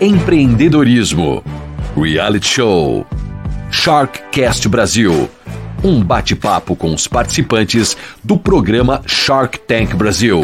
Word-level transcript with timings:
empreendedorismo, 0.00 1.42
reality 1.96 2.46
show, 2.46 3.06
Sharkcast 3.70 4.68
Brasil. 4.68 5.30
Um 5.82 6.02
bate-papo 6.02 6.76
com 6.76 6.92
os 6.92 7.06
participantes 7.06 7.96
do 8.22 8.38
programa 8.38 9.02
Shark 9.06 9.58
Tank 9.60 9.94
Brasil, 9.94 10.42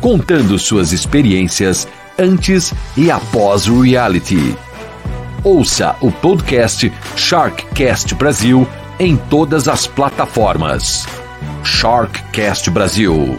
contando 0.00 0.58
suas 0.58 0.92
experiências 0.92 1.86
antes 2.18 2.72
e 2.96 3.10
após 3.10 3.66
o 3.68 3.80
reality. 3.80 4.56
Ouça 5.44 5.94
o 6.00 6.10
podcast 6.10 6.90
Sharkcast 7.14 8.14
Brasil 8.14 8.66
em 8.98 9.16
todas 9.16 9.68
as 9.68 9.86
plataformas. 9.86 11.06
Sharkcast 11.62 12.70
Brasil. 12.70 13.36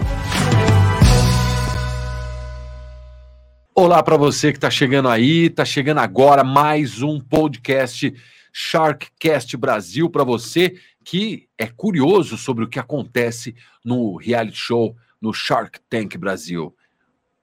Olá 3.80 4.02
para 4.02 4.18
você 4.18 4.52
que 4.52 4.58
está 4.58 4.72
chegando 4.72 5.08
aí, 5.08 5.46
está 5.46 5.64
chegando 5.64 6.00
agora 6.00 6.44
mais 6.44 7.04
um 7.04 7.20
podcast 7.20 8.12
Sharkcast 8.52 9.56
Brasil 9.56 10.10
para 10.10 10.24
você 10.24 10.80
que 11.06 11.48
é 11.60 11.68
curioso 11.68 12.40
sobre 12.40 12.64
o 12.64 12.68
que 12.68 12.80
acontece 12.80 13.54
no 13.86 14.16
reality 14.16 14.58
show 14.58 14.98
no 15.22 15.32
Shark 15.32 15.80
Tank 15.88 16.18
Brasil. 16.18 16.76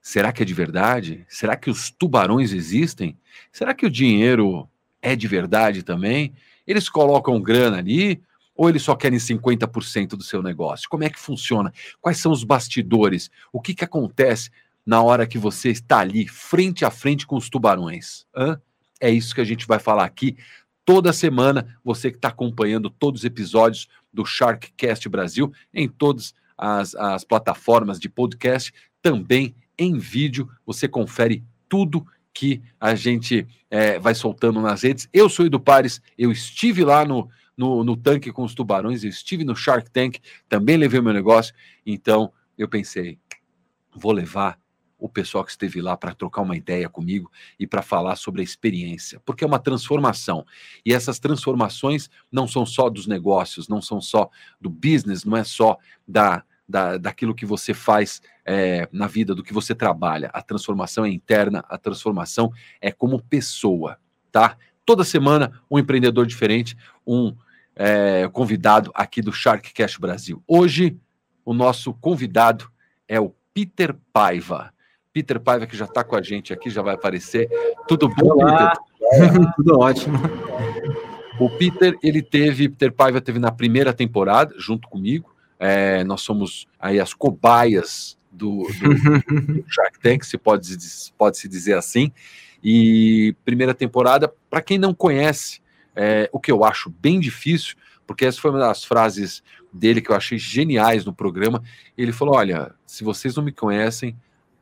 Será 0.01 0.33
que 0.33 0.43
é 0.43 0.45
de 0.45 0.53
verdade? 0.53 1.25
Será 1.29 1.55
que 1.55 1.69
os 1.69 1.89
tubarões 1.89 2.51
existem? 2.51 3.17
Será 3.49 3.73
que 3.73 3.85
o 3.85 3.89
dinheiro 3.89 4.69
é 5.01 5.15
de 5.15 5.29
verdade 5.29 5.83
também? 5.83 6.33
Eles 6.67 6.89
colocam 6.89 7.41
grana 7.41 7.77
ali 7.77 8.21
ou 8.53 8.67
eles 8.67 8.81
só 8.81 8.93
querem 8.93 9.19
50% 9.19 10.09
do 10.09 10.23
seu 10.23 10.43
negócio? 10.43 10.89
Como 10.89 11.05
é 11.05 11.09
que 11.09 11.17
funciona? 11.17 11.71
Quais 12.01 12.17
são 12.17 12.33
os 12.33 12.43
bastidores? 12.43 13.31
O 13.53 13.61
que, 13.61 13.73
que 13.73 13.85
acontece 13.85 14.49
na 14.85 15.01
hora 15.01 15.25
que 15.25 15.37
você 15.37 15.69
está 15.69 15.99
ali 15.99 16.27
frente 16.27 16.85
a 16.85 16.91
frente 16.91 17.25
com 17.25 17.35
os 17.35 17.49
tubarões. 17.49 18.25
Hã? 18.35 18.61
É 19.01 19.09
isso 19.09 19.33
que 19.33 19.41
a 19.41 19.45
gente 19.45 19.65
vai 19.65 19.79
falar 19.79 20.05
aqui 20.05 20.37
toda 20.85 21.11
semana. 21.11 21.77
Você 21.83 22.11
que 22.11 22.17
está 22.17 22.27
acompanhando 22.27 22.89
todos 22.89 23.21
os 23.21 23.25
episódios 23.25 23.87
do 24.13 24.25
Sharkcast 24.25 25.09
Brasil 25.09 25.51
em 25.73 25.89
todas 25.89 26.33
as, 26.57 26.95
as 26.95 27.23
plataformas 27.23 27.99
de 27.99 28.07
podcast, 28.07 28.73
também 29.01 29.55
em 29.77 29.97
vídeo. 29.97 30.49
Você 30.65 30.87
confere 30.87 31.43
tudo 31.67 32.05
que 32.33 32.61
a 32.79 32.95
gente 32.95 33.47
é, 33.69 33.97
vai 33.97 34.13
soltando 34.13 34.61
nas 34.61 34.83
redes. 34.83 35.09
Eu 35.11 35.29
sou 35.29 35.45
Edu 35.45 35.59
Pares, 35.59 36.01
eu 36.17 36.31
estive 36.31 36.83
lá 36.83 37.05
no, 37.05 37.29
no, 37.57 37.83
no 37.83 37.95
tanque 37.95 38.31
com 38.31 38.43
os 38.43 38.53
tubarões, 38.53 39.03
eu 39.03 39.09
estive 39.09 39.43
no 39.43 39.55
Shark 39.55 39.89
Tank, 39.89 40.19
também 40.49 40.75
levei 40.75 40.99
meu 40.99 41.13
negócio, 41.13 41.53
então 41.85 42.31
eu 42.57 42.67
pensei, 42.67 43.17
vou 43.95 44.11
levar 44.11 44.59
o 45.05 45.09
pessoal 45.09 45.43
que 45.43 45.51
esteve 45.51 45.79
lá 45.81 45.95
para 45.95 46.15
trocar 46.15 46.41
uma 46.41 46.57
ideia 46.57 46.89
comigo 46.89 47.31
e 47.59 47.67
para 47.67 47.83
falar 47.83 48.15
sobre 48.15 48.41
a 48.41 48.43
experiência, 48.43 49.21
porque 49.23 49.43
é 49.43 49.47
uma 49.47 49.59
transformação. 49.59 50.43
E 50.83 50.91
essas 50.91 51.19
transformações 51.19 52.09
não 52.31 52.47
são 52.47 52.65
só 52.65 52.89
dos 52.89 53.05
negócios, 53.05 53.67
não 53.67 53.83
são 53.83 54.01
só 54.01 54.31
do 54.59 54.67
business, 54.67 55.23
não 55.23 55.37
é 55.37 55.43
só 55.43 55.77
da, 56.07 56.43
da, 56.67 56.97
daquilo 56.97 57.35
que 57.35 57.45
você 57.45 57.71
faz 57.71 58.19
é, 58.43 58.89
na 58.91 59.05
vida, 59.05 59.35
do 59.35 59.43
que 59.43 59.53
você 59.53 59.75
trabalha. 59.75 60.31
A 60.33 60.41
transformação 60.41 61.05
é 61.05 61.09
interna, 61.09 61.63
a 61.69 61.77
transformação 61.77 62.51
é 62.81 62.91
como 62.91 63.21
pessoa, 63.21 63.99
tá? 64.31 64.57
Toda 64.83 65.03
semana 65.03 65.61
um 65.69 65.77
empreendedor 65.77 66.25
diferente, 66.25 66.75
um 67.05 67.35
é, 67.75 68.27
convidado 68.29 68.91
aqui 68.95 69.21
do 69.21 69.31
Shark 69.31 69.71
Cash 69.71 69.97
Brasil. 69.97 70.43
Hoje, 70.47 70.97
o 71.43 71.53
nosso 71.53 71.93
convidado 71.93 72.71
é 73.07 73.19
o 73.19 73.35
Peter 73.53 73.95
Paiva. 74.11 74.73
Peter 75.15 75.39
Paiva, 75.39 75.65
que 75.65 75.77
já 75.77 75.85
está 75.85 76.03
com 76.03 76.17
a 76.17 76.21
gente 76.21 76.51
aqui, 76.51 76.69
já 76.69 76.81
vai 76.81 76.93
aparecer. 76.93 77.49
Tudo 77.87 78.09
bom, 78.09 78.33
Olá. 78.33 78.73
Peter? 78.99 79.53
Tudo 79.55 79.79
ótimo. 79.79 80.17
O 81.39 81.49
Peter, 81.49 81.97
ele 82.03 82.21
teve, 82.21 82.67
Peter 82.67 82.91
Paiva 82.91 83.21
teve 83.21 83.39
na 83.39 83.49
primeira 83.49 83.93
temporada, 83.93 84.53
junto 84.57 84.89
comigo. 84.89 85.33
É, 85.57 86.03
nós 86.03 86.19
somos 86.19 86.67
aí 86.77 86.99
as 86.99 87.13
cobaias 87.13 88.17
do, 88.29 88.67
do, 88.67 89.53
do 89.53 89.65
Shark 89.71 89.97
Tank, 90.01 90.25
se 90.25 90.37
pode, 90.37 90.75
pode 91.17 91.37
se 91.37 91.47
dizer 91.47 91.77
assim. 91.77 92.11
E 92.61 93.33
primeira 93.45 93.73
temporada, 93.73 94.33
para 94.49 94.61
quem 94.61 94.77
não 94.77 94.93
conhece, 94.93 95.61
é, 95.95 96.29
o 96.33 96.41
que 96.41 96.51
eu 96.51 96.65
acho 96.65 96.89
bem 96.89 97.21
difícil, 97.21 97.77
porque 98.05 98.25
essa 98.25 98.41
foi 98.41 98.51
uma 98.51 98.59
das 98.59 98.83
frases 98.83 99.41
dele 99.71 100.01
que 100.01 100.11
eu 100.11 100.15
achei 100.15 100.37
geniais 100.37 101.05
no 101.05 101.13
programa. 101.13 101.63
Ele 101.97 102.11
falou: 102.11 102.35
Olha, 102.35 102.73
se 102.85 103.01
vocês 103.01 103.33
não 103.37 103.43
me 103.45 103.53
conhecem, 103.53 104.13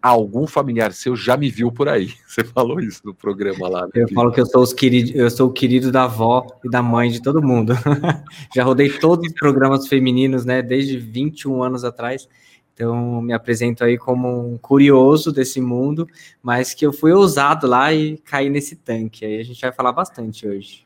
algum 0.10 0.46
familiar 0.46 0.92
seu 0.92 1.16
já 1.16 1.38
me 1.38 1.50
viu 1.50 1.72
por 1.72 1.88
aí. 1.88 2.14
Você 2.28 2.44
falou 2.44 2.80
isso 2.80 3.02
no 3.06 3.14
programa 3.14 3.70
lá. 3.70 3.82
Né? 3.84 3.92
Eu 3.96 4.10
falo 4.10 4.32
que 4.32 4.42
eu 4.42 4.46
sou, 4.46 4.62
os 4.62 4.74
querido, 4.74 5.18
eu 5.18 5.30
sou 5.30 5.50
o 5.50 5.54
querido 5.54 5.92
da 5.92 6.04
avó 6.04 6.46
e 6.64 6.70
da 6.70 6.82
mãe 6.82 7.10
de 7.10 7.22
todo 7.22 7.42
mundo. 7.42 7.74
já 8.54 8.64
rodei 8.64 8.90
todos 8.90 9.26
os 9.28 9.34
programas 9.34 9.88
femininos, 9.88 10.44
né, 10.44 10.62
desde 10.62 10.98
21 10.98 11.64
anos 11.64 11.84
atrás. 11.84 12.28
Então, 12.74 13.22
me 13.22 13.34
apresento 13.34 13.84
aí 13.84 13.98
como 13.98 14.54
um 14.54 14.58
curioso 14.58 15.32
desse 15.32 15.62
mundo, 15.62 16.08
mas 16.42 16.74
que 16.74 16.86
eu 16.86 16.92
fui 16.92 17.12
ousado 17.12 17.68
lá 17.68 17.94
e 17.94 18.18
caí 18.18 18.50
nesse 18.50 18.76
tanque. 18.76 19.24
Aí 19.26 19.40
a 19.40 19.44
gente 19.44 19.62
vai 19.62 19.72
falar 19.72 19.94
bastante 19.94 20.48
hoje. 20.48 20.84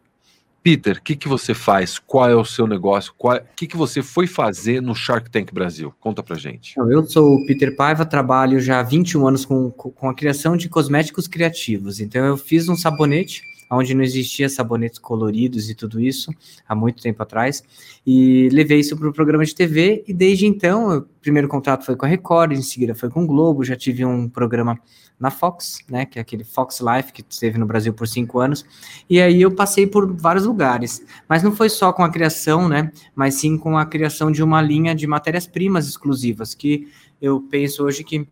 Peter, 0.67 0.97
o 0.97 1.01
que, 1.01 1.15
que 1.15 1.29
você 1.29 1.53
faz? 1.53 1.97
Qual 1.97 2.29
é 2.29 2.35
o 2.35 2.43
seu 2.43 2.67
negócio? 2.67 3.13
O 3.17 3.39
que, 3.55 3.67
que 3.67 3.77
você 3.77 4.03
foi 4.03 4.27
fazer 4.27 4.81
no 4.81 4.93
Shark 4.93 5.31
Tank 5.31 5.53
Brasil? 5.53 5.93
Conta 5.97 6.21
pra 6.21 6.35
gente. 6.35 6.73
Eu 6.77 7.05
sou 7.05 7.35
o 7.35 7.45
Peter 7.45 7.73
Paiva, 7.73 8.05
trabalho 8.05 8.59
já 8.59 8.81
há 8.81 8.83
21 8.83 9.25
anos 9.25 9.45
com, 9.45 9.71
com 9.71 10.09
a 10.09 10.13
criação 10.13 10.57
de 10.57 10.67
cosméticos 10.67 11.25
criativos. 11.25 12.01
Então, 12.01 12.25
eu 12.25 12.35
fiz 12.35 12.67
um 12.67 12.75
sabonete 12.75 13.43
onde 13.69 13.93
não 13.93 14.03
existia 14.03 14.47
sabonetes 14.49 14.99
coloridos 14.99 15.69
e 15.69 15.75
tudo 15.75 15.99
isso, 15.99 16.31
há 16.67 16.75
muito 16.75 17.01
tempo 17.01 17.21
atrás, 17.21 17.63
e 18.05 18.49
levei 18.51 18.79
isso 18.79 18.95
para 18.97 19.09
o 19.09 19.13
programa 19.13 19.45
de 19.45 19.53
TV, 19.53 20.03
e 20.07 20.13
desde 20.13 20.45
então, 20.45 20.97
o 20.97 21.01
primeiro 21.21 21.47
contrato 21.47 21.85
foi 21.85 21.95
com 21.95 22.05
a 22.05 22.09
Record, 22.09 22.53
em 22.53 22.61
seguida 22.61 22.95
foi 22.95 23.09
com 23.09 23.23
o 23.23 23.27
Globo, 23.27 23.63
já 23.63 23.75
tive 23.75 24.05
um 24.05 24.29
programa 24.29 24.79
na 25.19 25.31
Fox, 25.31 25.79
né, 25.89 26.05
que 26.05 26.19
é 26.19 26.21
aquele 26.21 26.43
Fox 26.43 26.79
Life 26.79 27.11
que 27.11 27.25
esteve 27.27 27.57
no 27.57 27.65
Brasil 27.65 27.93
por 27.93 28.07
cinco 28.07 28.39
anos, 28.39 28.65
e 29.09 29.19
aí 29.19 29.41
eu 29.41 29.51
passei 29.51 29.87
por 29.87 30.15
vários 30.15 30.45
lugares, 30.45 31.03
mas 31.27 31.41
não 31.41 31.51
foi 31.51 31.69
só 31.69 31.91
com 31.91 32.03
a 32.03 32.09
criação, 32.09 32.69
né, 32.69 32.91
mas 33.15 33.35
sim 33.35 33.57
com 33.57 33.77
a 33.77 33.85
criação 33.85 34.31
de 34.31 34.43
uma 34.43 34.61
linha 34.61 34.93
de 34.93 35.07
matérias-primas 35.07 35.87
exclusivas, 35.87 36.53
que 36.53 36.87
eu 37.21 37.41
penso 37.41 37.83
hoje 37.83 38.03
que 38.03 38.27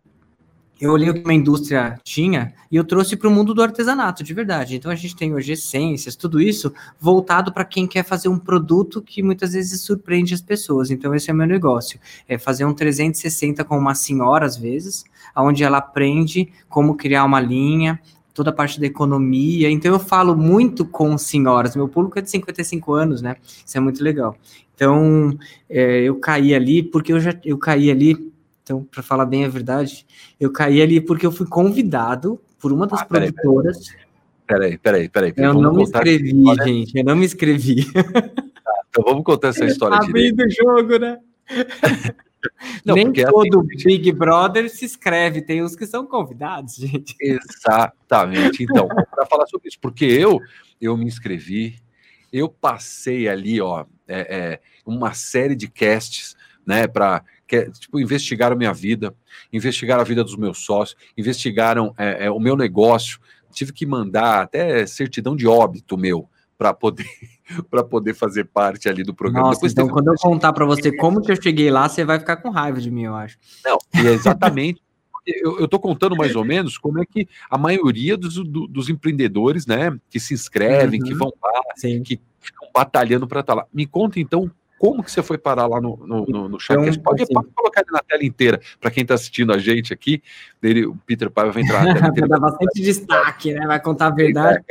eu 0.80 0.92
olhei 0.92 1.08
o 1.08 1.14
que 1.14 1.20
uma 1.20 1.32
indústria 1.32 1.98
tinha 2.04 2.52
e 2.70 2.76
eu 2.76 2.84
trouxe 2.84 3.16
para 3.16 3.28
o 3.28 3.30
mundo 3.30 3.54
do 3.54 3.62
artesanato, 3.62 4.22
de 4.22 4.34
verdade. 4.34 4.76
Então 4.76 4.90
a 4.90 4.94
gente 4.94 5.16
tem 5.16 5.34
hoje 5.34 5.52
essências, 5.52 6.16
tudo 6.16 6.40
isso 6.40 6.72
voltado 7.00 7.52
para 7.52 7.64
quem 7.64 7.86
quer 7.86 8.04
fazer 8.04 8.28
um 8.28 8.38
produto 8.38 9.00
que 9.00 9.22
muitas 9.22 9.52
vezes 9.52 9.80
surpreende 9.80 10.34
as 10.34 10.42
pessoas. 10.42 10.90
Então 10.90 11.14
esse 11.14 11.30
é 11.30 11.32
meu 11.32 11.46
negócio, 11.46 11.98
é 12.28 12.36
fazer 12.36 12.64
um 12.64 12.74
360 12.74 13.64
com 13.64 13.78
uma 13.78 13.94
senhora 13.94 14.44
às 14.44 14.56
vezes, 14.56 15.04
onde 15.34 15.64
ela 15.64 15.78
aprende 15.78 16.50
como 16.68 16.94
criar 16.96 17.24
uma 17.24 17.40
linha, 17.40 17.98
toda 18.34 18.50
a 18.50 18.52
parte 18.52 18.78
da 18.78 18.86
economia. 18.86 19.70
Então 19.70 19.92
eu 19.92 19.98
falo 19.98 20.36
muito 20.36 20.84
com 20.84 21.16
senhoras. 21.16 21.74
Meu 21.74 21.88
público 21.88 22.18
é 22.18 22.22
de 22.22 22.30
55 22.30 22.92
anos, 22.92 23.22
né? 23.22 23.36
Isso 23.64 23.78
é 23.78 23.80
muito 23.80 24.04
legal. 24.04 24.36
Então 24.74 25.36
é, 25.70 26.02
eu 26.02 26.16
caí 26.16 26.54
ali 26.54 26.82
porque 26.82 27.14
eu 27.14 27.18
já 27.18 27.34
eu 27.42 27.56
caí 27.56 27.90
ali 27.90 28.30
então, 28.66 28.82
para 28.82 29.00
falar 29.00 29.26
bem 29.26 29.44
a 29.44 29.48
verdade, 29.48 30.04
eu 30.40 30.50
caí 30.50 30.82
ali 30.82 31.00
porque 31.00 31.24
eu 31.24 31.30
fui 31.30 31.46
convidado 31.46 32.40
por 32.58 32.72
uma 32.72 32.84
das 32.84 33.00
ah, 33.00 33.04
produtoras. 33.04 33.94
Peraí, 34.44 34.76
peraí, 34.76 35.08
peraí. 35.08 35.32
Eu 35.36 35.54
não 35.54 35.72
me 35.72 35.84
inscrevi, 35.84 36.34
gente. 36.64 36.98
Eu 36.98 37.04
não 37.04 37.14
me 37.14 37.24
inscrevi. 37.24 37.86
Tá, 37.92 38.82
então 38.90 39.04
vamos 39.04 39.22
contar 39.22 39.48
essa 39.50 39.64
história 39.64 40.00
tá 40.00 40.04
direito. 40.04 40.38
do 40.38 40.50
jogo, 40.50 40.98
né? 40.98 41.20
Não, 42.84 42.96
Nem 42.96 43.12
é 43.14 43.24
todo 43.26 43.60
assim, 43.60 43.84
Big 43.84 44.10
Brother 44.10 44.68
se 44.68 44.84
inscreve, 44.84 45.42
tem 45.42 45.62
uns 45.62 45.76
que 45.76 45.86
são 45.86 46.04
convidados, 46.04 46.74
gente. 46.74 47.14
Exatamente. 47.20 48.64
Então, 48.64 48.88
para 49.14 49.26
falar 49.26 49.46
sobre 49.46 49.68
isso, 49.68 49.78
porque 49.80 50.04
eu 50.04 50.40
eu 50.80 50.96
me 50.96 51.04
inscrevi, 51.04 51.76
eu 52.32 52.48
passei 52.48 53.28
ali, 53.28 53.60
ó, 53.60 53.84
é, 54.08 54.36
é, 54.36 54.60
uma 54.84 55.14
série 55.14 55.54
de 55.54 55.68
casts, 55.68 56.36
né, 56.66 56.88
para 56.88 57.22
que 57.46 57.70
tipo, 57.70 58.00
investigaram 58.00 58.56
minha 58.56 58.72
vida, 58.72 59.14
investigaram 59.52 60.00
a 60.00 60.04
vida 60.04 60.24
dos 60.24 60.36
meus 60.36 60.64
sócios, 60.64 60.98
investigaram 61.16 61.94
é, 61.96 62.26
é, 62.26 62.30
o 62.30 62.40
meu 62.40 62.56
negócio. 62.56 63.20
Tive 63.52 63.72
que 63.72 63.86
mandar 63.86 64.42
até 64.42 64.86
certidão 64.86 65.36
de 65.36 65.46
óbito 65.46 65.96
meu 65.96 66.28
para 66.58 66.74
poder 66.74 67.06
para 67.70 67.84
poder 67.84 68.14
fazer 68.14 68.44
parte 68.44 68.88
ali 68.88 69.02
do 69.02 69.14
programa. 69.14 69.48
Nossa, 69.48 69.58
Depois 69.58 69.72
então 69.72 69.88
quando 69.88 70.08
eu 70.08 70.14
contar 70.14 70.52
para 70.52 70.64
você 70.64 70.94
como 70.96 71.22
que 71.22 71.30
eu 71.30 71.40
cheguei 71.40 71.70
lá, 71.70 71.88
você 71.88 72.04
vai 72.04 72.18
ficar 72.18 72.36
com 72.36 72.50
raiva 72.50 72.80
de 72.80 72.90
mim, 72.90 73.04
eu 73.04 73.14
acho. 73.14 73.38
Não, 73.64 73.78
é 73.94 74.12
exatamente. 74.12 74.82
eu 75.26 75.64
estou 75.64 75.78
contando 75.78 76.16
mais 76.16 76.34
ou 76.34 76.44
menos 76.44 76.76
como 76.76 77.00
é 77.00 77.06
que 77.06 77.28
a 77.48 77.56
maioria 77.56 78.16
dos, 78.16 78.34
do, 78.34 78.66
dos 78.66 78.88
empreendedores, 78.88 79.66
né, 79.66 79.96
que 80.10 80.18
se 80.18 80.34
inscrevem, 80.34 81.00
uhum, 81.00 81.06
que 81.06 81.14
vão 81.14 81.32
lá, 81.42 81.60
sim. 81.76 82.02
que 82.02 82.20
ficam 82.40 82.68
batalhando 82.74 83.26
para 83.26 83.40
estar 83.40 83.54
tá 83.54 83.60
lá. 83.62 83.66
Me 83.72 83.86
conta 83.86 84.18
então 84.18 84.50
como 84.78 85.02
que 85.02 85.10
você 85.10 85.22
foi 85.22 85.38
parar 85.38 85.66
lá 85.66 85.80
no, 85.80 85.96
no, 86.06 86.26
no, 86.26 86.48
no 86.48 86.60
chat? 86.60 86.78
Então, 86.78 87.02
pode, 87.02 87.22
assim, 87.22 87.32
pode, 87.32 87.48
colocar 87.54 87.80
ele 87.80 87.90
na 87.92 88.00
tela 88.00 88.24
inteira, 88.24 88.60
para 88.80 88.90
quem 88.90 89.02
está 89.02 89.14
assistindo 89.14 89.52
a 89.52 89.58
gente 89.58 89.92
aqui. 89.92 90.22
Ele, 90.62 90.86
o 90.86 90.96
Peter 91.06 91.30
Paiva 91.30 91.52
vai 91.52 91.62
entrar 91.62 91.84
na 91.84 91.94
tela 91.94 92.08
inteira. 92.08 92.28
vai 92.28 92.40
dar 92.40 92.50
bastante 92.50 92.82
destaque, 92.82 93.52
né? 93.54 93.66
Vai 93.66 93.80
contar 93.80 94.06
a 94.06 94.10
verdade. 94.10 94.64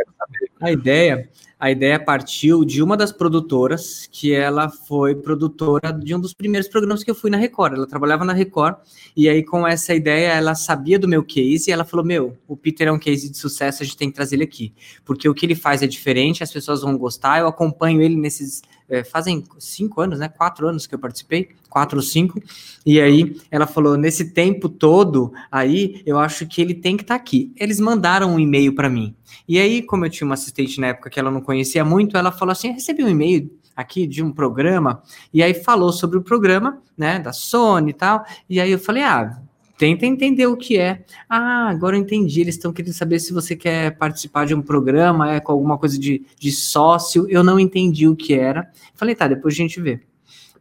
A 0.61 0.71
ideia 0.71 1.29
a 1.57 1.71
ideia 1.71 1.97
partiu 1.97 2.65
de 2.65 2.83
uma 2.83 2.97
das 2.97 3.13
produtoras, 3.13 4.09
que 4.11 4.33
ela 4.33 4.69
foi 4.69 5.15
produtora 5.15 5.93
de 5.93 6.13
um 6.13 6.19
dos 6.19 6.33
primeiros 6.33 6.67
programas 6.67 7.01
que 7.01 7.09
eu 7.09 7.15
fui 7.15 7.31
na 7.31 7.37
Record. 7.37 7.73
Ela 7.73 7.87
trabalhava 7.87 8.25
na 8.25 8.33
Record, 8.33 8.75
e 9.15 9.29
aí 9.29 9.41
com 9.41 9.65
essa 9.65 9.93
ideia 9.93 10.33
ela 10.33 10.53
sabia 10.53 10.99
do 10.99 11.07
meu 11.07 11.23
case, 11.23 11.69
e 11.69 11.73
ela 11.73 11.85
falou: 11.85 12.05
Meu, 12.05 12.37
o 12.45 12.57
Peter 12.57 12.87
é 12.87 12.91
um 12.91 12.99
case 12.99 13.31
de 13.31 13.37
sucesso, 13.37 13.81
a 13.81 13.85
gente 13.85 13.97
tem 13.97 14.09
que 14.09 14.15
trazer 14.15 14.35
ele 14.35 14.43
aqui. 14.43 14.73
Porque 15.05 15.29
o 15.29 15.33
que 15.33 15.45
ele 15.45 15.55
faz 15.55 15.81
é 15.81 15.87
diferente, 15.87 16.43
as 16.43 16.51
pessoas 16.51 16.81
vão 16.81 16.97
gostar, 16.97 17.39
eu 17.39 17.47
acompanho 17.47 18.01
ele 18.01 18.17
nesses 18.17 18.61
é, 18.89 19.03
fazem 19.03 19.43
cinco 19.59 20.01
anos, 20.01 20.19
né? 20.19 20.27
Quatro 20.27 20.67
anos 20.67 20.85
que 20.85 20.93
eu 20.95 20.99
participei, 20.99 21.49
quatro 21.69 21.97
ou 21.97 22.03
cinco. 22.03 22.41
E 22.85 22.99
aí 22.99 23.35
ela 23.49 23.67
falou: 23.67 23.97
nesse 23.97 24.31
tempo 24.31 24.69
todo, 24.69 25.33
aí 25.51 26.01
eu 26.05 26.19
acho 26.19 26.45
que 26.47 26.61
ele 26.61 26.73
tem 26.73 26.95
que 26.95 27.03
estar 27.03 27.15
tá 27.15 27.21
aqui. 27.21 27.51
Eles 27.55 27.79
mandaram 27.79 28.35
um 28.35 28.39
e-mail 28.39 28.73
para 28.75 28.89
mim. 28.89 29.15
E 29.47 29.59
aí, 29.59 29.81
como 29.81 30.05
eu 30.05 30.09
tinha 30.09 30.25
uma 30.25 30.35
assistente 30.35 30.79
na 30.79 30.87
época 30.87 31.09
que 31.09 31.19
ela 31.19 31.31
não 31.31 31.41
conhecia 31.41 31.83
muito, 31.83 32.17
ela 32.17 32.31
falou 32.31 32.51
assim: 32.51 32.71
recebi 32.71 33.03
um 33.03 33.09
e-mail 33.09 33.49
aqui 33.75 34.07
de 34.07 34.23
um 34.23 34.31
programa, 34.31 35.03
e 35.33 35.43
aí 35.43 35.53
falou 35.53 35.91
sobre 35.91 36.17
o 36.17 36.21
programa, 36.21 36.81
né, 36.97 37.19
da 37.19 37.33
Sony 37.33 37.89
e 37.89 37.93
tal, 37.93 38.23
e 38.49 38.59
aí 38.61 38.71
eu 38.71 38.79
falei, 38.79 39.03
ah, 39.03 39.41
tenta 39.77 40.06
entender 40.06 40.48
o 40.48 40.57
que 40.57 40.77
é. 40.77 41.04
Ah, 41.30 41.69
agora 41.69 41.95
eu 41.95 42.01
entendi. 42.01 42.42
Eles 42.42 42.56
estão 42.56 42.74
querendo 42.74 42.94
saber 42.94 43.19
se 43.19 43.33
você 43.33 43.56
quer 43.56 43.98
participar 43.98 44.45
de 44.45 44.56
um 44.56 44.62
programa, 44.62 45.33
é 45.33 45.39
com 45.39 45.51
alguma 45.51 45.77
coisa 45.77 45.98
de, 46.00 46.25
de 46.39 46.51
sócio. 46.51 47.27
Eu 47.30 47.44
não 47.44 47.60
entendi 47.60 48.07
o 48.07 48.16
que 48.16 48.33
era. 48.33 48.72
Falei, 48.94 49.16
tá, 49.16 49.27
depois 49.27 49.54
a 49.54 49.57
gente 49.57 49.80
vê. 49.81 50.00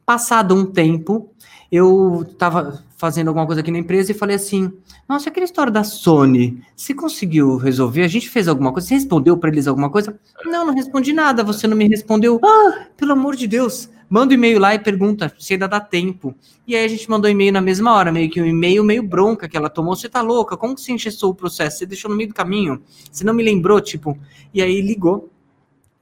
Passado 0.05 0.55
um 0.55 0.67
tempo, 0.67 1.31
eu 1.71 2.27
estava 2.31 2.83
fazendo 3.05 3.29
alguma 3.29 3.45
coisa 3.45 3.61
aqui 3.61 3.71
na 3.71 3.77
empresa 3.77 4.13
e 4.13 4.15
falei 4.15 4.37
assim: 4.37 4.73
Nossa, 5.07 5.29
aquela 5.29 5.45
história 5.45 5.71
da 5.71 5.85
Sony, 5.85 6.63
você 6.75 6.95
conseguiu 6.95 7.59
resolver? 7.59 8.03
A 8.03 8.09
gente 8.09 8.31
fez 8.31 8.49
alguma 8.49 8.73
coisa? 8.73 8.89
Você 8.89 8.95
respondeu 8.95 9.37
para 9.37 9.51
eles 9.51 9.69
alguma 9.69 9.91
coisa? 9.91 10.19
Não, 10.47 10.65
não 10.65 10.75
respondi 10.75 11.13
nada. 11.13 11.45
Você 11.45 11.67
não 11.67 11.77
me 11.77 11.87
respondeu. 11.87 12.41
Ah, 12.43 12.87
pelo 12.97 13.13
amor 13.13 13.37
de 13.37 13.47
Deus 13.47 13.91
manda 14.09 14.33
um 14.33 14.35
e-mail 14.37 14.59
lá 14.59 14.75
e 14.75 14.79
pergunta 14.79 15.35
se 15.39 15.53
ainda 15.53 15.69
dá 15.69 15.81
tempo. 15.81 16.35
E 16.67 16.75
aí 16.75 16.85
a 16.85 16.89
gente 16.89 17.11
mandou 17.11 17.31
e-mail 17.31 17.53
na 17.53 17.61
mesma 17.61 17.93
hora, 17.93 18.11
meio 18.11 18.31
que 18.31 18.41
um 18.41 18.47
e-mail 18.47 18.83
meio 18.83 19.03
bronca 19.03 19.47
que 19.49 19.57
ela 19.57 19.69
tomou. 19.69 19.95
Você 19.95 20.09
tá 20.09 20.23
louca? 20.23 20.57
Como 20.57 20.75
que 20.75 20.81
você 20.81 20.93
engessou 20.93 21.31
o 21.31 21.35
processo? 21.35 21.79
Você 21.79 21.87
deixou 21.87 22.11
no 22.11 22.17
meio 22.17 22.29
do 22.31 22.35
caminho? 22.35 22.83
Você 23.13 23.23
não 23.23 23.35
me 23.35 23.43
lembrou, 23.43 23.81
tipo? 23.83 24.19
E 24.53 24.63
aí 24.63 24.81
ligou. 24.81 25.31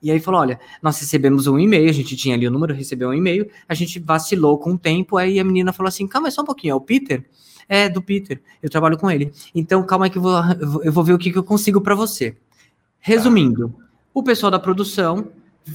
E 0.03 0.11
aí 0.11 0.19
falou: 0.19 0.41
olha, 0.41 0.59
nós 0.83 0.99
recebemos 0.99 1.47
um 1.47 1.59
e-mail, 1.59 1.89
a 1.89 1.93
gente 1.93 2.17
tinha 2.17 2.35
ali 2.35 2.47
o 2.47 2.51
número, 2.51 2.75
recebeu 2.75 3.11
um 3.11 3.15
e-mail, 3.15 3.49
a 3.69 3.75
gente 3.75 4.01
vacilou 4.01 4.59
com 4.59 4.73
o 4.73 4.79
tempo, 4.79 5.17
aí 5.17 5.39
a 5.39 5.45
menina 5.45 5.73
falou 5.73 5.89
assim: 5.89 6.07
calma, 6.07 6.29
é 6.29 6.31
só 6.31 6.43
um 6.43 6.45
pouquinho, 6.47 6.73
é 6.73 6.75
o 6.75 6.81
Peter? 6.81 7.25
É, 7.69 7.89
do 7.89 8.03
Peter, 8.03 8.41
eu 8.63 8.69
trabalho 8.69 8.99
com 8.99 9.11
ele. 9.11 9.33
Então, 9.55 9.83
calma 9.85 10.07
aí 10.07 10.11
que 10.11 10.19
eu 10.19 10.23
vou, 10.23 10.43
eu 10.83 10.93
vou 10.93 11.05
ver 11.05 11.13
o 11.13 11.19
que, 11.19 11.31
que 11.31 11.39
eu 11.39 11.45
consigo 11.45 11.81
para 11.81 11.95
você. 11.95 12.37
Resumindo, 12.99 13.75
o 14.13 14.23
pessoal 14.23 14.51
da 14.51 14.59
produção 14.59 15.29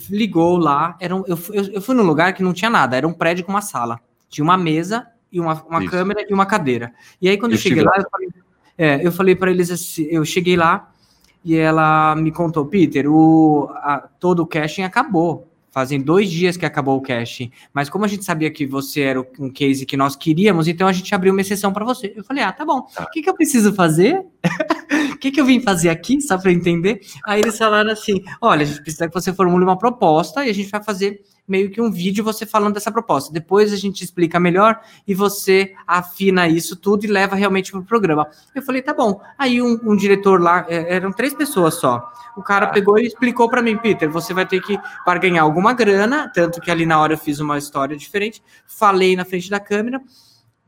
ligou 0.10 0.58
lá. 0.58 0.98
Era 1.00 1.16
um, 1.16 1.24
eu, 1.26 1.40
eu, 1.54 1.64
eu, 1.74 1.82
fui 1.82 1.96
num 1.96 2.04
lugar 2.04 2.34
que 2.34 2.44
não 2.44 2.54
tinha 2.54 2.70
nada, 2.70 2.96
era 2.96 3.08
um 3.08 3.14
prédio 3.14 3.46
com 3.46 3.52
uma 3.52 3.62
sala. 3.62 4.00
Tinha 4.30 4.44
uma 4.44 4.58
mesa 4.58 5.08
e 5.32 5.40
uma, 5.40 5.64
uma 5.64 5.90
câmera 5.90 6.26
e 6.30 6.34
uma 6.34 6.46
cadeira. 6.46 6.94
E 7.22 7.30
aí, 7.30 7.38
quando 7.38 7.54
eu, 7.54 7.58
eu 7.58 7.62
cheguei 7.62 7.84
lá, 7.84 7.92
lá, 7.96 8.04
eu 8.04 8.10
falei, 8.10 8.30
é, 8.78 9.08
eu 9.08 9.12
falei 9.12 9.36
para 9.36 9.50
eles 9.50 9.72
assim, 9.72 10.04
eu 10.04 10.24
cheguei 10.26 10.56
lá 10.56 10.92
e 11.48 11.56
ela 11.56 12.14
me 12.14 12.30
contou, 12.30 12.66
Peter, 12.66 13.10
o, 13.10 13.70
a, 13.76 14.00
todo 14.20 14.42
o 14.42 14.46
caching 14.46 14.82
acabou. 14.82 15.48
Fazem 15.72 16.02
dois 16.02 16.30
dias 16.30 16.58
que 16.58 16.66
acabou 16.66 16.98
o 16.98 17.02
caching, 17.02 17.52
mas 17.72 17.88
como 17.88 18.04
a 18.04 18.08
gente 18.08 18.26
sabia 18.26 18.52
que 18.52 18.66
você 18.66 19.02
era 19.02 19.26
um 19.40 19.50
case 19.50 19.86
que 19.86 19.96
nós 19.96 20.14
queríamos, 20.14 20.68
então 20.68 20.88
a 20.90 20.92
gente 20.92 21.14
abriu 21.16 21.32
uma 21.32 21.40
exceção 21.40 21.72
para 21.72 21.86
você. 21.86 22.12
Eu 22.18 22.24
falei, 22.24 22.44
ah, 22.44 22.52
tá 22.52 22.66
bom. 22.66 22.82
Tá. 22.82 23.04
O 23.04 23.10
que, 23.12 23.22
que 23.22 23.30
eu 23.30 23.34
preciso 23.34 23.72
fazer? 23.74 24.26
O 25.14 25.18
que, 25.20 25.32
que 25.32 25.40
eu 25.40 25.46
vim 25.46 25.62
fazer 25.62 25.88
aqui, 25.90 26.20
só 26.20 26.38
para 26.38 26.52
entender? 26.52 27.00
Aí 27.26 27.40
eles 27.40 27.58
falaram 27.58 27.92
assim: 27.92 28.22
olha, 28.42 28.64
a 28.64 28.66
gente 28.66 28.82
precisa 28.82 29.08
que 29.08 29.14
você 29.14 29.32
formule 29.32 29.64
uma 29.64 29.78
proposta 29.78 30.46
e 30.46 30.50
a 30.50 30.54
gente 30.54 30.70
vai 30.70 30.84
fazer 30.84 31.22
meio 31.48 31.70
que 31.72 31.80
um 31.80 31.90
vídeo 31.90 32.24
você 32.24 32.46
falando 32.46 32.74
dessa 32.74 32.92
proposta. 32.92 33.32
Depois 33.32 33.72
a 33.72 33.78
gente 33.78 34.04
explica 34.04 34.40
melhor 34.40 34.80
e 35.08 35.14
você 35.14 35.74
afina 35.86 36.48
isso 36.48 36.76
tudo 36.76 37.06
e 37.06 37.08
leva 37.08 37.36
realmente 37.36 37.72
para 37.72 37.80
o 37.80 37.86
programa. 37.86 38.28
Eu 38.54 38.62
falei, 38.62 38.82
tá 38.82 38.94
bom. 38.94 39.22
Aí 39.38 39.62
um, 39.62 39.80
um, 39.84 39.96
diretor 39.96 40.42
lá, 40.42 40.66
é, 40.68 40.96
eram 40.96 41.12
três 41.12 41.34
pessoas 41.34 41.76
só. 41.76 42.12
O 42.36 42.44
cara 42.44 42.68
pegou 42.68 43.00
e 43.00 43.08
explicou 43.08 43.50
para 43.50 43.62
mim, 43.62 43.78
Peter, 43.78 44.10
você 44.10 44.34
vai 44.34 44.46
ter 44.46 44.62
que, 44.62 44.78
para 45.06 45.20
ganhar 45.20 45.42
alguma 45.44 45.74
grana, 45.74 46.30
tanto 46.34 46.60
que 46.60 46.70
ali 46.70 46.86
na 46.86 47.00
hora 47.00 47.14
eu 47.14 47.18
fiz 47.18 47.40
uma 47.40 47.58
história 47.58 47.96
diferente, 47.96 48.44
falei 48.68 49.16
na 49.16 49.26
frente 49.26 49.50
da 49.50 49.60
câmera, 49.60 50.02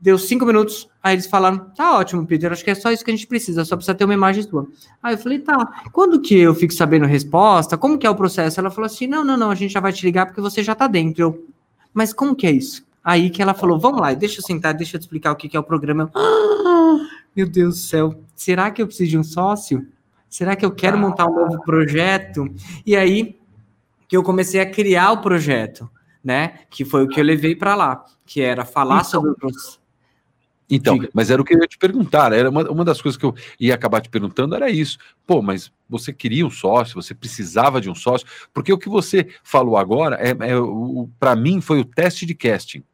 Deu 0.00 0.18
cinco 0.18 0.46
minutos, 0.46 0.88
aí 1.02 1.14
eles 1.14 1.26
falaram: 1.26 1.58
tá 1.76 1.98
ótimo, 1.98 2.26
Peter, 2.26 2.50
acho 2.50 2.64
que 2.64 2.70
é 2.70 2.74
só 2.74 2.90
isso 2.90 3.04
que 3.04 3.10
a 3.10 3.14
gente 3.14 3.26
precisa, 3.26 3.66
só 3.66 3.76
precisa 3.76 3.94
ter 3.94 4.06
uma 4.06 4.14
imagem 4.14 4.42
sua. 4.42 4.66
Aí 5.02 5.14
eu 5.14 5.18
falei: 5.18 5.38
tá, 5.40 5.84
quando 5.92 6.22
que 6.22 6.34
eu 6.38 6.54
fico 6.54 6.72
sabendo 6.72 7.04
a 7.04 7.08
resposta? 7.08 7.76
Como 7.76 7.98
que 7.98 8.06
é 8.06 8.10
o 8.10 8.14
processo? 8.14 8.58
Ela 8.58 8.70
falou 8.70 8.86
assim: 8.86 9.06
não, 9.06 9.22
não, 9.22 9.36
não, 9.36 9.50
a 9.50 9.54
gente 9.54 9.74
já 9.74 9.80
vai 9.80 9.92
te 9.92 10.06
ligar 10.06 10.24
porque 10.24 10.40
você 10.40 10.62
já 10.62 10.74
tá 10.74 10.86
dentro. 10.86 11.22
Eu, 11.22 11.46
mas 11.92 12.14
como 12.14 12.34
que 12.34 12.46
é 12.46 12.50
isso? 12.50 12.82
Aí 13.04 13.28
que 13.28 13.42
ela 13.42 13.52
falou: 13.52 13.78
vamos 13.78 14.00
lá, 14.00 14.14
deixa 14.14 14.40
eu 14.40 14.44
sentar, 14.44 14.72
deixa 14.72 14.96
eu 14.96 15.00
te 15.00 15.02
explicar 15.02 15.32
o 15.32 15.36
que, 15.36 15.50
que 15.50 15.56
é 15.56 15.60
o 15.60 15.64
programa. 15.64 16.10
Eu, 16.14 16.20
ah, 16.20 16.98
meu 17.36 17.46
Deus 17.46 17.74
do 17.74 17.80
céu, 17.80 18.24
será 18.34 18.70
que 18.70 18.80
eu 18.80 18.86
preciso 18.86 19.10
de 19.10 19.18
um 19.18 19.24
sócio? 19.24 19.86
Será 20.30 20.56
que 20.56 20.64
eu 20.64 20.70
quero 20.70 20.96
montar 20.96 21.26
um 21.26 21.34
novo 21.34 21.60
projeto? 21.62 22.46
E 22.86 22.96
aí 22.96 23.38
que 24.08 24.16
eu 24.16 24.22
comecei 24.22 24.60
a 24.60 24.70
criar 24.70 25.12
o 25.12 25.20
projeto, 25.20 25.90
né? 26.24 26.60
Que 26.70 26.86
foi 26.86 27.04
o 27.04 27.08
que 27.08 27.20
eu 27.20 27.24
levei 27.24 27.54
para 27.54 27.74
lá, 27.74 28.02
que 28.24 28.40
era 28.40 28.64
falar 28.64 29.00
então, 29.00 29.10
sobre 29.10 29.30
o 29.32 29.34
processo 29.34 29.79
então, 30.70 30.94
Diga. 30.94 31.10
mas 31.12 31.30
era 31.30 31.42
o 31.42 31.44
que 31.44 31.54
eu 31.54 31.60
ia 31.60 31.66
te 31.66 31.76
perguntar. 31.76 32.32
Era 32.32 32.48
uma, 32.48 32.70
uma 32.70 32.84
das 32.84 33.02
coisas 33.02 33.18
que 33.18 33.24
eu 33.24 33.34
ia 33.58 33.74
acabar 33.74 34.00
te 34.00 34.08
perguntando 34.08 34.54
era 34.54 34.70
isso. 34.70 34.98
Pô, 35.26 35.42
mas 35.42 35.72
você 35.88 36.12
queria 36.12 36.46
um 36.46 36.50
sócio, 36.50 36.94
você 36.94 37.14
precisava 37.14 37.80
de 37.80 37.90
um 37.90 37.94
sócio, 37.94 38.26
porque 38.54 38.72
o 38.72 38.78
que 38.78 38.88
você 38.88 39.28
falou 39.42 39.76
agora 39.76 40.16
é, 40.16 40.30
é 40.30 40.54
para 41.18 41.34
mim 41.34 41.60
foi 41.60 41.80
o 41.80 41.84
teste 41.84 42.24
de 42.24 42.34
casting 42.34 42.84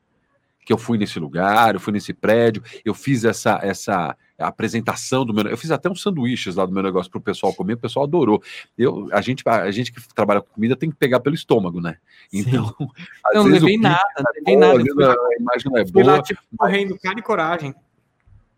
que 0.65 0.73
eu 0.73 0.79
fui 0.79 0.99
nesse 0.99 1.21
lugar, 1.21 1.75
eu 1.75 1.81
fui 1.81 1.93
nesse 1.93 2.13
prédio, 2.13 2.61
eu 2.85 2.93
fiz 2.93 3.25
essa 3.25 3.61
essa 3.63 4.17
apresentação 4.39 5.25
do 5.25 5.33
meu, 5.33 5.47
eu 5.47 5.57
fiz 5.57 5.71
até 5.71 5.89
uns 5.89 6.03
sanduíches 6.03 6.57
lá 6.57 6.67
do 6.67 6.73
meu 6.73 6.83
negócio 6.83 7.11
para 7.11 7.19
o 7.19 7.23
pessoal 7.23 7.55
comer, 7.55 7.75
o 7.75 7.79
pessoal 7.79 8.05
adorou. 8.05 8.43
Eu, 8.77 9.09
a 9.13 9.21
gente, 9.21 9.43
a 9.47 9.71
gente 9.71 9.93
que 9.93 10.01
trabalha 10.15 10.41
com 10.41 10.49
comida 10.49 10.77
tem 10.77 10.91
que 10.91 10.97
pegar 10.97 11.21
pelo 11.21 11.35
estômago, 11.35 11.81
né? 11.81 11.97
Então, 12.33 12.75
não, 13.35 13.45
não 13.45 13.51
levei 13.51 13.79
nada, 13.79 14.03
não 14.19 14.75
levei 14.75 14.95
nada. 14.95 15.15
A 15.15 15.41
imagem 15.41 15.73
não 15.73 15.79
é 15.79 15.85
boa. 15.85 16.07
Lá, 16.07 16.23
tipo, 16.23 16.41
correndo 16.57 16.99
cara 16.99 17.19
e 17.19 17.23
coragem. 17.23 17.75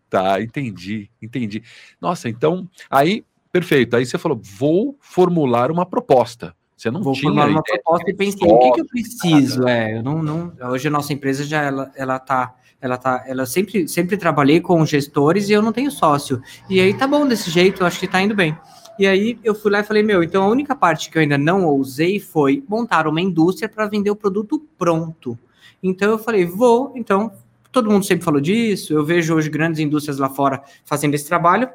Tá, 0.09 0.41
entendi, 0.41 1.09
entendi. 1.21 1.63
Nossa, 2.01 2.27
então, 2.27 2.67
aí, 2.89 3.23
perfeito. 3.51 3.95
Aí 3.95 4.05
você 4.05 4.17
falou, 4.17 4.39
vou 4.41 4.97
formular 4.99 5.71
uma 5.71 5.85
proposta. 5.85 6.55
Você 6.79 6.89
não 6.89 7.03
Vou 7.03 7.13
tinha 7.13 7.29
formar 7.29 7.49
uma 7.49 7.61
proposta 7.61 8.09
e 8.09 8.13
pensei, 8.13 8.47
o 8.47 8.57
que, 8.57 8.71
que 8.71 8.81
eu 8.81 8.87
preciso? 8.87 9.67
É, 9.67 9.97
eu 9.97 10.03
não, 10.03 10.23
não, 10.23 10.53
hoje 10.71 10.87
a 10.87 10.91
nossa 10.91 11.11
empresa 11.11 11.43
já 11.43 11.61
ela, 11.61 11.91
ela 11.93 12.17
tá, 12.17 12.55
ela 12.81 12.97
tá, 12.97 13.23
ela 13.27 13.45
sempre, 13.45 13.87
sempre 13.87 14.17
trabalhei 14.17 14.61
com 14.61 14.85
gestores 14.85 15.49
e 15.49 15.53
eu 15.53 15.61
não 15.61 15.71
tenho 15.73 15.91
sócio. 15.91 16.41
E 16.69 16.79
aí 16.79 16.93
tá 16.93 17.07
bom 17.07 17.27
desse 17.27 17.49
jeito, 17.49 17.85
acho 17.85 17.99
que 17.99 18.07
tá 18.07 18.21
indo 18.21 18.35
bem. 18.35 18.57
E 18.97 19.07
aí 19.07 19.39
eu 19.43 19.55
fui 19.55 19.71
lá 19.71 19.79
e 19.79 19.83
falei, 19.83 20.03
meu, 20.03 20.23
então 20.23 20.43
a 20.43 20.47
única 20.47 20.75
parte 20.75 21.09
que 21.09 21.17
eu 21.17 21.21
ainda 21.21 21.37
não 21.37 21.65
ousei 21.65 22.19
foi 22.19 22.63
montar 22.67 23.07
uma 23.07 23.21
indústria 23.21 23.69
para 23.69 23.87
vender 23.87 24.11
o 24.11 24.15
produto 24.15 24.65
pronto. 24.77 25.37
Então 25.81 26.09
eu 26.11 26.19
falei, 26.19 26.45
vou, 26.45 26.93
então 26.95 27.31
todo 27.71 27.89
mundo 27.89 28.05
sempre 28.05 28.25
falou 28.25 28.41
disso, 28.41 28.93
eu 28.93 29.05
vejo 29.05 29.33
hoje 29.35 29.49
grandes 29.49 29.79
indústrias 29.79 30.17
lá 30.17 30.29
fora 30.29 30.61
fazendo 30.83 31.13
esse 31.13 31.25
trabalho, 31.27 31.69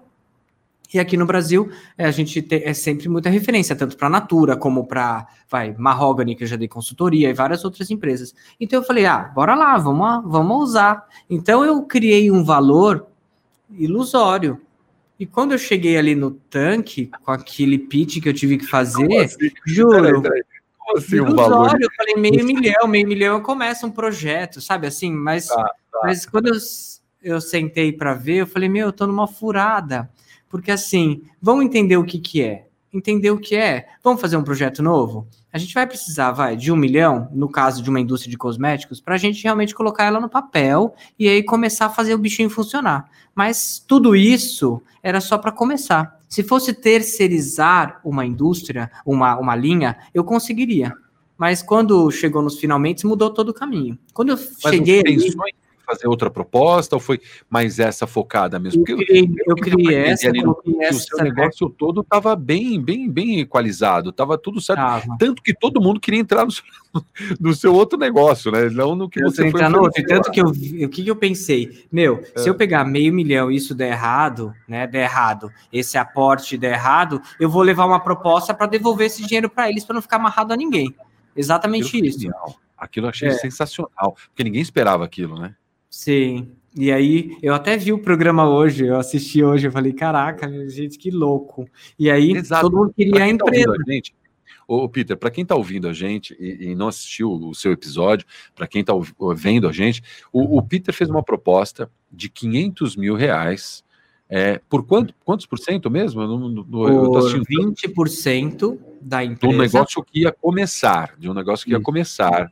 e 0.93 0.99
aqui 0.99 1.17
no 1.17 1.26
Brasil, 1.26 1.71
é, 1.97 2.05
a 2.05 2.11
gente 2.11 2.47
é 2.50 2.73
sempre 2.75 3.09
muita 3.09 3.31
referência, 3.31 3.75
tanto 3.75 3.97
para 3.97 4.07
a 4.07 4.11
Natura 4.11 4.57
como 4.57 4.87
para 4.87 5.26
vai 5.49 5.75
Mahogany, 5.76 6.37
que 6.37 6.45
eu 6.45 6.49
já 6.49 6.57
dei 6.57 6.69
consultoria, 6.69 7.31
e 7.31 7.33
várias 7.33 7.64
outras 7.64 7.91
empresas. 7.91 8.35
Então 8.61 8.81
eu 8.81 8.85
falei, 8.85 9.07
ah, 9.07 9.19
bora 9.19 9.55
lá, 9.55 9.76
vamos, 9.79 10.31
vamos 10.31 10.62
usar. 10.62 11.07
Então 11.29 11.64
eu 11.64 11.83
criei 11.83 12.31
um 12.31 12.45
valor 12.45 13.07
ilusório. 13.71 14.61
E 15.19 15.26
quando 15.26 15.53
eu 15.53 15.59
cheguei 15.59 15.97
ali 15.97 16.14
no 16.14 16.33
tanque, 16.33 17.11
com 17.25 17.31
aquele 17.31 17.79
pitch 17.79 18.21
que 18.21 18.29
eu 18.29 18.35
tive 18.35 18.59
que 18.59 18.67
fazer, 18.67 19.17
assim? 19.17 19.50
juro, 19.64 20.21
peraí, 20.21 20.23
peraí. 20.23 20.43
Assim, 20.97 21.21
um 21.21 21.35
valor? 21.35 21.76
eu 21.81 21.88
falei 21.97 22.14
meio 22.17 22.45
milhão, 22.45 22.87
meio 22.87 23.09
milhão 23.09 23.37
eu 23.37 23.43
começo 23.43 23.87
um 23.87 23.91
projeto, 23.91 24.61
sabe 24.61 24.87
assim? 24.87 25.11
Mas, 25.11 25.47
tá, 25.47 25.57
tá. 25.57 26.00
mas 26.03 26.26
quando 26.26 26.49
eu, 26.49 26.57
eu 27.23 27.41
sentei 27.41 27.91
para 27.91 28.12
ver, 28.12 28.43
eu 28.43 28.47
falei, 28.47 28.69
meu, 28.69 28.88
eu 28.88 28.93
tô 28.93 29.07
numa 29.07 29.26
furada 29.26 30.11
porque 30.55 30.71
assim, 30.71 31.23
vamos 31.43 31.65
entender 31.65 31.97
o 31.97 32.05
que, 32.05 32.17
que 32.17 32.41
é. 32.41 32.69
Entender 32.93 33.33
o 33.33 33.41
que 33.41 33.57
é. 33.57 33.89
Vamos 34.05 34.21
fazer 34.21 34.37
um 34.37 34.45
projeto 34.45 34.85
novo? 34.85 35.27
A 35.53 35.59
gente 35.59 35.75
vai 35.75 35.85
precisar, 35.85 36.31
vai, 36.31 36.55
de 36.55 36.71
um 36.71 36.77
milhão, 36.77 37.29
no 37.33 37.49
caso 37.49 37.83
de 37.83 37.91
uma 37.91 37.99
indústria 37.99 38.31
de 38.31 38.39
cosméticos, 38.39 39.01
para 39.01 39.17
a 39.17 39.19
gente 39.19 39.43
realmente 39.43 39.75
colocar 39.75 40.05
ela 40.05 40.21
no 40.21 40.29
papel 40.29 40.95
e 41.19 41.29
aí 41.29 41.43
começar 41.43 41.87
a 41.87 41.91
fazer 41.91 42.15
o 42.15 42.19
bichinho 42.19 42.49
funcionar. 42.49 43.11
Mas 43.35 43.85
tudo 43.85 44.15
isso 44.15 44.81
era 45.03 45.21
só 45.21 45.39
para 45.39 45.51
começar. 45.51 46.21
Se 46.29 46.45
fosse 46.45 46.73
terceirizar 46.73 48.01
uma 48.05 48.25
indústria, 48.25 48.93
uma, 49.05 49.37
uma 49.37 49.57
linha, 49.57 49.99
eu 50.15 50.23
conseguiria. 50.23 50.93
Mas 51.37 51.65
quando 51.65 52.09
chegou 52.13 52.43
nos 52.43 52.61
finalmente, 52.61 53.09
mudou 53.09 53.29
todo 53.29 53.49
o 53.49 53.55
caminho. 53.55 53.99
Quando 54.13 54.29
eu 54.29 54.37
Mas 54.37 54.73
cheguei. 54.73 55.03
Pensou 55.03 55.43
ali, 55.43 55.55
fazer 55.85 56.09
outra 56.09 56.31
proposta 56.31 56.97
ou 56.97 57.00
foi 57.00 57.21
mais 57.49 57.79
essa 57.79 58.07
focada 58.07 58.59
mesmo? 58.59 58.85
Eu 58.87 58.97
criei, 58.97 59.31
eu 59.47 59.55
criei 59.57 59.97
essa, 59.97 60.29
ali 60.29 60.43
essa. 60.81 60.99
O 60.99 61.00
seu 61.00 61.25
negócio 61.25 61.71
todo 61.71 62.00
estava 62.00 62.35
bem, 62.37 62.81
bem, 62.81 63.11
bem 63.11 63.41
equalizado, 63.41 64.11
estava 64.11 64.38
tudo 64.38 64.61
certo. 64.61 64.81
Tava. 64.81 65.17
Tanto 65.19 65.43
que 65.43 65.55
todo 65.55 65.81
mundo 65.81 66.00
queria 66.00 66.21
entrar 66.21 66.45
no 66.45 66.50
seu, 66.50 66.64
no 67.41 67.55
seu 67.55 67.75
outro 67.75 67.99
negócio, 67.99 68.50
né? 68.50 68.69
Não 68.71 68.95
no 68.95 69.09
que 69.09 69.23
eu 69.23 69.31
você 69.31 69.50
foi. 69.50 69.69
No 69.69 69.83
outro. 69.83 70.05
Tanto 70.07 70.31
que 70.31 70.41
eu, 70.41 70.47
o 70.49 70.88
que, 70.88 71.03
que 71.03 71.11
eu 71.11 71.17
pensei? 71.17 71.87
Meu, 71.91 72.23
é. 72.35 72.41
se 72.41 72.49
eu 72.49 72.55
pegar 72.55 72.85
meio 72.85 73.12
milhão 73.12 73.50
e 73.50 73.57
isso 73.57 73.75
der 73.75 73.93
errado, 73.93 74.53
né? 74.69 74.87
Der 74.87 75.05
errado, 75.05 75.50
esse 75.73 75.99
aporte 75.99 76.57
der 76.57 76.75
errado, 76.75 77.21
eu 77.38 77.49
vou 77.49 77.62
levar 77.62 77.87
uma 77.87 78.00
proposta 78.00 78.55
para 78.55 78.67
devolver 78.67 79.07
esse 79.07 79.25
dinheiro 79.26 79.49
para 79.49 79.69
eles 79.69 79.85
para 79.85 79.95
não 79.95 80.03
ficar 80.03 80.17
amarrado 80.17 80.53
a 80.53 80.57
ninguém. 80.57 80.95
Exatamente 81.37 81.99
isso. 82.05 82.29
Aquilo 82.76 83.07
eu 83.07 83.11
achei 83.11 83.29
é. 83.29 83.33
sensacional, 83.33 84.17
porque 84.26 84.45
ninguém 84.45 84.61
esperava 84.61 85.05
aquilo, 85.05 85.38
né? 85.38 85.55
Sim. 85.95 86.49
E 86.77 86.91
aí, 86.91 87.39
eu 87.41 87.55
até 87.55 87.77
vi 87.77 87.93
o 87.93 87.99
programa 88.01 88.49
hoje, 88.51 88.85
eu 88.85 88.97
assisti 88.97 89.45
hoje, 89.45 89.69
eu 89.69 89.73
falei, 89.73 89.93
caraca, 89.93 90.51
gente, 90.69 90.99
que 90.99 91.09
louco. 91.09 91.69
E 91.97 92.11
aí, 92.11 92.33
Exato. 92.33 92.63
todo 92.63 92.77
mundo 92.77 92.93
queria 92.93 93.23
a 93.23 93.29
empresa. 93.29 93.73
Tá 93.73 93.93
gente, 93.93 94.13
Ô, 94.67 94.89
Peter, 94.89 95.17
para 95.17 95.31
quem 95.31 95.43
está 95.43 95.55
ouvindo 95.55 95.87
a 95.87 95.93
gente 95.93 96.35
e, 96.41 96.71
e, 96.71 96.75
não 96.75 96.89
assistiu 96.89 97.31
o 97.31 97.55
seu 97.55 97.71
episódio, 97.71 98.27
para 98.57 98.67
quem 98.67 98.81
está 98.81 98.93
vendo 99.37 99.69
a 99.69 99.73
gente, 99.73 100.03
o, 100.33 100.59
o, 100.59 100.63
Peter 100.63 100.93
fez 100.93 101.09
uma 101.09 101.23
proposta 101.23 101.89
de 102.11 102.29
500 102.29 102.97
mil 102.97 103.15
reais. 103.15 103.85
É, 104.29 104.61
por 104.69 104.85
quanto, 104.85 105.15
quantos 105.25 105.47
por 105.47 105.59
cento 105.59 105.89
mesmo? 105.89 106.23
Eu, 106.23 106.39
não, 106.39 106.89
eu 106.89 107.11
tô 107.13 107.19
assistindo... 107.19 107.73
20% 107.73 108.79
da 109.01 109.23
empresa. 109.23 109.53
De 109.53 109.55
um 109.55 109.63
negócio 109.63 110.03
que 110.03 110.23
ia 110.23 110.33
começar, 110.33 111.15
de 111.19 111.31
um 111.31 111.35
negócio 111.35 111.67
que 111.67 111.73
ia 111.73 111.81
começar. 111.81 112.51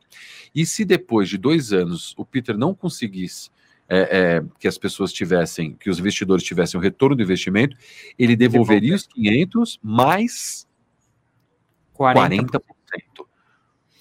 E 0.55 0.67
se 0.67 0.85
depois 0.85 1.29
de 1.29 1.39
dois 1.39 1.73
anos 1.73 2.15
o 2.17 2.25
Peter 2.25 2.57
não 2.57 2.75
conseguisse 2.75 3.51
é, 3.89 4.19
é, 4.19 4.45
que 4.59 4.69
as 4.69 4.79
pessoas 4.79 5.13
tivessem, 5.13 5.75
que 5.75 5.91
os 5.91 5.99
investidores 5.99 6.45
tivessem 6.45 6.79
o 6.79 6.83
retorno 6.83 7.17
do 7.17 7.23
investimento, 7.23 7.77
ele 8.19 8.35
devolveria 8.35 8.95
os 8.95 9.07
500 9.07 9.79
mais 9.83 10.67
40%. 11.99 12.47
40%. 12.47 12.61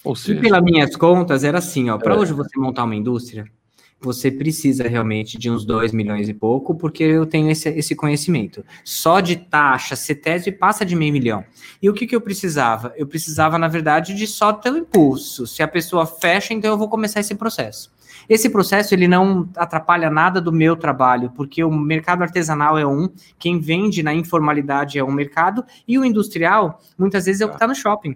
Ou 0.03 0.15
seja, 0.15 0.39
e 0.39 0.41
pelas 0.41 0.63
minhas 0.63 0.96
contas, 0.96 1.43
era 1.43 1.60
assim, 1.60 1.89
ó, 1.89 1.98
para 1.98 2.15
é. 2.15 2.17
hoje 2.17 2.34
você 2.34 2.58
montar 2.58 2.84
uma 2.86 2.96
indústria, 2.96 3.46
você 4.01 4.31
precisa 4.31 4.88
realmente 4.88 5.38
de 5.38 5.50
uns 5.50 5.63
2 5.63 5.91
milhões 5.91 6.27
e 6.27 6.34
pouco, 6.34 6.75
porque 6.75 7.03
eu 7.03 7.25
tenho 7.25 7.50
esse, 7.50 7.70
esse 7.70 7.96
conhecimento. 7.96 8.65
Só 8.84 9.20
de 9.20 9.36
taxa, 9.36 9.96
CETESB 9.96 10.53
passa 10.53 10.86
de 10.86 10.96
meio 10.96 11.13
milhão. 11.13 11.43
E 11.81 11.89
o 11.89 11.93
que, 11.93 12.08
que 12.08 12.15
eu 12.15 12.22
precisava? 12.22 12.93
Eu 12.98 13.05
precisava, 13.05 13.58
na 13.58 13.67
verdade, 13.67 14.13
de 14.13 14.25
só 14.25 14.51
ter 14.53 14.72
o 14.72 14.77
impulso. 14.77 15.46
Se 15.46 15.62
a 15.62 15.67
pessoa 15.67 16.05
fecha, 16.05 16.53
então 16.53 16.72
eu 16.72 16.77
vou 16.77 16.89
começar 16.89 17.20
esse 17.20 17.36
processo. 17.36 17.91
Esse 18.29 18.50
processo 18.50 18.93
ele 18.93 19.08
não 19.08 19.50
atrapalha 19.55 20.10
nada 20.10 20.39
do 20.39 20.51
meu 20.51 20.75
trabalho, 20.75 21.31
porque 21.36 21.63
o 21.63 21.72
mercado 21.72 22.22
artesanal 22.22 22.77
é 22.77 22.86
um, 22.86 23.10
quem 23.38 23.60
vende 23.60 24.03
na 24.03 24.13
informalidade 24.13 24.98
é 24.98 25.03
um 25.03 25.12
mercado, 25.12 25.63
e 25.88 25.98
o 25.98 26.05
industrial, 26.05 26.81
muitas 26.98 27.25
vezes, 27.25 27.41
é 27.41 27.46
o 27.46 27.50
que 27.50 27.55
está 27.55 27.67
no 27.67 27.75
shopping. 27.75 28.15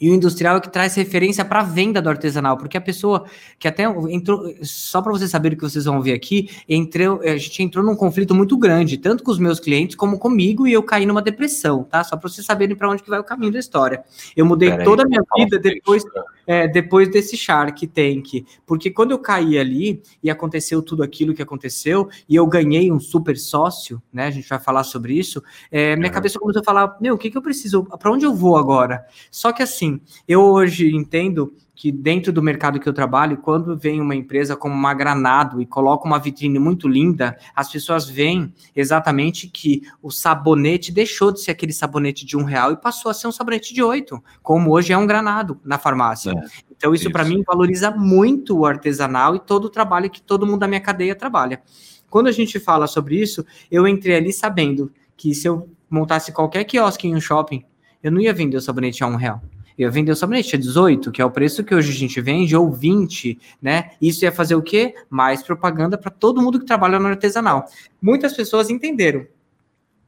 E 0.00 0.10
o 0.10 0.14
industrial 0.14 0.56
é 0.56 0.60
que 0.60 0.70
traz 0.70 0.94
referência 0.96 1.44
para 1.44 1.60
a 1.60 1.62
venda 1.62 2.02
do 2.02 2.08
artesanal, 2.08 2.56
porque 2.56 2.76
a 2.76 2.80
pessoa 2.80 3.24
que 3.58 3.68
até 3.68 3.84
entrou, 4.10 4.52
só 4.62 5.00
para 5.00 5.12
vocês 5.12 5.30
saberem 5.30 5.56
o 5.56 5.58
que 5.58 5.64
vocês 5.64 5.84
vão 5.84 6.02
ver 6.02 6.12
aqui, 6.12 6.50
entrou, 6.68 7.20
a 7.22 7.36
gente 7.36 7.62
entrou 7.62 7.84
num 7.84 7.94
conflito 7.94 8.34
muito 8.34 8.56
grande, 8.56 8.98
tanto 8.98 9.22
com 9.22 9.30
os 9.30 9.38
meus 9.38 9.60
clientes 9.60 9.94
como 9.94 10.18
comigo, 10.18 10.66
e 10.66 10.72
eu 10.72 10.82
caí 10.82 11.06
numa 11.06 11.22
depressão, 11.22 11.84
tá? 11.84 12.02
Só 12.02 12.16
para 12.16 12.28
vocês 12.28 12.44
saberem 12.44 12.74
para 12.74 12.90
onde 12.90 13.02
que 13.02 13.08
vai 13.08 13.20
o 13.20 13.24
caminho 13.24 13.52
da 13.52 13.58
história. 13.58 14.02
Eu 14.36 14.44
mudei 14.44 14.70
Pera 14.70 14.84
toda 14.84 15.02
aí, 15.02 15.06
a 15.06 15.08
minha 15.08 15.22
vida 15.36 15.58
depois, 15.58 16.02
é, 16.46 16.66
depois 16.66 17.08
desse 17.08 17.36
Shark 17.36 17.86
Tank, 17.86 18.44
porque 18.66 18.90
quando 18.90 19.12
eu 19.12 19.18
caí 19.18 19.58
ali 19.58 20.02
e 20.22 20.28
aconteceu 20.28 20.82
tudo 20.82 21.04
aquilo 21.04 21.34
que 21.34 21.42
aconteceu, 21.42 22.08
e 22.28 22.34
eu 22.34 22.46
ganhei 22.46 22.90
um 22.90 22.98
super 22.98 23.36
sócio, 23.38 24.02
né? 24.12 24.26
A 24.26 24.30
gente 24.30 24.48
vai 24.48 24.58
falar 24.58 24.82
sobre 24.82 25.16
isso, 25.16 25.42
é, 25.70 25.94
minha 25.94 26.10
cabeça 26.10 26.38
começou 26.38 26.60
a 26.60 26.64
falar, 26.64 26.96
meu, 27.00 27.14
o 27.14 27.18
que, 27.18 27.30
que 27.30 27.38
eu 27.38 27.42
preciso, 27.42 27.84
para 27.84 28.10
onde 28.10 28.24
eu 28.24 28.34
vou 28.34 28.56
agora? 28.56 29.04
Só 29.30 29.52
que 29.52 29.62
assim, 29.62 29.83
assim, 29.84 30.00
eu 30.26 30.42
hoje 30.42 30.94
entendo 30.94 31.52
que 31.74 31.90
dentro 31.90 32.32
do 32.32 32.40
mercado 32.40 32.78
que 32.78 32.88
eu 32.88 32.92
trabalho, 32.92 33.36
quando 33.38 33.76
vem 33.76 34.00
uma 34.00 34.14
empresa 34.14 34.56
como 34.56 34.74
uma 34.74 34.94
Granado 34.94 35.60
e 35.60 35.66
coloca 35.66 36.06
uma 36.06 36.20
vitrine 36.20 36.58
muito 36.58 36.86
linda, 36.86 37.36
as 37.54 37.70
pessoas 37.70 38.08
veem 38.08 38.54
exatamente 38.76 39.48
que 39.48 39.82
o 40.00 40.10
sabonete 40.10 40.92
deixou 40.92 41.32
de 41.32 41.40
ser 41.40 41.50
aquele 41.50 41.72
sabonete 41.72 42.24
de 42.24 42.36
um 42.36 42.44
real 42.44 42.72
e 42.72 42.76
passou 42.76 43.10
a 43.10 43.14
ser 43.14 43.26
um 43.26 43.32
sabonete 43.32 43.74
de 43.74 43.82
oito, 43.82 44.22
como 44.40 44.70
hoje 44.70 44.92
é 44.92 44.98
um 44.98 45.06
Granado 45.06 45.60
na 45.64 45.76
farmácia. 45.76 46.30
É, 46.30 46.34
então 46.70 46.94
isso, 46.94 47.04
isso. 47.04 47.12
para 47.12 47.24
mim 47.24 47.42
valoriza 47.44 47.90
muito 47.90 48.56
o 48.56 48.64
artesanal 48.64 49.34
e 49.34 49.40
todo 49.40 49.64
o 49.64 49.70
trabalho 49.70 50.08
que 50.08 50.22
todo 50.22 50.46
mundo 50.46 50.60
da 50.60 50.68
minha 50.68 50.80
cadeia 50.80 51.14
trabalha. 51.14 51.60
Quando 52.08 52.28
a 52.28 52.32
gente 52.32 52.60
fala 52.60 52.86
sobre 52.86 53.20
isso, 53.20 53.44
eu 53.68 53.86
entrei 53.88 54.16
ali 54.16 54.32
sabendo 54.32 54.92
que 55.16 55.34
se 55.34 55.48
eu 55.48 55.68
montasse 55.90 56.32
qualquer 56.32 56.62
quiosque 56.62 57.08
em 57.08 57.16
um 57.16 57.20
shopping, 57.20 57.64
eu 58.00 58.12
não 58.12 58.20
ia 58.20 58.32
vender 58.32 58.56
o 58.56 58.60
sabonete 58.60 59.02
a 59.02 59.08
um 59.08 59.16
real 59.16 59.42
eu 59.76 59.90
vender 59.90 60.12
o 60.12 60.16
sabonete 60.16 60.54
a 60.54 60.58
18, 60.58 61.10
que 61.10 61.20
é 61.20 61.24
o 61.24 61.30
preço 61.30 61.64
que 61.64 61.74
hoje 61.74 61.90
a 61.90 61.94
gente 61.94 62.20
vende, 62.20 62.54
ou 62.56 62.70
20, 62.70 63.38
né? 63.60 63.90
Isso 64.00 64.24
ia 64.24 64.30
fazer 64.30 64.54
o 64.54 64.62
quê? 64.62 64.94
Mais 65.10 65.42
propaganda 65.42 65.98
para 65.98 66.10
todo 66.10 66.40
mundo 66.40 66.60
que 66.60 66.66
trabalha 66.66 66.98
no 66.98 67.08
artesanal. 67.08 67.64
Muitas 68.00 68.34
pessoas 68.34 68.70
entenderam, 68.70 69.26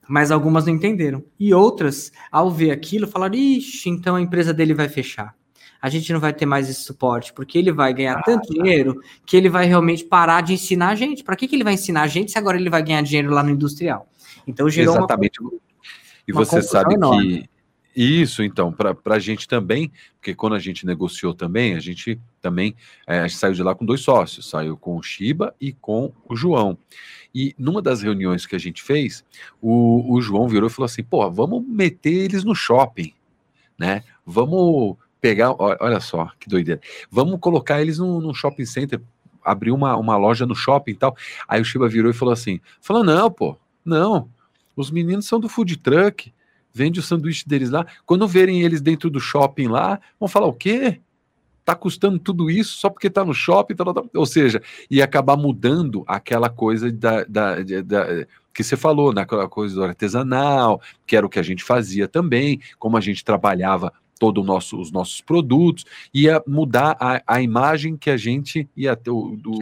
mas 0.08 0.30
algumas 0.30 0.66
não 0.66 0.74
entenderam. 0.74 1.24
E 1.38 1.52
outras, 1.52 2.12
ao 2.30 2.50
ver 2.50 2.70
aquilo, 2.70 3.08
falaram: 3.08 3.34
ixi, 3.34 3.88
então 3.90 4.14
a 4.14 4.20
empresa 4.20 4.54
dele 4.54 4.72
vai 4.72 4.88
fechar. 4.88 5.34
A 5.82 5.88
gente 5.88 6.12
não 6.12 6.20
vai 6.20 6.32
ter 6.32 6.46
mais 6.46 6.70
esse 6.70 6.82
suporte, 6.82 7.32
porque 7.32 7.58
ele 7.58 7.70
vai 7.70 7.92
ganhar 7.92 8.18
ah, 8.18 8.22
tanto 8.22 8.52
dinheiro 8.52 9.00
que 9.26 9.36
ele 9.36 9.48
vai 9.48 9.66
realmente 9.66 10.04
parar 10.04 10.40
de 10.40 10.54
ensinar 10.54 10.88
a 10.88 10.94
gente. 10.94 11.22
Para 11.22 11.36
que, 11.36 11.46
que 11.46 11.54
ele 11.54 11.64
vai 11.64 11.74
ensinar 11.74 12.02
a 12.02 12.06
gente 12.06 12.32
se 12.32 12.38
agora 12.38 12.56
ele 12.56 12.70
vai 12.70 12.82
ganhar 12.82 13.02
dinheiro 13.02 13.30
lá 13.30 13.42
no 13.42 13.50
industrial? 13.50 14.08
Então 14.46 14.70
gerou 14.70 14.96
Exatamente. 14.96 15.40
Uma, 15.40 15.52
e 16.26 16.32
você 16.32 16.62
sabe 16.62 16.94
enorme. 16.94 17.42
que 17.42 17.55
isso, 17.96 18.42
então, 18.42 18.70
para 18.70 18.94
a 19.06 19.18
gente 19.18 19.48
também, 19.48 19.90
porque 20.18 20.34
quando 20.34 20.54
a 20.54 20.58
gente 20.58 20.84
negociou 20.84 21.32
também, 21.32 21.74
a 21.74 21.80
gente 21.80 22.20
também 22.42 22.76
é, 23.06 23.20
a 23.20 23.26
gente 23.26 23.38
saiu 23.38 23.54
de 23.54 23.62
lá 23.62 23.74
com 23.74 23.86
dois 23.86 24.02
sócios, 24.02 24.50
saiu 24.50 24.76
com 24.76 24.98
o 24.98 25.02
Shiba 25.02 25.54
e 25.58 25.72
com 25.72 26.12
o 26.28 26.36
João. 26.36 26.76
E 27.34 27.54
numa 27.58 27.80
das 27.80 28.02
reuniões 28.02 28.44
que 28.44 28.54
a 28.54 28.58
gente 28.58 28.82
fez, 28.82 29.24
o, 29.62 30.14
o 30.14 30.20
João 30.20 30.46
virou 30.46 30.68
e 30.68 30.72
falou 30.72 30.84
assim: 30.84 31.02
pô, 31.02 31.30
vamos 31.30 31.66
meter 31.66 32.12
eles 32.12 32.44
no 32.44 32.54
shopping, 32.54 33.14
né? 33.78 34.04
Vamos 34.26 34.96
pegar, 35.18 35.54
olha 35.58 36.00
só 36.00 36.30
que 36.38 36.50
doideira, 36.50 36.82
vamos 37.10 37.40
colocar 37.40 37.80
eles 37.80 37.98
no, 37.98 38.20
no 38.20 38.34
shopping 38.34 38.66
center, 38.66 39.00
abrir 39.42 39.70
uma, 39.70 39.96
uma 39.96 40.18
loja 40.18 40.44
no 40.44 40.54
shopping 40.54 40.90
e 40.92 40.96
tal. 40.96 41.16
Aí 41.48 41.62
o 41.62 41.64
Shiba 41.64 41.88
virou 41.88 42.10
e 42.10 42.14
falou 42.14 42.34
assim: 42.34 42.60
falou, 42.78 43.02
não, 43.02 43.30
pô, 43.30 43.56
não, 43.82 44.28
os 44.76 44.90
meninos 44.90 45.26
são 45.26 45.40
do 45.40 45.48
food 45.48 45.78
truck 45.78 46.30
vende 46.76 47.00
o 47.00 47.02
sanduíche 47.02 47.48
deles 47.48 47.70
lá. 47.70 47.86
Quando 48.04 48.28
verem 48.28 48.60
eles 48.60 48.82
dentro 48.82 49.08
do 49.08 49.18
shopping 49.18 49.68
lá, 49.68 49.98
vão 50.20 50.28
falar 50.28 50.46
o 50.46 50.52
quê? 50.52 51.00
Tá 51.64 51.74
custando 51.74 52.18
tudo 52.18 52.50
isso 52.50 52.76
só 52.76 52.90
porque 52.90 53.08
tá 53.08 53.24
no 53.24 53.32
shopping, 53.32 53.74
ou 54.14 54.26
seja, 54.26 54.62
e 54.90 55.00
acabar 55.00 55.36
mudando 55.36 56.04
aquela 56.06 56.50
coisa 56.50 56.92
da, 56.92 57.24
da, 57.24 57.56
da 57.82 58.26
que 58.52 58.62
você 58.62 58.76
falou, 58.76 59.12
naquela 59.12 59.44
né? 59.44 59.48
coisa 59.48 59.74
do 59.74 59.84
artesanal, 59.84 60.80
que 61.06 61.16
era 61.16 61.26
o 61.26 61.28
que 61.28 61.38
a 61.38 61.42
gente 61.42 61.64
fazia 61.64 62.06
também, 62.06 62.60
como 62.78 62.96
a 62.96 63.00
gente 63.00 63.24
trabalhava 63.24 63.92
todos 64.18 64.44
nosso, 64.44 64.80
os 64.80 64.90
nossos 64.90 65.20
produtos, 65.20 65.84
ia 66.12 66.42
mudar 66.46 66.96
a, 67.00 67.22
a 67.26 67.42
imagem 67.42 67.96
que 67.96 68.10
a 68.10 68.16
gente 68.16 68.68
ia 68.76 68.96
ter, 68.96 69.10
o 69.10 69.36
do 69.36 69.58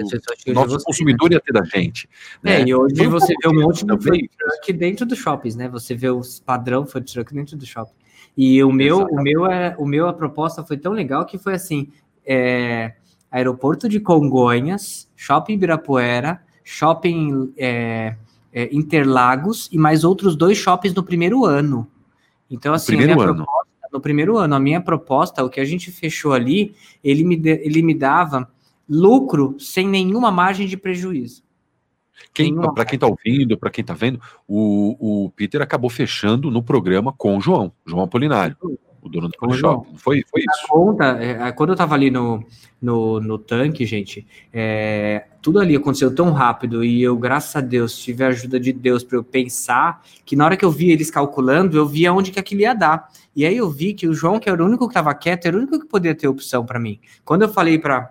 nosso 0.53 0.79
consumidor 0.85 1.33
ia 1.33 1.41
ter 1.41 1.53
da 1.53 1.65
gente. 1.65 2.09
Né? 2.43 2.61
É, 2.61 2.65
e 2.65 2.75
hoje 2.75 3.07
você 3.07 3.35
vê 3.43 3.49
um 3.49 3.63
monte 3.63 3.85
de 3.85 3.93
food 3.93 4.31
truck 4.39 4.73
dentro 4.73 5.07
dos 5.07 5.19
shoppings, 5.19 5.57
né? 5.57 5.69
Você 5.69 5.95
vê 5.95 6.09
os 6.11 6.41
padrão 6.41 6.87
food 6.87 7.13
truck 7.13 7.35
dentro 7.35 7.57
do 7.57 7.67
shopping. 7.67 7.95
E 8.37 8.63
o 8.65 8.73
meu, 8.73 9.07
o 9.07 9.23
meu, 9.23 9.47
é, 9.47 9.77
o 9.79 9.87
meu, 9.87 10.09
a 10.09 10.13
proposta 10.13 10.65
foi 10.65 10.77
tão 10.77 10.93
legal 10.93 11.25
que 11.25 11.39
foi 11.39 11.55
assim, 11.55 11.89
é, 12.27 12.95
aeroporto 13.31 13.89
de 13.89 14.01
Congonhas, 14.01 15.09
shopping 15.15 15.55
Ibirapuera, 15.55 16.41
shopping 16.65 17.53
é, 17.57 18.17
é, 18.53 18.75
Interlagos 18.75 19.69
e 19.73 19.79
mais 19.79 20.05
outros 20.05 20.35
dois 20.35 20.57
shoppings 20.57 20.95
no 20.95 21.03
primeiro 21.03 21.45
ano. 21.45 21.87
Então, 22.51 22.75
assim, 22.75 22.97
primeiro 22.97 23.21
ano. 23.21 23.37
Proposta, 23.37 23.64
no 23.95 24.01
primeiro 24.01 24.37
ano. 24.37 24.57
A 24.57 24.61
minha 24.61 24.81
proposta, 24.81 25.45
o 25.45 25.49
que 25.49 25.61
a 25.61 25.65
gente 25.65 25.93
fechou 25.93 26.33
ali, 26.33 26.75
ele 27.03 27.23
me, 27.23 27.37
de, 27.37 27.61
ele 27.65 27.81
me 27.81 27.95
dava 27.95 28.51
lucro 28.89 29.57
sem 29.59 29.89
nenhuma 29.89 30.31
margem 30.31 30.67
de 30.67 30.77
prejuízo. 30.77 31.45
Para 32.73 32.85
quem 32.85 32.97
está 32.97 33.07
ouvindo, 33.07 33.57
para 33.57 33.71
quem 33.71 33.83
está 33.83 33.95
vendo, 33.95 34.21
o, 34.47 35.25
o 35.25 35.31
Peter 35.31 35.63
acabou 35.63 35.89
fechando 35.89 36.51
no 36.51 36.63
programa 36.63 37.13
com 37.13 37.37
o 37.37 37.41
João, 37.41 37.73
João 37.87 38.03
Apolinário, 38.03 38.57
o 39.05 39.09
dono 39.09 39.29
do 39.29 39.39
Polishop. 39.39 39.87
Foi, 39.97 40.25
foi 40.29 40.41
isso. 40.41 40.67
Conta, 40.69 41.19
é, 41.23 41.53
quando 41.53 41.71
eu 41.71 41.77
tava 41.77 41.95
ali 41.95 42.11
no, 42.11 42.43
no, 42.81 43.21
no 43.21 43.39
tanque, 43.39 43.85
gente, 43.85 44.27
é, 44.53 45.27
tudo 45.43 45.61
ali 45.61 45.77
aconteceu 45.77 46.15
tão 46.15 46.33
rápido 46.33 46.83
e 46.83 47.03
eu, 47.03 47.17
graças 47.17 47.55
a 47.55 47.61
Deus, 47.61 47.97
tive 47.97 48.25
a 48.25 48.29
ajuda 48.29 48.59
de 48.59 48.73
Deus 48.73 49.05
para 49.05 49.19
eu 49.19 49.23
pensar 49.23 50.03
que 50.25 50.35
na 50.35 50.47
hora 50.47 50.57
que 50.57 50.65
eu 50.65 50.71
vi 50.71 50.91
eles 50.91 51.11
calculando, 51.11 51.77
eu 51.77 51.87
via 51.87 52.13
onde 52.13 52.33
que 52.33 52.41
aquilo 52.41 52.63
ia 52.63 52.75
dar. 52.75 53.09
E 53.37 53.45
aí 53.45 53.57
eu 53.57 53.71
vi 53.71 53.93
que 53.93 54.09
o 54.09 54.15
João, 54.15 54.41
que 54.41 54.49
era 54.49 54.63
o 54.63 54.67
único 54.67 54.87
que 54.87 54.93
estava 54.93 55.15
quieto, 55.15 55.47
era 55.47 55.57
o 55.57 55.61
único 55.61 55.79
que 55.79 55.87
poderia 55.87 56.17
ter 56.17 56.27
opção 56.27 56.65
para 56.65 56.81
mim. 56.81 56.99
Quando 57.25 57.43
eu 57.43 57.49
falei 57.49 57.79
para 57.79 58.11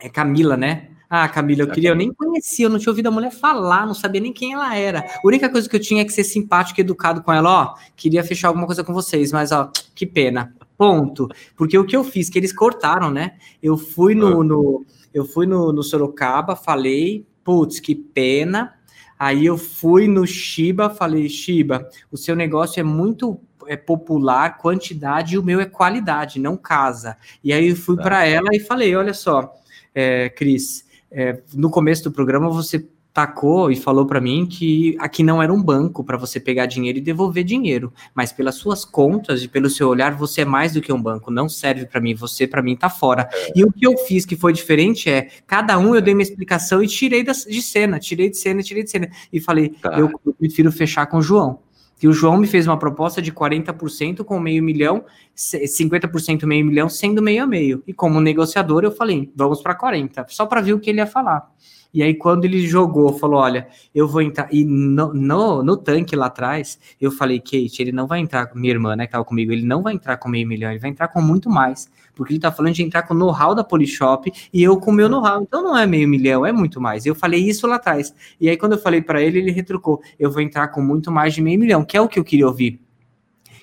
é 0.00 0.08
Camila, 0.08 0.56
né? 0.56 0.88
Ah, 1.16 1.28
Camila, 1.28 1.62
eu 1.62 1.70
queria, 1.70 1.90
eu 1.90 1.94
nem 1.94 2.12
conhecia, 2.12 2.66
eu 2.66 2.70
não 2.70 2.76
tinha 2.76 2.90
ouvido 2.90 3.06
a 3.06 3.10
mulher 3.12 3.30
falar, 3.30 3.86
não 3.86 3.94
sabia 3.94 4.20
nem 4.20 4.32
quem 4.32 4.54
ela 4.54 4.76
era. 4.76 4.98
A 4.98 5.20
única 5.24 5.48
coisa 5.48 5.68
que 5.68 5.76
eu 5.76 5.80
tinha 5.80 6.02
é 6.02 6.04
que 6.04 6.12
ser 6.12 6.24
simpático 6.24 6.80
e 6.80 6.82
educado 6.82 7.22
com 7.22 7.32
ela, 7.32 7.62
ó, 7.62 7.74
queria 7.94 8.24
fechar 8.24 8.48
alguma 8.48 8.66
coisa 8.66 8.82
com 8.82 8.92
vocês, 8.92 9.30
mas 9.30 9.52
ó, 9.52 9.70
que 9.94 10.06
pena. 10.06 10.52
Ponto. 10.76 11.28
Porque 11.54 11.78
o 11.78 11.84
que 11.84 11.94
eu 11.94 12.02
fiz, 12.02 12.28
que 12.28 12.36
eles 12.36 12.52
cortaram, 12.52 13.12
né? 13.12 13.36
Eu 13.62 13.76
fui 13.76 14.12
no, 14.12 14.40
ah. 14.40 14.44
no 14.44 14.84
eu 15.14 15.24
fui 15.24 15.46
no, 15.46 15.72
no 15.72 15.84
Sorocaba, 15.84 16.56
falei, 16.56 17.24
putz, 17.44 17.78
que 17.78 17.94
pena. 17.94 18.74
Aí 19.16 19.46
eu 19.46 19.56
fui 19.56 20.08
no 20.08 20.26
Shiba, 20.26 20.90
falei, 20.90 21.28
Shiba, 21.28 21.88
o 22.10 22.16
seu 22.16 22.34
negócio 22.34 22.80
é 22.80 22.82
muito 22.82 23.40
é 23.68 23.76
popular, 23.76 24.58
quantidade, 24.58 25.36
e 25.36 25.38
o 25.38 25.44
meu 25.44 25.60
é 25.60 25.64
qualidade, 25.64 26.40
não 26.40 26.56
casa. 26.56 27.16
E 27.42 27.52
aí 27.52 27.68
eu 27.68 27.76
fui 27.76 27.94
tá. 27.94 28.02
para 28.02 28.26
ela 28.26 28.48
e 28.52 28.58
falei, 28.58 28.96
olha 28.96 29.14
só, 29.14 29.54
é, 29.94 30.28
Cris, 30.28 30.83
é, 31.14 31.40
no 31.54 31.70
começo 31.70 32.04
do 32.04 32.12
programa 32.12 32.50
você 32.50 32.84
tacou 33.14 33.70
e 33.70 33.76
falou 33.76 34.04
para 34.04 34.20
mim 34.20 34.44
que 34.44 34.96
aqui 34.98 35.22
não 35.22 35.40
era 35.40 35.52
um 35.52 35.62
banco 35.62 36.02
para 36.02 36.16
você 36.16 36.40
pegar 36.40 36.66
dinheiro 36.66 36.98
e 36.98 37.00
devolver 37.00 37.44
dinheiro, 37.44 37.92
mas 38.12 38.32
pelas 38.32 38.56
suas 38.56 38.84
contas 38.84 39.44
e 39.44 39.46
pelo 39.46 39.70
seu 39.70 39.88
olhar 39.88 40.16
você 40.16 40.40
é 40.40 40.44
mais 40.44 40.72
do 40.72 40.80
que 40.80 40.92
um 40.92 41.00
banco, 41.00 41.30
não 41.30 41.48
serve 41.48 41.86
para 41.86 42.00
mim, 42.00 42.12
você 42.12 42.44
para 42.44 42.60
mim 42.60 42.74
tá 42.74 42.90
fora. 42.90 43.28
É. 43.32 43.52
E 43.54 43.64
o 43.64 43.72
que 43.72 43.86
eu 43.86 43.96
fiz 43.98 44.26
que 44.26 44.34
foi 44.34 44.52
diferente 44.52 45.08
é, 45.08 45.28
cada 45.46 45.78
um 45.78 45.94
eu 45.94 46.02
dei 46.02 46.12
uma 46.12 46.22
explicação 46.24 46.82
e 46.82 46.88
tirei 46.88 47.22
de 47.22 47.62
cena, 47.62 48.00
tirei 48.00 48.28
de 48.28 48.36
cena, 48.36 48.62
tirei 48.64 48.82
de 48.82 48.90
cena 48.90 49.08
e 49.32 49.40
falei, 49.40 49.68
tá. 49.68 49.96
eu, 49.96 50.10
eu 50.26 50.34
prefiro 50.34 50.72
fechar 50.72 51.06
com 51.06 51.18
o 51.18 51.22
João. 51.22 51.60
Que 52.04 52.08
o 52.08 52.12
João 52.12 52.36
me 52.36 52.46
fez 52.46 52.66
uma 52.66 52.78
proposta 52.78 53.22
de 53.22 53.32
40% 53.32 54.24
com 54.24 54.38
meio 54.38 54.62
milhão, 54.62 55.06
50% 55.34 56.44
meio 56.44 56.66
milhão, 56.66 56.86
sendo 56.86 57.22
meio 57.22 57.44
a 57.44 57.46
meio. 57.46 57.82
E 57.86 57.94
como 57.94 58.20
negociador, 58.20 58.84
eu 58.84 58.92
falei, 58.92 59.32
vamos 59.34 59.62
para 59.62 59.74
40, 59.74 60.26
só 60.28 60.44
para 60.44 60.60
ver 60.60 60.74
o 60.74 60.78
que 60.78 60.90
ele 60.90 60.98
ia 60.98 61.06
falar. 61.06 61.50
E 61.94 62.02
aí, 62.02 62.12
quando 62.12 62.44
ele 62.44 62.66
jogou, 62.66 63.16
falou: 63.16 63.38
Olha, 63.38 63.68
eu 63.94 64.08
vou 64.08 64.20
entrar. 64.20 64.52
E 64.52 64.64
no, 64.64 65.14
no, 65.14 65.62
no, 65.62 65.76
tanque 65.76 66.16
lá 66.16 66.26
atrás, 66.26 66.76
eu 67.00 67.12
falei: 67.12 67.38
Kate, 67.38 67.80
ele 67.80 67.92
não 67.92 68.08
vai 68.08 68.18
entrar, 68.18 68.50
minha 68.52 68.72
irmã, 68.72 68.96
né, 68.96 69.06
que 69.06 69.12
tava 69.12 69.24
comigo, 69.24 69.52
ele 69.52 69.64
não 69.64 69.80
vai 69.80 69.94
entrar 69.94 70.16
com 70.16 70.28
meio 70.28 70.46
milhão, 70.46 70.72
ele 70.72 70.80
vai 70.80 70.90
entrar 70.90 71.06
com 71.06 71.22
muito 71.22 71.48
mais. 71.48 71.88
Porque 72.12 72.32
ele 72.32 72.40
tá 72.40 72.50
falando 72.50 72.74
de 72.74 72.82
entrar 72.82 73.04
com 73.04 73.14
o 73.14 73.16
know-how 73.16 73.54
da 73.54 73.62
Polishop 73.62 74.30
e 74.52 74.62
eu 74.62 74.76
com 74.76 74.90
o 74.90 74.94
meu 74.94 75.08
know-how. 75.08 75.40
Então 75.40 75.62
não 75.62 75.78
é 75.78 75.86
meio 75.86 76.08
milhão, 76.08 76.44
é 76.44 76.52
muito 76.52 76.80
mais. 76.80 77.06
Eu 77.06 77.14
falei 77.14 77.40
isso 77.40 77.64
lá 77.68 77.76
atrás. 77.76 78.12
E 78.40 78.48
aí, 78.48 78.56
quando 78.56 78.72
eu 78.72 78.78
falei 78.78 79.00
para 79.00 79.22
ele, 79.22 79.38
ele 79.38 79.52
retrucou: 79.52 80.02
Eu 80.18 80.32
vou 80.32 80.42
entrar 80.42 80.68
com 80.68 80.82
muito 80.82 81.12
mais 81.12 81.32
de 81.32 81.40
meio 81.40 81.60
milhão, 81.60 81.84
que 81.84 81.96
é 81.96 82.00
o 82.00 82.08
que 82.08 82.18
eu 82.18 82.24
queria 82.24 82.46
ouvir 82.46 82.80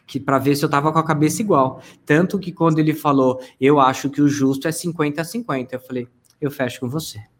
que 0.07 0.19
para 0.19 0.37
ver 0.37 0.57
se 0.57 0.65
eu 0.65 0.69
tava 0.69 0.91
com 0.91 0.99
a 0.99 1.05
cabeça 1.05 1.41
igual. 1.41 1.81
Tanto 2.05 2.37
que 2.37 2.51
quando 2.51 2.79
ele 2.79 2.93
falou, 2.93 3.41
eu 3.61 3.79
acho 3.79 4.09
que 4.09 4.21
o 4.21 4.27
justo 4.27 4.67
é 4.67 4.71
50 4.71 5.21
a 5.21 5.23
50, 5.23 5.75
eu 5.75 5.79
falei, 5.79 6.05
eu 6.41 6.51
fecho 6.51 6.81
com 6.81 6.89
você. 6.89 7.30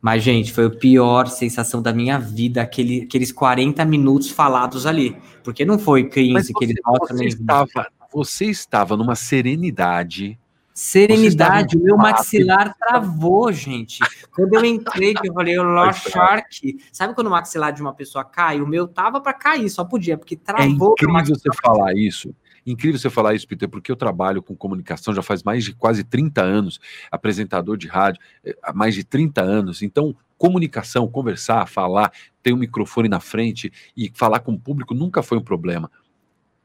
Mas, 0.00 0.22
gente, 0.22 0.52
foi 0.52 0.66
a 0.66 0.70
pior 0.70 1.26
sensação 1.26 1.82
da 1.82 1.92
minha 1.92 2.18
vida, 2.18 2.62
aquele, 2.62 3.02
aqueles 3.02 3.32
40 3.32 3.84
minutos 3.84 4.30
falados 4.30 4.86
ali. 4.86 5.16
Porque 5.42 5.64
não 5.64 5.78
foi 5.78 6.08
15 6.08 6.52
que 6.54 6.64
ele 6.64 6.74
você, 6.84 7.14
você 7.14 7.24
estava, 7.24 7.86
você 8.12 8.44
estava 8.46 8.96
numa 8.96 9.16
serenidade. 9.16 10.38
Serenidade, 10.72 11.76
o 11.76 11.82
meu 11.82 11.96
maxilar 11.96 12.72
travou, 12.78 13.52
gente. 13.52 13.98
Quando 14.30 14.54
eu 14.54 14.64
entrei, 14.64 15.12
que 15.12 15.28
eu 15.28 15.34
falei, 15.34 15.58
o 15.58 15.64
Lost 15.64 16.08
Shark. 16.08 16.78
Sabe 16.92 17.14
quando 17.14 17.26
o 17.26 17.30
maxilar 17.30 17.72
de 17.72 17.82
uma 17.82 17.92
pessoa 17.92 18.24
cai? 18.24 18.60
O 18.60 18.66
meu 18.66 18.86
tava 18.86 19.20
para 19.20 19.32
cair, 19.32 19.68
só 19.68 19.84
podia, 19.84 20.16
porque 20.16 20.34
é 20.34 20.38
travou. 20.38 20.94
É 20.96 21.02
incrível 21.02 21.34
você 21.34 21.50
falar 21.60 21.96
isso. 21.96 22.32
Incrível 22.70 22.98
você 22.98 23.08
falar 23.08 23.34
isso, 23.34 23.48
Peter, 23.48 23.66
porque 23.66 23.90
eu 23.90 23.96
trabalho 23.96 24.42
com 24.42 24.54
comunicação 24.54 25.14
já 25.14 25.22
faz 25.22 25.42
mais 25.42 25.64
de 25.64 25.72
quase 25.72 26.04
30 26.04 26.42
anos, 26.42 26.78
apresentador 27.10 27.78
de 27.78 27.88
rádio 27.88 28.20
eh, 28.44 28.54
há 28.62 28.74
mais 28.74 28.94
de 28.94 29.04
30 29.04 29.40
anos. 29.40 29.80
Então, 29.80 30.14
comunicação, 30.36 31.08
conversar, 31.08 31.66
falar, 31.66 32.12
ter 32.42 32.52
um 32.52 32.58
microfone 32.58 33.08
na 33.08 33.20
frente 33.20 33.72
e 33.96 34.12
falar 34.14 34.40
com 34.40 34.52
o 34.52 34.60
público 34.60 34.92
nunca 34.92 35.22
foi 35.22 35.38
um 35.38 35.42
problema. 35.42 35.90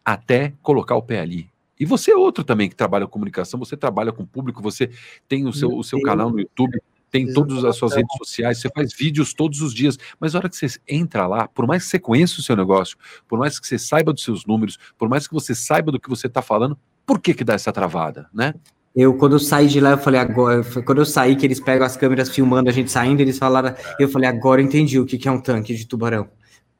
Até 0.03 0.53
colocar 0.61 0.95
o 0.95 1.01
pé 1.01 1.21
ali. 1.21 1.49
E 1.79 1.85
você 1.85 2.11
é 2.11 2.17
outro 2.17 2.43
também 2.43 2.67
que 2.67 2.75
trabalha 2.75 3.05
com 3.05 3.13
comunicação, 3.13 3.57
você 3.57 3.77
trabalha 3.77 4.11
com 4.11 4.23
o 4.23 4.27
público, 4.27 4.61
você 4.61 4.89
tem 5.27 5.47
o 5.47 5.53
seu, 5.53 5.69
o 5.69 5.83
seu 5.85 6.01
canal 6.01 6.29
no 6.29 6.39
YouTube, 6.39 6.81
tem 7.13 7.31
todas 7.31 7.63
as 7.63 7.75
suas 7.75 7.93
redes 7.93 8.17
sociais, 8.17 8.59
você 8.59 8.69
faz 8.75 8.91
vídeos 8.91 9.35
todos 9.35 9.61
os 9.61 9.71
dias, 9.71 9.99
mas 10.19 10.33
a 10.33 10.39
hora 10.39 10.49
que 10.49 10.55
você 10.55 10.67
entra 10.87 11.27
lá, 11.27 11.47
por 11.47 11.67
mais 11.67 11.83
que 11.83 11.89
você 11.91 11.99
conheça 11.99 12.39
o 12.39 12.43
seu 12.43 12.55
negócio, 12.55 12.97
por 13.27 13.37
mais 13.37 13.59
que 13.59 13.67
você 13.67 13.77
saiba 13.77 14.11
dos 14.11 14.23
seus 14.23 14.47
números, 14.47 14.79
por 14.97 15.07
mais 15.07 15.27
que 15.27 15.33
você 15.33 15.53
saiba 15.53 15.91
do 15.91 15.99
que 15.99 16.09
você 16.09 16.25
está 16.25 16.41
falando, 16.41 16.75
por 17.05 17.21
que 17.21 17.35
que 17.35 17.43
dá 17.43 17.53
essa 17.53 17.71
travada, 17.71 18.27
né? 18.33 18.55
Eu, 18.95 19.13
quando 19.13 19.33
eu 19.33 19.39
saí 19.39 19.67
de 19.67 19.79
lá, 19.79 19.91
eu 19.91 19.97
falei, 19.99 20.19
agora, 20.19 20.63
quando 20.83 20.99
eu 20.99 21.05
saí, 21.05 21.35
que 21.35 21.45
eles 21.45 21.59
pegam 21.59 21.85
as 21.85 21.95
câmeras 21.95 22.29
filmando 22.29 22.69
a 22.69 22.73
gente 22.73 22.91
saindo, 22.91 23.21
eles 23.21 23.37
falaram, 23.37 23.75
eu 23.99 24.09
falei, 24.09 24.27
agora 24.27 24.59
eu 24.59 24.65
entendi 24.65 24.99
o 24.99 25.05
que, 25.05 25.17
que 25.19 25.27
é 25.27 25.31
um 25.31 25.39
tanque 25.39 25.75
de 25.75 25.85
tubarão. 25.85 26.27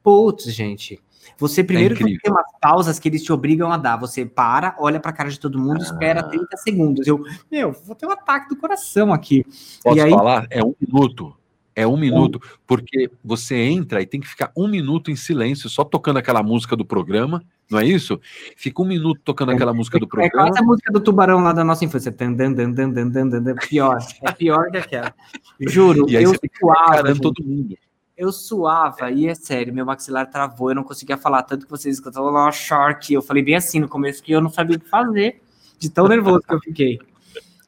Putz, 0.02 0.52
gente, 0.52 1.00
você 1.38 1.60
é 1.60 1.64
primeiro 1.64 1.94
é 1.94 1.98
tem 1.98 2.18
umas 2.28 2.46
pausas 2.60 2.98
que 2.98 3.08
eles 3.08 3.22
te 3.22 3.32
obrigam 3.32 3.72
a 3.72 3.76
dar. 3.76 3.96
Você 3.96 4.24
para, 4.24 4.76
olha 4.78 5.00
para 5.00 5.10
a 5.10 5.14
cara 5.14 5.30
de 5.30 5.38
todo 5.38 5.58
mundo, 5.58 5.80
ah. 5.80 5.84
espera 5.84 6.22
30 6.22 6.56
segundos. 6.58 7.06
Eu, 7.06 7.22
meu, 7.50 7.72
vou 7.72 7.94
ter 7.94 8.06
um 8.06 8.10
ataque 8.10 8.48
do 8.48 8.56
coração 8.56 9.12
aqui. 9.12 9.44
Posso 9.82 10.00
aí... 10.00 10.10
falar? 10.10 10.46
É 10.50 10.62
um 10.62 10.74
minuto. 10.80 11.34
É 11.76 11.84
um 11.84 11.96
minuto, 11.96 12.40
porque 12.68 13.10
você 13.24 13.56
entra 13.56 14.00
e 14.00 14.06
tem 14.06 14.20
que 14.20 14.28
ficar 14.28 14.52
um 14.56 14.68
minuto 14.68 15.10
em 15.10 15.16
silêncio, 15.16 15.68
só 15.68 15.82
tocando 15.82 16.20
aquela 16.20 16.40
música 16.40 16.76
do 16.76 16.84
programa, 16.84 17.42
não 17.68 17.80
é 17.80 17.84
isso? 17.84 18.20
Fica 18.56 18.80
um 18.80 18.84
minuto 18.84 19.20
tocando 19.24 19.50
é, 19.50 19.56
aquela 19.56 19.74
música 19.74 19.98
do 19.98 20.06
programa. 20.06 20.28
É 20.28 20.50
quase 20.50 20.58
a 20.60 20.62
música 20.62 20.92
do 20.92 21.00
tubarão 21.00 21.42
lá 21.42 21.52
da 21.52 21.64
nossa 21.64 21.84
infância. 21.84 22.12
Dan, 22.12 22.32
dan, 22.34 22.52
dan, 22.52 22.70
dan, 22.70 22.90
dan, 22.92 23.10
dan, 23.10 23.42
dan, 23.42 23.54
pior, 23.56 23.98
é 24.22 24.32
pior 24.32 24.70
que 24.70 24.76
aquela. 24.76 25.12
Juro, 25.60 26.06
eu 26.10 26.30
fica 26.30 27.14
todo 27.20 27.42
mundo. 27.44 27.76
Eu 28.16 28.30
suava, 28.30 29.10
e 29.10 29.26
é 29.26 29.34
sério, 29.34 29.74
meu 29.74 29.84
maxilar 29.84 30.30
travou, 30.30 30.70
eu 30.70 30.74
não 30.76 30.84
conseguia 30.84 31.16
falar 31.16 31.42
tanto 31.42 31.66
que 31.66 31.70
vocês 31.70 31.96
escutavam 31.96 32.30
lá, 32.30 32.50
shark. 32.52 33.12
Eu 33.12 33.20
falei 33.20 33.42
bem 33.42 33.56
assim 33.56 33.80
no 33.80 33.88
começo 33.88 34.22
que 34.22 34.30
eu 34.30 34.40
não 34.40 34.50
sabia 34.50 34.76
o 34.76 34.80
que 34.80 34.88
fazer, 34.88 35.42
de 35.78 35.90
tão 35.90 36.06
nervoso 36.06 36.42
que 36.42 36.54
eu 36.54 36.60
fiquei. 36.60 36.98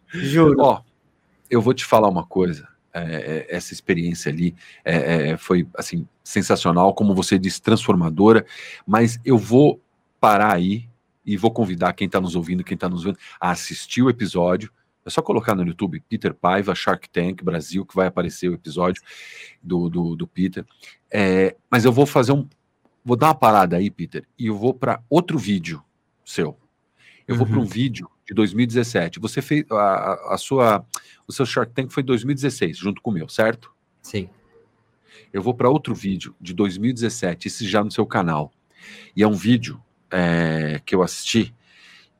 Juro. 0.08 0.60
Ó, 0.60 0.82
eu 1.50 1.60
vou 1.60 1.74
te 1.74 1.84
falar 1.84 2.08
uma 2.08 2.24
coisa. 2.24 2.68
É, 2.94 3.46
é 3.50 3.56
essa 3.56 3.74
experiência 3.74 4.32
ali 4.32 4.54
é, 4.84 5.30
é, 5.30 5.36
foi 5.36 5.66
assim 5.76 6.06
sensacional, 6.22 6.94
como 6.94 7.12
você 7.12 7.38
disse, 7.38 7.60
transformadora. 7.60 8.46
Mas 8.86 9.18
eu 9.24 9.36
vou 9.36 9.80
parar 10.20 10.54
aí 10.54 10.88
e 11.24 11.36
vou 11.36 11.50
convidar 11.50 11.92
quem 11.92 12.06
está 12.06 12.20
nos 12.20 12.36
ouvindo, 12.36 12.62
quem 12.62 12.76
está 12.76 12.88
nos 12.88 13.02
vendo, 13.02 13.18
a 13.40 13.50
assistir 13.50 14.00
o 14.00 14.08
episódio 14.08 14.70
é 15.06 15.10
só 15.10 15.22
colocar 15.22 15.54
no 15.54 15.64
YouTube 15.64 16.02
Peter 16.08 16.34
Paiva, 16.34 16.74
Shark 16.74 17.08
Tank 17.08 17.42
Brasil, 17.42 17.86
que 17.86 17.94
vai 17.94 18.08
aparecer 18.08 18.48
o 18.48 18.54
episódio 18.54 19.00
do, 19.62 19.88
do, 19.88 20.16
do 20.16 20.26
Peter. 20.26 20.66
É, 21.10 21.56
mas 21.70 21.84
eu 21.84 21.92
vou 21.92 22.04
fazer 22.04 22.32
um. 22.32 22.46
Vou 23.04 23.16
dar 23.16 23.28
uma 23.28 23.34
parada 23.36 23.76
aí, 23.76 23.88
Peter, 23.88 24.26
e 24.36 24.48
eu 24.48 24.56
vou 24.56 24.74
para 24.74 25.00
outro 25.08 25.38
vídeo 25.38 25.80
seu. 26.24 26.58
Eu 27.26 27.34
uhum. 27.34 27.38
vou 27.38 27.46
para 27.46 27.58
um 27.60 27.64
vídeo 27.64 28.10
de 28.26 28.34
2017. 28.34 29.20
Você 29.20 29.40
fez 29.40 29.64
a, 29.70 30.34
a 30.34 30.38
sua. 30.38 30.84
O 31.26 31.32
seu 31.32 31.46
Shark 31.46 31.72
Tank 31.72 31.92
foi 31.92 32.02
em 32.02 32.06
2016, 32.06 32.76
junto 32.76 33.00
com 33.00 33.10
o 33.10 33.14
meu, 33.14 33.28
certo? 33.28 33.72
Sim. 34.02 34.28
Eu 35.32 35.40
vou 35.40 35.54
para 35.54 35.70
outro 35.70 35.94
vídeo 35.94 36.34
de 36.40 36.52
2017, 36.52 37.46
esse 37.46 37.68
já 37.68 37.82
no 37.84 37.92
seu 37.92 38.06
canal. 38.06 38.52
E 39.14 39.22
é 39.22 39.26
um 39.26 39.34
vídeo 39.34 39.80
é, 40.10 40.80
que 40.84 40.94
eu 40.94 41.02
assisti 41.02 41.54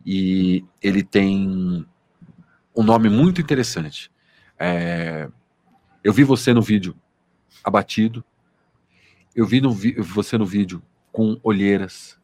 e 0.04 0.64
ele 0.80 1.02
tem 1.02 1.84
um 2.76 2.82
nome 2.82 3.08
muito 3.08 3.40
interessante. 3.40 4.10
É, 4.58 5.28
eu 6.04 6.12
vi 6.12 6.22
você 6.22 6.52
no 6.52 6.62
vídeo 6.62 6.94
abatido, 7.64 8.24
eu 9.34 9.46
vi 9.46 9.60
no 9.60 9.74
você 10.02 10.36
no 10.38 10.46
vídeo 10.46 10.82
com 11.10 11.38
olheiras. 11.42 12.18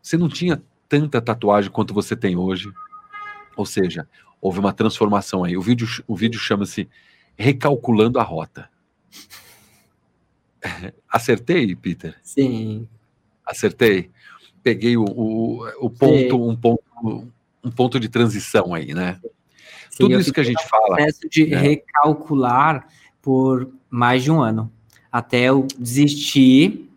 Você 0.00 0.16
não 0.16 0.28
tinha 0.28 0.62
tanta 0.88 1.20
tatuagem 1.20 1.70
quanto 1.70 1.92
você 1.92 2.14
tem 2.14 2.36
hoje. 2.36 2.72
Ou 3.56 3.66
seja, 3.66 4.08
houve 4.40 4.58
uma 4.58 4.72
transformação 4.72 5.44
aí. 5.44 5.56
O 5.56 5.62
vídeo, 5.62 5.86
o 6.06 6.14
vídeo 6.14 6.38
chama-se 6.38 6.88
Recalculando 7.36 8.18
a 8.18 8.22
Rota. 8.22 8.68
Acertei, 11.08 11.74
Peter? 11.74 12.16
Sim. 12.22 12.88
Acertei. 13.44 14.10
Peguei 14.62 14.96
o, 14.96 15.04
o, 15.04 15.68
o 15.86 15.90
ponto, 15.90 16.48
um 16.48 16.56
ponto, 16.56 17.32
um 17.62 17.70
ponto 17.70 18.00
de 18.00 18.08
transição 18.08 18.74
aí, 18.74 18.94
né? 18.94 19.20
Sim, 19.22 19.30
Tudo 19.96 20.18
isso 20.18 20.32
que 20.32 20.40
a 20.40 20.44
gente 20.44 20.66
fala. 20.68 20.96
processo 20.96 21.28
de 21.28 21.46
né? 21.46 21.56
recalcular 21.56 22.86
por 23.22 23.68
mais 23.90 24.22
de 24.22 24.30
um 24.30 24.40
ano. 24.40 24.70
Até 25.10 25.44
eu 25.44 25.66
desistir, 25.78 26.90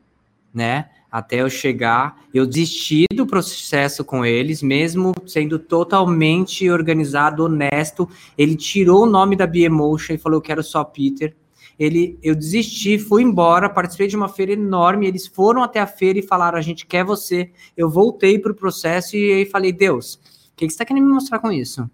né? 0.53 0.89
até 1.11 1.41
eu 1.41 1.49
chegar, 1.49 2.21
eu 2.33 2.45
desisti 2.45 3.05
do 3.13 3.25
processo 3.25 4.03
com 4.03 4.25
eles, 4.25 4.61
mesmo 4.61 5.13
sendo 5.25 5.57
totalmente 5.57 6.69
organizado, 6.69 7.45
honesto. 7.45 8.07
Ele 8.37 8.55
tirou 8.55 9.03
o 9.03 9.09
nome 9.09 9.35
da 9.35 9.47
Biemotion 9.47 10.13
e 10.13 10.17
falou: 10.17 10.37
Eu 10.37 10.41
quero 10.41 10.61
só 10.61 10.83
Peter. 10.83 11.35
Ele, 11.79 12.17
eu 12.23 12.35
desisti, 12.35 12.97
fui 12.97 13.21
embora, 13.21 13.69
participei 13.69 14.07
de 14.07 14.15
uma 14.15 14.27
feira 14.27 14.53
enorme. 14.53 15.07
Eles 15.07 15.27
foram 15.27 15.63
até 15.63 15.79
a 15.79 15.87
feira 15.87 16.19
e 16.19 16.23
falaram: 16.23 16.57
A 16.57 16.61
gente 16.61 16.85
quer 16.85 17.03
você. 17.03 17.51
Eu 17.75 17.89
voltei 17.89 18.37
para 18.37 18.51
o 18.51 18.55
processo 18.55 19.15
e 19.15 19.31
aí 19.31 19.45
falei: 19.45 19.71
Deus, 19.71 20.15
o 20.15 20.19
que, 20.55 20.65
que 20.65 20.71
você 20.71 20.75
está 20.75 20.85
querendo 20.85 21.05
me 21.05 21.13
mostrar 21.13 21.39
com 21.39 21.51
isso? 21.51 21.89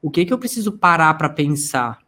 O 0.00 0.10
que, 0.10 0.24
que 0.24 0.32
eu 0.32 0.38
preciso 0.38 0.72
parar 0.72 1.14
para 1.14 1.28
pensar? 1.28 1.98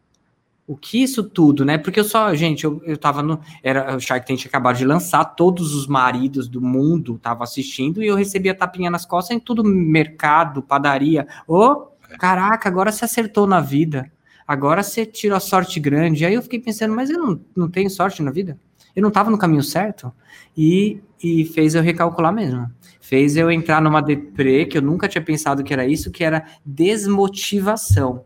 o 0.71 0.77
que 0.77 1.03
isso 1.03 1.25
tudo, 1.25 1.65
né? 1.65 1.77
Porque 1.77 1.99
eu 1.99 2.05
só, 2.05 2.33
gente, 2.33 2.63
eu, 2.63 2.81
eu 2.85 2.97
tava 2.97 3.25
no. 3.25 3.41
Era, 3.61 3.97
o 3.97 4.01
Shark 4.01 4.25
Tank 4.25 4.47
acabado 4.47 4.77
de 4.77 4.85
lançar, 4.85 5.25
todos 5.25 5.75
os 5.75 5.89
maridos 5.89 6.47
do 6.47 6.61
mundo 6.61 7.17
estavam 7.17 7.43
assistindo 7.43 8.01
e 8.01 8.07
eu 8.07 8.15
recebia 8.15 8.55
tapinha 8.55 8.89
nas 8.89 9.05
costas 9.05 9.37
em 9.37 9.41
tudo 9.41 9.65
mercado, 9.65 10.63
padaria. 10.63 11.27
Ô, 11.49 11.57
oh, 11.57 11.87
caraca, 12.21 12.69
agora 12.69 12.93
você 12.93 13.05
acertou 13.05 13.49
na 13.49 13.61
vida. 13.61 14.13
Agora 14.47 14.85
você 14.85 15.05
tirou 15.05 15.37
a 15.37 15.41
sorte 15.41 15.81
grande. 15.81 16.25
Aí 16.25 16.35
eu 16.35 16.43
fiquei 16.43 16.61
pensando, 16.61 16.95
mas 16.95 17.11
eu 17.11 17.19
não, 17.19 17.41
não 17.57 17.69
tenho 17.69 17.91
sorte 17.91 18.23
na 18.23 18.31
vida? 18.31 18.57
Eu 18.95 19.03
não 19.03 19.11
tava 19.11 19.31
no 19.31 19.39
caminho 19.39 19.63
certo? 19.63 20.13
E, 20.57 21.01
e 21.23 21.45
fez 21.45 21.75
eu 21.75 21.83
recalcular 21.83 22.33
mesmo. 22.33 22.71
Fez 23.01 23.37
eu 23.37 23.51
entrar 23.51 23.81
numa 23.81 24.01
deprê, 24.01 24.67
que 24.67 24.79
eu 24.79 24.83
nunca 24.83 25.09
tinha 25.09 25.23
pensado 25.23 25.65
que 25.65 25.73
era 25.73 25.87
isso, 25.87 26.11
que 26.11 26.23
era 26.23 26.45
desmotivação 26.65 28.25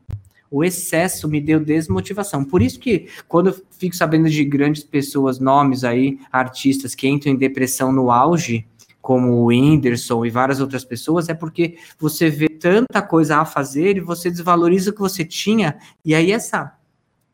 o 0.54 0.62
excesso 0.62 1.28
me 1.28 1.40
deu 1.40 1.58
desmotivação. 1.58 2.44
Por 2.44 2.62
isso 2.62 2.78
que 2.78 3.08
quando 3.26 3.48
eu 3.48 3.60
fico 3.72 3.96
sabendo 3.96 4.30
de 4.30 4.44
grandes 4.44 4.84
pessoas, 4.84 5.40
nomes 5.40 5.82
aí, 5.82 6.16
artistas 6.30 6.94
que 6.94 7.08
entram 7.08 7.32
em 7.32 7.36
depressão 7.36 7.90
no 7.90 8.08
auge, 8.08 8.64
como 9.02 9.32
o 9.32 9.46
Whindersson 9.46 10.24
e 10.24 10.30
várias 10.30 10.60
outras 10.60 10.84
pessoas, 10.84 11.28
é 11.28 11.34
porque 11.34 11.76
você 11.98 12.30
vê 12.30 12.48
tanta 12.48 13.02
coisa 13.02 13.38
a 13.38 13.44
fazer 13.44 13.96
e 13.96 14.00
você 14.00 14.30
desvaloriza 14.30 14.90
o 14.90 14.94
que 14.94 15.00
você 15.00 15.24
tinha, 15.24 15.76
e 16.04 16.14
aí 16.14 16.30
essa 16.30 16.72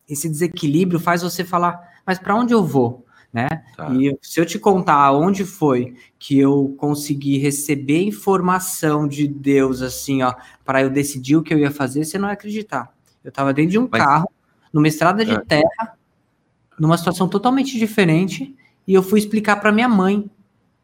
esse 0.09 0.27
desequilíbrio 0.27 0.99
faz 0.99 1.21
você 1.21 1.45
falar, 1.45 1.79
mas 2.05 2.19
para 2.19 2.35
onde 2.35 2.55
eu 2.55 2.65
vou? 2.65 3.05
Né? 3.33 3.49
Tá. 3.77 3.93
E 3.93 4.19
se 4.21 4.41
eu 4.41 4.47
te 4.47 4.59
contar 4.59 5.13
onde 5.13 5.45
foi 5.45 5.95
que 6.19 6.39
eu 6.39 6.75
consegui 6.77 7.39
receber 7.39 8.03
informação 8.03 9.07
de 9.07 9.29
Deus 9.29 9.83
assim, 9.83 10.23
ó, 10.23 10.35
para 10.65 10.83
eu 10.83 10.91
decidir 10.91 11.37
o 11.37 11.43
que 11.43 11.55
eu 11.55 11.59
ia 11.59 11.71
fazer, 11.71 12.05
você 12.05 12.19
não 12.19 12.27
vai 12.27 12.35
acreditar. 12.35 12.93
Eu 13.23 13.29
estava 13.29 13.53
dentro 13.53 13.71
de 13.71 13.79
um 13.79 13.89
Mas... 13.91 14.03
carro, 14.03 14.29
numa 14.73 14.89
estrada 14.89 15.25
de 15.25 15.33
é. 15.33 15.41
terra, 15.41 15.97
numa 16.79 16.99
situação 16.99 17.29
totalmente 17.29 17.79
diferente, 17.79 18.55
e 18.87 18.95
eu 18.95 19.03
fui 19.03 19.21
explicar 19.21 19.57
para 19.57 19.71
minha 19.71 19.89
mãe 19.89 20.29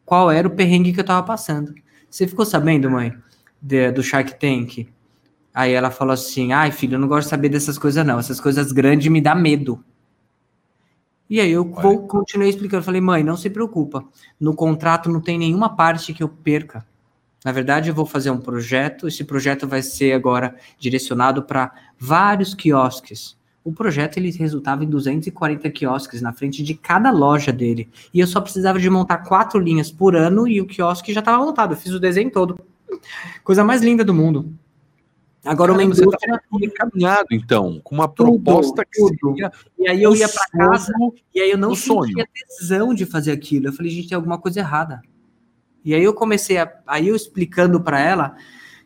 qual 0.04 0.30
era 0.30 0.46
o 0.46 0.50
perrengue 0.52 0.92
que 0.92 1.00
eu 1.00 1.02
estava 1.02 1.26
passando. 1.26 1.74
Você 2.08 2.26
ficou 2.28 2.44
sabendo, 2.44 2.90
mãe, 2.90 3.12
de, 3.60 3.90
do 3.90 4.02
Shark 4.02 4.38
Tank? 4.38 4.88
Aí 5.52 5.72
ela 5.72 5.90
falou 5.90 6.12
assim: 6.12 6.52
ai, 6.52 6.70
filho, 6.70 6.94
eu 6.94 6.98
não 6.98 7.08
gosto 7.08 7.24
de 7.24 7.30
saber 7.30 7.48
dessas 7.48 7.78
coisas, 7.78 8.06
não. 8.06 8.18
Essas 8.18 8.40
coisas 8.40 8.72
grandes 8.72 9.10
me 9.10 9.20
dá 9.20 9.34
medo. 9.34 9.82
E 11.28 11.40
aí 11.40 11.50
eu 11.50 11.64
vou, 11.64 12.06
continuei 12.06 12.50
explicando. 12.50 12.84
Falei, 12.84 13.00
mãe, 13.00 13.22
não 13.22 13.36
se 13.36 13.50
preocupa. 13.50 14.04
No 14.38 14.54
contrato 14.54 15.10
não 15.10 15.20
tem 15.20 15.38
nenhuma 15.38 15.74
parte 15.74 16.12
que 16.12 16.22
eu 16.22 16.28
perca. 16.28 16.86
Na 17.44 17.52
verdade, 17.52 17.88
eu 17.88 17.94
vou 17.94 18.06
fazer 18.06 18.30
um 18.30 18.38
projeto. 18.38 19.08
Esse 19.08 19.24
projeto 19.24 19.66
vai 19.66 19.82
ser 19.82 20.12
agora 20.12 20.54
direcionado 20.78 21.42
para 21.42 21.72
vários 21.98 22.54
quiosques. 22.54 23.36
O 23.64 23.72
projeto 23.72 24.16
ele 24.16 24.30
resultava 24.30 24.84
em 24.84 24.88
240 24.88 25.68
quiosques 25.70 26.22
na 26.22 26.32
frente 26.32 26.62
de 26.62 26.74
cada 26.74 27.10
loja 27.10 27.52
dele. 27.52 27.88
E 28.14 28.20
eu 28.20 28.26
só 28.26 28.40
precisava 28.40 28.78
de 28.78 28.88
montar 28.88 29.18
quatro 29.18 29.58
linhas 29.58 29.90
por 29.90 30.14
ano 30.14 30.46
e 30.46 30.60
o 30.60 30.66
quiosque 30.66 31.12
já 31.12 31.18
estava 31.18 31.44
montado. 31.44 31.72
Eu 31.72 31.76
fiz 31.76 31.92
o 31.92 31.98
desenho 31.98 32.30
todo. 32.30 32.58
Coisa 33.42 33.64
mais 33.64 33.82
linda 33.82 34.04
do 34.04 34.14
mundo. 34.14 34.52
Agora 35.46 35.72
Caramba, 35.72 35.74
uma 35.74 35.84
indústria 35.84 36.42
você 36.50 36.68
tá 36.68 36.74
caminhado 36.74 37.28
então, 37.30 37.80
com 37.84 37.94
uma 37.94 38.08
tudo, 38.08 38.40
proposta 38.42 38.84
que 38.84 38.98
tudo. 38.98 39.34
Seria 39.34 39.52
e 39.78 39.88
aí 39.88 40.02
eu 40.02 40.14
ia 40.14 40.28
para 40.28 40.46
casa 40.48 40.92
e 41.34 41.40
aí 41.40 41.50
eu 41.50 41.56
não 41.56 41.74
sentia 41.74 41.94
sonho. 41.94 42.26
tesão 42.58 42.92
de 42.92 43.06
fazer 43.06 43.32
aquilo. 43.32 43.68
Eu 43.68 43.72
falei, 43.72 43.90
gente, 43.90 44.08
tem 44.08 44.16
alguma 44.16 44.38
coisa 44.38 44.60
errada. 44.60 45.00
E 45.84 45.94
aí 45.94 46.02
eu 46.02 46.12
comecei 46.12 46.58
a, 46.58 46.70
aí 46.86 47.08
eu 47.08 47.14
explicando 47.14 47.80
para 47.80 48.00
ela, 48.00 48.34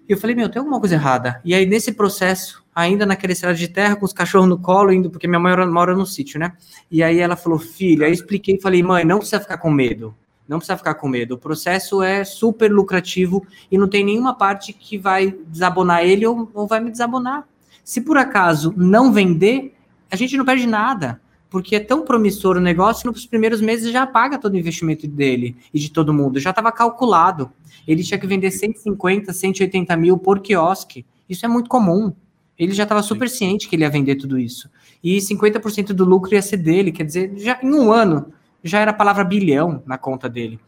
eu 0.06 0.18
falei, 0.18 0.36
meu, 0.36 0.50
tem 0.50 0.60
alguma 0.60 0.78
coisa 0.78 0.96
errada. 0.96 1.40
E 1.44 1.54
aí 1.54 1.64
nesse 1.64 1.92
processo, 1.92 2.62
ainda 2.74 3.06
naquela 3.06 3.32
estrada 3.32 3.56
de 3.56 3.68
terra, 3.68 3.96
com 3.96 4.04
os 4.04 4.12
cachorros 4.12 4.48
no 4.48 4.58
colo, 4.58 4.92
indo, 4.92 5.10
porque 5.10 5.26
minha 5.26 5.40
mãe 5.40 5.52
mora, 5.52 5.66
mora 5.66 5.94
no 5.94 6.04
sítio, 6.04 6.38
né? 6.38 6.52
E 6.90 7.02
aí 7.02 7.18
ela 7.18 7.36
falou, 7.36 7.58
filha, 7.58 8.04
aí 8.04 8.10
eu 8.10 8.14
expliquei 8.14 8.60
falei, 8.60 8.82
mãe, 8.82 9.04
não 9.04 9.18
precisa 9.18 9.40
ficar 9.40 9.56
com 9.58 9.70
medo. 9.70 10.14
Não 10.50 10.58
precisa 10.58 10.76
ficar 10.76 10.94
com 10.94 11.06
medo. 11.06 11.36
O 11.36 11.38
processo 11.38 12.02
é 12.02 12.24
super 12.24 12.72
lucrativo 12.72 13.46
e 13.70 13.78
não 13.78 13.86
tem 13.86 14.04
nenhuma 14.04 14.34
parte 14.34 14.72
que 14.72 14.98
vai 14.98 15.30
desabonar 15.46 16.04
ele 16.04 16.26
ou, 16.26 16.50
ou 16.52 16.66
vai 16.66 16.80
me 16.80 16.90
desabonar. 16.90 17.46
Se 17.84 18.00
por 18.00 18.18
acaso 18.18 18.74
não 18.76 19.12
vender, 19.12 19.72
a 20.10 20.16
gente 20.16 20.36
não 20.36 20.44
perde 20.44 20.66
nada 20.66 21.20
porque 21.48 21.76
é 21.76 21.80
tão 21.80 22.04
promissor 22.04 22.56
o 22.56 22.60
negócio 22.60 23.02
que 23.02 23.16
nos 23.16 23.26
primeiros 23.26 23.60
meses 23.60 23.92
já 23.92 24.04
paga 24.08 24.38
todo 24.38 24.54
o 24.54 24.56
investimento 24.56 25.06
dele 25.06 25.56
e 25.72 25.78
de 25.78 25.88
todo 25.88 26.12
mundo. 26.12 26.40
Já 26.40 26.50
estava 26.50 26.72
calculado. 26.72 27.52
Ele 27.86 28.02
tinha 28.02 28.18
que 28.18 28.26
vender 28.26 28.50
150, 28.50 29.32
180 29.32 29.96
mil 29.96 30.18
por 30.18 30.40
quiosque. 30.40 31.06
Isso 31.28 31.46
é 31.46 31.48
muito 31.48 31.70
comum. 31.70 32.12
Ele 32.58 32.72
já 32.72 32.82
estava 32.82 33.04
super 33.04 33.30
ciente 33.30 33.68
que 33.68 33.76
ele 33.76 33.84
ia 33.84 33.90
vender 33.90 34.16
tudo 34.16 34.36
isso. 34.36 34.68
E 35.02 35.16
50% 35.18 35.92
do 35.92 36.04
lucro 36.04 36.34
ia 36.34 36.42
ser 36.42 36.56
dele. 36.56 36.90
Quer 36.90 37.04
dizer, 37.04 37.32
já 37.36 37.60
em 37.62 37.72
um 37.72 37.92
ano 37.92 38.32
já 38.62 38.80
era 38.80 38.90
a 38.90 38.94
palavra 38.94 39.24
bilhão 39.24 39.82
na 39.86 39.98
conta 39.98 40.28
dele. 40.28 40.58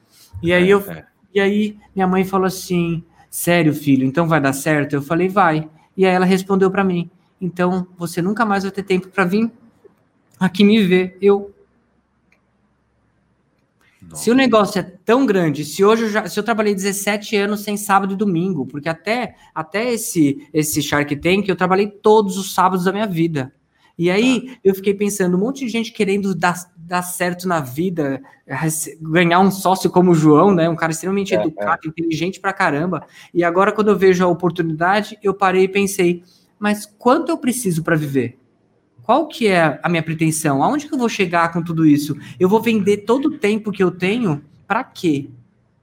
E 0.42 0.52
aí, 0.52 0.64
é, 0.64 0.74
eu, 0.74 0.80
é. 0.90 1.06
e 1.34 1.40
aí 1.40 1.78
minha 1.94 2.06
mãe 2.06 2.24
falou 2.24 2.46
assim: 2.46 3.02
Sério, 3.30 3.74
filho, 3.74 4.06
então 4.06 4.26
vai 4.26 4.40
dar 4.40 4.52
certo? 4.52 4.94
Eu 4.94 5.02
falei: 5.02 5.28
Vai. 5.28 5.68
E 5.96 6.06
aí 6.06 6.14
ela 6.14 6.24
respondeu 6.24 6.70
para 6.70 6.84
mim: 6.84 7.10
Então 7.40 7.86
você 7.96 8.22
nunca 8.22 8.44
mais 8.44 8.62
vai 8.62 8.72
ter 8.72 8.82
tempo 8.82 9.08
para 9.08 9.24
vir 9.24 9.50
aqui 10.44 10.64
me 10.64 10.82
vê, 10.82 11.16
eu. 11.20 11.54
Nossa. 14.00 14.24
Se 14.24 14.30
o 14.30 14.34
negócio 14.34 14.80
é 14.80 14.82
tão 14.82 15.24
grande, 15.24 15.64
se 15.64 15.84
hoje 15.84 16.02
eu 16.02 16.10
já, 16.10 16.28
se 16.28 16.38
eu 16.38 16.42
trabalhei 16.42 16.74
17 16.74 17.36
anos 17.36 17.60
sem 17.60 17.76
sábado 17.76 18.14
e 18.14 18.16
domingo, 18.16 18.66
porque 18.66 18.88
até 18.88 19.36
até 19.54 19.92
esse 19.92 20.48
esse 20.52 20.82
Shark 20.82 21.14
Tank 21.16 21.48
eu 21.48 21.54
trabalhei 21.54 21.86
todos 21.86 22.36
os 22.36 22.52
sábados 22.52 22.84
da 22.84 22.92
minha 22.92 23.06
vida. 23.06 23.54
E 23.98 24.10
aí 24.10 24.46
tá. 24.46 24.52
eu 24.64 24.74
fiquei 24.74 24.94
pensando, 24.94 25.36
um 25.36 25.40
monte 25.40 25.64
de 25.64 25.70
gente 25.70 25.92
querendo 25.92 26.34
dar, 26.34 26.54
dar 26.76 27.02
certo 27.02 27.46
na 27.46 27.60
vida, 27.60 28.22
ganhar 29.00 29.40
um 29.40 29.50
sócio 29.50 29.90
como 29.90 30.12
o 30.12 30.14
João, 30.14 30.52
né? 30.54 30.68
Um 30.68 30.76
cara 30.76 30.92
extremamente 30.92 31.34
é, 31.34 31.40
educado, 31.40 31.82
é. 31.84 31.88
inteligente 31.88 32.40
pra 32.40 32.52
caramba. 32.52 33.06
E 33.32 33.44
agora, 33.44 33.72
quando 33.72 33.88
eu 33.88 33.98
vejo 33.98 34.24
a 34.24 34.28
oportunidade, 34.28 35.18
eu 35.22 35.34
parei 35.34 35.64
e 35.64 35.68
pensei, 35.68 36.22
mas 36.58 36.86
quanto 36.86 37.30
eu 37.30 37.38
preciso 37.38 37.82
para 37.82 37.96
viver? 37.96 38.38
Qual 39.02 39.26
que 39.26 39.48
é 39.48 39.80
a 39.82 39.88
minha 39.88 40.02
pretensão? 40.02 40.62
Aonde 40.62 40.86
que 40.86 40.94
eu 40.94 40.98
vou 40.98 41.08
chegar 41.08 41.52
com 41.52 41.62
tudo 41.62 41.84
isso? 41.84 42.16
Eu 42.38 42.48
vou 42.48 42.62
vender 42.62 42.98
todo 42.98 43.26
o 43.26 43.38
tempo 43.38 43.72
que 43.72 43.82
eu 43.82 43.90
tenho 43.90 44.42
para 44.66 44.84
quê? 44.84 45.28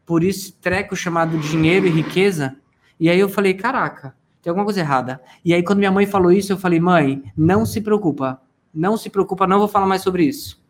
Por 0.06 0.24
isso 0.24 0.54
treco 0.62 0.96
chamado 0.96 1.38
dinheiro 1.38 1.86
e 1.86 1.90
riqueza? 1.90 2.56
E 3.00 3.10
aí 3.10 3.20
eu 3.20 3.30
falei, 3.30 3.54
caraca, 3.54 4.16
tem 4.42 4.50
alguma 4.50 4.66
coisa 4.66 4.80
errada. 4.80 5.22
E 5.44 5.54
aí 5.54 5.64
quando 5.64 5.80
minha 5.80 5.92
mãe 5.92 6.06
falou 6.06 6.32
isso, 6.32 6.52
eu 6.54 6.58
falei, 6.58 6.80
mãe, 6.80 7.24
não 7.36 7.66
se 7.66 7.82
preocupa. 7.82 8.42
Não 8.74 8.98
se 8.98 9.10
preocupa, 9.10 9.48
não 9.48 9.60
vou 9.60 9.68
falar 9.68 9.88
mais 9.88 10.02
sobre 10.02 10.24
isso. 10.24 10.62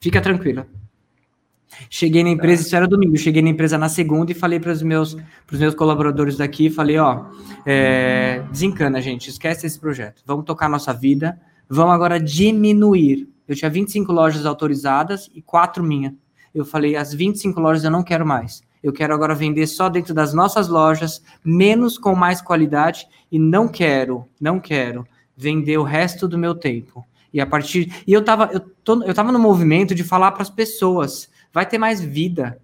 Fica 0.00 0.20
tranquila. 0.20 0.66
Cheguei 1.90 2.24
na 2.24 2.30
empresa, 2.30 2.62
isso 2.62 2.74
era 2.74 2.88
domingo, 2.88 3.16
cheguei 3.16 3.42
na 3.42 3.50
empresa 3.50 3.78
na 3.78 3.88
segunda 3.88 4.32
e 4.32 4.34
falei 4.34 4.58
para 4.58 4.72
os 4.72 4.82
meus, 4.82 5.16
meus 5.52 5.74
colaboradores 5.74 6.36
daqui, 6.36 6.70
falei, 6.70 6.98
ó, 6.98 7.26
é, 7.64 8.42
desencana, 8.50 9.00
gente, 9.00 9.28
esquece 9.28 9.66
esse 9.66 9.78
projeto. 9.78 10.22
Vamos 10.26 10.44
tocar 10.44 10.68
nossa 10.68 10.92
vida, 10.92 11.38
vão 11.68 11.90
agora 11.90 12.18
diminuir. 12.18 13.28
Eu 13.46 13.54
tinha 13.54 13.70
25 13.70 14.10
lojas 14.12 14.44
autorizadas 14.44 15.30
e 15.34 15.40
quatro 15.40 15.84
minhas. 15.84 16.14
Eu 16.54 16.64
falei, 16.64 16.96
as 16.96 17.14
25 17.14 17.60
lojas 17.60 17.84
eu 17.84 17.90
não 17.90 18.02
quero 18.02 18.26
mais. 18.26 18.62
Eu 18.82 18.92
quero 18.92 19.14
agora 19.14 19.34
vender 19.34 19.66
só 19.66 19.88
dentro 19.88 20.14
das 20.14 20.32
nossas 20.32 20.68
lojas, 20.68 21.22
menos 21.44 21.98
com 21.98 22.14
mais 22.14 22.40
qualidade 22.40 23.06
e 23.30 23.38
não 23.38 23.68
quero, 23.68 24.26
não 24.40 24.60
quero 24.60 25.06
vender 25.36 25.78
o 25.78 25.82
resto 25.82 26.26
do 26.28 26.38
meu 26.38 26.54
tempo. 26.54 27.04
E 27.32 27.40
a 27.40 27.46
partir 27.46 28.02
e 28.06 28.12
eu 28.12 28.24
tava 28.24 28.50
eu, 28.52 28.60
tô, 28.60 29.02
eu 29.02 29.14
tava 29.14 29.32
no 29.32 29.38
movimento 29.38 29.94
de 29.94 30.02
falar 30.02 30.32
para 30.32 30.42
as 30.42 30.50
pessoas, 30.50 31.28
vai 31.52 31.66
ter 31.66 31.78
mais 31.78 32.00
vida, 32.00 32.58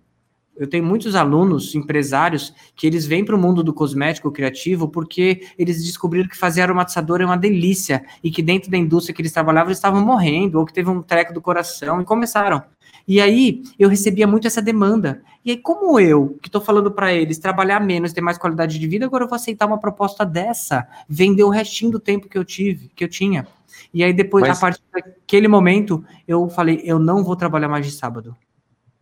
eu 0.57 0.69
tenho 0.69 0.85
muitos 0.85 1.17
alunos, 1.17 1.75
empresários, 1.75 2.55
que 2.77 2.87
eles 2.87 3.05
vêm 3.05 3.25
para 3.25 3.35
o 3.35 3.39
mundo 3.39 3.63
do 3.63 3.75
cosmético 3.75 4.31
criativo 4.31 4.89
porque 4.89 5.49
eles 5.59 5.83
descobriram 5.83 6.29
que 6.29 6.37
fazer 6.37 6.63
aromatizador 6.63 7.21
é 7.21 7.25
uma 7.25 7.37
delícia 7.37 8.05
e 8.23 8.31
que 8.31 8.41
dentro 8.41 8.71
da 8.71 8.79
indústria 8.79 9.13
que 9.13 9.21
eles 9.21 9.33
trabalhavam 9.33 9.71
eles 9.71 9.79
estavam 9.79 10.05
morrendo 10.05 10.61
ou 10.61 10.65
que 10.65 10.73
teve 10.73 10.89
um 10.89 11.03
treco 11.03 11.35
do 11.35 11.43
coração 11.43 12.01
e 12.01 12.05
começaram. 12.05 12.63
E 13.07 13.21
aí 13.21 13.63
eu 13.79 13.89
recebia 13.89 14.27
muito 14.27 14.47
essa 14.47 14.63
demanda. 14.63 15.23
E 15.45 15.51
aí, 15.51 15.57
como 15.59 16.01
eu, 16.01 16.39
que 16.41 16.49
estou 16.49 16.61
falando 16.61 16.91
para 16.91 17.13
eles 17.13 17.39
trabalhar 17.39 17.79
menos, 17.79 18.13
ter 18.13 18.23
mais 18.23 18.39
qualidade 18.39 18.79
de 18.79 18.87
vida, 18.87 19.05
agora 19.05 19.25
eu 19.25 19.29
vou 19.29 19.37
aceitar 19.37 19.67
uma 19.67 19.79
proposta 19.79 20.25
dessa, 20.25 20.89
vender 21.07 21.45
o 21.45 21.51
restinho 21.51 21.93
do 21.93 22.01
tempo 22.01 22.29
que 22.29 22.39
eu 22.39 22.45
tive, 22.45 22.89
que 22.89 23.05
eu 23.05 23.09
tinha. 23.09 23.47
E 23.93 24.03
aí 24.03 24.13
depois, 24.13 24.47
Mas... 24.47 24.57
a 24.57 24.61
partir 24.61 24.83
daquele 24.93 25.47
momento, 25.47 26.03
eu 26.27 26.49
falei, 26.49 26.81
eu 26.83 26.99
não 26.99 27.23
vou 27.23 27.37
trabalhar 27.37 27.69
mais 27.69 27.85
de 27.85 27.93
sábado 27.93 28.35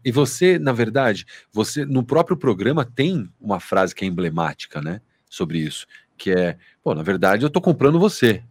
E 0.05 0.11
você, 0.11 0.59
na 0.59 0.73
verdade, 0.73 1.25
você 1.53 1.85
no 1.85 2.03
próprio 2.03 2.37
programa 2.37 2.85
tem 2.85 3.29
uma 3.41 3.61
frase 3.61 3.95
que 3.95 4.05
é 4.05 4.09
emblemática, 4.09 4.81
né? 4.81 5.01
Sobre 5.31 5.59
isso, 5.59 5.87
que 6.19 6.31
é, 6.31 6.59
pô, 6.83 6.95
na 6.95 7.03
verdade 7.03 7.45
eu 7.45 7.51
tô 7.51 7.61
comprando 7.61 7.99
você. 7.99 8.43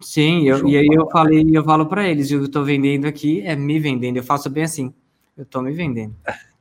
Sim, 0.00 0.48
eu, 0.48 0.66
e 0.68 0.76
aí 0.76 0.88
eu 0.92 1.08
falei, 1.10 1.44
eu 1.52 1.64
falo 1.64 1.86
para 1.86 2.08
eles, 2.08 2.30
eu 2.30 2.48
tô 2.48 2.62
vendendo 2.62 3.06
aqui, 3.06 3.40
é 3.42 3.56
me 3.56 3.80
vendendo, 3.80 4.16
eu 4.16 4.22
faço 4.22 4.48
bem 4.48 4.62
assim, 4.62 4.92
eu 5.36 5.44
tô 5.44 5.60
me 5.60 5.72
vendendo. 5.72 6.14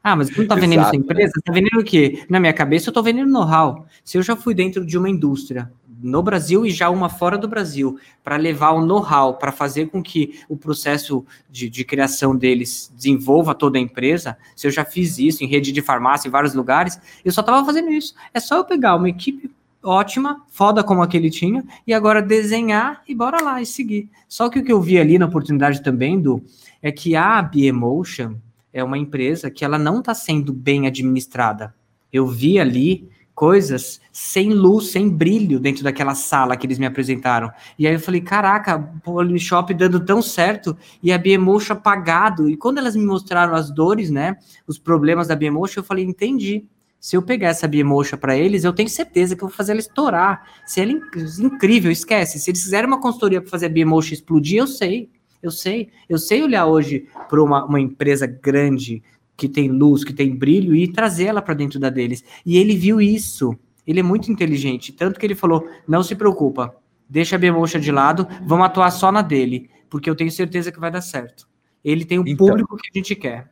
Ah, 0.04 0.15
mas 0.15 0.30
você 0.30 0.41
não 0.41 0.47
tá 0.47 0.56
vendendo 0.56 0.80
Exato, 0.80 0.95
sua 0.95 1.04
empresa? 1.04 1.34
Né? 1.36 1.41
Tá 1.45 1.54
vendendo 1.54 1.80
o 1.80 1.84
quê? 1.84 2.26
Na 2.30 2.39
minha 2.39 2.54
cabeça 2.54 2.89
eu 2.89 2.93
tô 2.93 3.04
vendendo 3.04 3.30
know-how. 3.30 3.86
Se 4.04 4.17
eu 4.17 4.23
já 4.23 4.36
fui 4.36 4.54
dentro 4.54 4.86
de 4.86 4.97
uma 4.97 5.10
indústria 5.10 5.71
no 6.02 6.21
Brasil 6.21 6.65
e 6.65 6.71
já 6.71 6.89
uma 6.89 7.10
fora 7.10 7.38
do 7.38 7.47
Brasil, 7.47 8.00
para 8.23 8.38
levar 8.38 8.71
o 8.71 8.86
know-how, 8.86 9.36
para 9.36 9.52
fazer 9.52 9.88
com 9.88 10.02
que 10.02 10.39
o 10.47 10.56
processo 10.56 11.26
de, 11.50 11.69
de, 11.69 11.84
criação 11.84 12.36
deles 12.36 12.91
desenvolva 12.95 13.56
toda 13.56 13.78
a 13.78 13.82
empresa, 13.82 14.38
se 14.56 14.67
eu 14.67 14.71
já 14.71 14.86
fiz 14.86 15.17
isso 15.17 15.43
em 15.43 15.47
rede 15.47 15.71
de 15.71 15.82
farmácia, 15.82 16.28
em 16.28 16.32
vários 16.32 16.54
lugares, 16.54 17.00
eu 17.26 17.32
só 17.32 17.41
estava 17.41 17.65
fazendo 17.65 17.89
isso. 17.89 18.13
É 18.34 18.39
só 18.39 18.58
eu 18.58 18.65
pegar 18.65 18.95
uma 18.95 19.10
equipe 19.10 19.50
ótima, 19.83 20.43
foda 20.49 20.83
como 20.83 21.01
aquele 21.01 21.29
tinha, 21.29 21.63
e 21.85 21.93
agora 21.93 22.21
desenhar 22.21 23.01
e 23.07 23.15
bora 23.15 23.41
lá 23.43 23.61
e 23.61 23.65
seguir. 23.65 24.09
Só 24.27 24.49
que 24.49 24.59
o 24.59 24.63
que 24.63 24.71
eu 24.71 24.81
vi 24.81 24.97
ali 24.97 25.17
na 25.17 25.25
oportunidade 25.25 25.83
também, 25.83 26.19
do 26.19 26.41
é 26.81 26.91
que 26.91 27.15
a 27.15 27.41
Biemotion 27.41 28.35
é 28.73 28.83
uma 28.83 28.97
empresa 28.97 29.49
que 29.49 29.65
ela 29.65 29.77
não 29.77 29.99
está 29.99 30.13
sendo 30.13 30.53
bem 30.53 30.87
administrada. 30.87 31.73
Eu 32.11 32.27
vi 32.27 32.59
ali 32.59 33.09
coisas 33.37 34.01
sem 34.11 34.51
luz, 34.51 34.87
sem 34.87 35.07
brilho 35.07 35.59
dentro 35.59 35.83
daquela 35.83 36.15
sala 36.15 36.57
que 36.57 36.65
eles 36.65 36.79
me 36.79 36.87
apresentaram. 36.87 37.51
E 37.77 37.85
aí 37.85 37.93
eu 37.93 37.99
falei, 37.99 38.19
caraca, 38.19 38.77
o 38.77 38.99
Polishop 39.01 39.71
dando 39.75 40.03
tão 40.03 40.23
certo 40.23 40.75
e 41.03 41.11
a 41.11 41.19
Biemotion 41.19 41.73
apagado. 41.73 42.49
E 42.49 42.57
quando 42.57 42.79
elas 42.79 42.95
me 42.95 43.05
mostraram 43.05 43.53
as 43.53 43.69
dores, 43.69 44.09
né, 44.09 44.37
os 44.65 44.79
problemas 44.79 45.27
da 45.27 45.35
Biemotion, 45.35 45.81
eu 45.81 45.83
falei, 45.83 46.03
entendi. 46.03 46.65
Se 46.99 47.15
eu 47.15 47.21
pegar 47.21 47.49
essa 47.49 47.67
Biemotion 47.67 48.17
para 48.17 48.36
eles, 48.36 48.63
eu 48.63 48.73
tenho 48.73 48.89
certeza 48.89 49.36
que 49.36 49.43
eu 49.43 49.47
vou 49.47 49.55
fazer 49.55 49.73
ela 49.73 49.79
estourar. 49.79 50.47
Se 50.65 50.81
ela 50.81 50.91
é 50.91 50.95
incrível, 51.41 51.91
esquece. 51.91 52.39
Se 52.39 52.49
eles 52.49 52.63
fizerem 52.63 52.88
uma 52.88 52.99
consultoria 52.99 53.41
para 53.41 53.49
fazer 53.49 53.67
a 53.67 53.69
Biemotion 53.69 54.13
explodir, 54.13 54.57
eu 54.57 54.67
sei. 54.67 55.10
Eu 55.41 55.51
sei. 55.51 55.89
Eu 56.10 56.17
sei 56.17 56.43
olhar 56.43 56.65
hoje 56.65 57.07
para 57.29 57.41
uma, 57.41 57.65
uma 57.65 57.79
empresa 57.79 58.25
grande 58.25 59.03
que 59.36 59.47
tem 59.47 59.69
luz, 59.69 60.03
que 60.03 60.13
tem 60.13 60.36
brilho, 60.36 60.75
e 60.75 60.88
trazer 60.88 61.25
ela 61.25 61.41
para 61.41 61.53
dentro 61.53 61.79
da 61.79 61.89
deles. 61.89 62.23
E 62.43 62.57
ele 62.57 62.75
viu 62.75 62.99
isso. 62.99 63.55
Ele 63.86 63.99
é 63.99 64.03
muito 64.03 64.31
inteligente, 64.31 64.91
tanto 64.91 65.19
que 65.19 65.25
ele 65.25 65.36
falou: 65.36 65.65
não 65.88 66.03
se 66.03 66.15
preocupa, 66.15 66.75
deixa 67.07 67.36
a 67.38 67.39
Bemocha 67.39 67.79
de 67.79 67.91
lado, 67.91 68.27
vamos 68.45 68.65
atuar 68.65 68.91
só 68.91 69.12
na 69.12 69.21
dele, 69.21 69.69
porque 69.89 70.10
eu 70.10 70.15
tenho 70.15 70.31
certeza 70.31 70.71
que 70.71 70.79
vai 70.79 70.91
dar 70.91 71.01
certo. 71.01 71.47
Ele 71.86 72.03
tem 72.03 72.19
o 72.19 72.27
então, 72.27 72.45
público 72.45 72.75
que 72.75 72.89
a 72.89 72.97
gente 72.97 73.15
quer. 73.15 73.49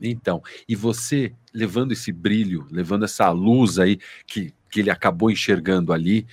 Então, 0.00 0.42
e 0.68 0.74
você 0.74 1.32
levando 1.54 1.92
esse 1.92 2.12
brilho, 2.12 2.66
levando 2.70 3.04
essa 3.04 3.30
luz 3.30 3.78
aí 3.78 3.98
que 4.26 4.52
que 4.76 4.80
ele 4.80 4.90
acabou 4.90 5.30
enxergando 5.30 5.90
ali, 5.90 6.26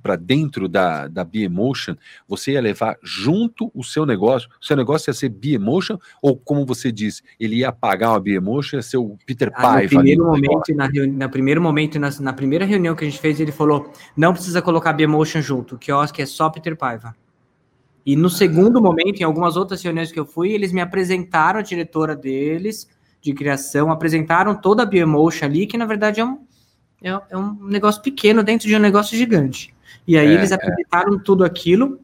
para 0.00 0.14
dentro 0.14 0.68
da, 0.68 1.08
da 1.08 1.24
B-Emotion, 1.24 1.96
você 2.28 2.52
ia 2.52 2.60
levar 2.60 2.96
junto 3.02 3.72
o 3.74 3.82
seu 3.82 4.06
negócio. 4.06 4.48
O 4.60 4.64
seu 4.64 4.76
negócio 4.76 5.10
ia 5.10 5.14
ser 5.14 5.30
B-Emotion, 5.30 5.98
ou 6.22 6.36
como 6.36 6.64
você 6.64 6.92
diz, 6.92 7.24
ele 7.40 7.56
ia 7.56 7.72
pagar 7.72 8.10
uma 8.10 8.20
B-Emotion, 8.20 8.76
ia 8.76 8.82
ser 8.82 8.98
o 8.98 9.16
Peter 9.26 9.50
ah, 9.52 9.60
Paiva. 9.60 9.94
No 9.94 10.00
primeiro 10.00 10.24
momento, 10.24 10.74
na, 10.76 10.88
na, 11.08 11.28
primeiro 11.28 11.60
momento 11.60 11.98
na, 11.98 12.10
na, 12.20 12.32
primeira 12.32 12.64
reunião 12.64 12.94
que 12.94 13.04
a 13.04 13.08
gente 13.08 13.20
fez, 13.20 13.40
ele 13.40 13.50
falou: 13.50 13.90
não 14.16 14.32
precisa 14.32 14.62
colocar 14.62 14.92
B-Emotion 14.92 15.42
junto, 15.42 15.74
o 15.74 15.78
quiosque 15.78 16.22
é 16.22 16.26
só 16.26 16.48
Peter 16.50 16.76
Paiva. 16.76 17.16
E 18.04 18.16
no 18.16 18.28
segundo 18.28 18.82
momento, 18.82 19.20
em 19.20 19.24
algumas 19.24 19.56
outras 19.56 19.82
reuniões 19.82 20.10
que 20.10 20.18
eu 20.18 20.26
fui, 20.26 20.52
eles 20.52 20.72
me 20.72 20.80
apresentaram 20.80 21.60
a 21.60 21.62
diretora 21.62 22.16
deles 22.16 22.88
de 23.20 23.32
criação, 23.32 23.90
apresentaram 23.90 24.54
toda 24.54 24.82
a 24.82 24.86
B-Emotion 24.86 25.46
ali, 25.46 25.66
que 25.66 25.78
na 25.78 25.86
verdade 25.86 26.20
é 26.20 26.24
um 26.24 26.38
é, 27.02 27.20
é 27.30 27.36
um 27.36 27.54
negócio 27.64 28.00
pequeno 28.00 28.42
dentro 28.42 28.68
de 28.68 28.76
um 28.76 28.78
negócio 28.78 29.16
gigante. 29.16 29.74
E 30.06 30.16
aí 30.16 30.28
é, 30.28 30.32
eles 30.32 30.52
é. 30.52 30.54
apresentaram 30.54 31.18
tudo 31.18 31.44
aquilo. 31.44 31.98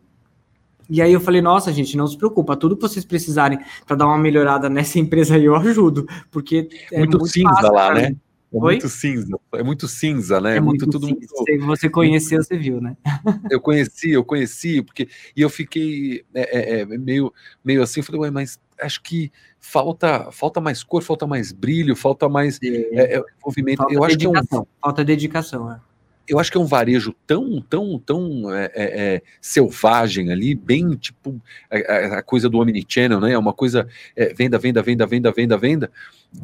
E 0.90 1.02
aí 1.02 1.12
eu 1.12 1.20
falei, 1.20 1.40
nossa, 1.40 1.72
gente, 1.72 1.96
não 1.96 2.06
se 2.06 2.16
preocupa, 2.16 2.56
tudo 2.56 2.74
que 2.74 2.82
vocês 2.82 3.04
precisarem 3.04 3.58
para 3.86 3.94
dar 3.94 4.06
uma 4.06 4.18
melhorada 4.18 4.68
nessa 4.70 4.98
empresa 4.98 5.36
aí 5.36 5.44
eu 5.44 5.54
ajudo, 5.54 6.06
porque 6.30 6.68
é 6.90 6.98
muito, 6.98 7.18
muito 7.18 7.30
cinza 7.30 7.70
lá, 7.70 7.92
né? 7.92 8.16
É 8.50 8.56
Oi? 8.56 8.60
muito 8.74 8.88
cinza, 8.88 9.38
é 9.52 9.62
muito 9.62 9.86
cinza, 9.86 10.40
né? 10.40 10.56
É 10.56 10.60
muito, 10.60 10.86
muito 10.86 10.98
tudo 10.98 11.06
muito... 11.06 11.66
Você 11.66 11.90
conheceu, 11.90 12.42
você 12.42 12.56
viu, 12.56 12.80
né? 12.80 12.96
eu 13.50 13.60
conheci, 13.60 14.10
eu 14.10 14.24
conheci, 14.24 14.82
porque 14.82 15.06
e 15.36 15.42
eu 15.42 15.50
fiquei 15.50 16.24
é, 16.32 16.58
é, 16.58 16.80
é, 16.80 16.84
meio, 16.86 17.32
meio 17.62 17.82
assim, 17.82 18.00
falei, 18.00 18.22
ué, 18.22 18.30
mas 18.30 18.58
acho 18.80 19.02
que 19.02 19.30
falta, 19.60 20.30
falta 20.32 20.62
mais 20.62 20.82
cor, 20.82 21.02
falta 21.02 21.26
mais 21.26 21.52
brilho, 21.52 21.94
falta 21.94 22.26
mais 22.26 22.58
é, 22.62 23.16
é, 23.16 23.22
envolvimento. 23.38 23.78
Falta 23.78 23.92
eu 23.94 24.02
acho 24.02 24.16
que 24.16 24.24
é 24.24 24.28
um, 24.30 24.66
falta 24.80 25.04
dedicação, 25.04 25.70
é 25.70 25.80
eu 26.28 26.38
acho 26.38 26.52
que 26.52 26.58
é 26.58 26.60
um 26.60 26.66
varejo 26.66 27.14
tão, 27.26 27.60
tão, 27.62 27.98
tão 27.98 28.54
é, 28.54 28.64
é, 28.74 29.14
é 29.14 29.22
selvagem 29.40 30.30
ali, 30.30 30.54
bem 30.54 30.90
tipo 30.94 31.40
a, 31.70 32.18
a, 32.18 32.22
coisa 32.22 32.48
do 32.48 32.58
omnichannel, 32.58 33.20
né? 33.20 33.32
É 33.32 33.38
uma 33.38 33.52
coisa 33.52 33.88
é, 34.14 34.34
venda, 34.34 34.58
venda, 34.58 34.82
venda, 34.82 35.06
venda, 35.06 35.32
venda, 35.32 35.56
venda, 35.56 35.90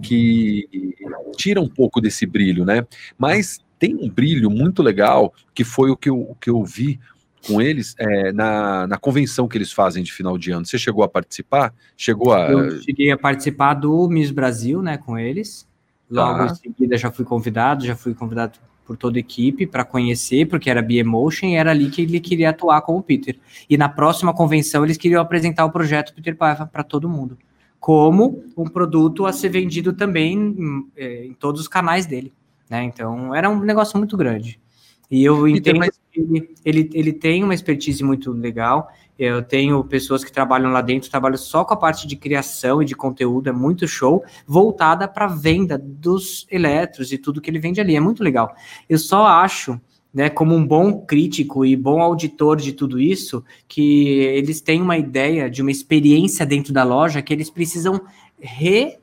que 0.03 0.69
tira 1.37 1.61
um 1.61 1.69
pouco 1.69 2.01
desse 2.01 2.25
brilho, 2.25 2.65
né? 2.65 2.87
Mas 3.19 3.61
tem 3.79 3.95
um 3.95 4.09
brilho 4.09 4.51
muito 4.51 4.83
legal 4.83 5.35
que 5.55 5.65
foi 5.65 5.91
o 5.91 5.97
que 5.97 6.09
eu, 6.09 6.19
o 6.19 6.35
que 6.35 6.49
eu 6.49 6.65
vi 6.65 6.99
com 7.47 7.61
eles 7.61 7.95
é, 7.99 8.33
na, 8.33 8.87
na 8.87 8.97
convenção 8.97 9.47
que 9.47 9.59
eles 9.59 9.71
fazem 9.71 10.03
de 10.03 10.13
final 10.13 10.39
de 10.39 10.51
ano. 10.51 10.65
Você 10.65 10.79
chegou 10.79 11.05
a 11.05 11.09
participar? 11.09 11.75
Chegou 11.95 12.33
a. 12.33 12.51
Eu 12.51 12.81
cheguei 12.81 13.11
a 13.11 13.19
participar 13.19 13.75
do 13.75 14.09
Miss 14.09 14.31
Brasil, 14.31 14.81
né, 14.81 14.97
com 14.97 15.19
eles. 15.19 15.69
Logo 16.11 16.43
ah. 16.43 16.47
em 16.47 16.55
seguida 16.55 16.97
já 16.97 17.11
fui 17.11 17.25
convidado, 17.25 17.85
já 17.85 17.95
fui 17.95 18.15
convidado 18.15 18.59
por 18.85 18.97
toda 18.97 19.19
a 19.19 19.21
equipe 19.21 19.67
para 19.67 19.85
conhecer, 19.85 20.47
porque 20.47 20.71
era 20.71 20.83
B-Emotion 20.83 21.49
e 21.49 21.55
era 21.55 21.71
ali 21.71 21.91
que 21.91 22.03
ele 22.03 22.21
queria 22.21 22.51
atuar 22.51 22.83
como 22.83 23.03
Peter. 23.03 23.37
E 23.69 23.77
na 23.77 23.89
próxima 23.89 24.35
convenção 24.35 24.85
eles 24.85 24.97
queriam 24.97 25.21
apresentar 25.21 25.65
o 25.65 25.71
projeto 25.71 26.15
Peter 26.15 26.37
Paiva 26.37 26.67
para 26.67 26.83
todo 26.83 27.09
mundo, 27.09 27.39
como 27.81 28.45
um 28.57 28.65
produto 28.65 29.27
a 29.27 29.33
ser 29.33 29.49
vendido 29.49 29.93
também 29.93 30.35
em, 30.35 30.87
é, 30.97 31.27
em, 31.27 31.35
todos 31.35 31.61
os 31.61 31.69
canais 31.69 32.07
dele. 32.07 32.33
Né? 32.69 32.85
Então 32.85 33.35
era 33.35 33.49
um 33.49 33.61
negócio 33.61 33.99
muito 33.99 34.17
grande. 34.17 34.61
E 35.11 35.25
eu 35.25 35.47
entendo 35.47 35.79
mais... 35.79 35.99
que 36.11 36.21
ele, 36.21 36.55
ele, 36.65 36.91
ele 36.93 37.13
tem 37.13 37.45
uma 37.45 37.55
expertise 37.55 38.03
muito 38.03 38.33
legal. 38.33 38.91
Eu 39.19 39.43
tenho 39.43 39.83
pessoas 39.85 40.25
que 40.25 40.33
trabalham 40.33 40.73
lá 40.73 40.81
dentro, 40.81 41.11
trabalham 41.11 41.37
só 41.37 41.65
com 41.65 41.73
a 41.73 41.77
parte 41.77 42.07
de 42.07 42.17
criação 42.17 42.83
e 42.83 42.85
de 42.85 42.97
conteúdo, 42.97 43.49
é 43.49 43.53
muito 43.53 43.87
show, 43.87 44.25
voltada 44.47 45.07
para 45.07 45.27
venda 45.27 45.79
dos 45.79 46.47
eletros 46.51 47.13
e 47.13 47.19
tudo 47.19 47.41
que 47.41 47.49
ele 47.49 47.61
vende 47.61 47.81
ali. 47.81 47.95
É 47.95 48.01
muito 48.01 48.25
legal. 48.25 48.55
Eu 48.89 48.99
só 48.99 49.25
acho, 49.25 49.81
né, 50.13 50.29
como 50.29 50.55
um 50.55 50.67
bom 50.67 51.01
crítico 51.01 51.65
e 51.65 51.77
bom 51.77 52.01
auditor 52.01 52.57
de 52.57 52.73
tudo 52.73 53.01
isso, 53.01 53.45
que 53.69 54.19
eles 54.19 54.61
têm 54.61 54.83
uma 54.83 54.99
ideia 54.99 55.49
de 55.49 55.63
uma 55.63 55.71
experiência 55.71 56.45
dentro 56.45 56.73
da 56.73 56.83
loja 56.83 57.23
que 57.23 57.33
eles 57.33 57.51
precisam 57.51 58.01
re 58.41 58.99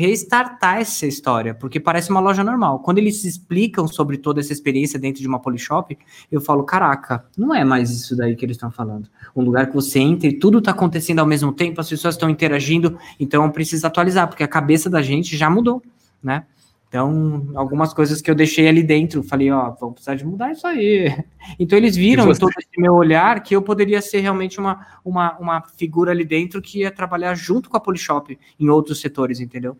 restartar 0.00 0.78
essa 0.78 1.06
história, 1.06 1.54
porque 1.54 1.78
parece 1.78 2.08
uma 2.08 2.20
loja 2.20 2.42
normal. 2.42 2.78
Quando 2.78 2.96
eles 2.96 3.22
explicam 3.22 3.86
sobre 3.86 4.16
toda 4.16 4.40
essa 4.40 4.50
experiência 4.50 4.98
dentro 4.98 5.20
de 5.20 5.28
uma 5.28 5.38
Polishop, 5.38 5.96
eu 6.32 6.40
falo, 6.40 6.64
caraca, 6.64 7.26
não 7.36 7.54
é 7.54 7.62
mais 7.64 7.90
isso 7.90 8.16
daí 8.16 8.34
que 8.34 8.42
eles 8.42 8.56
estão 8.56 8.70
falando. 8.70 9.10
Um 9.36 9.42
lugar 9.42 9.66
que 9.66 9.74
você 9.74 9.98
entra 9.98 10.26
e 10.26 10.32
tudo 10.32 10.58
está 10.58 10.70
acontecendo 10.70 11.18
ao 11.18 11.26
mesmo 11.26 11.52
tempo, 11.52 11.82
as 11.82 11.88
pessoas 11.88 12.14
estão 12.14 12.30
interagindo, 12.30 12.98
então 13.18 13.50
precisa 13.50 13.88
atualizar, 13.88 14.26
porque 14.26 14.42
a 14.42 14.48
cabeça 14.48 14.88
da 14.88 15.02
gente 15.02 15.36
já 15.36 15.50
mudou, 15.50 15.82
né? 16.22 16.46
Então, 16.90 17.52
algumas 17.54 17.94
coisas 17.94 18.20
que 18.20 18.28
eu 18.28 18.34
deixei 18.34 18.66
ali 18.66 18.82
dentro, 18.82 19.22
falei, 19.22 19.48
ó, 19.48 19.70
vamos 19.70 19.94
precisar 19.94 20.16
de 20.16 20.26
mudar 20.26 20.50
isso 20.50 20.66
aí. 20.66 21.06
Então, 21.58 21.78
eles 21.78 21.94
viram 21.96 22.24
você... 22.26 22.38
em 22.38 22.40
todo 22.40 22.52
esse 22.58 22.80
meu 22.80 22.94
olhar 22.94 23.42
que 23.42 23.54
eu 23.54 23.62
poderia 23.62 24.02
ser 24.02 24.20
realmente 24.20 24.58
uma, 24.58 24.86
uma, 25.04 25.38
uma 25.38 25.62
figura 25.62 26.10
ali 26.10 26.24
dentro 26.24 26.60
que 26.60 26.80
ia 26.80 26.90
trabalhar 26.90 27.34
junto 27.34 27.70
com 27.70 27.76
a 27.76 27.80
Polishop 27.80 28.36
em 28.58 28.68
outros 28.68 29.00
setores, 29.00 29.38
entendeu? 29.38 29.78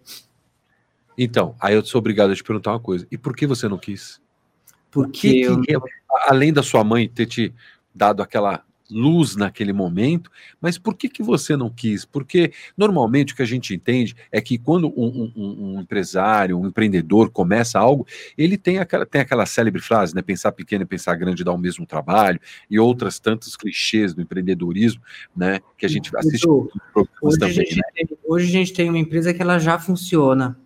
Então, 1.18 1.55
aí 1.61 1.75
eu 1.75 1.85
sou 1.85 1.99
obrigado 1.99 2.31
a 2.31 2.35
te 2.35 2.44
perguntar 2.44 2.70
uma 2.70 2.81
coisa. 2.81 3.07
E 3.11 3.18
por 3.18 3.35
que 3.35 3.44
você 3.46 3.68
não 3.68 3.77
quis? 3.77 4.20
Porque 4.88 5.44
que, 5.44 5.61
que, 5.62 5.75
eu... 5.75 5.83
além 6.29 6.53
da 6.53 6.62
sua 6.62 6.85
mãe 6.85 7.09
ter 7.09 7.27
te 7.27 7.53
dado 7.92 8.23
aquela 8.23 8.64
luz 8.90 9.37
naquele 9.37 9.72
momento, 9.72 10.31
mas 10.61 10.79
por 10.79 10.94
que, 10.94 11.09
que 11.09 11.22
você 11.22 11.57
não 11.57 11.70
quis? 11.70 12.05
Porque 12.05 12.53
normalmente 12.76 13.33
o 13.33 13.37
que 13.37 13.42
a 13.42 13.46
gente 13.46 13.74
entende 13.74 14.14
é 14.31 14.40
que 14.40 14.59
quando 14.59 14.88
um, 14.88 15.33
um, 15.37 15.74
um 15.74 15.81
empresário, 15.81 16.59
um 16.59 16.66
empreendedor 16.66 17.31
começa 17.31 17.79
algo, 17.79 18.07
ele 18.37 18.57
tem 18.57 18.79
aquela, 18.79 19.07
tem 19.07 19.20
aquela 19.20 19.46
célebre 19.46 19.81
frase, 19.81 20.14
né? 20.14 20.22
Pensar 20.22 20.53
pequeno 20.53 20.83
e 20.83 20.87
pensar 20.87 21.14
grande 21.16 21.44
dá 21.44 21.53
o 21.53 21.59
mesmo 21.59 21.87
trabalho, 21.87 22.40
e 22.70 22.79
outras 22.79 23.18
tantos 23.18 23.57
clichês 23.57 24.14
do 24.14 24.22
empreendedorismo, 24.22 25.03
né? 25.37 25.61
Que 25.76 25.87
a 25.87 25.88
gente 25.88 26.14
assiste 26.16 26.48
hoje, 26.48 27.38
também, 27.38 27.48
a 27.48 27.53
gente 27.53 27.76
né? 27.76 27.83
tem, 27.94 28.09
hoje 28.26 28.48
a 28.48 28.53
gente 28.53 28.72
tem 28.72 28.88
uma 28.88 28.98
empresa 28.98 29.33
que 29.33 29.42
ela 29.42 29.59
já 29.59 29.79
funciona. 29.79 30.59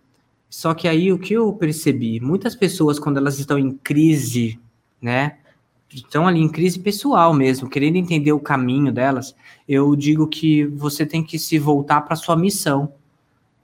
Só 0.48 0.72
que 0.72 0.86
aí 0.86 1.12
o 1.12 1.18
que 1.18 1.34
eu 1.34 1.52
percebi, 1.52 2.20
muitas 2.20 2.54
pessoas, 2.54 2.98
quando 2.98 3.16
elas 3.16 3.38
estão 3.38 3.58
em 3.58 3.72
crise, 3.72 4.58
né? 5.02 5.38
Estão 5.94 6.26
ali 6.26 6.40
em 6.40 6.48
crise 6.48 6.78
pessoal 6.78 7.32
mesmo, 7.32 7.68
querendo 7.68 7.96
entender 7.96 8.32
o 8.32 8.40
caminho 8.40 8.92
delas, 8.92 9.34
eu 9.68 9.94
digo 9.94 10.26
que 10.26 10.64
você 10.66 11.06
tem 11.06 11.22
que 11.22 11.38
se 11.38 11.58
voltar 11.58 12.02
para 12.02 12.16
sua 12.16 12.36
missão. 12.36 12.92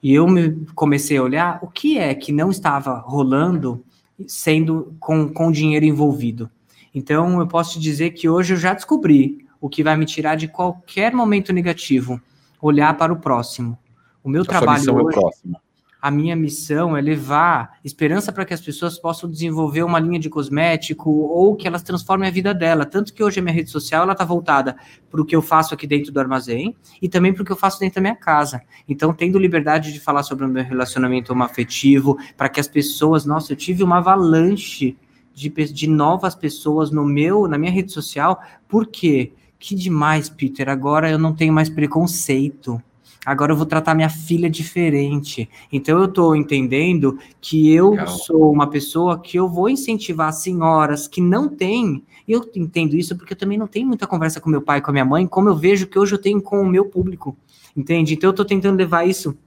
E 0.01 0.13
eu 0.13 0.27
me 0.27 0.65
comecei 0.73 1.17
a 1.17 1.23
olhar 1.23 1.59
o 1.61 1.67
que 1.67 1.97
é 1.97 2.13
que 2.15 2.31
não 2.31 2.49
estava 2.49 2.97
rolando 2.97 3.83
sendo 4.27 4.95
com, 4.99 5.27
com 5.27 5.51
dinheiro 5.51 5.85
envolvido. 5.85 6.49
Então, 6.93 7.39
eu 7.39 7.47
posso 7.47 7.73
te 7.73 7.79
dizer 7.79 8.11
que 8.11 8.27
hoje 8.27 8.53
eu 8.53 8.57
já 8.57 8.73
descobri 8.73 9.45
o 9.59 9.69
que 9.69 9.83
vai 9.83 9.95
me 9.95 10.05
tirar 10.05 10.35
de 10.35 10.47
qualquer 10.47 11.13
momento 11.13 11.53
negativo, 11.53 12.19
olhar 12.61 12.97
para 12.97 13.13
o 13.13 13.19
próximo. 13.19 13.77
O 14.23 14.29
meu 14.29 14.41
a 14.41 14.45
trabalho 14.45 14.89
é 14.89 14.93
hoje, 14.93 15.17
é 15.17 15.57
a 16.01 16.09
minha 16.09 16.35
missão 16.35 16.97
é 16.97 17.01
levar 17.01 17.77
esperança 17.83 18.31
para 18.31 18.43
que 18.43 18.53
as 18.53 18.59
pessoas 18.59 18.97
possam 18.97 19.29
desenvolver 19.29 19.83
uma 19.83 19.99
linha 19.99 20.19
de 20.19 20.29
cosmético 20.31 21.11
ou 21.11 21.55
que 21.55 21.67
elas 21.67 21.83
transformem 21.83 22.27
a 22.27 22.31
vida 22.31 22.55
dela. 22.55 22.85
Tanto 22.85 23.13
que 23.13 23.23
hoje 23.23 23.39
a 23.39 23.43
minha 23.43 23.53
rede 23.53 23.69
social 23.69 24.01
ela 24.01 24.13
está 24.13 24.25
voltada 24.25 24.75
para 25.11 25.21
o 25.21 25.25
que 25.25 25.35
eu 25.35 25.43
faço 25.43 25.75
aqui 25.75 25.85
dentro 25.85 26.11
do 26.11 26.19
armazém 26.19 26.75
e 26.99 27.07
também 27.07 27.31
para 27.31 27.43
o 27.43 27.45
que 27.45 27.51
eu 27.51 27.55
faço 27.55 27.79
dentro 27.79 27.95
da 27.95 28.01
minha 28.01 28.15
casa. 28.15 28.63
Então, 28.89 29.13
tendo 29.13 29.37
liberdade 29.37 29.93
de 29.93 29.99
falar 29.99 30.23
sobre 30.23 30.43
o 30.43 30.49
meu 30.49 30.63
relacionamento 30.63 31.33
homoafetivo, 31.33 32.17
para 32.35 32.49
que 32.49 32.59
as 32.59 32.67
pessoas, 32.67 33.23
nossa, 33.23 33.53
eu 33.53 33.57
tive 33.57 33.83
uma 33.83 33.99
avalanche 33.99 34.97
de, 35.35 35.49
de 35.49 35.87
novas 35.87 36.33
pessoas 36.33 36.89
no 36.89 37.05
meu, 37.05 37.47
na 37.47 37.59
minha 37.59 37.71
rede 37.71 37.91
social, 37.91 38.41
por 38.67 38.87
quê? 38.87 39.33
Que 39.59 39.75
demais, 39.75 40.29
Peter. 40.29 40.67
Agora 40.67 41.11
eu 41.11 41.19
não 41.19 41.35
tenho 41.35 41.53
mais 41.53 41.69
preconceito 41.69 42.81
agora 43.25 43.51
eu 43.51 43.55
vou 43.55 43.65
tratar 43.65 43.93
minha 43.95 44.09
filha 44.09 44.49
diferente. 44.49 45.49
Então 45.71 45.99
eu 45.99 46.05
estou 46.05 46.35
entendendo 46.35 47.17
que 47.39 47.71
eu 47.71 47.91
Legal. 47.91 48.07
sou 48.07 48.51
uma 48.51 48.67
pessoa 48.67 49.19
que 49.19 49.37
eu 49.37 49.47
vou 49.47 49.69
incentivar 49.69 50.33
senhoras 50.33 51.07
que 51.07 51.21
não 51.21 51.47
têm. 51.47 52.03
Eu 52.27 52.49
entendo 52.55 52.95
isso 52.95 53.15
porque 53.15 53.33
eu 53.33 53.37
também 53.37 53.57
não 53.57 53.67
tenho 53.67 53.87
muita 53.87 54.07
conversa 54.07 54.39
com 54.39 54.49
meu 54.49 54.61
pai 54.61 54.79
e 54.79 54.81
com 54.81 54.91
a 54.91 54.93
minha 54.93 55.05
mãe, 55.05 55.27
como 55.27 55.49
eu 55.49 55.55
vejo 55.55 55.87
que 55.87 55.99
hoje 55.99 56.13
eu 56.15 56.21
tenho 56.21 56.41
com 56.41 56.61
o 56.61 56.67
meu 56.67 56.85
público. 56.85 57.37
Entende? 57.75 58.13
Então 58.13 58.29
eu 58.29 58.31
estou 58.31 58.45
tentando 58.45 58.77
levar 58.77 59.07
isso 59.07 59.37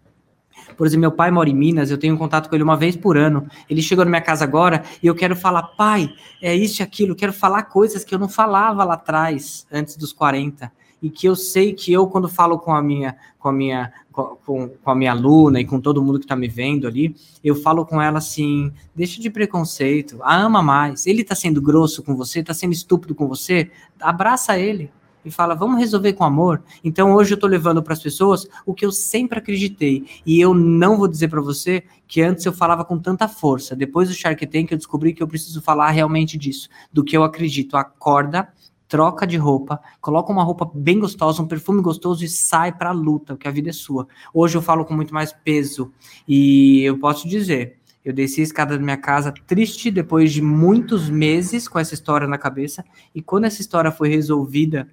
por 0.77 0.87
exemplo, 0.87 1.03
meu 1.03 1.13
pai 1.13 1.31
mora 1.31 1.49
em 1.49 1.55
Minas, 1.55 1.91
eu 1.91 1.99
tenho 1.99 2.17
contato 2.17 2.49
com 2.49 2.55
ele 2.55 2.65
uma 2.65 2.77
vez 2.77 2.97
por 2.97 3.17
ano. 3.17 3.47
Ele 3.69 3.83
chegou 3.83 4.05
na 4.05 4.11
minha 4.11 4.21
casa 4.21 4.45
agora 4.45 4.83
e 5.03 5.07
eu 5.07 5.15
quero 5.15 5.37
falar, 5.37 5.63
pai, 5.63 6.09
é 6.43 6.55
isso 6.55 6.81
e 6.81 6.83
aquilo, 6.83 7.15
quero 7.15 7.33
falar 7.33 7.65
coisas 7.65 8.03
que 8.03 8.15
eu 8.15 8.19
não 8.19 8.29
falava 8.29 8.83
lá 8.83 8.95
atrás, 8.95 9.67
antes 9.71 9.97
dos 9.97 10.13
40 10.13 10.73
e 11.05 11.11
que 11.11 11.29
eu 11.29 11.37
sei 11.37 11.75
que 11.75 11.93
eu, 11.93 12.07
quando 12.07 12.31
falo 12.31 12.59
com 12.59 12.75
a 12.75 12.83
minha, 12.83 13.15
com 13.39 13.51
a 13.51 13.53
minha, 13.53 13.93
com, 14.11 14.39
com 14.83 14.91
a 14.91 14.95
minha 14.95 15.13
aluna 15.13 15.61
e 15.61 15.65
com 15.67 15.79
todo 15.79 16.03
mundo 16.03 16.19
que 16.19 16.25
está 16.25 16.35
me 16.35 16.49
vendo 16.49 16.87
ali, 16.87 17.15
eu 17.45 17.55
falo 17.55 17.85
com 17.85 18.01
ela 18.01 18.17
assim: 18.17 18.73
deixa 18.97 19.21
de 19.21 19.29
preconceito, 19.29 20.19
a 20.23 20.35
ama 20.35 20.63
mais. 20.63 21.07
Ele 21.07 21.21
está 21.21 21.35
sendo 21.35 21.61
grosso 21.61 22.03
com 22.03 22.17
você, 22.17 22.41
está 22.41 22.55
sendo 22.55 22.73
estúpido 22.73 23.15
com 23.15 23.29
você, 23.29 23.71
abraça 24.01 24.59
ele 24.59 24.91
e 25.23 25.31
fala, 25.31 25.55
vamos 25.55 25.79
resolver 25.79 26.15
com 26.15 26.25
amor. 26.25 26.63
Então 26.83 27.13
hoje 27.13 27.33
eu 27.33 27.37
estou 27.37 27.51
levando 27.51 27.83
para 27.83 27.93
as 27.93 28.03
pessoas 28.03 28.49
o 28.65 28.73
que 28.73 28.87
eu 28.87 28.91
sempre 28.91 29.39
acreditei. 29.39 30.07
E 30.25 30.41
eu 30.41 30.55
não 30.55 30.97
vou 30.97 31.07
dizer 31.07 31.29
para 31.29 31.43
você 31.43 31.83
que 32.09 32.23
antes 32.23 32.47
eu 32.47 32.53
falava 32.53 32.83
com 32.83 32.99
tanta 32.99 33.29
força. 33.29 33.77
Depois 33.77 34.09
do 34.09 34.15
Shark 34.15 34.47
Tank 34.47 34.73
eu 34.73 34.79
descobri 34.79 35.13
que 35.13 35.23
eu 35.23 35.29
preciso 35.29 35.61
falar 35.61 35.91
realmente 35.91 36.39
disso, 36.39 36.71
do 36.91 37.05
que 37.05 37.15
eu 37.15 37.25
acredito. 37.25 37.77
Acorda 37.77 38.49
troca 38.95 39.27
de 39.27 39.37
roupa, 39.37 39.81
coloca 40.01 40.33
uma 40.33 40.45
roupa 40.45 40.71
bem 40.73 41.01
gostosa, 41.01 41.43
um 41.43 41.49
perfume 41.49 41.83
gostoso 41.83 42.25
e 42.25 42.29
sai 42.29 42.71
para 42.71 42.91
a 42.91 42.93
luta, 42.93 43.35
porque 43.35 43.49
a 43.49 43.51
vida 43.51 43.71
é 43.71 43.73
sua. 43.73 44.07
Hoje 44.33 44.57
eu 44.57 44.63
falo 44.63 44.85
com 44.85 44.95
muito 44.95 45.13
mais 45.13 45.33
peso 45.33 45.91
e 46.29 46.81
eu 46.85 46.97
posso 46.97 47.29
dizer, 47.29 47.77
eu 48.05 48.13
desci 48.13 48.41
a 48.41 48.45
escada 48.45 48.79
da 48.79 48.85
minha 48.85 48.97
casa 48.97 49.35
triste 49.49 49.91
depois 49.91 50.33
de 50.33 50.41
muitos 50.41 51.11
meses 51.11 51.67
com 51.67 51.77
essa 51.77 51.93
história 51.93 52.29
na 52.29 52.39
cabeça 52.39 52.85
e 53.13 53.21
quando 53.21 53.47
essa 53.47 53.61
história 53.61 53.91
foi 53.91 54.09
resolvida, 54.09 54.89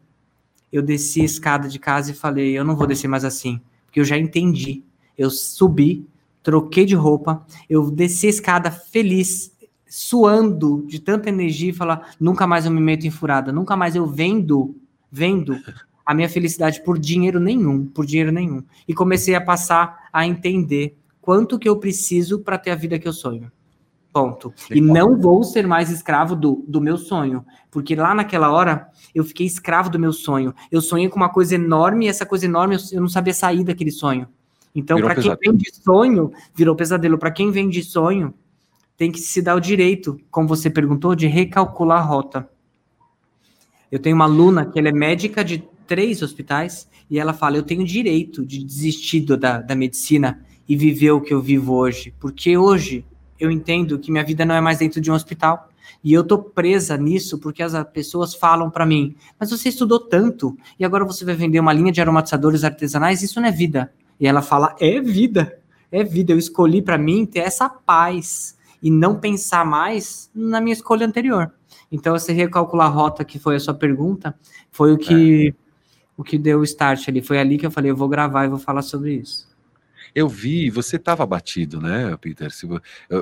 eu 0.74 0.82
desci 0.82 1.22
a 1.22 1.26
escada 1.26 1.70
de 1.70 1.78
casa 1.78 2.10
e 2.10 2.16
falei, 2.16 2.58
eu 2.58 2.66
não 2.66 2.76
vou 2.76 2.88
descer 2.88 3.08
mais 3.08 3.24
assim, 3.24 3.62
porque 3.86 4.00
eu 4.00 4.06
já 4.06 4.18
entendi. 4.18 4.84
Eu 5.16 5.30
subi, 5.30 6.08
troquei 6.42 6.86
de 6.86 6.96
roupa, 6.96 7.46
eu 7.70 7.92
desci 7.92 8.26
a 8.26 8.32
escada 8.32 8.72
feliz, 8.72 9.56
suando 9.92 10.86
de 10.88 11.02
tanta 11.02 11.28
energia 11.28 11.70
e 11.70 11.74
falar: 11.74 12.16
nunca 12.18 12.48
mais 12.48 12.66
eu 12.66 12.72
me 12.72 12.80
meto 12.80 13.06
em 13.06 13.12
furada, 13.12 13.52
nunca 13.52 13.76
mais 13.76 13.94
eu 13.94 14.08
vendo, 14.08 14.74
vendo 15.12 15.58
a 16.06 16.14
minha 16.14 16.30
felicidade 16.30 16.82
por 16.82 16.98
dinheiro 16.98 17.42
nenhum, 17.42 17.86
por 17.86 18.06
dinheiro 18.06 18.32
nenhum. 18.32 18.64
E 18.88 18.94
comecei 18.94 19.36
a 19.36 19.42
passar 19.42 20.08
a 20.14 20.26
entender 20.26 20.98
quanto 21.22 21.60
que 21.60 21.68
eu 21.68 21.78
preciso 21.78 22.40
para 22.40 22.58
ter 22.58 22.72
a 22.72 22.76
vida 22.76 22.98
que 22.98 23.08
eu 23.08 23.12
sonho. 23.12 23.52
Ponto. 24.14 24.54
E 24.70 24.82
não 24.82 25.20
vou 25.20 25.44
ser 25.44 25.68
mais 25.68 25.90
escravo 25.90 26.36
do, 26.36 26.64
do 26.68 26.82
meu 26.82 26.98
sonho. 26.98 27.46
Porque 27.70 27.96
lá 27.96 28.14
naquela 28.14 28.52
hora 28.52 28.90
eu 29.14 29.24
fiquei 29.24 29.46
escravo 29.46 29.90
do 29.90 30.00
meu 30.00 30.12
sonho. 30.12 30.54
Eu 30.72 30.82
sonhei 30.82 31.08
com 31.08 31.18
uma 31.18 31.30
coisa 31.30 31.56
enorme 31.56 32.06
e 32.06 32.10
essa 32.10 32.26
coisa 32.26 32.46
enorme 32.46 32.76
eu, 32.76 32.80
eu 32.94 33.02
não 33.02 33.08
sabia 33.08 33.34
sair 33.34 33.64
daquele 33.64 33.92
sonho. 33.92 34.28
Então, 34.74 35.00
para 35.02 35.16
quem 35.16 35.36
vem 35.36 35.56
de 35.56 35.74
sonho, 35.76 36.32
virou 36.56 36.76
pesadelo. 36.76 37.18
Para 37.18 37.32
quem 37.32 37.52
vem 37.52 37.70
de 37.70 37.84
sonho, 37.84 38.34
tem 38.98 39.12
que 39.12 39.20
se 39.20 39.42
dar 39.42 39.56
o 39.56 39.60
direito, 39.60 40.20
como 40.30 40.48
você 40.48 40.70
perguntou, 40.70 41.16
de 41.16 41.28
recalcular 41.28 42.00
a 42.00 42.06
rota. 42.06 42.50
Eu 43.92 44.00
tenho 44.00 44.16
uma 44.16 44.26
aluna 44.26 44.66
que 44.66 44.80
ela 44.80 44.90
é 44.90 44.94
médica 44.94 45.44
de 45.44 45.64
três 45.86 46.22
hospitais 46.22 46.88
e 47.10 47.20
ela 47.20 47.34
fala: 47.34 47.58
Eu 47.58 47.64
tenho 47.64 47.84
direito 47.84 48.46
de 48.46 48.64
desistir 48.64 49.22
da, 49.22 49.60
da 49.60 49.76
medicina 49.76 50.44
e 50.68 50.78
viver 50.78 51.12
o 51.12 51.20
que 51.20 51.34
eu 51.34 51.42
vivo 51.42 51.74
hoje, 51.74 52.14
porque 52.20 52.58
hoje 52.58 53.06
eu 53.38 53.52
entendo 53.52 54.00
que 54.00 54.12
minha 54.12 54.24
vida 54.24 54.46
não 54.46 54.56
é 54.56 54.62
mais 54.62 54.78
dentro 54.78 55.02
de 55.02 55.12
um 55.12 55.16
hospital. 55.16 55.68
E 56.04 56.14
eu 56.14 56.24
tô 56.24 56.38
presa 56.40 56.96
nisso 56.96 57.38
porque 57.38 57.62
as 57.62 57.74
pessoas 57.92 58.34
falam 58.34 58.70
para 58.70 58.86
mim: 58.86 59.16
Mas 59.40 59.50
você 59.50 59.68
estudou 59.68 60.00
tanto 60.00 60.58
e 60.80 60.86
agora 60.86 61.04
você 61.04 61.26
vai 61.26 61.36
vender 61.36 61.60
uma 61.60 61.74
linha 61.74 61.92
de 61.92 62.00
aromatizadores 62.00 62.64
artesanais? 62.64 63.22
Isso 63.22 63.42
não 63.42 63.48
é 63.48 63.52
vida. 63.52 63.92
E 64.20 64.26
ela 64.26 64.42
fala: 64.42 64.76
É 64.80 65.02
vida. 65.02 65.60
É 65.92 66.04
vida. 66.04 66.32
Eu 66.32 66.38
escolhi 66.38 66.82
para 66.82 66.98
mim 66.98 67.26
ter 67.26 67.40
essa 67.40 67.68
paz 67.68 68.56
e 68.82 68.90
não 68.90 69.20
pensar 69.20 69.66
mais 69.66 70.30
na 70.34 70.60
minha 70.60 70.74
escolha 70.74 71.06
anterior. 71.06 71.52
Então, 71.92 72.18
você 72.18 72.32
recalcular 72.32 72.88
a 72.88 72.90
rota, 72.90 73.24
que 73.26 73.38
foi 73.38 73.56
a 73.56 73.60
sua 73.60 73.74
pergunta, 73.74 74.36
foi 74.72 74.94
o 74.94 74.98
que, 74.98 75.50
é. 75.50 75.54
o 76.18 76.24
que 76.24 76.38
deu 76.38 76.60
o 76.60 76.64
start 76.64 77.10
ali. 77.10 77.22
Foi 77.22 77.38
ali 77.38 77.58
que 77.58 77.66
eu 77.66 77.72
falei, 77.72 77.92
eu 77.92 77.96
vou 77.96 78.10
gravar 78.10 78.46
e 78.46 78.50
vou 78.50 78.60
falar 78.60 78.82
sobre 78.82 79.14
isso. 79.16 79.50
Eu 80.14 80.28
vi, 80.28 80.70
você 80.70 80.98
estava 80.98 81.24
abatido, 81.24 81.80
né, 81.80 82.18
Peter? 82.20 82.52
Se, 82.52 82.68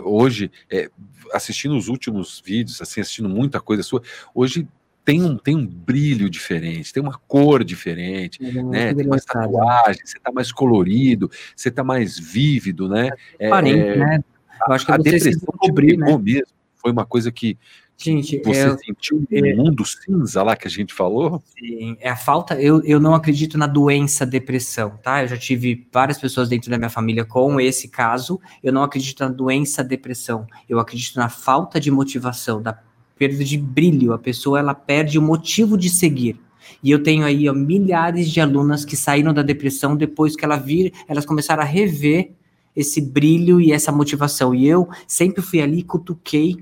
hoje, 0.03 0.51
é, 0.71 0.89
assistindo 1.33 1.75
os 1.75 1.87
últimos 1.87 2.41
vídeos, 2.43 2.81
assim, 2.81 3.01
assistindo 3.01 3.29
muita 3.29 3.59
coisa 3.59 3.83
sua, 3.83 4.01
hoje 4.33 4.67
tem 5.05 5.23
um, 5.23 5.37
tem 5.37 5.55
um 5.55 5.65
brilho 5.65 6.29
diferente, 6.29 6.93
tem 6.93 7.01
uma 7.01 7.17
cor 7.27 7.63
diferente, 7.63 8.39
é, 8.43 8.63
né? 8.63 8.93
Tem 8.93 9.07
mais 9.07 9.23
tatuagem, 9.23 10.01
você 10.05 10.17
está 10.17 10.31
mais 10.31 10.51
colorido, 10.51 11.31
você 11.55 11.69
está 11.69 11.83
mais 11.83 12.19
vívido, 12.19 12.87
né? 12.87 13.09
É, 13.39 13.49
é, 13.49 13.95
né? 13.95 14.23
Eu 14.67 14.73
acho 14.73 14.85
que 14.85 14.91
a 14.91 14.97
depressão 14.97 15.53
te 15.61 15.71
pegou 15.73 15.97
né? 15.97 16.17
mesmo. 16.17 16.47
Foi 16.75 16.91
uma 16.91 17.05
coisa 17.05 17.31
que 17.31 17.57
Gente, 18.01 18.41
você 18.45 18.61
é, 18.61 18.77
sentiu 18.77 19.27
é, 19.29 19.53
mundo 19.53 19.83
cinza 19.83 20.41
lá 20.41 20.55
que 20.55 20.65
a 20.65 20.71
gente 20.71 20.93
falou? 20.93 21.43
Sim, 21.59 21.97
é 21.99 22.09
a 22.09 22.15
falta. 22.15 22.55
Eu, 22.55 22.81
eu 22.85 22.97
não 22.97 23.13
acredito 23.13 23.57
na 23.57 23.67
doença 23.67 24.25
depressão, 24.25 24.97
tá? 25.03 25.21
Eu 25.21 25.27
já 25.27 25.35
tive 25.35 25.85
várias 25.91 26.17
pessoas 26.17 26.47
dentro 26.47 26.71
da 26.71 26.77
minha 26.77 26.89
família 26.89 27.25
com 27.25 27.59
esse 27.59 27.89
caso. 27.89 28.39
Eu 28.63 28.71
não 28.71 28.83
acredito 28.83 29.19
na 29.19 29.27
doença 29.27 29.83
depressão. 29.83 30.47
Eu 30.69 30.79
acredito 30.79 31.17
na 31.17 31.27
falta 31.27 31.77
de 31.77 31.91
motivação, 31.91 32.61
da 32.61 32.79
perda 33.17 33.43
de 33.43 33.57
brilho. 33.57 34.13
A 34.13 34.17
pessoa 34.17 34.59
ela 34.59 34.73
perde 34.73 35.19
o 35.19 35.21
motivo 35.21 35.77
de 35.77 35.89
seguir. 35.89 36.39
E 36.81 36.89
eu 36.89 37.03
tenho 37.03 37.25
aí 37.25 37.49
ó, 37.49 37.53
milhares 37.53 38.31
de 38.31 38.39
alunas 38.39 38.85
que 38.85 38.95
saíram 38.95 39.33
da 39.33 39.41
depressão 39.41 39.97
depois 39.97 40.37
que 40.37 40.45
ela 40.45 40.55
vir, 40.55 40.93
elas 41.05 41.25
começaram 41.25 41.63
a 41.63 41.65
rever 41.65 42.31
esse 42.79 43.01
brilho 43.01 43.59
e 43.59 43.71
essa 43.71 43.91
motivação. 43.91 44.55
E 44.55 44.67
eu 44.67 44.87
sempre 45.07 45.41
fui 45.41 45.61
ali, 45.61 45.83
cutuquei, 45.83 46.57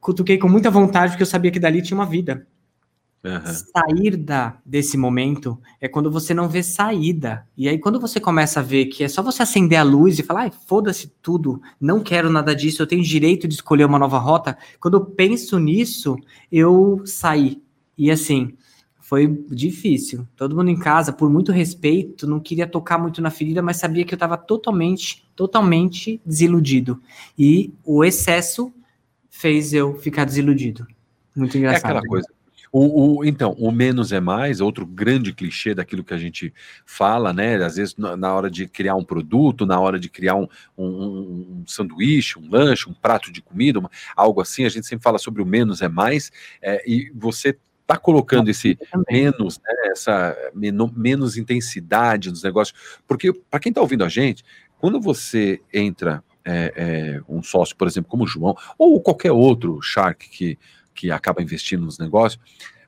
cutuquei 0.00 0.38
com 0.38 0.48
muita 0.48 0.70
vontade, 0.70 1.12
porque 1.12 1.22
eu 1.22 1.26
sabia 1.26 1.50
que 1.50 1.60
dali 1.60 1.82
tinha 1.82 1.96
uma 1.96 2.06
vida. 2.06 2.46
Uhum. 3.24 3.40
Sair 3.44 4.16
da, 4.16 4.58
desse 4.64 4.96
momento 4.96 5.60
é 5.80 5.88
quando 5.88 6.10
você 6.10 6.32
não 6.32 6.48
vê 6.48 6.62
saída. 6.62 7.46
E 7.56 7.68
aí, 7.68 7.78
quando 7.78 8.00
você 8.00 8.20
começa 8.20 8.60
a 8.60 8.62
ver 8.62 8.86
que 8.86 9.02
é 9.04 9.08
só 9.08 9.22
você 9.22 9.42
acender 9.42 9.78
a 9.78 9.82
luz 9.82 10.18
e 10.18 10.22
falar, 10.22 10.42
ai, 10.42 10.52
foda-se 10.66 11.12
tudo, 11.20 11.60
não 11.80 12.00
quero 12.00 12.30
nada 12.30 12.54
disso, 12.54 12.80
eu 12.80 12.86
tenho 12.86 13.02
direito 13.02 13.48
de 13.48 13.54
escolher 13.54 13.84
uma 13.84 13.98
nova 13.98 14.18
rota. 14.18 14.56
Quando 14.80 14.96
eu 14.96 15.04
penso 15.04 15.58
nisso, 15.58 16.16
eu 16.50 17.02
saí. 17.04 17.60
E 17.96 18.10
assim, 18.10 18.56
foi 19.08 19.26
difícil. 19.48 20.28
Todo 20.36 20.54
mundo 20.54 20.68
em 20.68 20.78
casa, 20.78 21.14
por 21.14 21.30
muito 21.30 21.50
respeito, 21.50 22.26
não 22.26 22.38
queria 22.38 22.66
tocar 22.66 22.98
muito 22.98 23.22
na 23.22 23.30
ferida, 23.30 23.62
mas 23.62 23.78
sabia 23.78 24.04
que 24.04 24.12
eu 24.12 24.16
estava 24.16 24.36
totalmente, 24.36 25.26
totalmente 25.34 26.20
desiludido. 26.26 27.02
E 27.38 27.72
o 27.86 28.04
excesso 28.04 28.70
fez 29.30 29.72
eu 29.72 29.94
ficar 29.94 30.26
desiludido. 30.26 30.86
Muito 31.34 31.56
engraçado. 31.56 31.86
É 31.86 31.88
aquela 31.88 32.02
coisa. 32.06 32.28
O, 32.70 33.20
o, 33.20 33.24
então, 33.24 33.52
o 33.52 33.72
menos 33.72 34.12
é 34.12 34.20
mais, 34.20 34.60
outro 34.60 34.84
grande 34.84 35.32
clichê 35.32 35.74
daquilo 35.74 36.04
que 36.04 36.12
a 36.12 36.18
gente 36.18 36.52
fala, 36.84 37.32
né? 37.32 37.56
Às 37.64 37.76
vezes, 37.76 37.96
na, 37.96 38.14
na 38.14 38.34
hora 38.34 38.50
de 38.50 38.68
criar 38.68 38.94
um 38.94 39.04
produto, 39.04 39.64
na 39.64 39.80
hora 39.80 39.98
de 39.98 40.10
criar 40.10 40.34
um, 40.34 40.46
um, 40.76 40.86
um 40.86 41.64
sanduíche, 41.66 42.38
um 42.38 42.50
lanche, 42.50 42.90
um 42.90 42.92
prato 42.92 43.32
de 43.32 43.40
comida, 43.40 43.78
uma, 43.78 43.90
algo 44.14 44.42
assim, 44.42 44.66
a 44.66 44.68
gente 44.68 44.86
sempre 44.86 45.02
fala 45.02 45.16
sobre 45.16 45.40
o 45.40 45.46
menos 45.46 45.80
é 45.80 45.88
mais, 45.88 46.30
é, 46.60 46.82
e 46.86 47.10
você 47.14 47.56
está 47.88 47.96
colocando 47.96 48.50
esse 48.50 48.78
menos, 49.10 49.58
né, 49.58 49.90
essa 49.90 50.36
menos 50.52 51.38
intensidade 51.38 52.28
nos 52.28 52.42
negócios, 52.42 52.78
porque 53.06 53.32
para 53.32 53.58
quem 53.58 53.70
está 53.70 53.80
ouvindo 53.80 54.04
a 54.04 54.08
gente, 54.10 54.44
quando 54.78 55.00
você 55.00 55.62
entra 55.72 56.22
é, 56.44 56.72
é, 56.76 57.20
um 57.26 57.42
sócio, 57.42 57.74
por 57.74 57.88
exemplo, 57.88 58.10
como 58.10 58.24
o 58.24 58.26
João, 58.26 58.54
ou 58.76 59.00
qualquer 59.00 59.32
outro 59.32 59.80
Shark 59.80 60.28
que, 60.28 60.58
que 60.94 61.10
acaba 61.10 61.42
investindo 61.42 61.84
nos 61.84 61.98
negócios, 61.98 62.42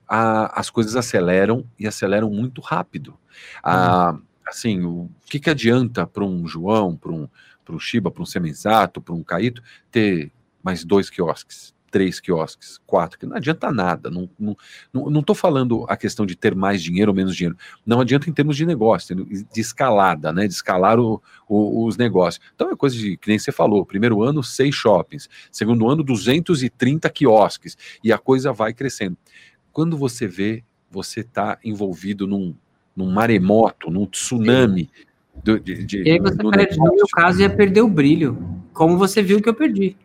a, 0.07 0.61
as 0.61 0.68
coisas 0.68 0.94
aceleram 0.94 1.64
e 1.78 1.86
aceleram 1.86 2.30
muito 2.30 2.61
rápido. 2.61 3.16
A, 3.62 4.12
uhum. 4.12 4.22
Assim, 4.46 4.82
o 4.82 5.09
que, 5.26 5.38
que 5.38 5.48
adianta 5.48 6.07
para 6.07 6.24
um 6.24 6.46
João, 6.46 6.96
para 6.96 7.12
um, 7.12 7.28
um 7.70 7.78
Shiba, 7.78 8.11
para 8.11 8.22
um 8.22 8.26
Semenzato, 8.26 9.01
para 9.01 9.14
um 9.14 9.22
Caíto, 9.22 9.62
ter 9.92 10.32
mais 10.62 10.84
dois 10.84 11.09
quiosques? 11.09 11.72
Três 11.91 12.20
quiosques, 12.20 12.80
quatro, 12.86 13.18
que 13.18 13.26
não 13.26 13.36
adianta 13.36 13.70
nada. 13.72 14.11
Não 14.11 14.24
estou 14.24 14.57
não, 14.93 15.11
não, 15.11 15.24
não 15.26 15.34
falando 15.34 15.84
a 15.88 15.97
questão 15.97 16.24
de 16.24 16.36
ter 16.36 16.55
mais 16.55 16.82
dinheiro 16.82 17.11
ou 17.11 17.16
menos 17.16 17.34
dinheiro. 17.34 17.57
Não 17.84 18.01
adianta 18.01 18.30
em 18.30 18.32
termos 18.32 18.57
de 18.57 18.64
negócio, 18.64 19.14
de 19.14 19.61
escalada, 19.61 20.32
né? 20.32 20.47
De 20.47 20.53
escalar 20.53 20.99
o, 20.99 21.20
o, 21.49 21.86
os 21.86 21.97
negócios. 21.97 22.45
Então 22.55 22.70
é 22.70 22.76
coisa 22.76 22.97
de, 22.97 23.16
que 23.16 23.28
nem 23.28 23.38
você 23.38 23.53
falou, 23.53 23.84
primeiro 23.84 24.22
ano, 24.22 24.43
seis 24.43 24.74
shoppings, 24.74 25.28
segundo 25.51 25.88
ano, 25.88 26.03
230 26.03 27.11
quiosques, 27.11 27.76
e 28.03 28.12
a 28.12 28.18
coisa 28.18 28.53
vai 28.53 28.72
crescendo. 28.72 29.16
Quando 29.72 29.97
você 29.97 30.26
vê, 30.26 30.64
você 30.91 31.20
está 31.20 31.59
envolvido 31.64 32.26
num, 32.26 32.55
num 32.97 33.11
maremoto, 33.11 33.91
num 33.91 34.07
tsunami. 34.07 34.91
Do, 35.45 35.59
de, 35.59 35.84
de, 35.84 36.03
e 36.03 36.11
aí 36.11 36.18
você 36.18 36.36
perde, 36.36 36.76
no 36.76 36.95
meu 36.95 37.07
caso, 37.12 37.41
ia 37.41 37.49
perder 37.49 37.80
o 37.80 37.88
brilho, 37.88 38.36
como 38.72 38.99
você 38.99 39.22
viu 39.22 39.41
que 39.41 39.49
eu 39.49 39.55
perdi. 39.55 39.97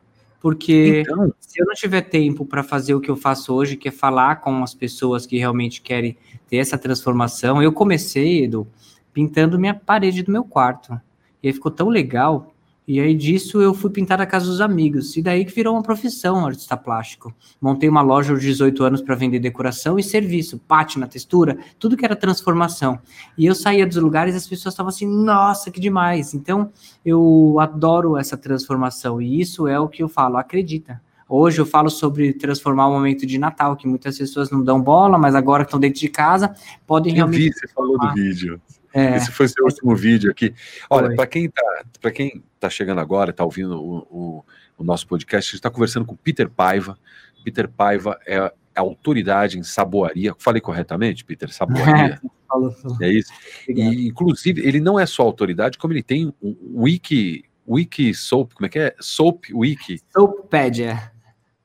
Porque 0.45 1.01
então, 1.01 1.33
se 1.39 1.59
eu 1.59 1.65
não 1.65 1.73
tiver 1.73 2.03
tempo 2.03 2.45
para 2.45 2.61
fazer 2.61 2.93
o 2.93 3.01
que 3.01 3.09
eu 3.09 3.15
faço 3.15 3.51
hoje, 3.51 3.75
que 3.75 3.87
é 3.87 3.91
falar 3.91 4.35
com 4.41 4.61
as 4.61 4.75
pessoas 4.75 5.25
que 5.25 5.39
realmente 5.39 5.81
querem 5.81 6.15
ter 6.47 6.57
essa 6.57 6.77
transformação, 6.77 7.63
eu 7.63 7.73
comecei, 7.73 8.43
Edu, 8.43 8.67
pintando 9.11 9.57
minha 9.57 9.73
parede 9.73 10.21
do 10.21 10.31
meu 10.31 10.43
quarto. 10.43 11.01
E 11.41 11.47
aí 11.47 11.51
ficou 11.51 11.71
tão 11.71 11.89
legal 11.89 12.53
e 12.87 12.99
aí 12.99 13.15
disso 13.15 13.59
eu 13.61 13.73
fui 13.73 13.89
pintar 13.89 14.21
a 14.21 14.25
casa 14.25 14.45
dos 14.45 14.61
amigos. 14.61 15.17
E 15.17 15.21
daí 15.21 15.43
que 15.43 15.53
virou 15.53 15.73
uma 15.73 15.81
profissão, 15.81 16.45
artista 16.45 16.77
plástico. 16.77 17.33
Montei 17.59 17.89
uma 17.89 18.01
loja 18.01 18.31
aos 18.31 18.41
18 18.41 18.83
anos 18.83 19.01
para 19.01 19.15
vender 19.15 19.39
decoração 19.39 19.97
e 19.97 20.03
serviço, 20.03 20.59
pátina, 20.67 21.07
textura, 21.07 21.57
tudo 21.79 21.97
que 21.97 22.05
era 22.05 22.15
transformação. 22.15 22.99
E 23.37 23.45
eu 23.45 23.55
saía 23.55 23.87
dos 23.87 23.97
lugares 23.97 24.35
e 24.35 24.37
as 24.37 24.47
pessoas 24.47 24.73
estavam 24.73 24.89
assim, 24.89 25.07
nossa, 25.07 25.71
que 25.71 25.79
demais. 25.79 26.33
Então 26.35 26.71
eu 27.03 27.57
adoro 27.59 28.17
essa 28.17 28.37
transformação 28.37 29.19
e 29.19 29.41
isso 29.41 29.67
é 29.67 29.79
o 29.79 29.87
que 29.87 30.03
eu 30.03 30.07
falo, 30.07 30.37
acredita. 30.37 31.01
Hoje 31.27 31.59
eu 31.59 31.65
falo 31.65 31.89
sobre 31.89 32.33
transformar 32.33 32.87
o 32.87 32.91
momento 32.91 33.25
de 33.25 33.39
Natal, 33.39 33.75
que 33.75 33.87
muitas 33.87 34.15
pessoas 34.15 34.51
não 34.51 34.63
dão 34.63 34.79
bola, 34.79 35.17
mas 35.17 35.33
agora 35.33 35.63
que 35.63 35.69
estão 35.69 35.79
dentro 35.79 35.99
de 35.99 36.07
casa, 36.07 36.55
podem 36.85 37.13
eu 37.13 37.15
realmente. 37.15 37.45
Vi, 37.45 37.51
você 37.51 37.67
falou 37.69 37.97
do 37.97 38.13
vídeo. 38.13 38.61
É, 38.95 39.17
Esse 39.17 39.29
foi 39.29 39.45
seu 39.49 39.65
último 39.65 39.93
vídeo 39.93 40.31
aqui. 40.31 40.55
Olha, 40.89 41.13
para 41.13 41.27
quem 41.27 41.45
está 41.45 42.11
quem 42.11 42.41
tá 42.57 42.69
chegando 42.69 43.01
agora, 43.01 43.31
está 43.31 43.43
ouvindo 43.43 43.77
o, 43.77 43.97
o, 44.09 44.45
o, 44.77 44.83
nosso 44.85 45.05
podcast, 45.05 45.49
a 45.49 45.51
gente 45.51 45.55
está 45.55 45.69
conversando 45.69 46.05
com 46.05 46.15
Peter 46.15 46.49
Paiva. 46.49 46.97
Peter 47.43 47.67
Paiva 47.67 48.17
é 48.25 48.49
autoridade 48.73 49.59
em 49.59 49.63
saboaria. 49.63 50.33
Falei 50.39 50.61
corretamente, 50.61 51.25
Peter? 51.25 51.51
Saboaria. 51.51 52.21
é 53.01 53.09
isso. 53.09 53.33
E, 53.67 54.07
inclusive, 54.07 54.65
ele 54.65 54.79
não 54.79 54.97
é 54.97 55.05
só 55.05 55.23
autoridade, 55.23 55.77
como 55.77 55.91
ele 55.91 56.01
tem 56.01 56.33
um 56.41 56.55
wiki, 56.81 57.43
wiki 57.67 58.13
soap, 58.13 58.53
como 58.53 58.65
é 58.65 58.69
que 58.69 58.79
é? 58.79 58.95
Soap 59.01 59.43
wiki. 59.53 59.99
Soappedia. 60.13 61.11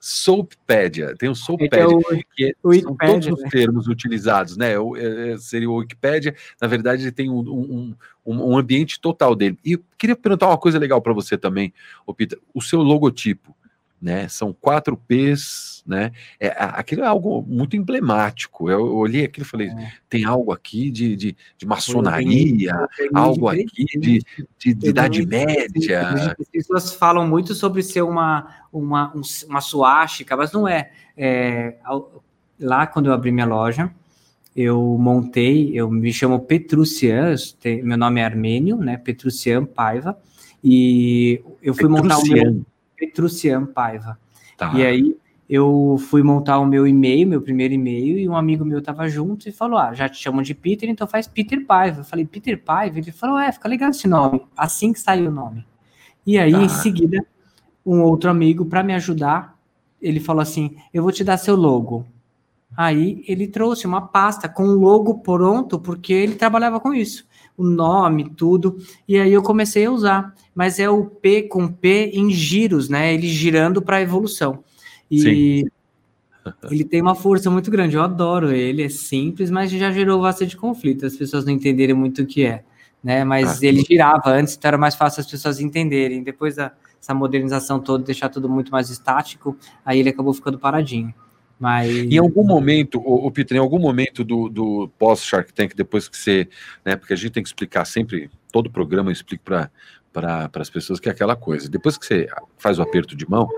Soappedia, 0.03 1.15
tem 1.15 1.29
o 1.29 1.35
Soappedia, 1.35 1.87
que 2.35 2.47
é, 2.47 2.53
o 2.63 2.75
são 2.75 2.97
todos 2.97 3.27
os 3.27 3.43
né? 3.43 3.49
termos 3.51 3.87
utilizados, 3.87 4.57
né? 4.57 4.79
O, 4.79 4.97
é, 4.97 5.33
é, 5.33 5.39
seria 5.39 5.69
o 5.69 5.75
Wikipedia, 5.75 6.35
na 6.59 6.67
verdade, 6.67 7.03
ele 7.03 7.13
tem 7.13 7.29
um, 7.29 7.41
um, 7.41 7.95
um, 8.25 8.53
um 8.53 8.57
ambiente 8.57 8.99
total 8.99 9.35
dele. 9.35 9.59
E 9.63 9.73
eu 9.73 9.81
queria 9.99 10.17
perguntar 10.17 10.49
uma 10.49 10.57
coisa 10.57 10.79
legal 10.79 11.03
para 11.03 11.13
você 11.13 11.37
também, 11.37 11.75
ô 12.07 12.15
Peter, 12.15 12.39
o 12.55 12.63
seu 12.63 12.81
logotipo 12.81 13.55
né? 14.01 14.29
São 14.29 14.53
quatro 14.53 14.97
P's, 14.97 15.83
né? 15.87 16.13
É, 16.39 16.55
aquilo 16.59 17.03
é 17.03 17.07
algo 17.07 17.45
muito 17.47 17.77
emblemático. 17.77 18.71
Eu 18.71 18.97
olhei 18.97 19.25
aquilo 19.25 19.45
e 19.45 19.49
falei, 19.49 19.69
é. 19.69 19.93
tem 20.09 20.25
algo 20.25 20.53
aqui 20.53 20.91
de, 20.91 21.15
de, 21.17 21.37
de 21.59 21.67
maçonaria, 21.67 22.89
algo 23.13 23.49
aqui 23.49 23.85
de, 23.99 24.23
de, 24.59 24.75
de 24.75 24.89
Idade 24.89 25.27
Média. 25.27 26.35
As 26.39 26.49
pessoas 26.49 26.95
falam 26.95 27.27
muito 27.27 27.55
sobre 27.55 27.83
ser 27.83 28.03
uma, 28.03 28.65
uma, 28.73 29.13
uma 29.49 29.61
suástica, 29.61 30.37
mas 30.37 30.53
não 30.53 30.67
é. 30.67 30.91
é. 31.17 31.77
Lá, 32.59 32.87
quando 32.87 33.07
eu 33.07 33.13
abri 33.13 33.33
minha 33.33 33.47
loja, 33.47 33.91
eu 34.55 34.81
montei, 34.99 35.71
eu 35.75 35.91
me 35.91 36.13
chamo 36.13 36.41
Petrucian, 36.41 37.35
meu 37.83 37.97
nome 37.97 38.21
é 38.21 38.25
armênio, 38.25 38.77
né? 38.77 38.97
Petrucian 38.97 39.65
Paiva, 39.65 40.19
e 40.63 41.41
eu 41.63 41.73
fui 41.75 41.89
Petrucian. 41.89 42.03
montar 42.03 42.19
o 42.19 42.27
meu 42.29 42.65
Petrucian 43.01 43.65
Paiva. 43.65 44.19
Tá. 44.59 44.73
E 44.75 44.85
aí 44.85 45.17
eu 45.49 45.97
fui 46.11 46.23
montar 46.23 46.59
o 46.59 46.67
meu 46.67 46.87
e-mail, 46.87 47.27
meu 47.27 47.41
primeiro 47.41 47.73
e-mail, 47.73 48.19
e 48.19 48.29
um 48.29 48.37
amigo 48.37 48.63
meu 48.63 48.83
tava 48.83 49.09
junto 49.09 49.49
e 49.49 49.53
falou: 49.53 49.79
Ah, 49.79 49.95
já 49.95 50.07
te 50.07 50.23
chamam 50.23 50.43
de 50.43 50.55
Peter, 50.55 50.89
então 50.89 51.07
faz 51.07 51.27
Peter 51.27 51.65
Paiva. 51.65 52.01
Eu 52.01 52.05
falei, 52.05 52.27
Peter 52.27 52.63
Paiva? 52.63 52.99
Ele 52.99 53.11
falou: 53.11 53.39
É, 53.39 53.51
fica 53.51 53.69
legal 53.69 53.89
esse 53.89 54.07
nome. 54.07 54.43
Assim 54.55 54.93
que 54.93 55.01
saiu 55.01 55.29
o 55.29 55.33
nome. 55.33 55.65
E 56.27 56.39
aí, 56.39 56.53
tá. 56.53 56.63
em 56.63 56.69
seguida, 56.69 57.25
um 57.85 58.03
outro 58.03 58.29
amigo, 58.29 58.67
para 58.67 58.83
me 58.83 58.93
ajudar, 58.95 59.59
ele 60.01 60.21
falou 60.21 60.43
assim: 60.43 60.77
Eu 60.93 61.03
vou 61.03 61.11
te 61.11 61.25
dar 61.25 61.39
seu 61.39 61.57
logo. 61.57 62.07
Aí 62.77 63.25
ele 63.27 63.49
trouxe 63.49 63.87
uma 63.87 64.03
pasta 64.03 64.49
com 64.49 64.63
o 64.63 64.79
logo 64.79 65.19
pronto, 65.19 65.81
porque 65.81 66.13
ele 66.13 66.37
trabalhava 66.37 66.79
com 66.79 66.95
isso 66.95 67.27
o 67.57 67.65
nome, 67.65 68.31
tudo. 68.31 68.79
E 69.07 69.19
aí 69.19 69.33
eu 69.33 69.43
comecei 69.43 69.85
a 69.87 69.91
usar. 69.91 70.35
Mas 70.55 70.79
é 70.79 70.89
o 70.89 71.05
P 71.05 71.43
com 71.43 71.69
P 71.69 72.11
em 72.15 72.31
giros, 72.31 72.89
né? 72.89 73.13
Ele 73.15 73.29
girando 73.29 73.81
para 73.81 73.97
a 73.97 74.03
evolução. 74.03 74.65
E 75.11 75.21
Sim. 75.21 75.71
ele 76.71 76.85
tem 76.85 77.01
uma 77.01 77.15
força 77.15 77.51
muito 77.51 77.71
grande. 77.71 77.97
Eu 77.97 78.03
adoro 78.03 78.53
ele, 78.53 78.83
é 78.83 78.89
simples, 78.89 79.51
mas 79.51 79.71
já 79.71 79.91
gerou 79.91 80.21
bastante 80.21 80.57
conflito. 80.57 81.07
As 81.07 81.17
pessoas 81.17 81.45
não 81.45 81.53
entenderem 81.53 81.95
muito 81.95 82.23
o 82.23 82.27
que 82.27 82.45
é. 82.45 82.65
Né? 83.03 83.25
Mas 83.25 83.63
ah, 83.63 83.67
ele 83.67 83.83
girava 83.83 84.31
antes, 84.31 84.57
então 84.57 84.69
era 84.69 84.79
mais 84.79 84.95
fácil 84.95 85.21
as 85.21 85.31
pessoas 85.31 85.61
entenderem. 85.61 86.23
Depois 86.23 86.57
dessa 86.57 87.15
modernização 87.15 87.81
toda, 87.81 88.05
deixar 88.05 88.29
tudo 88.29 88.49
muito 88.49 88.71
mais 88.71 88.91
estático, 88.91 89.57
aí 89.85 89.99
ele 89.99 90.11
acabou 90.11 90.35
ficando 90.35 90.59
paradinho. 90.59 91.15
Mas... 91.61 91.95
Em 91.95 92.17
algum 92.17 92.43
momento, 92.43 92.99
o, 92.99 93.27
o 93.27 93.31
Peter, 93.31 93.57
em 93.57 93.61
algum 93.61 93.79
momento 93.79 94.25
do, 94.25 94.49
do 94.49 94.91
pós-Shark 94.99 95.53
Tank, 95.53 95.75
depois 95.77 96.09
que 96.09 96.17
você. 96.17 96.49
Né, 96.85 96.97
porque 96.97 97.13
a 97.13 97.17
gente 97.17 97.33
tem 97.33 97.43
que 97.43 97.49
explicar 97.51 97.85
sempre, 97.85 98.31
todo 98.51 98.71
programa 98.71 99.11
eu 99.11 99.13
explico 99.13 99.45
para 99.45 99.71
para 100.13 100.51
as 100.57 100.69
pessoas 100.71 100.99
que 100.99 101.09
é 101.09 101.13
aquela 101.13 101.37
coisa. 101.37 101.69
Depois 101.69 101.97
que 101.97 102.05
você 102.05 102.29
faz 102.59 102.79
o 102.79 102.83
aperto 102.83 103.17
de 103.17 103.29
mão, 103.29 103.49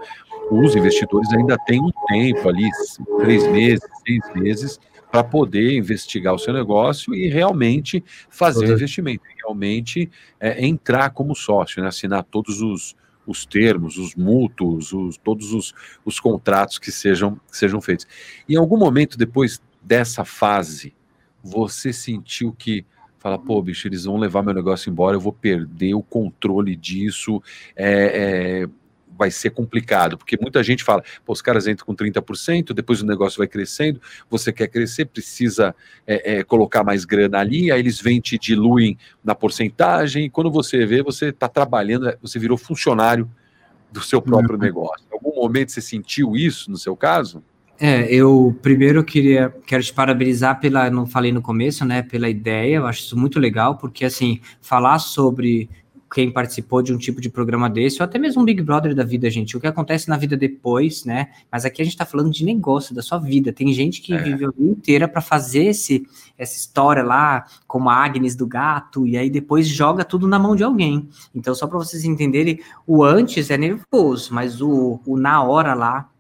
os 0.50 0.76
investidores 0.76 1.32
ainda 1.32 1.56
têm 1.66 1.80
um 1.80 1.90
tempo 2.08 2.48
ali, 2.48 2.68
três 3.20 3.46
meses, 3.48 3.88
seis 4.06 4.34
meses, 4.34 4.80
para 5.10 5.24
poder 5.24 5.76
investigar 5.76 6.34
o 6.34 6.38
seu 6.38 6.52
negócio 6.52 7.14
e 7.14 7.28
realmente 7.28 8.02
fazer 8.30 8.66
o 8.66 8.72
investimento, 8.72 9.22
realmente 9.36 10.10
é, 10.40 10.64
entrar 10.64 11.10
como 11.10 11.34
sócio, 11.34 11.82
né, 11.82 11.88
assinar 11.88 12.24
todos 12.24 12.60
os, 12.62 12.96
os 13.26 13.46
termos, 13.46 13.98
os 13.98 14.14
mútuos, 14.14 14.92
os, 14.92 15.16
todos 15.16 15.52
os, 15.52 15.74
os 16.04 16.18
contratos 16.18 16.78
que 16.78 16.90
sejam, 16.90 17.40
que 17.50 17.56
sejam 17.56 17.80
feitos. 17.80 18.06
Em 18.48 18.56
algum 18.56 18.76
momento 18.76 19.16
depois 19.16 19.62
dessa 19.82 20.24
fase, 20.24 20.94
você 21.42 21.92
sentiu 21.92 22.52
que 22.52 22.84
fala, 23.18 23.38
pô, 23.38 23.62
bicho, 23.62 23.86
eles 23.86 24.04
vão 24.04 24.16
levar 24.16 24.42
meu 24.42 24.52
negócio 24.52 24.90
embora, 24.90 25.16
eu 25.16 25.20
vou 25.20 25.32
perder 25.32 25.94
o 25.94 26.02
controle 26.02 26.74
disso, 26.74 27.40
é, 27.76 28.64
é, 28.64 28.68
vai 29.18 29.30
ser 29.30 29.50
complicado, 29.50 30.16
porque 30.16 30.38
muita 30.40 30.62
gente 30.62 30.82
fala, 30.82 31.02
os 31.26 31.42
caras 31.42 31.66
entram 31.66 31.86
com 31.86 31.94
30%, 31.94 32.72
depois 32.72 33.02
o 33.02 33.06
negócio 33.06 33.38
vai 33.38 33.46
crescendo, 33.46 34.00
você 34.28 34.52
quer 34.52 34.68
crescer, 34.68 35.06
precisa 35.06 35.74
é, 36.06 36.38
é, 36.38 36.42
colocar 36.42 36.82
mais 36.82 37.04
grana 37.04 37.38
ali, 37.38 37.70
aí 37.70 37.80
eles 37.80 38.00
vêm 38.00 38.20
te 38.20 38.38
diluem 38.38 38.96
na 39.24 39.34
porcentagem, 39.34 40.24
e 40.24 40.30
quando 40.30 40.50
você 40.50 40.84
vê, 40.86 41.02
você 41.02 41.26
está 41.26 41.48
trabalhando, 41.48 42.12
você 42.20 42.38
virou 42.38 42.56
funcionário 42.56 43.30
do 43.90 44.00
seu 44.00 44.22
próprio 44.22 44.54
uhum. 44.54 44.60
negócio. 44.62 45.04
Em 45.10 45.14
algum 45.14 45.34
momento 45.34 45.70
você 45.70 45.80
sentiu 45.80 46.34
isso 46.36 46.70
no 46.70 46.78
seu 46.78 46.96
caso? 46.96 47.42
É, 47.78 48.06
eu 48.14 48.56
primeiro 48.62 49.02
queria 49.02 49.52
quero 49.66 49.82
te 49.82 49.92
parabenizar 49.92 50.60
pela, 50.60 50.88
não 50.88 51.04
falei 51.04 51.32
no 51.32 51.42
começo, 51.42 51.84
né, 51.84 52.00
pela 52.00 52.28
ideia. 52.28 52.76
Eu 52.76 52.86
acho 52.86 53.00
isso 53.00 53.18
muito 53.18 53.40
legal, 53.40 53.76
porque 53.76 54.04
assim, 54.04 54.40
falar 54.60 54.98
sobre 54.98 55.68
quem 56.12 56.30
participou 56.30 56.82
de 56.82 56.92
um 56.92 56.98
tipo 56.98 57.20
de 57.20 57.30
programa 57.30 57.70
desse, 57.70 58.02
ou 58.02 58.04
até 58.04 58.18
mesmo 58.18 58.42
um 58.42 58.44
Big 58.44 58.62
Brother 58.62 58.94
da 58.94 59.02
vida, 59.02 59.30
gente. 59.30 59.56
O 59.56 59.60
que 59.60 59.66
acontece 59.66 60.08
na 60.08 60.16
vida 60.16 60.36
depois, 60.36 61.04
né? 61.04 61.30
Mas 61.50 61.64
aqui 61.64 61.80
a 61.80 61.84
gente 61.84 61.96
tá 61.96 62.04
falando 62.04 62.30
de 62.30 62.44
negócio, 62.44 62.94
da 62.94 63.00
sua 63.00 63.18
vida. 63.18 63.52
Tem 63.52 63.72
gente 63.72 64.02
que 64.02 64.12
é. 64.12 64.18
vive 64.18 64.44
a 64.44 64.50
vida 64.50 64.70
inteira 64.72 65.08
para 65.08 65.22
fazer 65.22 65.64
esse, 65.64 66.06
essa 66.36 66.54
história 66.54 67.02
lá, 67.02 67.46
como 67.66 67.88
a 67.88 67.94
Agnes 67.94 68.36
do 68.36 68.46
gato, 68.46 69.06
e 69.06 69.16
aí 69.16 69.30
depois 69.30 69.66
joga 69.66 70.04
tudo 70.04 70.28
na 70.28 70.38
mão 70.38 70.54
de 70.54 70.62
alguém. 70.62 71.08
Então, 71.34 71.54
só 71.54 71.66
para 71.66 71.78
vocês 71.78 72.04
entenderem, 72.04 72.60
o 72.86 73.02
antes 73.02 73.50
é 73.50 73.56
nervoso, 73.56 74.34
mas 74.34 74.60
o, 74.60 75.00
o 75.06 75.16
na 75.16 75.42
hora 75.42 75.72
lá 75.72 76.11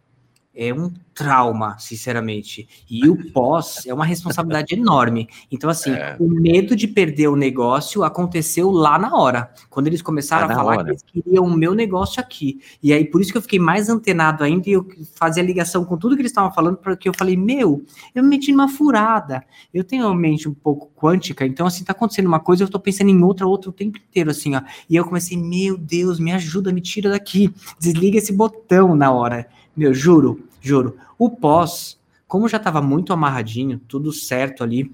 é 0.54 0.72
um 0.72 0.92
trauma, 1.14 1.76
sinceramente. 1.78 2.68
E 2.88 3.08
o 3.08 3.32
pós 3.32 3.86
é 3.86 3.92
uma 3.92 4.04
responsabilidade 4.04 4.74
enorme. 4.76 5.28
Então, 5.50 5.68
assim, 5.68 5.92
é. 5.92 6.16
o 6.18 6.28
medo 6.28 6.74
de 6.74 6.88
perder 6.88 7.28
o 7.28 7.36
negócio 7.36 8.02
aconteceu 8.02 8.70
lá 8.70 8.98
na 8.98 9.14
hora. 9.16 9.50
Quando 9.68 9.86
eles 9.86 10.02
começaram 10.02 10.48
é 10.48 10.52
a 10.52 10.56
falar 10.56 10.76
hora. 10.76 10.84
que 10.84 10.90
eles 10.90 11.02
queriam 11.02 11.44
o 11.44 11.56
meu 11.56 11.74
negócio 11.74 12.20
aqui. 12.20 12.60
E 12.82 12.92
aí, 12.92 13.04
por 13.04 13.20
isso 13.20 13.30
que 13.30 13.38
eu 13.38 13.42
fiquei 13.42 13.58
mais 13.58 13.88
antenado 13.88 14.42
ainda 14.42 14.68
e 14.68 14.72
eu 14.72 14.86
fazia 15.14 15.42
ligação 15.42 15.84
com 15.84 15.96
tudo 15.96 16.14
que 16.14 16.22
eles 16.22 16.32
estavam 16.32 16.52
falando, 16.52 16.76
porque 16.76 17.08
eu 17.08 17.14
falei, 17.14 17.36
meu, 17.36 17.84
eu 18.14 18.22
me 18.22 18.30
meti 18.30 18.52
numa 18.52 18.68
furada. 18.68 19.44
Eu 19.72 19.84
tenho 19.84 20.06
uma 20.06 20.14
mente 20.14 20.48
um 20.48 20.54
pouco 20.54 20.90
quântica, 20.96 21.46
então, 21.46 21.66
assim, 21.66 21.84
tá 21.84 21.92
acontecendo 21.92 22.26
uma 22.26 22.40
coisa, 22.40 22.64
eu 22.64 22.68
tô 22.68 22.78
pensando 22.78 23.10
em 23.10 23.22
outra, 23.22 23.46
outra 23.46 23.70
o 23.70 23.72
tempo 23.72 23.98
inteiro, 23.98 24.30
assim, 24.30 24.54
ó. 24.54 24.62
E 24.88 24.96
eu 24.96 25.04
comecei, 25.04 25.36
meu 25.36 25.76
Deus, 25.76 26.18
me 26.18 26.32
ajuda, 26.32 26.72
me 26.72 26.80
tira 26.80 27.10
daqui. 27.10 27.52
Desliga 27.78 28.18
esse 28.18 28.32
botão 28.32 28.94
na 28.94 29.10
hora. 29.12 29.46
Meu, 29.76 29.94
juro, 29.94 30.46
juro. 30.60 30.96
O 31.18 31.30
pós, 31.30 31.98
como 32.28 32.48
já 32.48 32.58
estava 32.58 32.82
muito 32.82 33.12
amarradinho, 33.12 33.80
tudo 33.88 34.12
certo 34.12 34.62
ali, 34.62 34.92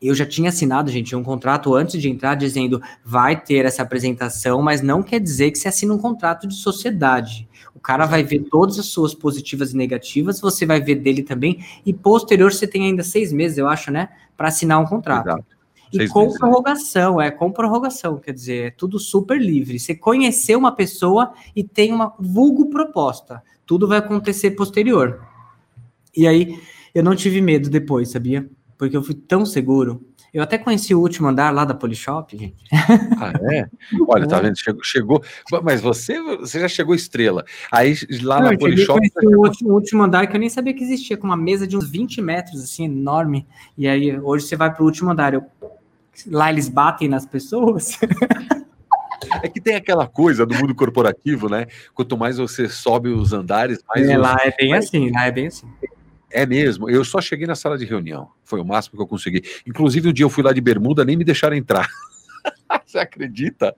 eu 0.00 0.14
já 0.14 0.24
tinha 0.24 0.48
assinado, 0.48 0.90
gente, 0.90 1.14
um 1.14 1.24
contrato 1.24 1.74
antes 1.74 2.00
de 2.00 2.08
entrar 2.08 2.36
dizendo 2.36 2.80
vai 3.04 3.38
ter 3.38 3.64
essa 3.64 3.82
apresentação, 3.82 4.62
mas 4.62 4.80
não 4.80 5.02
quer 5.02 5.18
dizer 5.18 5.50
que 5.50 5.58
você 5.58 5.68
assina 5.68 5.92
um 5.92 5.98
contrato 5.98 6.46
de 6.46 6.54
sociedade. 6.54 7.48
O 7.74 7.80
cara 7.80 8.06
vai 8.06 8.22
ver 8.22 8.44
todas 8.44 8.78
as 8.78 8.86
suas 8.86 9.12
positivas 9.14 9.72
e 9.72 9.76
negativas, 9.76 10.40
você 10.40 10.64
vai 10.64 10.80
ver 10.80 10.96
dele 10.96 11.22
também, 11.22 11.64
e 11.84 11.92
posterior 11.92 12.52
você 12.52 12.66
tem 12.66 12.86
ainda 12.86 13.02
seis 13.02 13.32
meses, 13.32 13.58
eu 13.58 13.68
acho, 13.68 13.90
né, 13.90 14.08
para 14.36 14.48
assinar 14.48 14.80
um 14.80 14.86
contrato. 14.86 15.28
Exato. 15.28 15.58
E 15.92 15.96
seis 15.96 16.12
com 16.12 16.24
meses, 16.24 16.38
prorrogação, 16.38 17.20
é 17.20 17.30
com 17.30 17.50
prorrogação, 17.50 18.18
quer 18.18 18.32
dizer, 18.32 18.66
é 18.66 18.70
tudo 18.70 18.98
super 18.98 19.40
livre. 19.40 19.78
Você 19.78 19.94
conhecer 19.94 20.54
uma 20.54 20.70
pessoa 20.70 21.32
e 21.56 21.64
tem 21.64 21.92
uma 21.92 22.14
vulgo 22.18 22.66
proposta 22.66 23.42
tudo 23.68 23.86
vai 23.86 23.98
acontecer 23.98 24.52
posterior. 24.52 25.20
E 26.16 26.26
aí, 26.26 26.58
eu 26.94 27.04
não 27.04 27.14
tive 27.14 27.42
medo 27.42 27.68
depois, 27.68 28.10
sabia? 28.10 28.48
Porque 28.78 28.96
eu 28.96 29.02
fui 29.02 29.14
tão 29.14 29.44
seguro. 29.44 30.02
Eu 30.32 30.42
até 30.42 30.56
conheci 30.56 30.94
o 30.94 31.00
último 31.00 31.28
andar 31.28 31.52
lá 31.52 31.66
da 31.66 31.74
Polishop, 31.74 32.34
gente. 32.36 32.56
Ah, 32.72 33.32
é? 33.52 33.68
Olha, 34.08 34.26
tá 34.26 34.40
vendo? 34.40 34.56
Chegou, 34.56 34.82
chegou. 34.82 35.22
Mas 35.62 35.82
você, 35.82 36.20
você 36.20 36.60
já 36.60 36.68
chegou 36.68 36.94
estrela. 36.94 37.44
Aí 37.70 37.94
lá 38.22 38.40
não, 38.40 38.52
na 38.52 38.58
Polishop. 38.58 39.00
Eu 39.22 39.38
o 39.38 39.46
último, 39.46 39.74
último 39.74 40.02
andar 40.02 40.26
que 40.26 40.36
eu 40.36 40.40
nem 40.40 40.48
sabia 40.48 40.72
que 40.72 40.82
existia, 40.82 41.16
com 41.16 41.26
uma 41.26 41.36
mesa 41.36 41.66
de 41.66 41.76
uns 41.76 41.90
20 41.90 42.22
metros, 42.22 42.62
assim, 42.62 42.84
enorme. 42.86 43.46
E 43.76 43.86
aí, 43.86 44.18
hoje 44.18 44.46
você 44.46 44.56
vai 44.56 44.72
pro 44.74 44.84
último 44.84 45.10
andar. 45.10 45.34
Eu... 45.34 45.44
Lá 46.26 46.50
eles 46.50 46.70
batem 46.70 47.06
nas 47.06 47.26
pessoas. 47.26 47.98
É 49.42 49.48
que 49.48 49.60
tem 49.60 49.74
aquela 49.74 50.06
coisa 50.06 50.46
do 50.46 50.54
mundo 50.54 50.74
corporativo, 50.74 51.48
né? 51.48 51.66
Quanto 51.94 52.16
mais 52.16 52.38
você 52.38 52.68
sobe 52.68 53.08
os 53.08 53.32
andares, 53.32 53.82
mais. 53.88 54.08
É, 54.08 54.16
os... 54.16 54.22
lá 54.22 54.36
é 54.42 54.54
bem 54.56 54.74
assim, 54.74 55.10
lá 55.10 55.26
é 55.26 55.32
bem 55.32 55.46
assim. 55.48 55.66
É 56.30 56.44
mesmo, 56.44 56.90
eu 56.90 57.04
só 57.04 57.20
cheguei 57.20 57.46
na 57.46 57.54
sala 57.54 57.78
de 57.78 57.84
reunião. 57.86 58.28
Foi 58.44 58.60
o 58.60 58.64
máximo 58.64 58.96
que 58.96 59.02
eu 59.02 59.06
consegui. 59.06 59.42
Inclusive, 59.66 60.10
um 60.10 60.12
dia 60.12 60.24
eu 60.24 60.30
fui 60.30 60.42
lá 60.42 60.52
de 60.52 60.60
bermuda, 60.60 61.04
nem 61.04 61.16
me 61.16 61.24
deixaram 61.24 61.56
entrar. 61.56 61.88
você 62.86 62.98
acredita? 62.98 63.74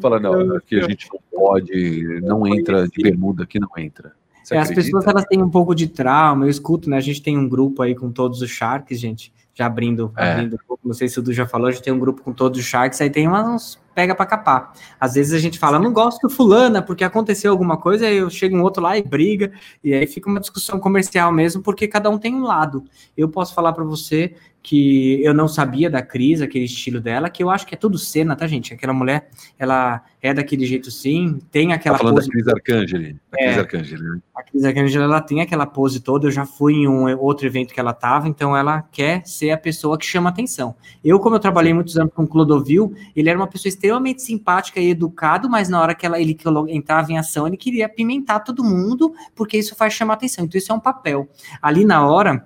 Fala, 0.00 0.20
não, 0.20 0.56
aqui 0.56 0.78
a 0.78 0.88
gente 0.88 1.08
não 1.12 1.20
pode, 1.32 2.20
não 2.22 2.46
entra 2.46 2.86
de 2.86 3.02
bermuda, 3.02 3.44
aqui 3.44 3.58
não 3.58 3.70
entra. 3.76 4.12
É, 4.50 4.58
as 4.58 4.70
pessoas 4.70 5.06
elas 5.06 5.24
têm 5.24 5.42
um 5.42 5.50
pouco 5.50 5.74
de 5.74 5.88
trauma, 5.88 6.44
eu 6.44 6.50
escuto, 6.50 6.88
né? 6.88 6.96
A 6.96 7.00
gente 7.00 7.20
tem 7.20 7.36
um 7.36 7.48
grupo 7.48 7.82
aí 7.82 7.94
com 7.94 8.12
todos 8.12 8.42
os 8.42 8.50
Sharks, 8.50 9.00
gente. 9.00 9.32
Já 9.56 9.66
abrindo, 9.66 10.12
é. 10.16 10.32
abrindo 10.32 10.58
não 10.86 10.94
sei 10.94 11.08
se 11.08 11.18
o 11.18 11.22
Du 11.22 11.32
já 11.32 11.46
falou, 11.46 11.66
a 11.66 11.72
gente 11.72 11.82
tem 11.82 11.92
um 11.92 11.98
grupo 11.98 12.22
com 12.22 12.32
todos 12.32 12.60
os 12.60 12.64
Sharks, 12.64 13.00
aí 13.00 13.10
tem 13.10 13.28
uns 13.28 13.78
pega 13.96 14.14
para 14.14 14.26
capar. 14.26 14.74
Às 15.00 15.14
vezes 15.14 15.32
a 15.32 15.38
gente 15.38 15.58
fala, 15.58 15.78
não 15.78 15.90
gosto 15.90 16.28
do 16.28 16.30
fulana, 16.30 16.82
porque 16.82 17.02
aconteceu 17.02 17.50
alguma 17.50 17.78
coisa, 17.78 18.06
aí 18.06 18.18
eu 18.18 18.28
chego 18.28 18.54
um 18.54 18.62
outro 18.62 18.82
lá 18.82 18.98
e 18.98 19.02
briga, 19.02 19.50
e 19.82 19.94
aí 19.94 20.06
fica 20.06 20.28
uma 20.28 20.38
discussão 20.38 20.78
comercial 20.78 21.32
mesmo, 21.32 21.62
porque 21.62 21.88
cada 21.88 22.10
um 22.10 22.18
tem 22.18 22.34
um 22.34 22.42
lado. 22.42 22.84
Eu 23.16 23.26
posso 23.26 23.54
falar 23.54 23.72
para 23.72 23.84
você 23.84 24.34
que 24.66 25.22
eu 25.22 25.32
não 25.32 25.46
sabia 25.46 25.88
da 25.88 26.02
Cris, 26.02 26.42
aquele 26.42 26.64
estilo 26.64 27.00
dela, 27.00 27.30
que 27.30 27.40
eu 27.40 27.48
acho 27.48 27.64
que 27.64 27.76
é 27.76 27.78
tudo 27.78 27.96
cena, 27.96 28.34
tá, 28.34 28.48
gente? 28.48 28.74
Aquela 28.74 28.92
mulher, 28.92 29.28
ela 29.56 30.02
é 30.20 30.34
daquele 30.34 30.66
jeito 30.66 30.90
sim, 30.90 31.38
tem 31.52 31.72
aquela 31.72 31.96
tá 31.96 32.02
falando 32.02 32.16
pose... 32.16 32.26
da 32.26 32.32
Cris 32.32 32.48
Arcangeli. 32.48 33.12
Da 33.30 33.38
Cris 33.38 33.56
é, 33.56 33.60
Arcangeli, 33.60 34.02
né? 34.02 34.18
A 34.34 34.42
Cris 34.42 34.64
Arcangeli, 34.64 35.04
ela 35.04 35.20
tem 35.20 35.40
aquela 35.40 35.66
pose 35.66 36.00
toda, 36.00 36.26
eu 36.26 36.32
já 36.32 36.44
fui 36.44 36.74
em 36.74 36.88
um 36.88 37.16
outro 37.16 37.46
evento 37.46 37.72
que 37.72 37.78
ela 37.78 37.92
tava, 37.92 38.26
então 38.26 38.56
ela 38.56 38.82
quer 38.82 39.24
ser 39.24 39.52
a 39.52 39.56
pessoa 39.56 39.96
que 39.96 40.04
chama 40.04 40.30
atenção. 40.30 40.74
Eu, 41.04 41.20
como 41.20 41.36
eu 41.36 41.40
trabalhei 41.40 41.72
muitos 41.72 41.96
anos 41.96 42.12
com 42.12 42.24
o 42.24 42.26
Clodovil, 42.26 42.92
ele 43.14 43.30
era 43.30 43.38
uma 43.38 43.46
pessoa 43.46 43.68
extremamente 43.68 44.20
simpática 44.20 44.80
e 44.80 44.90
educado, 44.90 45.48
mas 45.48 45.68
na 45.68 45.80
hora 45.80 45.94
que 45.94 46.04
ela, 46.04 46.20
ele 46.20 46.36
entrava 46.70 47.12
em 47.12 47.18
ação, 47.18 47.46
ele 47.46 47.56
queria 47.56 47.86
apimentar 47.86 48.40
todo 48.40 48.64
mundo, 48.64 49.14
porque 49.32 49.56
isso 49.56 49.76
faz 49.76 49.92
chamar 49.92 50.14
atenção. 50.14 50.44
Então, 50.44 50.58
isso 50.58 50.72
é 50.72 50.74
um 50.74 50.80
papel. 50.80 51.28
Ali 51.62 51.84
na 51.84 52.04
hora, 52.04 52.44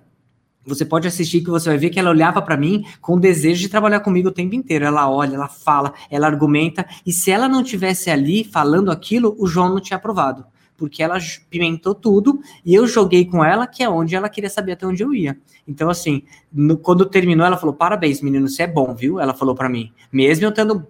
você 0.65 0.85
pode 0.85 1.09
assistir 1.09 1.41
que 1.41 1.51
você 1.51 1.69
vai 1.69 1.79
ver 1.79 1.91
que 1.91 1.99
ela 1.99 2.11
olhava 2.11 2.43
para 2.43 2.57
mim 2.57 2.85
com 3.01 3.19
desejo 3.19 3.61
de 3.61 3.69
trabalhar 3.69 4.01
comigo 4.01 4.29
o 4.29 4.33
tempo 4.33 4.55
inteiro. 4.55 4.85
Ela 4.85 5.11
olha, 5.11 5.35
ela 5.35 5.49
fala, 5.49 5.95
ela 6.11 6.27
argumenta, 6.27 6.87
e 7.05 7.13
se 7.13 7.31
ela 7.31 7.49
não 7.49 7.63
tivesse 7.63 8.11
ali 8.11 8.45
falando 8.45 8.91
aquilo, 8.91 9.35
o 9.39 9.47
João 9.47 9.71
não 9.71 9.81
tinha 9.81 9.97
aprovado 9.97 10.45
porque 10.81 11.03
ela 11.03 11.19
pimentou 11.51 11.95
tudo 11.95 12.41
e 12.65 12.75
eu 12.75 12.87
joguei 12.87 13.27
com 13.27 13.45
ela, 13.45 13.67
que 13.67 13.83
é 13.83 13.89
onde 13.91 14.17
ela 14.17 14.31
queria 14.31 14.49
saber 14.49 14.73
até 14.73 14.87
onde 14.87 15.03
eu 15.03 15.13
ia. 15.13 15.39
Então, 15.69 15.91
assim, 15.91 16.23
no, 16.51 16.79
quando 16.79 17.05
terminou, 17.05 17.45
ela 17.45 17.59
falou: 17.59 17.75
Parabéns, 17.75 18.23
menino, 18.23 18.49
você 18.49 18.63
é 18.63 18.67
bom, 18.67 18.95
viu? 18.95 19.21
Ela 19.21 19.35
falou 19.35 19.55
para 19.55 19.69
mim, 19.69 19.93
mesmo 20.11 20.47
eu 20.47 20.53
tendo 20.53 20.83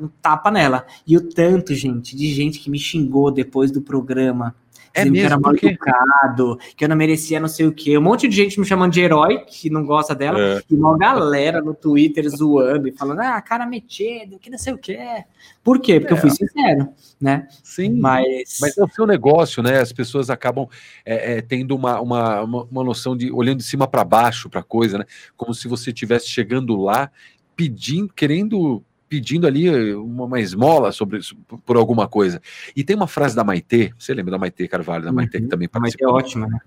um 0.00 0.08
tapa 0.22 0.50
nela. 0.50 0.86
E 1.06 1.14
o 1.14 1.28
tanto, 1.28 1.74
gente, 1.74 2.16
de 2.16 2.32
gente 2.32 2.58
que 2.58 2.70
me 2.70 2.78
xingou 2.78 3.30
depois 3.30 3.70
do 3.70 3.82
programa 3.82 4.56
é 4.94 5.04
mesmo, 5.04 5.14
que 5.14 5.20
era 5.20 5.38
mal 5.38 5.54
educado, 5.54 6.58
que 6.76 6.84
eu 6.84 6.88
não 6.88 6.94
merecia 6.96 7.40
não 7.40 7.48
sei 7.48 7.66
o 7.66 7.72
quê. 7.72 7.98
Um 7.98 8.02
monte 8.02 8.28
de 8.28 8.36
gente 8.36 8.60
me 8.60 8.64
chamando 8.64 8.92
de 8.92 9.00
herói, 9.00 9.38
que 9.38 9.68
não 9.68 9.84
gosta 9.84 10.14
dela, 10.14 10.38
é. 10.40 10.62
e 10.70 10.74
uma 10.74 10.96
galera 10.96 11.60
no 11.60 11.74
Twitter 11.74 12.28
zoando 12.28 12.86
e 12.86 12.92
falando, 12.92 13.20
ah, 13.20 13.40
cara 13.42 13.66
metido, 13.66 14.38
que 14.38 14.48
não 14.48 14.58
sei 14.58 14.72
o 14.72 14.78
quê. 14.78 15.24
Por 15.64 15.80
quê? 15.80 15.98
Porque 15.98 16.14
é. 16.14 16.16
eu 16.16 16.20
fui 16.20 16.30
é. 16.30 16.34
sincero, 16.34 16.88
né? 17.20 17.48
Sim, 17.62 17.98
mas... 17.98 18.58
mas 18.60 18.78
é 18.78 18.84
o 18.84 18.88
seu 18.88 19.04
negócio, 19.06 19.62
né? 19.62 19.80
As 19.80 19.92
pessoas 19.92 20.30
acabam 20.30 20.68
é, 21.04 21.38
é, 21.38 21.42
tendo 21.42 21.74
uma, 21.74 22.00
uma, 22.00 22.42
uma, 22.42 22.84
noção 22.84 23.16
de 23.16 23.32
olhando 23.32 23.58
de 23.58 23.64
cima 23.64 23.88
para 23.88 24.04
baixo 24.04 24.48
para 24.48 24.60
a 24.60 24.64
coisa, 24.64 24.98
né? 24.98 25.04
Como 25.36 25.52
se 25.52 25.66
você 25.66 25.90
estivesse 25.90 26.28
chegando 26.28 26.76
lá 26.76 27.10
pedindo, 27.56 28.12
querendo 28.14 28.84
pedindo 29.14 29.46
ali 29.46 29.94
uma, 29.94 30.24
uma 30.24 30.40
esmola 30.40 30.90
sobre 30.90 31.20
por 31.64 31.76
alguma 31.76 32.08
coisa. 32.08 32.42
E 32.74 32.82
tem 32.82 32.96
uma 32.96 33.06
frase 33.06 33.36
da 33.36 33.44
Maitê, 33.44 33.92
você 33.96 34.12
lembra 34.12 34.32
da 34.32 34.38
Maitê 34.38 34.66
Carvalho, 34.66 35.04
da 35.04 35.12
Maitê 35.12 35.38
que 35.38 35.44
uhum. 35.44 35.50
também 35.50 35.68
participou? 35.68 36.08
A 36.08 36.12
Maitê 36.14 36.26
é 36.26 36.40
ótima, 36.40 36.48
né? 36.48 36.58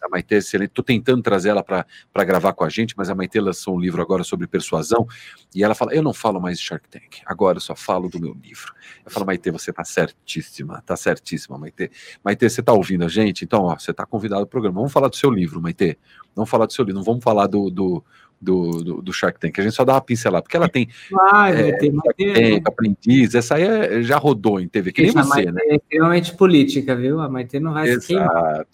A 0.00 0.08
Maitê 0.08 0.36
é 0.36 0.38
excelente. 0.38 0.68
Estou 0.68 0.84
tentando 0.84 1.20
trazer 1.20 1.48
ela 1.48 1.64
para 1.64 1.84
gravar 2.24 2.52
com 2.52 2.62
a 2.62 2.68
gente, 2.68 2.94
mas 2.96 3.10
a 3.10 3.14
Maitê 3.14 3.40
lançou 3.40 3.74
um 3.74 3.80
livro 3.80 4.00
agora 4.00 4.22
sobre 4.22 4.46
persuasão 4.46 5.04
e 5.52 5.64
ela 5.64 5.74
fala: 5.74 5.92
Eu 5.92 6.02
não 6.02 6.14
falo 6.14 6.40
mais 6.40 6.60
de 6.60 6.64
Shark 6.64 6.88
Tank, 6.88 7.22
agora 7.26 7.56
eu 7.56 7.60
só 7.60 7.74
falo 7.74 8.08
do 8.08 8.20
meu 8.20 8.36
livro. 8.40 8.72
Eu 9.04 9.10
falo, 9.10 9.26
Maitê, 9.26 9.50
você 9.50 9.70
está 9.70 9.82
certíssima, 9.82 10.78
está 10.78 10.96
certíssima, 10.96 11.58
Maitê. 11.58 11.90
Maitê, 12.22 12.48
você 12.48 12.60
está 12.60 12.72
ouvindo 12.72 13.04
a 13.04 13.08
gente? 13.08 13.44
Então, 13.44 13.64
ó, 13.64 13.76
você 13.76 13.90
está 13.90 14.06
convidado 14.06 14.42
ao 14.42 14.46
programa. 14.46 14.76
Vamos 14.76 14.92
falar 14.92 15.08
do 15.08 15.16
seu 15.16 15.30
livro, 15.30 15.60
Maitê. 15.60 15.98
Vamos 16.36 16.48
falar 16.48 16.66
do 16.66 16.72
seu 16.72 16.84
livro, 16.84 16.98
não 16.98 17.04
vamos 17.04 17.24
falar 17.24 17.48
do, 17.48 17.68
do 17.68 18.04
do, 18.40 18.70
do, 18.82 19.02
do, 19.02 19.12
Shark 19.12 19.40
Tank. 19.40 19.58
A 19.58 19.62
gente 19.62 19.74
só 19.74 19.84
dá 19.84 19.94
uma 19.94 20.00
pincelada, 20.00 20.42
porque 20.42 20.56
ela 20.56 20.68
tem 20.68 20.88
ah, 21.32 21.50
é, 21.50 21.72
tem 21.72 21.92
Tank, 21.92 22.62
aprendiz, 22.66 23.34
essa 23.34 23.56
aí 23.56 23.62
é, 23.62 24.02
já 24.02 24.16
rodou 24.18 24.60
em 24.60 24.68
TV, 24.68 24.92
que 24.92 25.02
nem 25.02 25.10
você, 25.10 25.50
né? 25.50 25.60
É 25.64 25.76
extremamente 25.76 26.34
política, 26.34 26.94
viu? 26.94 27.20
A 27.20 27.28
Maite 27.28 27.58
não 27.58 27.72
vai 27.72 27.88
Exato. 27.88 28.68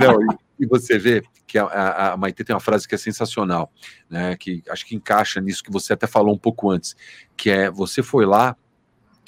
não, 0.00 0.22
e, 0.22 0.64
e, 0.64 0.66
você 0.66 0.98
vê 0.98 1.22
que 1.46 1.58
a, 1.58 1.64
a, 1.64 2.12
a 2.12 2.16
Maite 2.16 2.44
tem 2.44 2.54
uma 2.54 2.60
frase 2.60 2.86
que 2.86 2.94
é 2.94 2.98
sensacional, 2.98 3.72
né? 4.08 4.36
Que 4.36 4.62
acho 4.68 4.86
que 4.86 4.94
encaixa 4.94 5.40
nisso 5.40 5.64
que 5.64 5.72
você 5.72 5.94
até 5.94 6.06
falou 6.06 6.34
um 6.34 6.38
pouco 6.38 6.70
antes, 6.70 6.94
que 7.36 7.50
é 7.50 7.70
você 7.70 8.02
foi 8.02 8.26
lá 8.26 8.56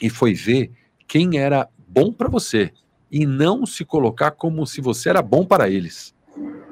e 0.01 0.11
foi 0.11 0.35
ver 0.35 0.71
quem 1.07 1.39
era 1.39 1.69
bom 1.89 2.12
para 2.12 2.29
você 2.29 2.71
e 3.11 3.27
não 3.27 3.65
se 3.65 3.85
colocar 3.85 4.33
como 4.33 4.67
se 4.67 4.81
você 4.81 5.09
era 5.09 5.23
bom 5.23 5.45
para 5.45 5.71
eles, 5.71 6.15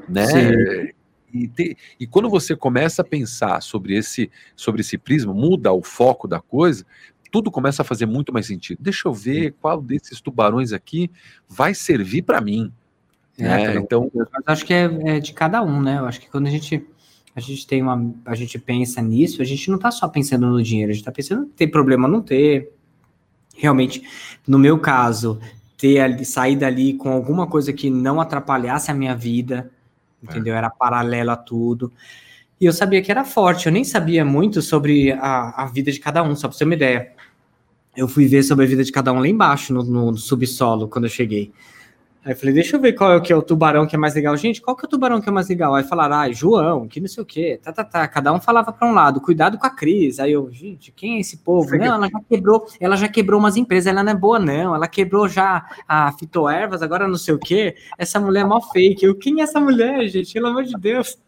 né? 0.08 0.26
Sim 0.26 1.01
e, 1.32 1.48
te, 1.48 1.76
e 1.98 2.06
quando 2.06 2.28
você 2.28 2.54
começa 2.54 3.02
a 3.02 3.04
pensar 3.04 3.60
sobre 3.62 3.96
esse, 3.96 4.30
sobre 4.54 4.80
esse 4.80 4.98
prisma, 4.98 5.32
muda 5.32 5.72
o 5.72 5.82
foco 5.82 6.28
da 6.28 6.40
coisa, 6.40 6.84
tudo 7.30 7.50
começa 7.50 7.82
a 7.82 7.84
fazer 7.84 8.06
muito 8.06 8.32
mais 8.32 8.46
sentido. 8.46 8.78
Deixa 8.80 9.08
eu 9.08 9.12
ver 9.14 9.54
qual 9.60 9.80
desses 9.80 10.20
tubarões 10.20 10.72
aqui 10.72 11.10
vai 11.48 11.74
servir 11.74 12.22
para 12.22 12.40
mim. 12.40 12.70
É, 13.38 13.44
né? 13.44 13.76
Então, 13.76 14.10
mas 14.14 14.42
acho 14.46 14.66
que 14.66 14.74
é, 14.74 14.84
é, 15.04 15.20
de 15.20 15.32
cada 15.32 15.62
um, 15.62 15.80
né? 15.80 15.98
Eu 15.98 16.04
acho 16.04 16.20
que 16.20 16.30
quando 16.30 16.46
a 16.46 16.50
gente 16.50 16.86
a 17.34 17.40
gente 17.40 17.66
tem 17.66 17.80
uma, 17.80 18.14
a 18.26 18.34
gente 18.34 18.58
pensa 18.58 19.00
nisso, 19.00 19.40
a 19.40 19.44
gente 19.44 19.70
não 19.70 19.76
está 19.76 19.90
só 19.90 20.06
pensando 20.06 20.46
no 20.46 20.62
dinheiro, 20.62 20.90
a 20.90 20.92
gente 20.92 21.00
está 21.00 21.10
pensando 21.10 21.46
ter 21.46 21.66
problema 21.68 22.06
não 22.06 22.20
ter. 22.20 22.70
Realmente, 23.56 24.02
no 24.46 24.58
meu 24.58 24.78
caso, 24.78 25.38
ter 25.76 26.24
sair 26.24 26.56
dali 26.56 26.94
com 26.94 27.10
alguma 27.10 27.46
coisa 27.46 27.72
que 27.72 27.90
não 27.90 28.20
atrapalhasse 28.20 28.90
a 28.90 28.94
minha 28.94 29.14
vida, 29.14 29.70
entendeu? 30.22 30.54
Era 30.54 30.70
paralelo 30.70 31.30
a 31.30 31.36
tudo. 31.36 31.92
E 32.60 32.64
eu 32.64 32.72
sabia 32.72 33.02
que 33.02 33.10
era 33.10 33.24
forte, 33.24 33.66
eu 33.66 33.72
nem 33.72 33.82
sabia 33.82 34.24
muito 34.24 34.62
sobre 34.62 35.12
a, 35.12 35.64
a 35.64 35.66
vida 35.66 35.90
de 35.90 35.98
cada 35.98 36.22
um, 36.22 36.36
só 36.36 36.46
para 36.46 36.52
você 36.56 36.58
ter 36.60 36.64
uma 36.64 36.74
ideia. 36.74 37.12
Eu 37.96 38.06
fui 38.06 38.26
ver 38.26 38.42
sobre 38.42 38.64
a 38.64 38.68
vida 38.68 38.84
de 38.84 38.92
cada 38.92 39.12
um 39.12 39.18
lá 39.18 39.26
embaixo, 39.26 39.72
no, 39.74 39.82
no 39.82 40.16
subsolo, 40.16 40.88
quando 40.88 41.06
eu 41.06 41.10
cheguei. 41.10 41.52
Aí 42.24 42.32
eu 42.32 42.36
falei, 42.36 42.54
deixa 42.54 42.76
eu 42.76 42.80
ver 42.80 42.92
qual 42.92 43.12
é 43.12 43.16
o 43.16 43.20
que 43.20 43.32
é 43.32 43.36
o 43.36 43.42
tubarão 43.42 43.84
que 43.84 43.96
é 43.96 43.98
mais 43.98 44.14
legal. 44.14 44.36
Gente, 44.36 44.60
qual 44.60 44.76
que 44.76 44.84
é 44.84 44.86
o 44.86 44.90
tubarão 44.90 45.20
que 45.20 45.28
é 45.28 45.32
mais 45.32 45.48
legal? 45.48 45.74
Aí 45.74 45.82
falaram, 45.82 46.16
ah, 46.16 46.30
João, 46.30 46.86
que 46.86 47.00
não 47.00 47.08
sei 47.08 47.20
o 47.20 47.26
quê, 47.26 47.58
tá, 47.60 47.72
tá, 47.72 47.82
tá. 47.82 48.06
Cada 48.06 48.32
um 48.32 48.40
falava 48.40 48.72
para 48.72 48.86
um 48.88 48.92
lado, 48.92 49.20
cuidado 49.20 49.58
com 49.58 49.66
a 49.66 49.70
Cris. 49.70 50.20
Aí 50.20 50.30
eu, 50.30 50.48
gente, 50.52 50.92
quem 50.92 51.16
é 51.16 51.20
esse 51.20 51.38
povo? 51.38 51.76
Não, 51.76 51.94
ela 51.94 52.08
já 52.08 52.20
quebrou, 52.28 52.66
ela 52.78 52.96
já 52.96 53.08
quebrou 53.08 53.40
umas 53.40 53.56
empresas, 53.56 53.88
ela 53.88 54.04
não 54.04 54.12
é 54.12 54.14
boa, 54.14 54.38
não. 54.38 54.72
Ela 54.72 54.86
quebrou 54.86 55.28
já 55.28 55.66
a 55.88 56.12
fitoervas, 56.12 56.80
agora 56.80 57.08
não 57.08 57.16
sei 57.16 57.34
o 57.34 57.38
quê. 57.38 57.74
Essa 57.98 58.20
mulher 58.20 58.42
é 58.42 58.44
mó 58.44 58.60
fake. 58.60 59.04
Eu, 59.04 59.16
quem 59.16 59.40
é 59.40 59.42
essa 59.42 59.58
mulher, 59.60 60.06
gente? 60.06 60.32
Pelo 60.32 60.46
amor 60.46 60.62
de 60.62 60.74
Deus. 60.74 61.18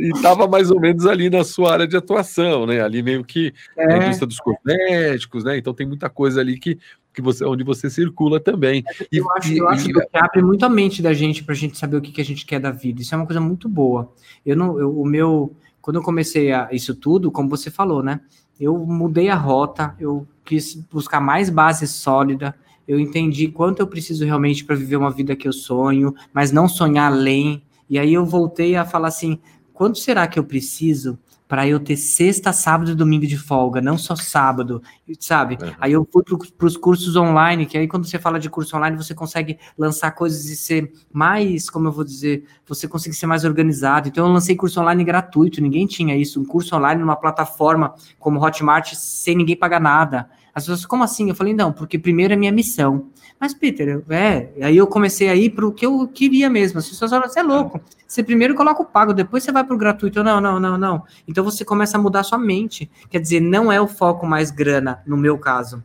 e 0.00 0.08
estava 0.08 0.48
mais 0.48 0.70
ou 0.70 0.80
menos 0.80 1.06
ali 1.06 1.28
na 1.28 1.44
sua 1.44 1.72
área 1.72 1.86
de 1.86 1.96
atuação, 1.96 2.66
né? 2.66 2.80
Ali 2.80 3.02
meio 3.02 3.22
que 3.22 3.52
é. 3.76 3.92
a 3.92 3.96
indústria 3.98 4.26
dos 4.26 4.38
cosméticos, 4.38 5.44
né? 5.44 5.58
Então 5.58 5.74
tem 5.74 5.86
muita 5.86 6.08
coisa 6.08 6.40
ali 6.40 6.58
que, 6.58 6.78
que 7.12 7.20
você, 7.20 7.44
onde 7.44 7.64
você 7.64 7.90
circula 7.90 8.40
também. 8.40 8.84
E, 9.10 9.18
eu 9.18 9.30
acho, 9.32 9.52
eu 9.52 9.68
acho 9.68 9.90
e, 9.90 9.92
que 9.92 10.08
abre 10.12 10.42
muito 10.42 10.64
a 10.64 10.68
mente 10.68 11.02
da 11.02 11.12
gente 11.12 11.42
para 11.42 11.54
a 11.54 11.58
gente 11.58 11.76
saber 11.76 11.96
o 11.96 12.00
que, 12.00 12.12
que 12.12 12.20
a 12.20 12.24
gente 12.24 12.46
quer 12.46 12.60
da 12.60 12.70
vida. 12.70 13.02
Isso 13.02 13.14
é 13.14 13.18
uma 13.18 13.26
coisa 13.26 13.40
muito 13.40 13.68
boa. 13.68 14.12
Eu 14.44 14.56
não, 14.56 14.78
eu, 14.78 15.00
o 15.00 15.04
meu, 15.04 15.54
quando 15.80 15.96
eu 15.96 16.02
comecei 16.02 16.52
a, 16.52 16.68
isso 16.72 16.94
tudo, 16.94 17.30
como 17.30 17.48
você 17.48 17.70
falou, 17.70 18.02
né? 18.02 18.20
Eu 18.58 18.78
mudei 18.78 19.28
a 19.28 19.36
rota, 19.36 19.94
eu 19.98 20.26
quis 20.44 20.74
buscar 20.74 21.20
mais 21.20 21.48
base 21.48 21.86
sólida. 21.86 22.54
Eu 22.86 22.98
entendi 22.98 23.48
quanto 23.48 23.80
eu 23.80 23.86
preciso 23.86 24.24
realmente 24.24 24.64
para 24.64 24.76
viver 24.76 24.96
uma 24.96 25.10
vida 25.10 25.36
que 25.36 25.48
eu 25.48 25.52
sonho, 25.52 26.14
mas 26.32 26.52
não 26.52 26.68
sonhar 26.68 27.10
além. 27.10 27.62
E 27.88 27.98
aí 27.98 28.12
eu 28.12 28.24
voltei 28.24 28.76
a 28.76 28.84
falar 28.84 29.08
assim, 29.08 29.38
quanto 29.72 29.98
será 29.98 30.26
que 30.26 30.38
eu 30.38 30.44
preciso 30.44 31.18
para 31.50 31.66
eu 31.66 31.80
ter 31.80 31.96
sexta, 31.96 32.52
sábado 32.52 32.92
e 32.92 32.94
domingo 32.94 33.26
de 33.26 33.36
folga, 33.36 33.80
não 33.80 33.98
só 33.98 34.14
sábado, 34.14 34.80
sabe? 35.18 35.58
Uhum. 35.60 35.72
Aí 35.80 35.90
eu 35.90 36.08
fui 36.08 36.22
para 36.56 36.64
os 36.64 36.76
cursos 36.76 37.16
online, 37.16 37.66
que 37.66 37.76
aí 37.76 37.88
quando 37.88 38.06
você 38.06 38.20
fala 38.20 38.38
de 38.38 38.48
curso 38.48 38.76
online, 38.76 38.96
você 38.96 39.16
consegue 39.16 39.58
lançar 39.76 40.12
coisas 40.12 40.44
e 40.44 40.54
ser 40.54 40.92
mais, 41.12 41.68
como 41.68 41.88
eu 41.88 41.92
vou 41.92 42.04
dizer, 42.04 42.44
você 42.64 42.86
consegue 42.86 43.16
ser 43.16 43.26
mais 43.26 43.44
organizado. 43.44 44.06
Então 44.06 44.28
eu 44.28 44.32
lancei 44.32 44.54
curso 44.54 44.80
online 44.80 45.02
gratuito, 45.02 45.60
ninguém 45.60 45.88
tinha 45.88 46.16
isso, 46.16 46.40
um 46.40 46.44
curso 46.44 46.76
online 46.76 47.00
numa 47.00 47.16
plataforma 47.16 47.96
como 48.20 48.40
Hotmart 48.40 48.94
sem 48.94 49.34
ninguém 49.34 49.56
pagar 49.56 49.80
nada. 49.80 50.30
As 50.54 50.64
pessoas, 50.64 50.86
como 50.86 51.04
assim? 51.04 51.28
Eu 51.28 51.34
falei, 51.34 51.54
não, 51.54 51.72
porque 51.72 51.98
primeiro 51.98 52.34
é 52.34 52.36
minha 52.36 52.52
missão. 52.52 53.08
Mas, 53.38 53.54
Peter, 53.54 54.02
é, 54.10 54.50
aí 54.62 54.76
eu 54.76 54.86
comecei 54.86 55.28
a 55.28 55.34
ir 55.34 55.50
para 55.50 55.66
o 55.66 55.72
que 55.72 55.86
eu 55.86 56.06
queria 56.08 56.50
mesmo. 56.50 56.78
As 56.78 56.88
pessoas 56.88 57.10
falam, 57.10 57.28
você 57.28 57.40
é 57.40 57.42
louco. 57.42 57.80
Você 58.06 58.22
primeiro 58.22 58.54
coloca 58.54 58.82
o 58.82 58.84
pago, 58.84 59.14
depois 59.14 59.42
você 59.42 59.52
vai 59.52 59.64
para 59.64 59.74
o 59.74 59.78
gratuito. 59.78 60.22
Não, 60.22 60.40
não, 60.40 60.58
não, 60.58 60.76
não. 60.76 61.04
Então 61.26 61.44
você 61.44 61.64
começa 61.64 61.96
a 61.96 62.00
mudar 62.00 62.20
a 62.20 62.24
sua 62.24 62.38
mente. 62.38 62.90
Quer 63.08 63.20
dizer, 63.20 63.40
não 63.40 63.72
é 63.72 63.80
o 63.80 63.86
foco 63.86 64.26
mais 64.26 64.50
grana, 64.50 65.02
no 65.06 65.16
meu 65.16 65.38
caso, 65.38 65.82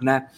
né? 0.00 0.28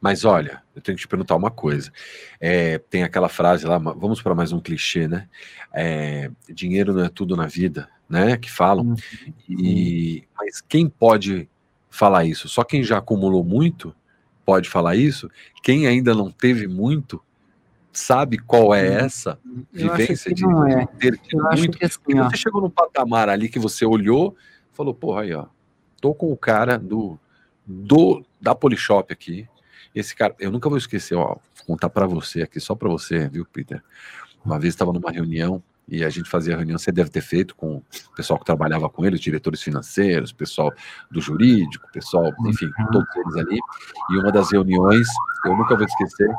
Mas 0.00 0.24
olha, 0.24 0.62
eu 0.76 0.82
tenho 0.82 0.96
que 0.96 1.02
te 1.02 1.08
perguntar 1.08 1.34
uma 1.34 1.50
coisa. 1.50 1.90
É, 2.38 2.78
tem 2.78 3.04
aquela 3.04 3.28
frase 3.28 3.64
lá, 3.66 3.78
vamos 3.78 4.20
para 4.20 4.34
mais 4.34 4.52
um 4.52 4.60
clichê, 4.60 5.08
né? 5.08 5.28
É, 5.72 6.30
dinheiro 6.50 6.92
não 6.92 7.04
é 7.04 7.08
tudo 7.08 7.36
na 7.36 7.46
vida, 7.46 7.88
né? 8.08 8.36
Que 8.36 8.50
falam. 8.50 8.84
Uhum. 8.84 8.96
E, 9.48 10.24
mas 10.36 10.60
quem 10.60 10.90
pode 10.90 11.48
falar 11.94 12.24
isso? 12.24 12.48
Só 12.48 12.64
quem 12.64 12.82
já 12.82 12.98
acumulou 12.98 13.44
muito 13.44 13.94
pode 14.44 14.68
falar 14.68 14.96
isso. 14.96 15.30
Quem 15.62 15.86
ainda 15.86 16.12
não 16.12 16.30
teve 16.30 16.66
muito 16.66 17.22
sabe 17.92 18.38
qual 18.38 18.74
é 18.74 18.90
hum, 18.90 19.04
essa 19.04 19.38
vivência 19.72 20.34
de, 20.34 20.44
é. 20.44 20.86
ter 20.98 21.16
tido 21.18 21.42
muito. 21.44 21.78
Que 21.78 21.84
assim, 21.84 21.98
você 22.06 22.36
chegou 22.36 22.60
num 22.60 22.70
patamar 22.70 23.28
ali 23.28 23.48
que 23.48 23.60
você 23.60 23.86
olhou, 23.86 24.36
falou, 24.72 24.92
porra, 24.92 25.22
aí, 25.22 25.32
ó, 25.32 25.46
tô 26.00 26.12
com 26.12 26.32
o 26.32 26.36
cara 26.36 26.76
do, 26.76 27.18
do 27.64 28.24
da 28.40 28.54
Polishop 28.54 29.12
aqui. 29.12 29.48
Esse 29.94 30.16
cara, 30.16 30.34
eu 30.40 30.50
nunca 30.50 30.68
vou 30.68 30.76
esquecer, 30.76 31.14
ó, 31.14 31.36
vou 31.36 31.66
contar 31.66 31.88
para 31.88 32.06
você 32.06 32.42
aqui, 32.42 32.58
só 32.58 32.74
para 32.74 32.88
você, 32.88 33.28
viu, 33.28 33.46
Peter? 33.46 33.80
Uma 34.44 34.58
vez 34.58 34.74
estava 34.74 34.92
numa 34.92 35.12
reunião 35.12 35.62
e 35.86 36.02
a 36.02 36.08
gente 36.08 36.28
fazia 36.28 36.56
reunião, 36.56 36.78
você 36.78 36.90
deve 36.90 37.10
ter 37.10 37.20
feito 37.20 37.54
com 37.54 37.76
o 37.76 37.82
pessoal 38.16 38.38
que 38.38 38.44
trabalhava 38.44 38.88
com 38.88 39.04
ele, 39.04 39.16
os 39.16 39.20
diretores 39.20 39.62
financeiros, 39.62 40.30
o 40.30 40.34
pessoal 40.34 40.72
do 41.10 41.20
jurídico, 41.20 41.86
pessoal, 41.92 42.32
enfim, 42.46 42.66
uhum. 42.66 42.90
todos 42.90 43.16
eles 43.16 43.36
ali. 43.36 43.58
E 44.10 44.16
uma 44.16 44.32
das 44.32 44.50
reuniões, 44.50 45.06
eu 45.44 45.56
nunca 45.56 45.76
vou 45.76 45.84
esquecer, 45.84 46.30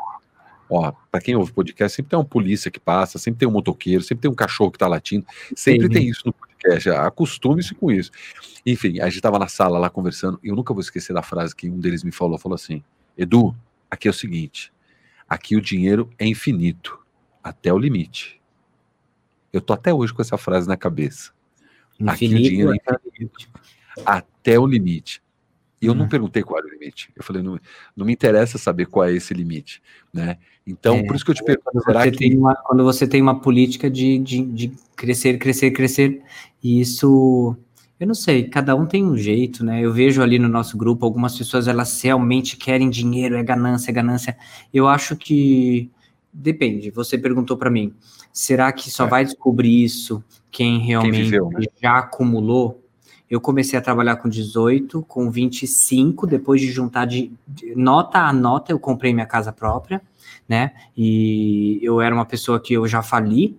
ó, 0.68 0.92
para 1.10 1.20
quem 1.20 1.36
ouve 1.36 1.52
podcast, 1.52 1.96
sempre 1.96 2.10
tem 2.10 2.18
uma 2.18 2.24
polícia 2.24 2.70
que 2.70 2.80
passa, 2.80 3.18
sempre 3.18 3.38
tem 3.38 3.48
um 3.48 3.52
motoqueiro, 3.52 4.02
sempre 4.02 4.22
tem 4.22 4.30
um 4.30 4.34
cachorro 4.34 4.72
que 4.72 4.78
tá 4.78 4.88
latindo, 4.88 5.24
sempre 5.54 5.86
Sim. 5.86 5.92
tem 5.92 6.08
isso 6.08 6.22
no 6.26 6.32
podcast, 6.32 6.90
acostume-se 6.90 7.74
com 7.74 7.90
isso. 7.92 8.10
Enfim, 8.64 9.00
a 9.00 9.04
gente 9.04 9.16
estava 9.16 9.38
na 9.38 9.46
sala 9.46 9.78
lá 9.78 9.88
conversando, 9.88 10.40
e 10.42 10.48
eu 10.48 10.56
nunca 10.56 10.74
vou 10.74 10.80
esquecer 10.80 11.12
da 11.12 11.22
frase 11.22 11.54
que 11.54 11.70
um 11.70 11.78
deles 11.78 12.02
me 12.02 12.10
falou, 12.10 12.36
falou 12.36 12.56
assim, 12.56 12.82
Edu, 13.16 13.54
aqui 13.88 14.08
é 14.08 14.10
o 14.10 14.14
seguinte, 14.14 14.72
aqui 15.28 15.54
o 15.54 15.60
dinheiro 15.60 16.10
é 16.18 16.26
infinito, 16.26 16.98
até 17.44 17.72
o 17.72 17.78
limite. 17.78 18.40
Eu 19.56 19.60
tô 19.60 19.72
até 19.72 19.92
hoje 19.92 20.12
com 20.12 20.20
essa 20.20 20.36
frase 20.36 20.68
na 20.68 20.76
cabeça. 20.76 21.32
Infinito, 21.98 22.12
Aqui 22.12 22.26
o 22.26 22.50
dinheiro 22.50 22.72
é 22.72 22.76
infinito, 23.08 23.48
até 24.04 24.58
o 24.58 24.66
limite. 24.66 25.22
E 25.80 25.86
eu 25.86 25.94
não 25.94 26.02
uhum. 26.02 26.08
perguntei 26.08 26.42
qual 26.42 26.58
era 26.58 26.66
o 26.66 26.70
limite. 26.70 27.10
Eu 27.16 27.22
falei, 27.22 27.42
não, 27.42 27.58
não 27.96 28.04
me 28.06 28.12
interessa 28.12 28.58
saber 28.58 28.86
qual 28.86 29.06
é 29.06 29.12
esse 29.12 29.32
limite, 29.32 29.82
né? 30.12 30.36
Então, 30.66 30.96
é, 30.96 31.02
por 31.04 31.16
isso 31.16 31.24
que 31.24 31.30
eu 31.30 31.34
te 31.34 31.44
pergunto, 31.44 31.70
quando 31.70 31.84
será 31.84 32.00
você 32.02 32.10
que... 32.10 32.18
Tem 32.18 32.36
uma, 32.36 32.54
quando 32.54 32.84
você 32.84 33.06
tem 33.06 33.22
uma 33.22 33.40
política 33.40 33.90
de, 33.90 34.18
de, 34.18 34.42
de 34.42 34.72
crescer, 34.94 35.38
crescer, 35.38 35.70
crescer, 35.70 36.22
e 36.62 36.80
isso... 36.80 37.56
Eu 37.98 38.06
não 38.06 38.14
sei, 38.14 38.44
cada 38.48 38.76
um 38.76 38.84
tem 38.84 39.02
um 39.02 39.16
jeito, 39.16 39.64
né? 39.64 39.80
Eu 39.80 39.90
vejo 39.90 40.22
ali 40.22 40.38
no 40.38 40.48
nosso 40.48 40.76
grupo 40.76 41.06
algumas 41.06 41.36
pessoas, 41.36 41.66
elas 41.66 41.98
realmente 42.02 42.56
querem 42.56 42.90
dinheiro, 42.90 43.36
é 43.36 43.42
ganância, 43.42 43.90
é 43.90 43.94
ganância. 43.94 44.36
Eu 44.72 44.86
acho 44.86 45.16
que 45.16 45.90
depende. 46.36 46.90
Você 46.90 47.16
perguntou 47.16 47.56
para 47.56 47.70
mim, 47.70 47.94
será 48.32 48.70
que 48.72 48.90
só 48.90 49.06
é. 49.06 49.08
vai 49.08 49.24
descobrir 49.24 49.82
isso 49.82 50.22
quem 50.50 50.78
realmente 50.78 51.14
quem 51.14 51.24
viveu, 51.24 51.48
né? 51.50 51.64
já 51.82 51.98
acumulou? 51.98 52.82
Eu 53.28 53.40
comecei 53.40 53.76
a 53.76 53.82
trabalhar 53.82 54.16
com 54.16 54.28
18, 54.28 55.02
com 55.02 55.30
25, 55.30 56.26
depois 56.26 56.60
de 56.60 56.70
juntar 56.70 57.06
de, 57.06 57.32
de, 57.46 57.74
nota 57.74 58.20
a 58.20 58.32
nota, 58.32 58.70
eu 58.70 58.78
comprei 58.78 59.12
minha 59.12 59.26
casa 59.26 59.52
própria, 59.52 60.00
né? 60.48 60.72
E 60.96 61.80
eu 61.82 62.00
era 62.00 62.14
uma 62.14 62.24
pessoa 62.24 62.60
que 62.60 62.74
eu 62.74 62.86
já 62.86 63.02
fali. 63.02 63.58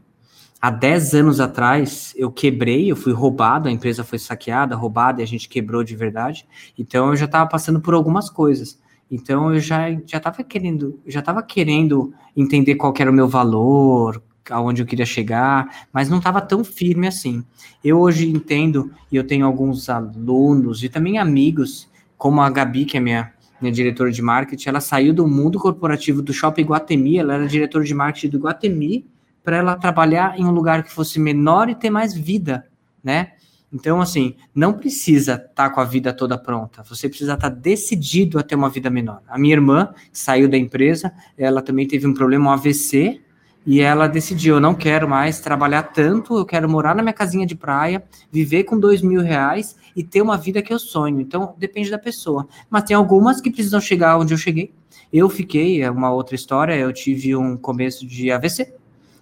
Há 0.62 0.72
10 0.72 1.16
anos 1.16 1.40
atrás, 1.42 2.14
eu 2.16 2.32
quebrei, 2.32 2.90
eu 2.90 2.96
fui 2.96 3.12
roubado, 3.12 3.68
a 3.68 3.72
empresa 3.72 4.06
foi 4.06 4.18
saqueada, 4.18 4.76
roubada, 4.76 5.22
e 5.22 5.24
a 5.24 5.28
gente 5.28 5.50
quebrou 5.50 5.84
de 5.84 5.96
verdade. 5.96 6.48
Então, 6.80 7.10
eu 7.10 7.16
já 7.18 7.26
estava 7.26 7.48
passando 7.48 7.82
por 7.82 7.94
algumas 7.94 8.30
coisas. 8.30 8.80
Então 9.10 9.54
eu 9.54 9.60
já 9.60 9.92
já 10.06 10.18
estava 10.18 10.44
querendo, 10.44 11.00
já 11.08 11.20
estava 11.20 11.42
querendo 11.42 12.14
entender 12.36 12.76
qual 12.76 12.94
era 12.98 13.10
o 13.10 13.14
meu 13.14 13.28
valor, 13.28 14.22
aonde 14.50 14.82
eu 14.82 14.86
queria 14.86 15.06
chegar, 15.06 15.88
mas 15.92 16.10
não 16.10 16.18
estava 16.18 16.42
tão 16.42 16.64
firme 16.64 17.08
assim. 17.08 17.44
Eu 17.84 18.00
hoje 18.00 18.30
entendo 18.30 18.92
e 19.12 19.16
eu 19.16 19.26
tenho 19.26 19.46
alguns 19.46 19.90
alunos 19.90 20.84
e 20.84 20.90
também 20.90 21.18
amigos, 21.18 21.90
como 22.18 22.42
a 22.42 22.50
Gabi, 22.50 22.86
que 22.86 22.98
é 22.98 23.00
minha 23.00 23.34
minha 23.60 23.74
diretora 23.74 24.12
de 24.12 24.22
marketing, 24.22 24.70
ela 24.70 24.80
saiu 24.80 25.14
do 25.14 25.28
mundo 25.28 25.58
corporativo 25.58 26.22
do 26.22 26.32
Shopping 26.32 26.64
Guatemi, 26.64 27.18
ela 27.18 27.34
era 27.34 27.48
diretora 27.48 27.84
de 27.84 27.94
marketing 27.94 28.30
do 28.30 28.40
Guatemi, 28.40 29.06
para 29.44 29.58
ela 29.58 29.76
trabalhar 29.76 30.40
em 30.40 30.46
um 30.46 30.52
lugar 30.52 30.84
que 30.84 30.92
fosse 30.92 31.20
menor 31.20 31.70
e 31.70 31.74
ter 31.74 31.90
mais 31.90 32.14
vida, 32.14 32.68
né? 33.04 33.32
Então, 33.72 34.00
assim, 34.00 34.36
não 34.56 34.74
precisa 34.74 35.34
estar 35.34 35.50
tá 35.54 35.70
com 35.70 35.82
a 35.82 35.84
vida 35.84 36.14
toda 36.14 36.38
pronta. 36.38 36.84
Você 36.84 37.10
precisa 37.10 37.34
estar 37.34 37.50
tá 37.50 37.56
decidido 37.56 38.40
a 38.40 38.44
ter 38.44 38.56
uma 38.56 38.70
vida 38.70 38.90
menor. 38.90 39.22
A 39.28 39.38
minha 39.38 39.54
irmã 39.54 39.94
saiu 40.12 40.48
da 40.48 40.58
empresa, 40.58 41.12
ela 41.38 41.62
também 41.62 41.86
teve 41.86 42.08
um 42.08 42.14
problema, 42.14 42.50
um 42.50 42.54
AVC, 42.54 43.22
e 43.66 43.82
ela 43.82 44.08
decidiu: 44.08 44.56
eu 44.56 44.62
não 44.62 44.74
quero 44.74 45.10
mais 45.10 45.42
trabalhar 45.42 45.84
tanto, 45.84 46.38
eu 46.38 46.46
quero 46.46 46.70
morar 46.70 46.96
na 46.96 47.04
minha 47.04 47.14
casinha 47.14 47.46
de 47.46 47.56
praia, 47.56 48.02
viver 48.32 48.64
com 48.64 48.80
dois 48.80 49.02
mil 49.02 49.22
reais 49.22 49.76
e 49.94 50.02
ter 50.02 50.22
uma 50.22 50.38
vida 50.38 50.62
que 50.62 50.72
eu 50.72 50.80
sonho. 50.80 51.20
Então, 51.20 51.54
depende 51.58 51.92
da 51.92 52.00
pessoa. 52.00 52.48
Mas 52.70 52.84
tem 52.84 52.96
algumas 52.96 53.42
que 53.42 53.52
precisam 53.52 53.82
chegar 53.82 54.18
onde 54.18 54.34
eu 54.34 54.38
cheguei. 54.38 54.74
Eu 55.12 55.30
fiquei, 55.30 55.82
é 55.82 55.92
uma 55.92 56.10
outra 56.10 56.36
história, 56.36 56.74
eu 56.74 56.94
tive 56.94 57.36
um 57.36 57.58
começo 57.58 58.08
de 58.08 58.32
AVC, 58.32 58.74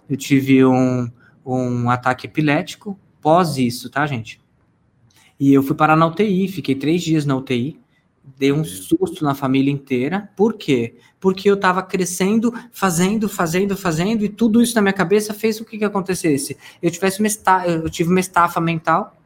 eu 0.08 0.16
tive 0.16 0.64
um, 0.64 1.10
um 1.44 1.90
ataque 1.90 2.26
epilético, 2.26 2.98
pós 3.26 3.58
isso, 3.58 3.90
tá, 3.90 4.06
gente? 4.06 4.40
E 5.40 5.52
eu 5.52 5.60
fui 5.60 5.74
parar 5.74 5.96
na 5.96 6.06
UTI, 6.06 6.46
fiquei 6.46 6.76
três 6.76 7.02
dias 7.02 7.26
na 7.26 7.36
UTI, 7.36 7.76
dei 8.38 8.52
um 8.52 8.62
susto 8.62 9.24
na 9.24 9.34
família 9.34 9.68
inteira. 9.68 10.30
Por 10.36 10.54
quê? 10.54 10.94
Porque 11.18 11.50
eu 11.50 11.54
estava 11.54 11.82
crescendo, 11.82 12.54
fazendo, 12.70 13.28
fazendo, 13.28 13.76
fazendo, 13.76 14.24
e 14.24 14.28
tudo 14.28 14.62
isso 14.62 14.76
na 14.76 14.80
minha 14.80 14.92
cabeça 14.92 15.34
fez 15.34 15.60
o 15.60 15.64
que, 15.64 15.76
que 15.76 15.84
acontecesse. 15.84 16.56
Eu 16.80 16.88
tivesse 16.88 17.18
uma 17.18 17.26
estafa, 17.26 17.66
eu 17.68 17.90
tive 17.90 18.10
uma 18.10 18.20
estafa 18.20 18.60
mental 18.60 19.16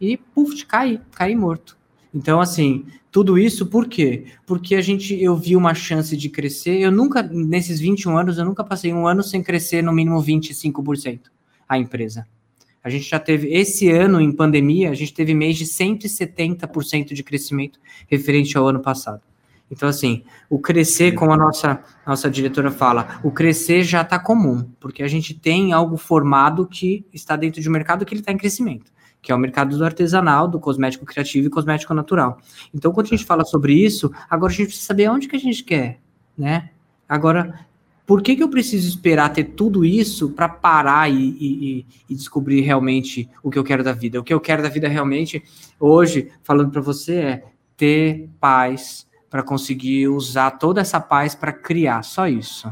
e, 0.00 0.16
puf, 0.16 0.64
caí, 0.64 0.98
caí 1.12 1.36
morto. 1.36 1.76
Então, 2.14 2.40
assim, 2.40 2.86
tudo 3.12 3.38
isso 3.38 3.66
por 3.66 3.88
quê? 3.88 4.24
Porque 4.46 4.74
a 4.74 4.80
gente, 4.80 5.22
eu 5.22 5.36
vi 5.36 5.54
uma 5.54 5.74
chance 5.74 6.16
de 6.16 6.30
crescer. 6.30 6.80
Eu 6.80 6.90
nunca, 6.90 7.22
nesses 7.22 7.78
21 7.78 8.16
anos, 8.16 8.38
eu 8.38 8.44
nunca 8.46 8.64
passei 8.64 8.90
um 8.90 9.06
ano 9.06 9.22
sem 9.22 9.42
crescer 9.42 9.82
no 9.82 9.92
mínimo 9.92 10.18
25% 10.18 11.24
a 11.68 11.76
empresa. 11.76 12.26
A 12.82 12.88
gente 12.88 13.08
já 13.08 13.18
teve, 13.18 13.52
esse 13.52 13.90
ano 13.90 14.20
em 14.20 14.32
pandemia, 14.32 14.90
a 14.90 14.94
gente 14.94 15.12
teve 15.12 15.34
mês 15.34 15.56
de 15.56 15.66
170% 15.66 17.12
de 17.12 17.22
crescimento 17.22 17.78
referente 18.08 18.56
ao 18.56 18.66
ano 18.66 18.80
passado. 18.80 19.22
Então, 19.70 19.88
assim, 19.88 20.24
o 20.48 20.58
crescer, 20.58 21.12
como 21.12 21.32
a 21.32 21.36
nossa, 21.36 21.80
nossa 22.04 22.28
diretora 22.28 22.70
fala, 22.72 23.20
o 23.22 23.30
crescer 23.30 23.84
já 23.84 24.00
está 24.00 24.18
comum, 24.18 24.68
porque 24.80 25.02
a 25.02 25.08
gente 25.08 25.32
tem 25.32 25.72
algo 25.72 25.96
formado 25.96 26.66
que 26.66 27.06
está 27.12 27.36
dentro 27.36 27.60
de 27.60 27.68
um 27.68 27.72
mercado 27.72 28.04
que 28.04 28.12
ele 28.12 28.20
está 28.20 28.32
em 28.32 28.36
crescimento, 28.36 28.90
que 29.22 29.30
é 29.30 29.34
o 29.34 29.38
mercado 29.38 29.78
do 29.78 29.84
artesanal, 29.84 30.48
do 30.48 30.58
cosmético 30.58 31.04
criativo 31.04 31.46
e 31.46 31.50
cosmético 31.50 31.94
natural. 31.94 32.38
Então, 32.74 32.90
quando 32.92 33.06
a 33.06 33.10
gente 33.10 33.24
fala 33.24 33.44
sobre 33.44 33.74
isso, 33.74 34.10
agora 34.28 34.52
a 34.52 34.56
gente 34.56 34.66
precisa 34.66 34.86
saber 34.86 35.08
onde 35.08 35.28
que 35.28 35.36
a 35.36 35.40
gente 35.40 35.62
quer, 35.62 36.00
né? 36.36 36.70
Agora, 37.08 37.66
por 38.10 38.22
que, 38.22 38.34
que 38.34 38.42
eu 38.42 38.48
preciso 38.48 38.88
esperar 38.88 39.32
ter 39.32 39.44
tudo 39.44 39.84
isso 39.84 40.30
para 40.30 40.48
parar 40.48 41.08
e, 41.08 41.28
e, 41.40 41.86
e, 42.08 42.14
descobrir 42.16 42.60
realmente 42.60 43.30
o 43.40 43.48
que 43.48 43.56
eu 43.56 43.62
quero 43.62 43.84
da 43.84 43.92
vida? 43.92 44.18
O 44.18 44.24
que 44.24 44.34
eu 44.34 44.40
quero 44.40 44.64
da 44.64 44.68
vida 44.68 44.88
realmente, 44.88 45.40
hoje, 45.78 46.28
falando 46.42 46.72
para 46.72 46.80
você, 46.80 47.14
é 47.14 47.44
ter 47.76 48.28
paz 48.40 49.06
para 49.30 49.44
conseguir 49.44 50.08
usar 50.08 50.50
toda 50.50 50.80
essa 50.80 50.98
paz 50.98 51.36
para 51.36 51.52
criar, 51.52 52.02
só 52.02 52.26
isso. 52.26 52.68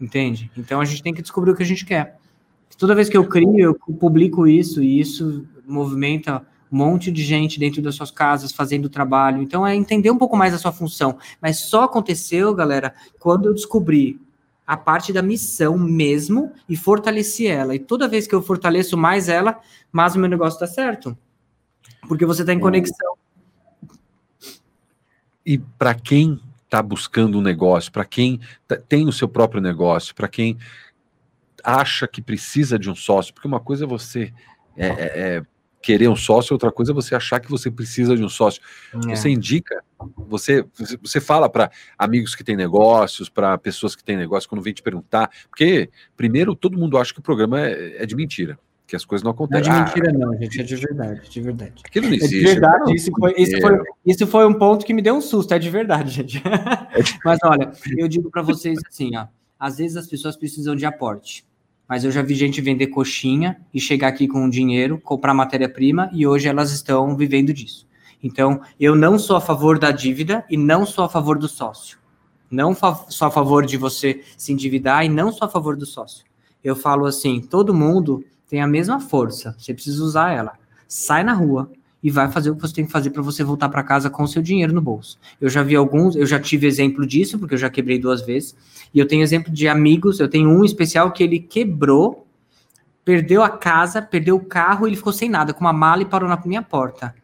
Entende? 0.00 0.48
Então 0.56 0.80
a 0.80 0.84
gente 0.84 1.02
tem 1.02 1.12
que 1.12 1.20
descobrir 1.20 1.50
o 1.50 1.56
que 1.56 1.64
a 1.64 1.66
gente 1.66 1.84
quer. 1.84 2.20
Toda 2.78 2.94
vez 2.94 3.08
que 3.08 3.16
eu 3.16 3.26
crio, 3.26 3.58
eu 3.58 3.74
publico 3.74 4.46
isso 4.46 4.80
e 4.84 5.00
isso 5.00 5.48
movimenta 5.66 6.46
um 6.70 6.76
monte 6.76 7.10
de 7.10 7.24
gente 7.24 7.58
dentro 7.58 7.82
das 7.82 7.96
suas 7.96 8.12
casas 8.12 8.52
fazendo 8.52 8.88
trabalho. 8.88 9.42
Então 9.42 9.66
é 9.66 9.74
entender 9.74 10.12
um 10.12 10.16
pouco 10.16 10.36
mais 10.36 10.54
a 10.54 10.58
sua 10.58 10.70
função. 10.70 11.18
Mas 11.42 11.58
só 11.58 11.82
aconteceu, 11.82 12.54
galera, 12.54 12.94
quando 13.18 13.48
eu 13.48 13.52
descobri 13.52 14.29
a 14.70 14.76
parte 14.76 15.12
da 15.12 15.20
missão 15.20 15.76
mesmo 15.76 16.52
e 16.68 16.76
fortaleci 16.76 17.44
ela. 17.44 17.74
E 17.74 17.78
toda 17.80 18.06
vez 18.06 18.28
que 18.28 18.34
eu 18.36 18.40
fortaleço 18.40 18.96
mais 18.96 19.28
ela, 19.28 19.58
mais 19.90 20.14
o 20.14 20.18
meu 20.20 20.28
negócio 20.28 20.62
está 20.62 20.66
certo. 20.68 21.18
Porque 22.06 22.24
você 22.24 22.42
está 22.42 22.52
em 22.52 22.60
conexão. 22.60 23.16
E 25.44 25.58
para 25.58 25.92
quem 25.92 26.40
está 26.66 26.80
buscando 26.80 27.36
um 27.36 27.42
negócio, 27.42 27.90
para 27.90 28.04
quem 28.04 28.38
tá, 28.68 28.76
tem 28.76 29.08
o 29.08 29.12
seu 29.12 29.28
próprio 29.28 29.60
negócio, 29.60 30.14
para 30.14 30.28
quem 30.28 30.56
acha 31.64 32.06
que 32.06 32.22
precisa 32.22 32.78
de 32.78 32.88
um 32.88 32.94
sócio, 32.94 33.34
porque 33.34 33.48
uma 33.48 33.58
coisa 33.58 33.86
é 33.86 33.88
você 33.88 34.32
é, 34.76 34.86
é, 34.86 35.36
é 35.36 35.42
querer 35.80 36.08
um 36.08 36.16
sócio, 36.16 36.52
outra 36.52 36.70
coisa 36.70 36.92
é 36.92 36.94
você 36.94 37.14
achar 37.14 37.40
que 37.40 37.50
você 37.50 37.70
precisa 37.70 38.16
de 38.16 38.22
um 38.22 38.28
sócio. 38.28 38.60
É. 39.08 39.16
Você 39.16 39.30
indica, 39.30 39.82
você, 40.16 40.64
você 41.00 41.20
fala 41.20 41.48
para 41.48 41.70
amigos 41.98 42.34
que 42.34 42.44
têm 42.44 42.56
negócios, 42.56 43.28
para 43.28 43.56
pessoas 43.58 43.96
que 43.96 44.04
têm 44.04 44.16
negócio, 44.16 44.48
quando 44.48 44.62
vem 44.62 44.74
te 44.74 44.82
perguntar, 44.82 45.30
porque, 45.48 45.90
primeiro, 46.16 46.54
todo 46.54 46.78
mundo 46.78 46.98
acha 46.98 47.12
que 47.12 47.20
o 47.20 47.22
programa 47.22 47.60
é, 47.60 48.02
é 48.02 48.06
de 48.06 48.14
mentira. 48.14 48.58
Que 48.86 48.96
as 48.96 49.04
coisas 49.04 49.22
não 49.22 49.30
acontecem. 49.30 49.72
Não 49.72 49.80
é 49.80 49.84
de 49.84 50.00
mentira, 50.00 50.12
não, 50.12 50.36
gente, 50.36 50.60
é 50.60 50.64
de 50.64 50.76
verdade, 50.76 51.30
de 51.30 51.40
verdade. 51.40 51.82
Aquilo 51.84 52.06
não 52.06 52.14
existe. 52.14 52.34
É 52.34 52.38
de 52.38 52.44
verdade, 52.44 52.94
isso 52.94 53.12
foi, 53.16 53.34
isso, 53.38 53.60
foi, 53.60 53.78
isso 54.04 54.26
foi 54.26 54.46
um 54.46 54.54
ponto 54.54 54.84
que 54.84 54.92
me 54.92 55.00
deu 55.00 55.14
um 55.14 55.20
susto, 55.20 55.54
é 55.54 55.58
de 55.60 55.70
verdade, 55.70 56.10
gente. 56.10 56.42
Mas 57.24 57.38
olha, 57.44 57.70
eu 57.96 58.08
digo 58.08 58.30
para 58.30 58.42
vocês 58.42 58.80
assim, 58.88 59.16
ó, 59.16 59.28
às 59.58 59.78
vezes 59.78 59.96
as 59.96 60.08
pessoas 60.08 60.36
precisam 60.36 60.74
de 60.74 60.84
aporte 60.84 61.44
mas 61.90 62.04
eu 62.04 62.12
já 62.12 62.22
vi 62.22 62.36
gente 62.36 62.60
vender 62.60 62.86
coxinha 62.86 63.60
e 63.74 63.80
chegar 63.80 64.06
aqui 64.06 64.28
com 64.28 64.48
dinheiro, 64.48 65.00
comprar 65.00 65.34
matéria-prima 65.34 66.08
e 66.12 66.24
hoje 66.24 66.46
elas 66.46 66.70
estão 66.70 67.16
vivendo 67.16 67.52
disso. 67.52 67.84
Então, 68.22 68.60
eu 68.78 68.94
não 68.94 69.18
sou 69.18 69.34
a 69.34 69.40
favor 69.40 69.76
da 69.76 69.90
dívida 69.90 70.44
e 70.48 70.56
não 70.56 70.86
sou 70.86 71.02
a 71.02 71.08
favor 71.08 71.36
do 71.36 71.48
sócio. 71.48 71.98
Não 72.48 72.76
sou 73.08 73.26
a 73.26 73.30
favor 73.30 73.66
de 73.66 73.76
você 73.76 74.22
se 74.36 74.52
endividar 74.52 75.04
e 75.04 75.08
não 75.08 75.32
sou 75.32 75.46
a 75.46 75.50
favor 75.50 75.76
do 75.76 75.84
sócio. 75.84 76.24
Eu 76.62 76.76
falo 76.76 77.06
assim: 77.06 77.40
todo 77.40 77.74
mundo 77.74 78.24
tem 78.48 78.62
a 78.62 78.68
mesma 78.68 79.00
força, 79.00 79.56
você 79.58 79.74
precisa 79.74 80.04
usar 80.04 80.32
ela. 80.32 80.52
Sai 80.86 81.24
na 81.24 81.32
rua, 81.32 81.72
e 82.02 82.10
vai 82.10 82.30
fazer 82.30 82.50
o 82.50 82.56
que 82.56 82.62
você 82.62 82.74
tem 82.74 82.86
que 82.86 82.92
fazer 82.92 83.10
para 83.10 83.22
você 83.22 83.44
voltar 83.44 83.68
para 83.68 83.82
casa 83.82 84.08
com 84.08 84.22
o 84.22 84.28
seu 84.28 84.42
dinheiro 84.42 84.72
no 84.72 84.80
bolso. 84.80 85.18
Eu 85.40 85.48
já 85.48 85.62
vi 85.62 85.76
alguns, 85.76 86.16
eu 86.16 86.26
já 86.26 86.40
tive 86.40 86.66
exemplo 86.66 87.06
disso, 87.06 87.38
porque 87.38 87.54
eu 87.54 87.58
já 87.58 87.68
quebrei 87.68 87.98
duas 87.98 88.22
vezes, 88.22 88.56
e 88.92 88.98
eu 88.98 89.06
tenho 89.06 89.22
exemplo 89.22 89.52
de 89.52 89.68
amigos, 89.68 90.18
eu 90.20 90.28
tenho 90.28 90.48
um 90.48 90.64
especial 90.64 91.12
que 91.12 91.22
ele 91.22 91.38
quebrou, 91.38 92.26
perdeu 93.04 93.42
a 93.42 93.50
casa, 93.50 94.00
perdeu 94.00 94.36
o 94.36 94.44
carro, 94.44 94.86
ele 94.86 94.96
ficou 94.96 95.12
sem 95.12 95.28
nada, 95.28 95.52
com 95.52 95.60
uma 95.60 95.72
mala 95.72 96.02
e 96.02 96.06
parou 96.06 96.28
na 96.28 96.40
minha 96.44 96.62
porta. 96.62 97.14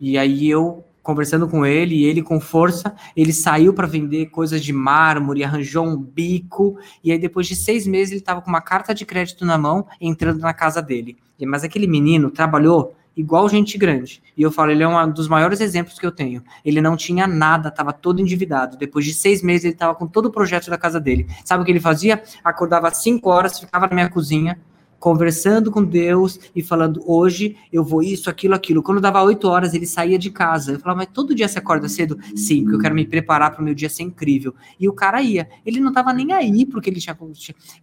E 0.00 0.18
aí 0.18 0.48
eu 0.48 0.84
conversando 1.06 1.46
com 1.46 1.64
ele, 1.64 1.94
e 1.94 2.04
ele 2.04 2.20
com 2.20 2.40
força, 2.40 2.92
ele 3.16 3.32
saiu 3.32 3.72
para 3.72 3.86
vender 3.86 4.26
coisas 4.26 4.60
de 4.60 4.72
mármore, 4.72 5.44
arranjou 5.44 5.86
um 5.86 5.96
bico, 5.96 6.76
e 7.02 7.12
aí 7.12 7.18
depois 7.18 7.46
de 7.46 7.54
seis 7.54 7.86
meses 7.86 8.10
ele 8.10 8.20
estava 8.20 8.42
com 8.42 8.50
uma 8.50 8.60
carta 8.60 8.92
de 8.92 9.06
crédito 9.06 9.44
na 9.44 9.56
mão, 9.56 9.86
entrando 10.00 10.40
na 10.40 10.52
casa 10.52 10.82
dele. 10.82 11.16
Mas 11.46 11.62
aquele 11.62 11.86
menino 11.86 12.28
trabalhou 12.28 12.96
igual 13.16 13.48
gente 13.48 13.78
grande. 13.78 14.22
E 14.36 14.42
eu 14.42 14.52
falo, 14.52 14.70
ele 14.70 14.82
é 14.82 14.88
um 14.88 15.10
dos 15.10 15.26
maiores 15.26 15.60
exemplos 15.60 15.98
que 15.98 16.06
eu 16.06 16.12
tenho. 16.12 16.42
Ele 16.64 16.80
não 16.80 16.96
tinha 16.96 17.26
nada, 17.26 17.70
estava 17.70 17.92
todo 17.92 18.20
endividado. 18.20 18.76
Depois 18.76 19.04
de 19.04 19.14
seis 19.14 19.42
meses, 19.42 19.64
ele 19.64 19.72
estava 19.72 19.94
com 19.94 20.06
todo 20.06 20.26
o 20.26 20.30
projeto 20.30 20.68
da 20.68 20.76
casa 20.76 21.00
dele. 21.00 21.26
Sabe 21.44 21.62
o 21.62 21.64
que 21.64 21.72
ele 21.72 21.80
fazia? 21.80 22.22
Acordava 22.44 22.90
cinco 22.92 23.30
horas, 23.30 23.58
ficava 23.58 23.86
na 23.86 23.94
minha 23.94 24.10
cozinha, 24.10 24.58
conversando 24.98 25.70
com 25.70 25.84
Deus 25.84 26.38
e 26.54 26.62
falando, 26.62 27.02
hoje 27.06 27.56
eu 27.72 27.84
vou 27.84 28.02
isso, 28.02 28.28
aquilo, 28.28 28.54
aquilo. 28.54 28.82
Quando 28.82 29.00
dava 29.00 29.22
oito 29.22 29.48
horas, 29.48 29.72
ele 29.72 29.86
saía 29.86 30.18
de 30.18 30.30
casa. 30.30 30.72
Eu 30.72 30.80
falava, 30.80 30.98
mas 30.98 31.08
todo 31.12 31.34
dia 31.34 31.48
você 31.48 31.58
acorda 31.58 31.88
cedo? 31.88 32.18
Sim, 32.34 32.62
porque 32.62 32.76
eu 32.76 32.80
quero 32.80 32.94
me 32.94 33.06
preparar 33.06 33.52
para 33.52 33.60
o 33.60 33.64
meu 33.64 33.74
dia 33.74 33.88
ser 33.88 34.02
incrível. 34.02 34.54
E 34.78 34.88
o 34.88 34.92
cara 34.92 35.22
ia. 35.22 35.48
Ele 35.64 35.80
não 35.80 35.88
estava 35.88 36.12
nem 36.12 36.32
aí 36.32 36.66
porque 36.66 36.90
ele 36.90 37.00
tinha... 37.00 37.16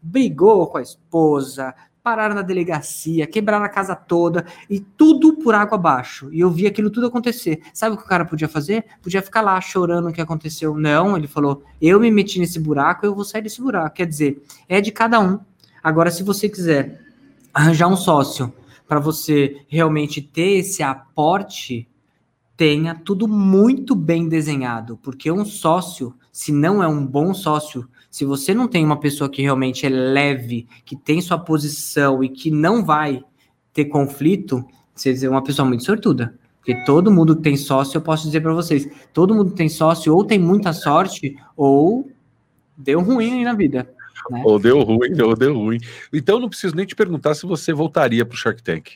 Brigou 0.01 0.67
com 0.67 0.77
a 0.77 0.81
esposa, 0.81 1.73
pararam 2.03 2.35
na 2.35 2.41
delegacia, 2.41 3.25
quebraram 3.25 3.63
a 3.63 3.69
casa 3.69 3.95
toda 3.95 4.45
e 4.69 4.79
tudo 4.79 5.37
por 5.37 5.55
água 5.55 5.77
abaixo. 5.77 6.29
E 6.33 6.41
eu 6.41 6.51
vi 6.51 6.67
aquilo 6.67 6.89
tudo 6.89 7.07
acontecer. 7.07 7.61
Sabe 7.73 7.95
o 7.95 7.97
que 7.97 8.03
o 8.03 8.07
cara 8.07 8.25
podia 8.25 8.49
fazer? 8.49 8.85
Podia 9.01 9.21
ficar 9.21 9.41
lá 9.41 9.59
chorando 9.61 10.09
o 10.09 10.13
que 10.13 10.21
aconteceu. 10.21 10.75
Não, 10.75 11.15
ele 11.15 11.27
falou: 11.27 11.63
eu 11.81 11.99
me 11.99 12.11
meti 12.11 12.39
nesse 12.39 12.59
buraco, 12.59 13.05
eu 13.05 13.15
vou 13.15 13.23
sair 13.23 13.41
desse 13.41 13.61
buraco. 13.61 13.95
Quer 13.95 14.05
dizer, 14.05 14.43
é 14.67 14.81
de 14.81 14.91
cada 14.91 15.19
um. 15.19 15.39
Agora, 15.81 16.11
se 16.11 16.23
você 16.23 16.49
quiser 16.49 17.01
arranjar 17.53 17.87
um 17.87 17.95
sócio 17.95 18.51
para 18.87 18.99
você 18.99 19.61
realmente 19.67 20.21
ter 20.21 20.59
esse 20.59 20.83
aporte, 20.83 21.87
tenha 22.57 22.93
tudo 22.93 23.27
muito 23.27 23.95
bem 23.95 24.27
desenhado, 24.27 24.97
porque 25.01 25.31
um 25.31 25.45
sócio, 25.45 26.13
se 26.31 26.51
não 26.51 26.83
é 26.83 26.87
um 26.87 27.05
bom 27.05 27.33
sócio, 27.33 27.87
se 28.13 28.25
você 28.25 28.53
não 28.53 28.67
tem 28.67 28.85
uma 28.85 28.99
pessoa 28.99 29.27
que 29.27 29.41
realmente 29.41 29.87
é 29.87 29.89
leve, 29.89 30.67
que 30.85 30.95
tem 30.95 31.19
sua 31.19 31.39
posição 31.39 32.23
e 32.23 32.29
que 32.29 32.51
não 32.51 32.85
vai 32.85 33.23
ter 33.73 33.85
conflito, 33.85 34.63
você 34.93 35.25
é 35.25 35.27
uma 35.27 35.43
pessoa 35.43 35.67
muito 35.67 35.83
sortuda. 35.83 36.37
Porque 36.57 36.75
todo 36.85 37.11
mundo 37.11 37.35
que 37.35 37.41
tem 37.41 37.57
sócio, 37.57 37.97
eu 37.97 38.03
posso 38.03 38.27
dizer 38.27 38.41
para 38.41 38.53
vocês, 38.53 38.87
todo 39.11 39.33
mundo 39.33 39.49
que 39.49 39.57
tem 39.57 39.67
sócio 39.67 40.13
ou 40.13 40.23
tem 40.23 40.37
muita 40.37 40.73
sorte 40.73 41.35
ou 41.57 42.07
deu 42.77 43.01
ruim 43.01 43.39
aí 43.39 43.43
na 43.43 43.55
vida. 43.55 43.89
Né? 44.29 44.43
Ou 44.45 44.59
deu 44.59 44.83
ruim, 44.83 45.19
ou 45.19 45.35
deu 45.35 45.57
ruim. 45.57 45.79
Então 46.13 46.39
não 46.39 46.49
preciso 46.49 46.75
nem 46.75 46.85
te 46.85 46.95
perguntar 46.95 47.33
se 47.33 47.47
você 47.47 47.73
voltaria 47.73 48.23
para 48.23 48.35
o 48.35 48.37
Shark 48.37 48.61
Tank. 48.61 48.91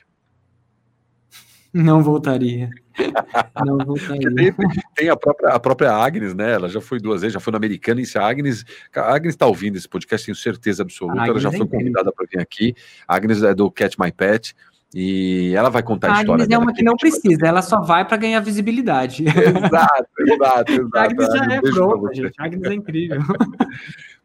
Não 1.74 2.04
voltaria. 2.04 2.70
Não. 3.66 3.78
Tem, 3.78 4.54
tem, 4.96 5.10
a, 5.10 5.16
própria, 5.16 5.50
a 5.50 5.60
própria 5.60 5.92
Agnes, 5.92 6.34
né? 6.34 6.54
Ela 6.54 6.70
já 6.70 6.82
foi 6.82 7.00
duas 7.00 7.22
vezes, 7.22 7.34
já 7.34 7.40
foi 7.40 7.52
na 7.52 7.58
Americana. 7.58 8.02
E 8.02 8.06
se 8.06 8.18
a 8.18 8.28
Agnes, 8.28 8.66
a 8.96 9.14
Agnes 9.14 9.34
está 9.34 9.46
ouvindo 9.46 9.78
esse 9.78 9.88
podcast, 9.88 10.26
tenho 10.26 10.36
certeza 10.36 10.84
absoluta. 10.84 11.26
Ela 11.26 11.40
já 11.40 11.52
foi 11.52 11.68
convidada 11.68 12.12
para 12.12 12.26
vir 12.30 12.40
aqui. 12.40 12.74
A 13.08 13.16
Agnes 13.16 13.44
é 13.44 13.54
do 13.54 13.70
Catch 13.72 13.96
My 14.00 14.12
Pet. 14.12 14.56
E 14.94 15.54
ela 15.54 15.70
vai 15.70 15.84
contar 15.84 16.08
a, 16.08 16.18
a 16.18 16.22
história. 16.22 16.44
Agnes 16.44 16.56
é 16.56 16.58
uma 16.58 16.74
que 16.74 16.84
não 16.84 16.96
precisa, 16.96 17.46
ela 17.46 17.62
só 17.62 17.82
vai 17.82 18.08
para 18.08 18.16
ganhar 18.18 18.40
visibilidade. 18.40 19.26
Exato, 19.28 20.08
exato, 20.20 20.72
exato. 20.72 20.98
A 20.98 21.04
Agnes 21.04 21.28
já 21.28 21.54
é 21.54 21.62
pronta, 21.62 22.16
gente. 22.16 22.34
A 22.40 22.46
Agnes 22.46 22.64
é 22.64 22.74
incrível. 22.74 23.22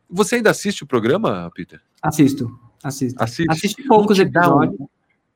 Você 0.09 0.37
ainda 0.37 0.51
assiste 0.51 0.85
o 0.85 0.87
programa, 0.87 1.51
Peter? 1.55 1.81
Assisto, 2.01 2.51
assisto. 2.83 3.23
Assiste. 3.23 3.51
Assiste 3.51 3.83
poucos 3.83 4.19
episódios. 4.19 4.79
Um, 4.79 4.87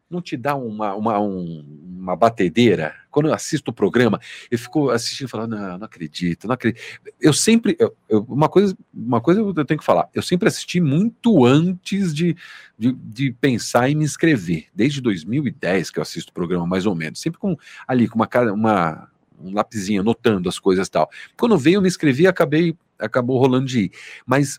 não 0.09 0.23
te 0.23 0.37
dá 0.37 0.55
uma, 0.55 0.95
uma, 0.95 1.19
um, 1.19 1.65
uma 2.07 2.17
batedeira? 2.17 2.95
Quando 3.11 3.27
eu 3.27 3.35
assisto 3.35 3.71
o 3.71 3.75
programa, 3.75 4.21
eu 4.51 4.59
fico 4.59 4.91
assistindo 4.91 5.27
e 5.27 5.31
falando, 5.31 5.57
não, 5.57 5.79
não 5.79 5.87
acredito, 5.87 6.47
não 6.47 6.55
acredito. 6.55 6.83
Eu 7.21 7.33
sempre, 7.33 7.77
eu, 7.79 7.95
eu, 8.09 8.25
uma, 8.29 8.49
coisa, 8.49 8.77
uma 8.95 9.21
coisa 9.21 9.41
eu 9.41 9.65
tenho 9.65 9.79
que 9.79 9.85
falar, 9.85 10.09
eu 10.15 10.23
sempre 10.23 10.49
assisti 10.49 10.81
muito 10.81 11.45
antes 11.45 12.15
de, 12.15 12.37
de, 12.79 12.93
de, 12.93 13.33
pensar 13.33 13.91
em 13.91 13.95
me 13.95 14.05
inscrever. 14.05 14.67
Desde 14.75 15.01
2010 15.01 15.91
que 15.91 15.99
eu 15.99 16.03
assisto 16.03 16.31
o 16.31 16.35
programa, 16.35 16.67
mais 16.67 16.87
ou 16.87 16.95
menos. 16.95 17.21
Sempre 17.21 17.41
com 17.41 17.57
ali, 17.87 18.09
com 18.09 18.17
uma, 18.17 18.29
uma 18.53 19.09
um 19.39 19.53
lapisinho 19.53 20.01
anotando 20.01 20.49
as 20.49 20.59
coisas 20.59 20.87
e 20.87 20.91
tal. 20.91 21.11
Quando 21.39 21.59
veio, 21.59 21.77
eu 21.77 21.83
me 21.83 21.89
inscrevi 21.89 22.27
acabei, 22.27 22.77
acabou 22.99 23.39
rolando 23.39 23.67
de 23.67 23.81
ir. 23.81 23.93
Mas 24.25 24.59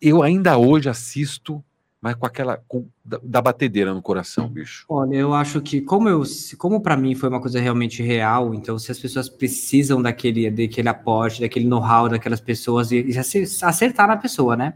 eu 0.00 0.22
ainda 0.22 0.56
hoje 0.56 0.88
assisto 0.88 1.62
mas 2.00 2.14
com 2.14 2.26
aquela 2.26 2.56
com, 2.68 2.86
da, 3.04 3.18
da, 3.22 3.42
batedeira 3.42 3.92
no 3.92 4.00
coração, 4.00 4.48
bicho. 4.48 4.84
Olha, 4.88 5.16
eu 5.16 5.34
acho 5.34 5.60
que 5.60 5.80
como 5.80 6.08
eu, 6.08 6.22
como 6.56 6.80
para 6.80 6.96
mim 6.96 7.14
foi 7.14 7.28
uma 7.28 7.40
coisa 7.40 7.60
realmente 7.60 8.02
real, 8.02 8.54
então 8.54 8.78
se 8.78 8.92
as 8.92 8.98
pessoas 8.98 9.28
precisam 9.28 10.00
daquele, 10.00 10.48
daquele 10.50 10.88
aporte, 10.88 11.40
daquele 11.40 11.66
know-how 11.66 12.08
daquelas 12.08 12.40
pessoas 12.40 12.92
e, 12.92 13.04
e, 13.10 13.18
acertar 13.62 14.06
na 14.06 14.16
pessoa, 14.16 14.56
né? 14.56 14.74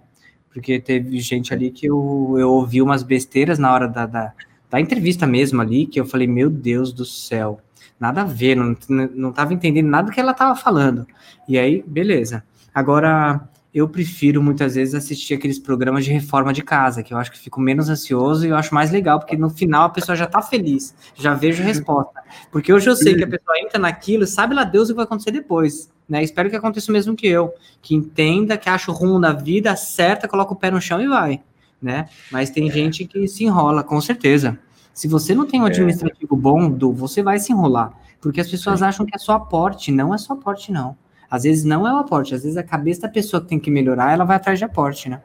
Porque 0.52 0.80
teve 0.80 1.18
gente 1.20 1.54
ali 1.54 1.70
que 1.70 1.86
eu, 1.86 2.34
eu 2.36 2.50
ouvi 2.50 2.82
umas 2.82 3.02
besteiras 3.02 3.58
na 3.58 3.72
hora 3.72 3.88
da, 3.88 4.04
da, 4.04 4.32
da 4.68 4.80
entrevista 4.80 5.26
mesmo 5.26 5.62
ali, 5.62 5.86
que 5.86 5.98
eu 5.98 6.04
falei, 6.04 6.26
meu 6.26 6.50
Deus 6.50 6.92
do 6.92 7.04
céu. 7.04 7.60
nada 7.98 8.22
a 8.22 8.24
ver, 8.24 8.56
não, 8.56 8.76
não 8.88 9.32
tava 9.32 9.54
entendendo 9.54 9.86
nada 9.88 10.10
do 10.10 10.12
que 10.12 10.20
ela 10.20 10.34
tava 10.34 10.54
falando. 10.56 11.06
E 11.48 11.56
aí, 11.56 11.82
beleza. 11.86 12.44
Agora, 12.74 13.48
eu 13.74 13.88
prefiro 13.88 14.42
muitas 14.42 14.74
vezes 14.74 14.94
assistir 14.94 15.34
aqueles 15.34 15.58
programas 15.58 16.04
de 16.04 16.12
reforma 16.12 16.52
de 16.52 16.62
casa, 16.62 17.02
que 17.02 17.14
eu 17.14 17.18
acho 17.18 17.32
que 17.32 17.38
fico 17.38 17.58
menos 17.58 17.88
ansioso 17.88 18.46
e 18.46 18.50
eu 18.50 18.56
acho 18.56 18.74
mais 18.74 18.90
legal, 18.90 19.18
porque 19.18 19.36
no 19.36 19.48
final 19.48 19.84
a 19.84 19.88
pessoa 19.88 20.14
já 20.14 20.26
tá 20.26 20.42
feliz, 20.42 20.94
já 21.14 21.32
vejo 21.32 21.62
resposta. 21.62 22.20
Porque 22.50 22.70
hoje 22.70 22.90
eu 22.90 22.94
sei 22.94 23.14
que 23.14 23.24
a 23.24 23.28
pessoa 23.28 23.58
entra 23.58 23.78
naquilo, 23.78 24.26
sabe 24.26 24.54
lá 24.54 24.64
Deus 24.64 24.88
o 24.88 24.92
que 24.92 24.96
vai 24.96 25.04
acontecer 25.04 25.30
depois, 25.30 25.90
né? 26.06 26.22
Espero 26.22 26.50
que 26.50 26.56
aconteça 26.56 26.90
o 26.90 26.92
mesmo 26.92 27.16
que 27.16 27.26
eu, 27.26 27.54
que 27.80 27.94
entenda, 27.94 28.58
que 28.58 28.68
acha 28.68 28.90
o 28.90 28.94
rumo 28.94 29.18
da 29.18 29.32
vida, 29.32 29.72
acerta, 29.72 30.28
coloca 30.28 30.52
o 30.52 30.56
pé 30.56 30.70
no 30.70 30.80
chão 30.80 31.00
e 31.00 31.08
vai, 31.08 31.40
né? 31.80 32.10
Mas 32.30 32.50
tem 32.50 32.68
é. 32.68 32.72
gente 32.72 33.06
que 33.06 33.26
se 33.26 33.44
enrola, 33.44 33.82
com 33.82 33.98
certeza. 34.02 34.58
Se 34.92 35.08
você 35.08 35.34
não 35.34 35.46
tem 35.46 35.62
um 35.62 35.66
é. 35.66 35.70
administrativo 35.70 36.36
é. 36.36 36.38
bom, 36.38 36.70
do, 36.70 36.92
você 36.92 37.22
vai 37.22 37.38
se 37.38 37.52
enrolar, 37.52 37.90
porque 38.20 38.40
as 38.42 38.48
pessoas 38.50 38.80
Sim. 38.80 38.84
acham 38.84 39.06
que 39.06 39.16
é 39.16 39.18
só 39.18 39.32
aporte, 39.32 39.90
não 39.90 40.14
é 40.14 40.18
só 40.18 40.34
aporte, 40.34 40.70
não. 40.70 40.94
Às 41.32 41.44
vezes 41.44 41.64
não 41.64 41.88
é 41.88 41.94
o 41.94 41.96
aporte, 41.96 42.34
às 42.34 42.42
vezes 42.42 42.58
a 42.58 42.62
cabeça 42.62 43.00
da 43.00 43.08
pessoa 43.08 43.40
que 43.40 43.48
tem 43.48 43.58
que 43.58 43.70
melhorar, 43.70 44.12
ela 44.12 44.22
vai 44.22 44.36
atrás 44.36 44.58
de 44.58 44.66
aporte, 44.66 45.08
né? 45.08 45.22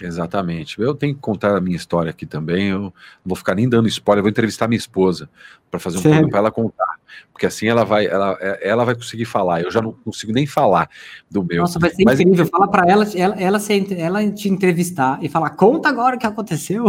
Exatamente. 0.00 0.80
Eu 0.80 0.94
tenho 0.94 1.12
que 1.12 1.20
contar 1.20 1.56
a 1.56 1.60
minha 1.60 1.76
história 1.76 2.10
aqui 2.10 2.24
também. 2.24 2.68
Eu 2.68 2.78
não 2.78 2.92
vou 3.26 3.36
ficar 3.36 3.56
nem 3.56 3.68
dando 3.68 3.88
spoiler, 3.88 4.22
vou 4.22 4.30
entrevistar 4.30 4.68
minha 4.68 4.78
esposa 4.78 5.28
para 5.68 5.80
fazer 5.80 5.98
um 5.98 6.02
programa 6.02 6.28
para 6.28 6.38
ela 6.38 6.50
contar, 6.52 7.00
porque 7.32 7.46
assim 7.46 7.66
ela 7.66 7.84
vai, 7.84 8.06
ela, 8.06 8.38
ela 8.60 8.84
vai 8.84 8.94
conseguir 8.94 9.24
falar. 9.24 9.60
Eu 9.62 9.72
já 9.72 9.82
não 9.82 9.90
consigo 9.90 10.32
nem 10.32 10.46
falar 10.46 10.88
do 11.28 11.42
meu. 11.44 11.62
Nossa, 11.62 11.80
vai 11.80 11.90
ser 11.90 12.04
Mas, 12.04 12.20
incrível. 12.20 12.46
Fala 12.46 12.68
para 12.68 12.88
ela, 12.88 13.04
ela, 13.16 13.34
ela, 13.40 13.58
se, 13.58 13.94
ela 13.94 14.30
te 14.30 14.48
entrevistar 14.48 15.18
e 15.20 15.28
falar, 15.28 15.50
conta 15.50 15.88
agora 15.88 16.14
o 16.14 16.18
que 16.18 16.26
aconteceu. 16.26 16.84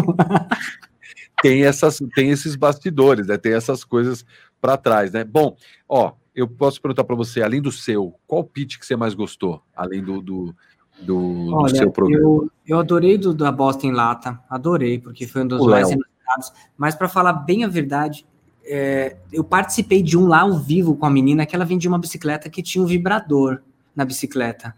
tem 1.41 1.65
essas, 1.65 1.99
tem 2.13 2.29
esses 2.29 2.55
bastidores, 2.55 3.25
né? 3.25 3.37
Tem 3.37 3.53
essas 3.53 3.83
coisas 3.83 4.23
para 4.61 4.77
trás, 4.77 5.11
né? 5.11 5.23
Bom, 5.23 5.57
ó, 5.89 6.13
eu 6.35 6.47
posso 6.47 6.81
perguntar 6.81 7.03
para 7.03 7.15
você, 7.15 7.41
além 7.41 7.61
do 7.61 7.71
seu, 7.71 8.15
qual 8.25 8.43
pitch 8.43 8.77
que 8.77 8.85
você 8.85 8.95
mais 8.95 9.13
gostou, 9.13 9.61
além 9.75 10.03
do, 10.03 10.21
do, 10.21 10.55
do, 11.01 11.53
Olha, 11.53 11.71
do 11.71 11.77
seu 11.77 11.91
programa? 11.91 12.23
Eu, 12.23 12.51
eu 12.65 12.79
adorei 12.79 13.17
do 13.17 13.33
da 13.33 13.51
Boston 13.51 13.91
Lata, 13.91 14.39
adorei, 14.49 14.99
porque 14.99 15.27
foi 15.27 15.43
um 15.43 15.47
dos 15.47 15.61
o 15.61 15.69
mais 15.69 15.89
inusitados. 15.89 16.51
Mas 16.77 16.95
para 16.95 17.07
falar 17.07 17.33
bem 17.33 17.63
a 17.63 17.67
verdade, 17.67 18.25
é, 18.65 19.17
eu 19.31 19.43
participei 19.43 20.01
de 20.01 20.17
um 20.17 20.27
lá 20.27 20.41
ao 20.41 20.57
vivo 20.57 20.95
com 20.95 21.05
a 21.05 21.09
menina 21.09 21.45
que 21.45 21.55
ela 21.55 21.65
vendia 21.65 21.89
uma 21.89 21.99
bicicleta 21.99 22.49
que 22.49 22.63
tinha 22.63 22.83
um 22.83 22.87
vibrador 22.87 23.61
na 23.95 24.03
bicicleta. 24.03 24.75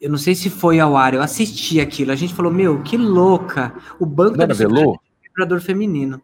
Eu 0.00 0.10
não 0.10 0.18
sei 0.18 0.34
se 0.34 0.48
foi 0.48 0.80
ao 0.80 0.96
ar, 0.96 1.14
eu 1.14 1.20
assisti 1.20 1.80
aquilo. 1.80 2.12
A 2.12 2.16
gente 2.16 2.32
falou, 2.32 2.52
meu, 2.52 2.82
que 2.82 2.96
louca. 2.96 3.74
O 3.98 4.06
banco 4.06 4.32
não 4.32 4.38
da 4.38 4.46
bicicleta 4.46 4.88
um 4.88 4.96
vibrador 5.22 5.60
feminino. 5.60 6.22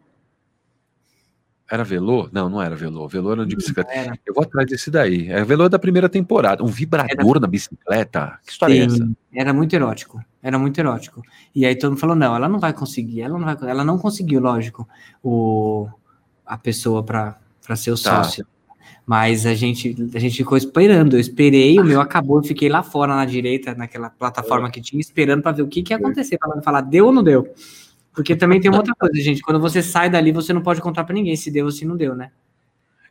Era 1.69 1.83
Velô? 1.83 2.29
Não, 2.31 2.49
não 2.49 2.61
era 2.61 2.75
Velô. 2.75 3.07
Velô 3.07 3.33
era 3.33 3.45
de 3.45 3.55
bicicleta. 3.55 3.91
Era. 3.91 4.17
Eu 4.25 4.33
vou 4.33 4.43
atrás 4.43 4.69
desse 4.69 4.89
daí. 4.89 5.29
É 5.29 5.43
Velô 5.43 5.65
é 5.65 5.69
da 5.69 5.77
primeira 5.77 6.07
temporada. 6.07 6.63
Um 6.63 6.67
vibrador 6.67 7.31
era... 7.31 7.39
na 7.41 7.47
bicicleta? 7.47 8.39
Que 8.45 8.51
história 8.51 8.73
é 8.73 8.89
Sim, 8.89 8.95
é 9.01 9.03
essa? 9.03 9.11
Era 9.33 9.53
muito 9.53 9.75
erótico. 9.75 10.23
Era 10.41 10.57
muito 10.57 10.79
erótico. 10.79 11.21
E 11.53 11.65
aí 11.65 11.75
todo 11.75 11.91
mundo 11.91 11.99
falou: 11.99 12.15
não, 12.15 12.35
ela 12.35 12.47
não 12.47 12.59
vai 12.59 12.71
conseguir. 12.71 13.21
Ela 13.21 13.37
não, 13.37 13.45
vai... 13.45 13.69
ela 13.69 13.83
não 13.83 13.97
conseguiu, 13.97 14.39
lógico, 14.39 14.87
o... 15.21 15.89
a 16.45 16.57
pessoa 16.57 17.03
para 17.03 17.37
ser 17.75 17.91
o 17.91 18.01
tá. 18.01 18.23
sócio. 18.23 18.47
Mas 19.05 19.45
a 19.45 19.53
gente, 19.53 19.95
a 20.13 20.19
gente 20.19 20.37
ficou 20.37 20.57
esperando. 20.57 21.15
Eu 21.15 21.19
esperei, 21.19 21.79
o 21.79 21.83
meu 21.83 21.99
acabou, 21.99 22.39
eu 22.39 22.43
fiquei 22.43 22.67
lá 22.69 22.83
fora 22.83 23.15
na 23.15 23.25
direita, 23.25 23.73
naquela 23.73 24.09
plataforma 24.09 24.69
que 24.69 24.81
tinha, 24.81 24.99
esperando 24.99 25.41
para 25.41 25.53
ver 25.53 25.61
o 25.61 25.67
que, 25.67 25.81
que 25.81 25.93
ia 25.93 25.97
acontecer. 25.97 26.37
Para 26.37 26.61
falar, 26.61 26.81
deu 26.81 27.07
ou 27.07 27.11
não 27.13 27.23
deu? 27.23 27.47
Porque 28.17 28.35
também 28.35 28.59
tem 28.59 28.71
uma 28.71 28.79
outra 28.79 28.95
coisa, 28.95 29.15
gente. 29.21 29.43
Quando 29.43 29.59
você 29.59 29.79
sai 29.79 30.09
dali, 30.09 30.31
você 30.31 30.51
não 30.51 30.63
pode 30.63 30.81
contar 30.81 31.03
para 31.03 31.13
ninguém 31.13 31.35
se 31.35 31.51
deu 31.51 31.65
ou 31.65 31.71
se 31.71 31.85
não 31.85 31.95
deu, 31.95 32.15
né? 32.15 32.31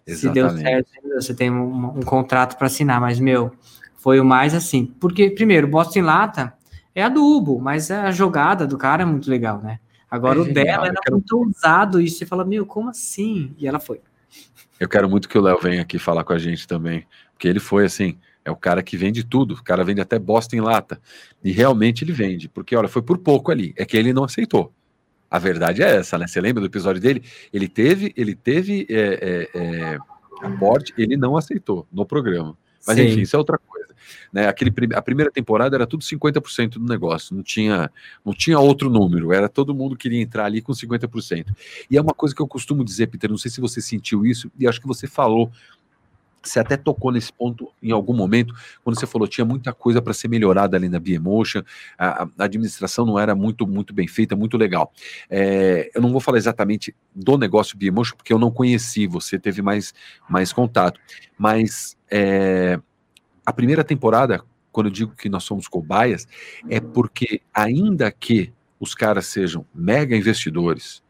Exatamente. 0.04 0.18
Se 0.18 0.56
deu 0.56 0.66
certo, 0.66 0.90
você 1.14 1.32
tem 1.32 1.48
um, 1.48 1.98
um 1.98 2.02
contrato 2.02 2.58
para 2.58 2.66
assinar, 2.66 3.00
mas, 3.00 3.20
meu, 3.20 3.52
foi 3.94 4.18
o 4.18 4.24
mais 4.24 4.52
assim. 4.52 4.84
Porque, 4.98 5.30
primeiro, 5.30 5.68
Boston 5.68 6.00
Lata 6.00 6.54
é 6.92 7.04
adubo, 7.04 7.60
mas 7.60 7.88
a 7.88 8.10
jogada 8.10 8.66
do 8.66 8.76
cara 8.76 9.04
é 9.04 9.06
muito 9.06 9.30
legal, 9.30 9.62
né? 9.62 9.78
Agora, 10.10 10.40
é 10.40 10.42
o 10.42 10.44
genial, 10.44 10.64
dela 10.64 10.86
era 10.88 11.00
quero... 11.00 11.14
muito 11.14 11.38
ousado 11.38 12.00
e 12.00 12.10
você 12.10 12.26
fala, 12.26 12.44
meu, 12.44 12.66
como 12.66 12.90
assim? 12.90 13.54
E 13.58 13.68
ela 13.68 13.78
foi. 13.78 14.00
Eu 14.80 14.88
quero 14.88 15.08
muito 15.08 15.28
que 15.28 15.38
o 15.38 15.40
Léo 15.40 15.60
venha 15.62 15.82
aqui 15.82 16.00
falar 16.00 16.24
com 16.24 16.32
a 16.32 16.38
gente 16.38 16.66
também, 16.66 17.06
porque 17.32 17.46
ele 17.46 17.60
foi 17.60 17.84
assim, 17.84 18.18
é 18.44 18.50
o 18.50 18.56
cara 18.56 18.82
que 18.82 18.96
vende 18.96 19.22
tudo, 19.22 19.54
o 19.54 19.62
cara 19.62 19.84
vende 19.84 20.00
até 20.00 20.18
bosta 20.18 20.56
em 20.56 20.60
lata. 20.60 21.00
E 21.44 21.52
realmente 21.52 22.02
ele 22.02 22.12
vende, 22.12 22.48
porque 22.48 22.74
olha, 22.74 22.88
foi 22.88 23.02
por 23.02 23.18
pouco 23.18 23.52
ali, 23.52 23.72
é 23.76 23.84
que 23.84 23.96
ele 23.96 24.12
não 24.12 24.24
aceitou. 24.24 24.74
A 25.30 25.38
verdade 25.38 25.82
é 25.82 25.96
essa, 25.96 26.16
né? 26.16 26.26
Você 26.26 26.40
lembra 26.40 26.60
do 26.60 26.66
episódio 26.66 27.00
dele? 27.00 27.22
Ele 27.52 27.68
teve, 27.68 28.12
ele 28.16 28.34
teve 28.34 28.86
é, 28.88 29.48
é, 29.54 29.58
é, 29.58 29.98
aporte, 30.42 30.94
ele 30.96 31.16
não 31.16 31.36
aceitou 31.36 31.86
no 31.92 32.06
programa. 32.06 32.56
Mas 32.86 32.96
Sim. 32.96 33.06
enfim, 33.06 33.20
isso 33.22 33.34
é 33.34 33.38
outra 33.38 33.58
coisa. 33.58 33.86
Né? 34.32 34.46
Aquele, 34.46 34.72
a 34.94 35.02
primeira 35.02 35.30
temporada 35.30 35.76
era 35.76 35.86
tudo 35.86 36.04
50% 36.04 36.74
do 36.74 36.84
negócio, 36.84 37.34
não 37.34 37.42
tinha, 37.42 37.90
não 38.24 38.32
tinha 38.32 38.58
outro 38.58 38.88
número, 38.88 39.32
era 39.32 39.48
todo 39.48 39.74
mundo 39.74 39.96
queria 39.96 40.20
entrar 40.20 40.44
ali 40.44 40.62
com 40.62 40.72
50%. 40.72 41.46
E 41.90 41.96
é 41.96 42.00
uma 42.00 42.14
coisa 42.14 42.34
que 42.34 42.40
eu 42.40 42.46
costumo 42.46 42.84
dizer, 42.84 43.08
Peter, 43.08 43.28
não 43.28 43.38
sei 43.38 43.50
se 43.50 43.60
você 43.60 43.80
sentiu 43.80 44.24
isso, 44.24 44.50
e 44.58 44.68
acho 44.68 44.80
que 44.80 44.86
você 44.86 45.06
falou 45.06 45.50
você 46.48 46.60
até 46.60 46.76
tocou 46.76 47.12
nesse 47.12 47.32
ponto 47.32 47.72
em 47.82 47.90
algum 47.90 48.14
momento, 48.14 48.54
quando 48.82 48.98
você 48.98 49.06
falou 49.06 49.26
tinha 49.28 49.44
muita 49.44 49.72
coisa 49.72 50.00
para 50.00 50.12
ser 50.12 50.28
melhorada 50.28 50.76
ali 50.76 50.88
na 50.88 50.98
Biemotion, 50.98 51.62
a, 51.98 52.24
a, 52.24 52.28
administração 52.44 53.04
não 53.04 53.18
era 53.18 53.34
muito, 53.34 53.66
muito 53.66 53.92
bem 53.92 54.06
feita, 54.06 54.36
muito 54.36 54.56
legal. 54.56 54.92
É, 55.28 55.90
eu 55.94 56.00
não 56.00 56.10
vou 56.10 56.20
falar 56.20 56.38
exatamente 56.38 56.94
do 57.14 57.36
negócio 57.36 57.76
Biemotion, 57.76 58.16
porque 58.16 58.32
eu 58.32 58.38
não 58.38 58.50
conheci, 58.50 59.06
você 59.06 59.38
teve 59.38 59.62
mais, 59.62 59.92
mais 60.28 60.52
contato, 60.52 61.00
mas 61.38 61.96
é, 62.10 62.78
a 63.44 63.52
primeira 63.52 63.84
temporada, 63.84 64.42
quando 64.72 64.86
eu 64.86 64.92
digo 64.92 65.14
que 65.14 65.28
nós 65.28 65.44
somos 65.44 65.68
cobaias, 65.68 66.26
é 66.68 66.80
porque 66.80 67.40
ainda 67.54 68.10
que 68.10 68.52
os 68.78 68.94
caras 68.94 69.26
sejam 69.26 69.64
mega 69.74 70.16
investidores, 70.16 71.02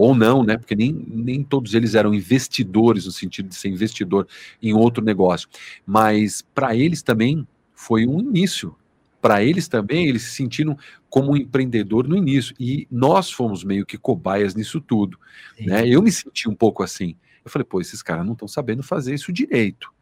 ou 0.00 0.14
não, 0.14 0.42
né? 0.42 0.56
Porque 0.56 0.74
nem, 0.74 0.92
nem 0.92 1.42
todos 1.42 1.74
eles 1.74 1.94
eram 1.94 2.14
investidores 2.14 3.04
no 3.04 3.12
sentido 3.12 3.50
de 3.50 3.54
ser 3.54 3.68
investidor 3.68 4.26
em 4.62 4.72
outro 4.72 5.04
negócio. 5.04 5.46
Mas 5.84 6.40
para 6.54 6.74
eles 6.74 7.02
também 7.02 7.46
foi 7.74 8.06
um 8.06 8.18
início. 8.18 8.74
Para 9.20 9.44
eles 9.44 9.68
também, 9.68 10.08
eles 10.08 10.22
se 10.22 10.30
sentiram 10.30 10.74
como 11.10 11.32
um 11.32 11.36
empreendedor 11.36 12.08
no 12.08 12.16
início. 12.16 12.54
E 12.58 12.88
nós 12.90 13.30
fomos 13.30 13.62
meio 13.62 13.84
que 13.84 13.98
cobaias 13.98 14.54
nisso 14.54 14.80
tudo. 14.80 15.18
Né? 15.60 15.86
Eu 15.86 16.00
me 16.00 16.10
senti 16.10 16.48
um 16.48 16.54
pouco 16.54 16.82
assim. 16.82 17.14
Eu 17.44 17.50
falei, 17.50 17.66
pô, 17.66 17.78
esses 17.78 18.02
caras 18.02 18.24
não 18.24 18.32
estão 18.32 18.48
sabendo 18.48 18.82
fazer 18.82 19.12
isso 19.12 19.30
direito. 19.30 19.92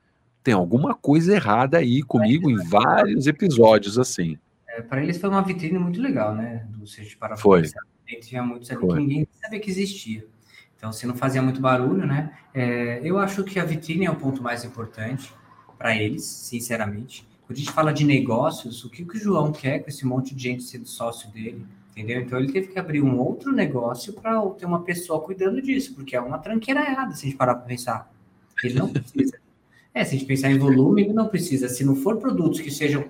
Tem 0.44 0.54
alguma 0.54 0.94
coisa 0.94 1.34
errada 1.34 1.78
aí 1.78 2.04
comigo 2.04 2.48
em 2.48 2.56
vários 2.68 3.26
episódios 3.26 3.98
assim. 3.98 4.38
É, 4.78 4.82
para 4.82 5.02
eles 5.02 5.18
foi 5.18 5.28
uma 5.28 5.42
vitrine 5.42 5.78
muito 5.78 6.00
legal, 6.00 6.34
né? 6.34 6.64
Do 6.70 6.86
Seja 6.86 7.16
para 7.18 7.36
Foi. 7.36 7.62
Pensar 7.62 7.82
tinha 8.20 8.42
muitos 8.42 8.70
ali 8.70 8.80
que 8.80 8.94
ninguém 8.94 9.28
sabia 9.38 9.60
que 9.60 9.70
existia. 9.70 10.26
Então, 10.76 10.92
se 10.92 11.06
não 11.06 11.14
fazia 11.14 11.42
muito 11.42 11.60
barulho, 11.60 12.06
né? 12.06 12.32
É, 12.54 13.00
eu 13.02 13.18
acho 13.18 13.44
que 13.44 13.58
a 13.58 13.64
vitrine 13.64 14.06
é 14.06 14.10
o 14.10 14.16
ponto 14.16 14.42
mais 14.42 14.64
importante 14.64 15.30
para 15.76 15.94
eles, 15.94 16.24
sinceramente. 16.24 17.26
Quando 17.46 17.56
a 17.58 17.60
gente 17.60 17.72
fala 17.72 17.92
de 17.92 18.04
negócios, 18.04 18.84
o 18.84 18.88
que, 18.90 19.04
que 19.04 19.16
o 19.16 19.20
João 19.20 19.52
quer 19.52 19.80
com 19.80 19.90
esse 19.90 20.06
monte 20.06 20.34
de 20.34 20.42
gente 20.42 20.62
sendo 20.62 20.86
sócio 20.86 21.30
dele? 21.30 21.66
Entendeu? 21.90 22.22
Então 22.22 22.38
ele 22.38 22.50
teve 22.50 22.68
que 22.68 22.78
abrir 22.78 23.02
um 23.02 23.18
outro 23.18 23.52
negócio 23.52 24.12
para 24.12 24.40
ter 24.50 24.64
uma 24.64 24.82
pessoa 24.84 25.20
cuidando 25.20 25.60
disso, 25.60 25.94
porque 25.94 26.16
é 26.16 26.20
uma 26.20 26.38
tranqueirada 26.38 27.12
se 27.14 27.26
a 27.26 27.28
gente 27.28 27.36
parar 27.36 27.56
para 27.56 27.66
pensar. 27.66 28.10
Ele 28.62 28.78
não 28.78 28.88
precisa. 28.88 29.38
É, 29.98 30.04
se 30.04 30.14
a 30.14 30.18
gente 30.20 30.28
pensar 30.28 30.48
em 30.48 30.58
volume, 30.58 31.02
ele 31.02 31.12
não 31.12 31.26
precisa. 31.26 31.68
Se 31.68 31.84
não 31.84 31.96
for 31.96 32.18
produtos 32.18 32.60
que 32.60 32.70
sejam 32.70 33.06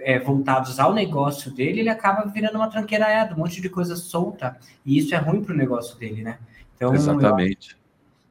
é, 0.00 0.18
voltados 0.18 0.80
ao 0.80 0.92
negócio 0.92 1.52
dele, 1.52 1.78
ele 1.78 1.88
acaba 1.88 2.28
virando 2.28 2.56
uma 2.56 2.68
tranqueirada, 2.68 3.32
um 3.32 3.38
monte 3.38 3.60
de 3.60 3.68
coisa 3.68 3.94
solta. 3.94 4.58
E 4.84 4.98
isso 4.98 5.14
é 5.14 5.18
ruim 5.18 5.40
para 5.40 5.54
o 5.54 5.56
negócio 5.56 5.96
dele, 5.96 6.20
né? 6.24 6.40
Então, 6.74 6.92
Exatamente. 6.92 7.78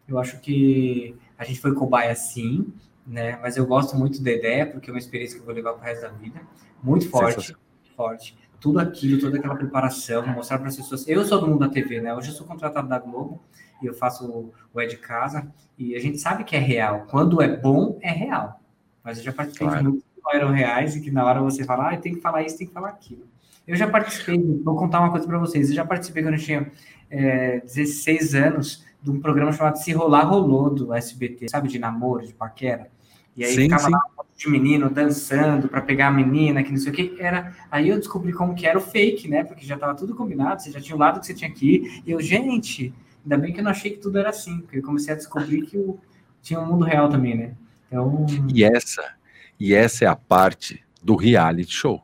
Eu, 0.10 0.16
eu, 0.16 0.20
acho 0.20 0.42
que 0.42 1.16
a 1.38 1.46
gente 1.46 1.62
foi 1.62 1.74
cobaia 1.74 2.14
sim, 2.14 2.74
né? 3.08 3.40
Mas 3.42 3.56
eu 3.56 3.66
gosto 3.66 3.96
muito 3.96 4.22
da 4.22 4.34
ideia, 4.34 4.66
porque 4.66 4.90
é 4.90 4.94
uma 4.94 5.00
experiência 5.00 5.38
que 5.38 5.44
eu 5.44 5.46
vou 5.46 5.56
levar 5.56 5.72
para 5.72 5.82
o 5.82 5.86
resto 5.86 6.02
da 6.02 6.10
vida. 6.10 6.42
Muito 6.84 7.10
forte, 7.10 7.56
forte. 7.96 8.38
Tudo 8.60 8.80
aquilo, 8.80 9.22
toda 9.22 9.38
aquela 9.38 9.56
preparação, 9.56 10.28
mostrar 10.28 10.58
para 10.58 10.68
as 10.68 10.76
pessoas. 10.76 11.08
Eu 11.08 11.24
sou 11.24 11.40
do 11.40 11.48
mundo 11.48 11.60
da 11.60 11.70
TV, 11.70 12.02
né? 12.02 12.14
Hoje 12.14 12.32
eu 12.32 12.36
sou 12.36 12.46
contratado 12.46 12.90
da 12.90 13.00
Globo 13.00 13.42
e 13.82 13.86
eu 13.86 13.94
faço 13.94 14.52
o 14.74 14.82
É 14.82 14.86
de 14.86 14.98
Casa, 14.98 15.52
e 15.78 15.96
a 15.96 16.00
gente 16.00 16.18
sabe 16.20 16.44
que 16.44 16.56
é 16.56 16.60
real. 16.60 17.06
Quando 17.10 17.42
é 17.42 17.48
bom, 17.48 17.98
é 18.02 18.12
real. 18.12 18.60
Mas 19.04 19.18
eu 19.18 19.24
já 19.24 19.34
participei 19.34 19.68
claro. 19.68 19.84
de 19.84 19.90
muitos 19.90 20.04
que 20.04 20.22
não 20.24 20.34
eram 20.34 20.52
reais 20.52 20.96
e 20.96 21.02
que 21.02 21.10
na 21.10 21.26
hora 21.26 21.42
você 21.42 21.64
fala, 21.64 21.92
ah, 21.92 21.98
tem 21.98 22.14
que 22.14 22.22
falar 22.22 22.44
isso, 22.44 22.58
tem 22.58 22.68
que 22.68 22.74
falar 22.74 22.90
aquilo. 22.90 23.26
Eu 23.68 23.76
já 23.76 23.88
participei, 23.88 24.38
vou 24.64 24.76
contar 24.76 25.00
uma 25.00 25.12
coisa 25.12 25.26
para 25.26 25.38
vocês, 25.38 25.70
eu 25.70 25.76
já 25.76 25.86
participei 25.86 26.24
quando 26.24 26.36
eu 26.36 26.40
tinha 26.40 26.72
é, 27.10 27.60
16 27.60 28.36
anos 28.36 28.86
de 29.02 29.10
um 29.10 29.20
programa 29.20 29.52
chamado 29.52 29.78
Se 29.78 29.92
Rolar 29.92 30.26
Rolou, 30.26 30.70
do 30.70 30.94
SBT, 30.94 31.50
sabe, 31.50 31.68
de 31.68 31.80
namoro, 31.80 32.26
de 32.26 32.34
paquera. 32.34 32.90
E 33.36 33.44
aí 33.44 33.56
sim, 33.56 33.62
ficava 33.64 33.84
sim. 33.84 33.92
lá 33.92 34.00
um 34.20 34.22
de 34.38 34.50
menino 34.50 34.90
dançando 34.90 35.68
para 35.68 35.82
pegar 35.82 36.08
a 36.08 36.12
menina, 36.12 36.64
que 36.64 36.72
não 36.72 36.78
sei 36.78 36.92
o 36.92 36.96
que 36.96 37.16
era. 37.20 37.56
Aí 37.70 37.90
eu 37.90 37.98
descobri 37.98 38.34
como 38.34 38.56
que 38.56 38.66
era 38.66 38.78
o 38.78 38.82
fake, 38.82 39.28
né? 39.28 39.44
Porque 39.44 39.66
já 39.66 39.76
estava 39.76 39.96
tudo 39.96 40.16
combinado, 40.16 40.62
você 40.62 40.72
já 40.72 40.82
tinha 40.82 40.96
o 40.96 41.00
lado 41.00 41.20
que 41.20 41.28
você 41.28 41.34
tinha 41.34 41.52
que 41.52 41.76
ir. 41.76 42.04
E 42.06 42.12
eu, 42.12 42.20
gente, 42.20 42.94
Ainda 43.24 43.38
bem 43.38 43.54
que 43.54 43.60
eu 43.60 43.64
não 43.64 43.72
achei 43.72 43.92
que 43.92 44.00
tudo 44.00 44.18
era 44.18 44.30
assim, 44.30 44.62
porque 44.62 44.80
eu 44.80 44.84
comecei 44.84 45.14
a 45.14 45.18
descobrir 45.18 45.62
que 45.64 45.78
o, 45.78 46.00
tinha 46.42 46.60
um 46.60 46.66
mundo 46.66 46.86
real 46.86 47.10
também, 47.10 47.38
né? 47.38 47.54
Então... 47.88 48.26
E 48.54 48.64
essa, 48.64 49.16
e 49.60 49.74
essa 49.74 50.06
é 50.06 50.08
a 50.08 50.16
parte 50.16 50.84
do 51.04 51.16
reality 51.16 51.72
show. 51.72 52.04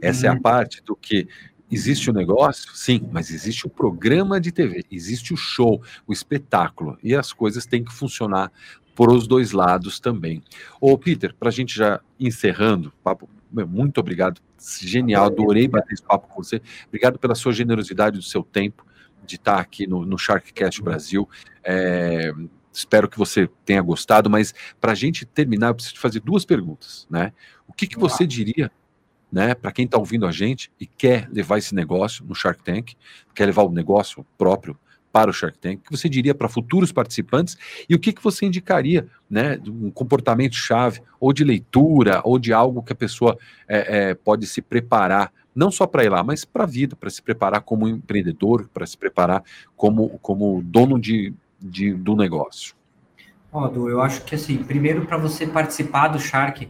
Essa 0.00 0.26
uhum. 0.26 0.26
é 0.26 0.28
a 0.30 0.36
uhum. 0.36 0.42
parte 0.42 0.82
do 0.84 0.94
que 0.94 1.28
existe 1.70 2.10
o 2.10 2.12
negócio, 2.12 2.70
sim, 2.74 3.08
mas 3.10 3.30
existe 3.30 3.66
o 3.66 3.70
programa 3.70 4.38
de 4.38 4.52
TV, 4.52 4.84
existe 4.90 5.32
o 5.32 5.36
show, 5.36 5.82
o 6.06 6.12
espetáculo, 6.12 6.98
e 7.02 7.14
as 7.14 7.32
coisas 7.32 7.64
têm 7.64 7.82
que 7.82 7.92
funcionar 7.92 8.52
por 8.94 9.10
os 9.10 9.26
dois 9.26 9.52
lados 9.52 9.98
também. 9.98 10.42
Ô, 10.78 10.98
Peter, 10.98 11.34
para 11.34 11.48
a 11.48 11.52
gente 11.52 11.74
já 11.74 12.00
encerrando, 12.20 12.92
papo, 13.02 13.28
muito 13.50 13.98
obrigado, 13.98 14.40
genial, 14.82 15.24
adorei 15.24 15.66
bater 15.66 15.94
esse 15.94 16.02
papo 16.02 16.28
com 16.28 16.42
você, 16.42 16.60
obrigado 16.88 17.18
pela 17.18 17.34
sua 17.34 17.52
generosidade 17.52 18.18
do 18.18 18.22
seu 18.22 18.42
tempo 18.42 18.84
de 19.24 19.36
estar 19.36 19.58
aqui 19.58 19.86
no, 19.86 20.04
no 20.04 20.18
Sharkcast. 20.18 20.82
Brasil. 20.82 21.28
É, 21.64 22.32
espero 22.72 23.08
que 23.08 23.18
você 23.18 23.48
tenha 23.64 23.82
gostado, 23.82 24.30
mas 24.30 24.54
para 24.80 24.92
a 24.92 24.94
gente 24.94 25.24
terminar, 25.26 25.68
eu 25.68 25.74
preciso 25.74 25.94
te 25.94 26.00
fazer 26.00 26.20
duas 26.20 26.44
perguntas, 26.44 27.06
né? 27.10 27.32
O 27.66 27.72
que, 27.72 27.86
que 27.86 27.98
você 27.98 28.26
diria 28.26 28.70
né, 29.32 29.54
para 29.54 29.72
quem 29.72 29.86
está 29.86 29.96
ouvindo 29.96 30.26
a 30.26 30.30
gente 30.30 30.70
e 30.78 30.86
quer 30.86 31.26
levar 31.32 31.56
esse 31.56 31.74
negócio 31.74 32.22
no 32.24 32.34
Shark 32.34 32.62
Tank, 32.62 32.92
quer 33.34 33.46
levar 33.46 33.62
o 33.62 33.70
negócio 33.70 34.26
próprio 34.36 34.78
para 35.10 35.30
o 35.30 35.32
Shark 35.32 35.58
Tank, 35.58 35.78
o 35.78 35.82
que 35.84 35.90
você 35.90 36.08
diria 36.08 36.34
para 36.34 36.48
futuros 36.48 36.92
participantes 36.92 37.56
e 37.88 37.94
o 37.94 37.98
que, 37.98 38.12
que 38.12 38.22
você 38.22 38.46
indicaria, 38.46 39.06
né, 39.28 39.58
um 39.66 39.90
comportamento 39.90 40.54
chave, 40.54 41.02
ou 41.18 41.32
de 41.32 41.44
leitura, 41.44 42.20
ou 42.24 42.38
de 42.38 42.52
algo 42.52 42.82
que 42.82 42.92
a 42.92 42.96
pessoa 42.96 43.38
é, 43.68 44.10
é, 44.10 44.14
pode 44.14 44.46
se 44.46 44.60
preparar, 44.60 45.32
não 45.54 45.70
só 45.70 45.86
para 45.86 46.04
ir 46.04 46.08
lá, 46.08 46.22
mas 46.22 46.44
para 46.44 46.64
a 46.64 46.66
vida, 46.66 46.96
para 46.96 47.10
se 47.10 47.22
preparar 47.22 47.62
como 47.62 47.88
empreendedor, 47.88 48.68
para 48.72 48.86
se 48.86 48.96
preparar 48.96 49.42
como, 49.76 50.18
como 50.20 50.62
dono 50.62 50.98
de, 50.98 51.34
de, 51.60 51.92
do 51.94 52.16
negócio. 52.16 52.74
Eu 53.52 54.00
acho 54.00 54.24
que 54.24 54.34
assim, 54.34 54.64
primeiro 54.64 55.04
para 55.04 55.18
você 55.18 55.46
participar 55.46 56.08
do 56.08 56.18
Shark, 56.18 56.68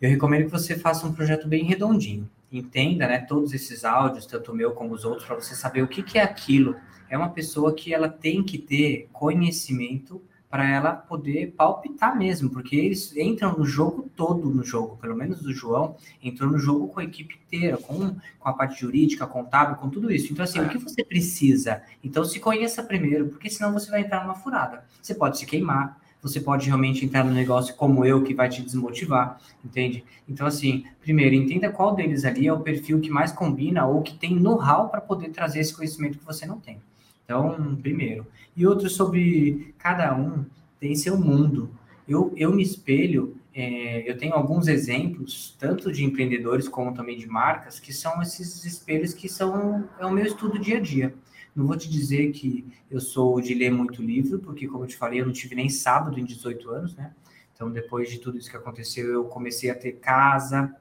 eu 0.00 0.10
recomendo 0.10 0.46
que 0.46 0.50
você 0.50 0.76
faça 0.76 1.06
um 1.06 1.12
projeto 1.12 1.46
bem 1.46 1.64
redondinho. 1.64 2.28
Entenda, 2.50 3.06
né, 3.06 3.18
todos 3.18 3.52
esses 3.52 3.84
áudios, 3.84 4.26
tanto 4.26 4.52
o 4.52 4.54
meu 4.54 4.72
como 4.72 4.92
os 4.92 5.04
outros, 5.04 5.26
para 5.26 5.36
você 5.36 5.54
saber 5.54 5.82
o 5.82 5.88
que, 5.88 6.02
que 6.02 6.18
é 6.18 6.22
aquilo. 6.22 6.76
É 7.08 7.16
uma 7.16 7.28
pessoa 7.28 7.74
que 7.74 7.94
ela 7.94 8.08
tem 8.08 8.42
que 8.42 8.58
ter 8.58 9.08
conhecimento 9.12 10.20
para 10.56 10.66
ela 10.66 10.94
poder 10.94 11.52
palpitar 11.54 12.16
mesmo, 12.16 12.48
porque 12.48 12.74
eles 12.74 13.14
entram 13.14 13.58
no 13.58 13.66
jogo 13.66 14.08
todo 14.16 14.48
no 14.48 14.64
jogo, 14.64 14.96
pelo 14.96 15.14
menos 15.14 15.44
o 15.44 15.52
João 15.52 15.96
entrou 16.24 16.50
no 16.50 16.58
jogo 16.58 16.88
com 16.88 16.98
a 16.98 17.04
equipe 17.04 17.38
inteira, 17.46 17.76
com, 17.76 18.16
com 18.38 18.48
a 18.48 18.54
parte 18.54 18.80
jurídica, 18.80 19.26
contábil, 19.26 19.76
com 19.76 19.90
tudo 19.90 20.10
isso. 20.10 20.32
Então, 20.32 20.42
assim, 20.42 20.58
o 20.58 20.66
que 20.70 20.78
você 20.78 21.04
precisa? 21.04 21.82
Então, 22.02 22.24
se 22.24 22.40
conheça 22.40 22.82
primeiro, 22.82 23.28
porque 23.28 23.50
senão 23.50 23.70
você 23.70 23.90
vai 23.90 24.00
entrar 24.00 24.22
numa 24.22 24.34
furada. 24.34 24.82
Você 25.02 25.14
pode 25.14 25.36
se 25.36 25.44
queimar, 25.44 26.00
você 26.22 26.40
pode 26.40 26.66
realmente 26.66 27.04
entrar 27.04 27.22
no 27.22 27.34
negócio 27.34 27.74
como 27.74 28.02
eu, 28.06 28.22
que 28.22 28.32
vai 28.32 28.48
te 28.48 28.62
desmotivar, 28.62 29.38
entende? 29.62 30.06
Então, 30.26 30.46
assim, 30.46 30.86
primeiro, 31.02 31.34
entenda 31.34 31.68
qual 31.68 31.94
deles 31.94 32.24
ali 32.24 32.46
é 32.46 32.52
o 32.52 32.60
perfil 32.60 32.98
que 32.98 33.10
mais 33.10 33.30
combina 33.30 33.84
ou 33.84 34.00
que 34.00 34.16
tem 34.16 34.34
know-how 34.34 34.88
para 34.88 35.02
poder 35.02 35.28
trazer 35.28 35.60
esse 35.60 35.76
conhecimento 35.76 36.16
que 36.16 36.24
você 36.24 36.46
não 36.46 36.58
tem. 36.58 36.80
Então, 37.26 37.76
primeiro. 37.82 38.24
E 38.56 38.64
outro 38.64 38.88
sobre 38.88 39.74
cada 39.78 40.16
um 40.16 40.46
tem 40.78 40.94
seu 40.94 41.18
mundo. 41.18 41.68
Eu, 42.08 42.32
eu 42.36 42.52
me 42.54 42.62
espelho, 42.62 43.36
é, 43.52 44.08
eu 44.08 44.16
tenho 44.16 44.32
alguns 44.32 44.68
exemplos, 44.68 45.56
tanto 45.58 45.90
de 45.90 46.04
empreendedores 46.04 46.68
como 46.68 46.94
também 46.94 47.18
de 47.18 47.26
marcas, 47.26 47.80
que 47.80 47.92
são 47.92 48.22
esses 48.22 48.64
espelhos 48.64 49.12
que 49.12 49.28
são 49.28 49.88
é 49.98 50.06
o 50.06 50.12
meu 50.12 50.24
estudo 50.24 50.56
dia 50.56 50.76
a 50.78 50.80
dia. 50.80 51.12
Não 51.54 51.66
vou 51.66 51.76
te 51.76 51.90
dizer 51.90 52.30
que 52.30 52.64
eu 52.88 53.00
sou 53.00 53.40
de 53.40 53.54
ler 53.54 53.72
muito 53.72 54.02
livro, 54.02 54.38
porque, 54.38 54.68
como 54.68 54.84
eu 54.84 54.88
te 54.88 54.96
falei, 54.96 55.20
eu 55.20 55.26
não 55.26 55.32
tive 55.32 55.56
nem 55.56 55.68
sábado 55.68 56.20
em 56.20 56.24
18 56.24 56.70
anos, 56.70 56.94
né? 56.94 57.12
Então, 57.54 57.70
depois 57.70 58.08
de 58.08 58.18
tudo 58.18 58.38
isso 58.38 58.50
que 58.50 58.56
aconteceu, 58.56 59.10
eu 59.10 59.24
comecei 59.24 59.70
a 59.70 59.74
ter 59.74 59.92
casa, 59.92 60.76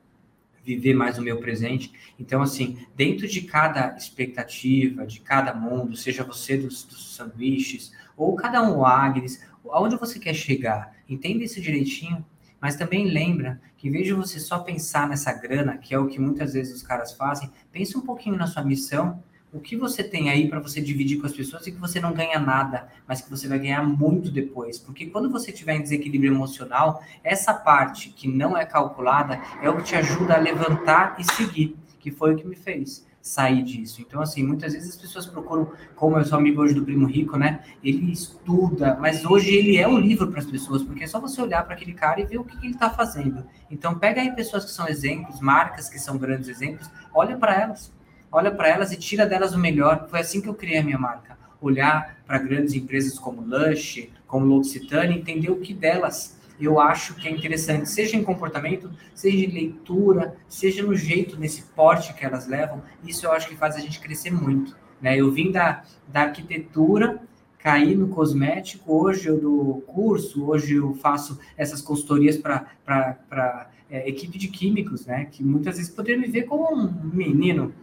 viver 0.65 0.95
mais 0.95 1.17
o 1.17 1.21
meu 1.21 1.37
presente. 1.37 1.93
Então, 2.19 2.41
assim, 2.41 2.77
dentro 2.95 3.27
de 3.27 3.41
cada 3.41 3.95
expectativa, 3.95 5.05
de 5.05 5.19
cada 5.19 5.53
mundo, 5.53 5.95
seja 5.95 6.23
você 6.23 6.57
dos, 6.57 6.83
dos 6.83 7.15
sanduíches, 7.15 7.93
ou 8.17 8.35
cada 8.35 8.61
um, 8.63 8.79
o 8.79 8.85
Agnes, 8.85 9.41
aonde 9.69 9.95
você 9.95 10.17
quer 10.17 10.33
chegar, 10.33 10.95
entenda 11.07 11.43
isso 11.43 11.61
direitinho, 11.61 12.25
mas 12.59 12.75
também 12.75 13.09
lembra 13.09 13.61
que 13.77 13.87
em 13.87 13.91
vez 13.91 14.05
de 14.07 14.13
você 14.13 14.39
só 14.39 14.59
pensar 14.59 15.07
nessa 15.07 15.31
grana, 15.31 15.77
que 15.77 15.93
é 15.93 15.99
o 15.99 16.07
que 16.07 16.19
muitas 16.19 16.53
vezes 16.53 16.75
os 16.75 16.81
caras 16.81 17.13
fazem, 17.13 17.51
pense 17.71 17.95
um 17.95 18.01
pouquinho 18.01 18.35
na 18.35 18.47
sua 18.47 18.63
missão 18.63 19.21
o 19.55 19.59
que 19.61 19.77
você 19.77 20.03
tem 20.03 20.29
aí 20.29 20.49
para 20.49 20.59
você 20.59 20.81
dividir 20.81 21.17
com 21.17 21.25
as 21.25 21.31
pessoas 21.31 21.65
e 21.65 21.71
que 21.71 21.79
você 21.79 21.97
não 21.97 22.13
ganha 22.13 22.37
nada, 22.37 22.89
mas 23.07 23.21
que 23.21 23.29
você 23.29 23.47
vai 23.47 23.57
ganhar 23.57 23.81
muito 23.81 24.29
depois. 24.29 24.77
Porque 24.77 25.05
quando 25.05 25.31
você 25.31 25.49
tiver 25.49 25.75
em 25.75 25.81
desequilíbrio 25.81 26.33
emocional, 26.33 27.01
essa 27.23 27.53
parte 27.53 28.09
que 28.09 28.27
não 28.27 28.57
é 28.57 28.65
calculada 28.65 29.41
é 29.61 29.69
o 29.69 29.77
que 29.77 29.83
te 29.83 29.95
ajuda 29.95 30.35
a 30.35 30.39
levantar 30.39 31.15
e 31.17 31.23
seguir, 31.23 31.77
que 32.01 32.11
foi 32.11 32.33
o 32.33 32.37
que 32.37 32.45
me 32.45 32.55
fez 32.55 33.07
sair 33.21 33.63
disso. 33.63 34.01
Então, 34.01 34.21
assim, 34.21 34.43
muitas 34.43 34.73
vezes 34.73 34.89
as 34.89 34.97
pessoas 34.97 35.25
procuram, 35.25 35.71
como 35.95 36.17
eu 36.17 36.25
sou 36.25 36.37
amigo 36.37 36.61
hoje 36.61 36.73
do 36.73 36.83
Primo 36.83 37.07
Rico, 37.07 37.37
né? 37.37 37.63
Ele 37.81 38.11
estuda, 38.11 38.97
mas 38.99 39.25
hoje 39.25 39.55
ele 39.55 39.77
é 39.77 39.87
um 39.87 39.97
livro 39.97 40.29
para 40.29 40.41
as 40.41 40.45
pessoas, 40.45 40.83
porque 40.83 41.05
é 41.05 41.07
só 41.07 41.19
você 41.19 41.41
olhar 41.41 41.63
para 41.63 41.75
aquele 41.75 41.93
cara 41.93 42.19
e 42.19 42.25
ver 42.25 42.37
o 42.39 42.43
que, 42.43 42.55
que 42.59 42.67
ele 42.67 42.73
está 42.73 42.89
fazendo. 42.89 43.45
Então, 43.71 43.97
pega 43.97 44.21
aí 44.21 44.35
pessoas 44.35 44.65
que 44.65 44.71
são 44.71 44.87
exemplos, 44.87 45.39
marcas 45.39 45.89
que 45.89 45.97
são 45.97 46.17
grandes 46.17 46.49
exemplos, 46.49 46.87
olha 47.13 47.37
para 47.37 47.59
elas 47.59 47.95
olha 48.31 48.51
para 48.51 48.67
elas 48.67 48.91
e 48.91 48.97
tira 48.97 49.25
delas 49.25 49.53
o 49.53 49.59
melhor. 49.59 50.07
Foi 50.09 50.19
assim 50.19 50.41
que 50.41 50.49
eu 50.49 50.53
criei 50.53 50.79
a 50.79 50.83
minha 50.83 50.97
marca. 50.97 51.37
Olhar 51.61 52.17
para 52.25 52.37
grandes 52.37 52.73
empresas 52.73 53.17
como 53.17 53.41
Lush, 53.41 54.09
como 54.27 54.45
L'Occitane, 54.45 55.17
entender 55.17 55.49
o 55.49 55.59
que 55.59 55.73
delas 55.73 56.35
eu 56.59 56.79
acho 56.79 57.15
que 57.15 57.27
é 57.27 57.31
interessante, 57.31 57.89
seja 57.89 58.15
em 58.15 58.23
comportamento, 58.23 58.89
seja 59.13 59.45
em 59.45 59.51
leitura, 59.51 60.35
seja 60.47 60.83
no 60.83 60.95
jeito, 60.95 61.37
nesse 61.37 61.63
porte 61.63 62.13
que 62.13 62.25
elas 62.25 62.47
levam. 62.47 62.81
Isso 63.03 63.25
eu 63.25 63.31
acho 63.31 63.47
que 63.47 63.55
faz 63.55 63.75
a 63.75 63.79
gente 63.79 63.99
crescer 63.99 64.31
muito. 64.31 64.75
Né? 65.01 65.17
Eu 65.19 65.31
vim 65.31 65.51
da, 65.51 65.83
da 66.07 66.21
arquitetura, 66.21 67.21
caí 67.59 67.95
no 67.95 68.07
cosmético, 68.07 68.93
hoje 68.93 69.27
eu 69.27 69.39
dou 69.39 69.81
curso, 69.81 70.45
hoje 70.45 70.75
eu 70.75 70.93
faço 70.93 71.39
essas 71.57 71.81
consultorias 71.81 72.37
para 72.37 73.69
é, 73.89 74.07
equipe 74.07 74.37
de 74.37 74.47
químicos, 74.47 75.05
né? 75.05 75.25
que 75.25 75.43
muitas 75.43 75.77
vezes 75.77 75.91
poderiam 75.91 76.21
me 76.21 76.27
ver 76.27 76.43
como 76.43 76.73
um 76.73 76.91
menino 77.13 77.73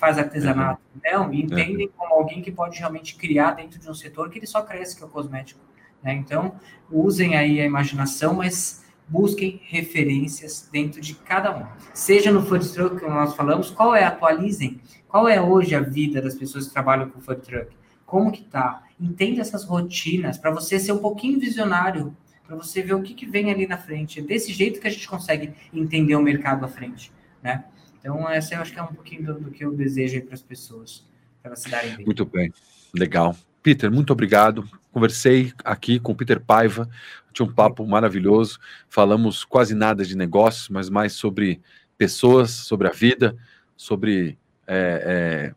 faz 0.00 0.16
artesanato, 0.16 0.80
uhum. 0.94 1.00
não, 1.12 1.34
e 1.34 1.42
entendem 1.42 1.86
uhum. 1.86 1.92
como 1.94 2.14
alguém 2.14 2.40
que 2.40 2.50
pode 2.50 2.78
realmente 2.78 3.14
criar 3.14 3.52
dentro 3.52 3.78
de 3.78 3.88
um 3.88 3.94
setor 3.94 4.30
que 4.30 4.38
ele 4.38 4.46
só 4.46 4.62
cresce, 4.62 4.96
que 4.96 5.02
é 5.02 5.06
o 5.06 5.10
cosmético. 5.10 5.60
Né? 6.02 6.14
Então, 6.14 6.54
usem 6.90 7.36
aí 7.36 7.60
a 7.60 7.66
imaginação, 7.66 8.34
mas 8.34 8.82
busquem 9.06 9.60
referências 9.64 10.68
dentro 10.72 11.00
de 11.00 11.14
cada 11.14 11.54
um. 11.54 11.66
Seja 11.92 12.32
no 12.32 12.42
food 12.42 12.72
truck, 12.72 12.98
como 12.98 13.14
nós 13.14 13.34
falamos, 13.34 13.70
qual 13.70 13.94
é, 13.94 14.04
atualizem, 14.04 14.80
qual 15.06 15.28
é 15.28 15.40
hoje 15.40 15.74
a 15.74 15.80
vida 15.80 16.22
das 16.22 16.34
pessoas 16.34 16.68
que 16.68 16.72
trabalham 16.72 17.10
com 17.10 17.20
food 17.20 17.42
truck? 17.42 17.76
Como 18.06 18.32
que 18.32 18.42
tá? 18.42 18.84
Entenda 18.98 19.40
essas 19.40 19.64
rotinas 19.64 20.38
para 20.38 20.50
você 20.50 20.78
ser 20.78 20.92
um 20.92 20.98
pouquinho 20.98 21.38
visionário, 21.38 22.16
para 22.46 22.56
você 22.56 22.82
ver 22.82 22.94
o 22.94 23.02
que, 23.02 23.14
que 23.14 23.26
vem 23.26 23.50
ali 23.50 23.66
na 23.66 23.76
frente. 23.76 24.20
É 24.20 24.22
desse 24.22 24.52
jeito 24.52 24.80
que 24.80 24.88
a 24.88 24.90
gente 24.90 25.06
consegue 25.06 25.52
entender 25.72 26.16
o 26.16 26.22
mercado 26.22 26.64
à 26.64 26.68
frente, 26.68 27.12
né? 27.42 27.64
Então, 28.00 28.28
essa 28.28 28.54
eu 28.54 28.60
acho 28.60 28.72
que 28.72 28.78
é 28.78 28.82
um 28.82 28.94
pouquinho 28.94 29.26
do, 29.26 29.40
do 29.40 29.50
que 29.50 29.64
eu 29.64 29.72
desejo 29.72 30.20
para 30.22 30.34
as 30.34 30.42
pessoas, 30.42 31.04
para 31.42 31.50
elas 31.50 31.60
se 31.60 31.70
darem 31.70 31.96
bem. 31.96 32.06
Muito 32.06 32.24
bem, 32.24 32.52
legal. 32.94 33.36
Peter, 33.62 33.90
muito 33.90 34.12
obrigado. 34.12 34.66
Conversei 34.90 35.52
aqui 35.64 36.00
com 36.00 36.12
o 36.12 36.14
Peter 36.14 36.40
Paiva, 36.40 36.88
tinha 37.32 37.46
um 37.46 37.52
papo 37.52 37.86
maravilhoso. 37.86 38.58
Falamos 38.88 39.44
quase 39.44 39.74
nada 39.74 40.04
de 40.04 40.16
negócios, 40.16 40.68
mas 40.68 40.88
mais 40.88 41.12
sobre 41.12 41.60
pessoas, 41.96 42.50
sobre 42.50 42.88
a 42.88 42.90
vida, 42.90 43.36
sobre 43.76 44.38
é, 44.66 45.52
é, 45.52 45.54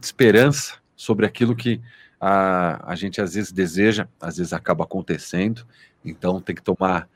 esperança, 0.00 0.74
sobre 0.94 1.26
aquilo 1.26 1.56
que 1.56 1.80
a, 2.20 2.92
a 2.92 2.94
gente 2.94 3.20
às 3.20 3.34
vezes 3.34 3.50
deseja, 3.50 4.06
às 4.20 4.36
vezes 4.36 4.52
acaba 4.52 4.84
acontecendo. 4.84 5.66
Então 6.04 6.40
tem 6.40 6.54
que 6.54 6.62
tomar, 6.62 7.08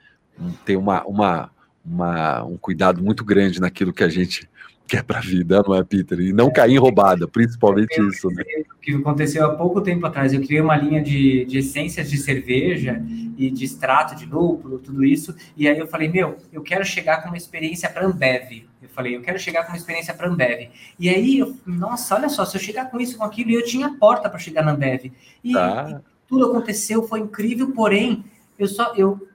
ter 0.64 0.76
uma, 0.76 1.04
uma, 1.04 1.50
uma, 1.84 2.42
um 2.44 2.56
cuidado 2.56 3.02
muito 3.02 3.24
grande 3.24 3.60
naquilo 3.60 3.92
que 3.92 4.02
a 4.02 4.08
gente 4.08 4.48
quer 4.86 5.02
para 5.02 5.18
a 5.18 5.22
vida, 5.22 5.62
não 5.66 5.74
é, 5.74 5.82
Peter? 5.82 6.18
E 6.20 6.32
não 6.32 6.50
cair 6.52 6.74
em 6.74 6.78
roubada, 6.78 7.26
principalmente 7.26 8.00
isso. 8.00 8.28
Né? 8.28 8.44
que 8.84 8.94
aconteceu 8.94 9.46
há 9.46 9.54
pouco 9.54 9.80
tempo 9.80 10.06
atrás. 10.06 10.34
Eu 10.34 10.42
criei 10.42 10.60
uma 10.60 10.76
linha 10.76 11.02
de, 11.02 11.46
de 11.46 11.58
essências 11.58 12.10
de 12.10 12.18
cerveja 12.18 13.02
e 13.36 13.50
de 13.50 13.64
extrato 13.64 14.14
de 14.14 14.26
lúpulo, 14.26 14.78
tudo 14.78 15.02
isso. 15.02 15.34
E 15.56 15.66
aí 15.66 15.78
eu 15.78 15.86
falei, 15.86 16.08
meu, 16.08 16.36
eu 16.52 16.62
quero 16.62 16.84
chegar 16.84 17.22
com 17.22 17.28
uma 17.28 17.36
experiência 17.36 17.88
para 17.88 18.04
Ambev. 18.04 18.66
Eu 18.82 18.88
falei, 18.90 19.16
eu 19.16 19.22
quero 19.22 19.38
chegar 19.38 19.62
com 19.64 19.72
uma 19.72 19.78
experiência 19.78 20.12
para 20.12 20.28
Ambev. 20.28 20.68
E 20.98 21.08
aí, 21.08 21.38
eu, 21.38 21.56
nossa, 21.66 22.14
olha 22.14 22.28
só, 22.28 22.44
se 22.44 22.56
eu 22.56 22.60
chegar 22.60 22.90
com 22.90 23.00
isso, 23.00 23.16
com 23.16 23.24
aquilo, 23.24 23.50
e 23.50 23.54
eu 23.54 23.64
tinha 23.64 23.96
porta 23.98 24.28
para 24.28 24.38
chegar 24.38 24.62
na 24.62 24.72
Ambev. 24.72 25.10
E, 25.42 25.52
tá. 25.54 25.86
e 25.88 26.28
tudo 26.28 26.46
aconteceu, 26.46 27.02
foi 27.04 27.20
incrível, 27.20 27.72
porém, 27.72 28.22
eu 28.58 28.68
só 28.68 28.94
eu 28.94 29.26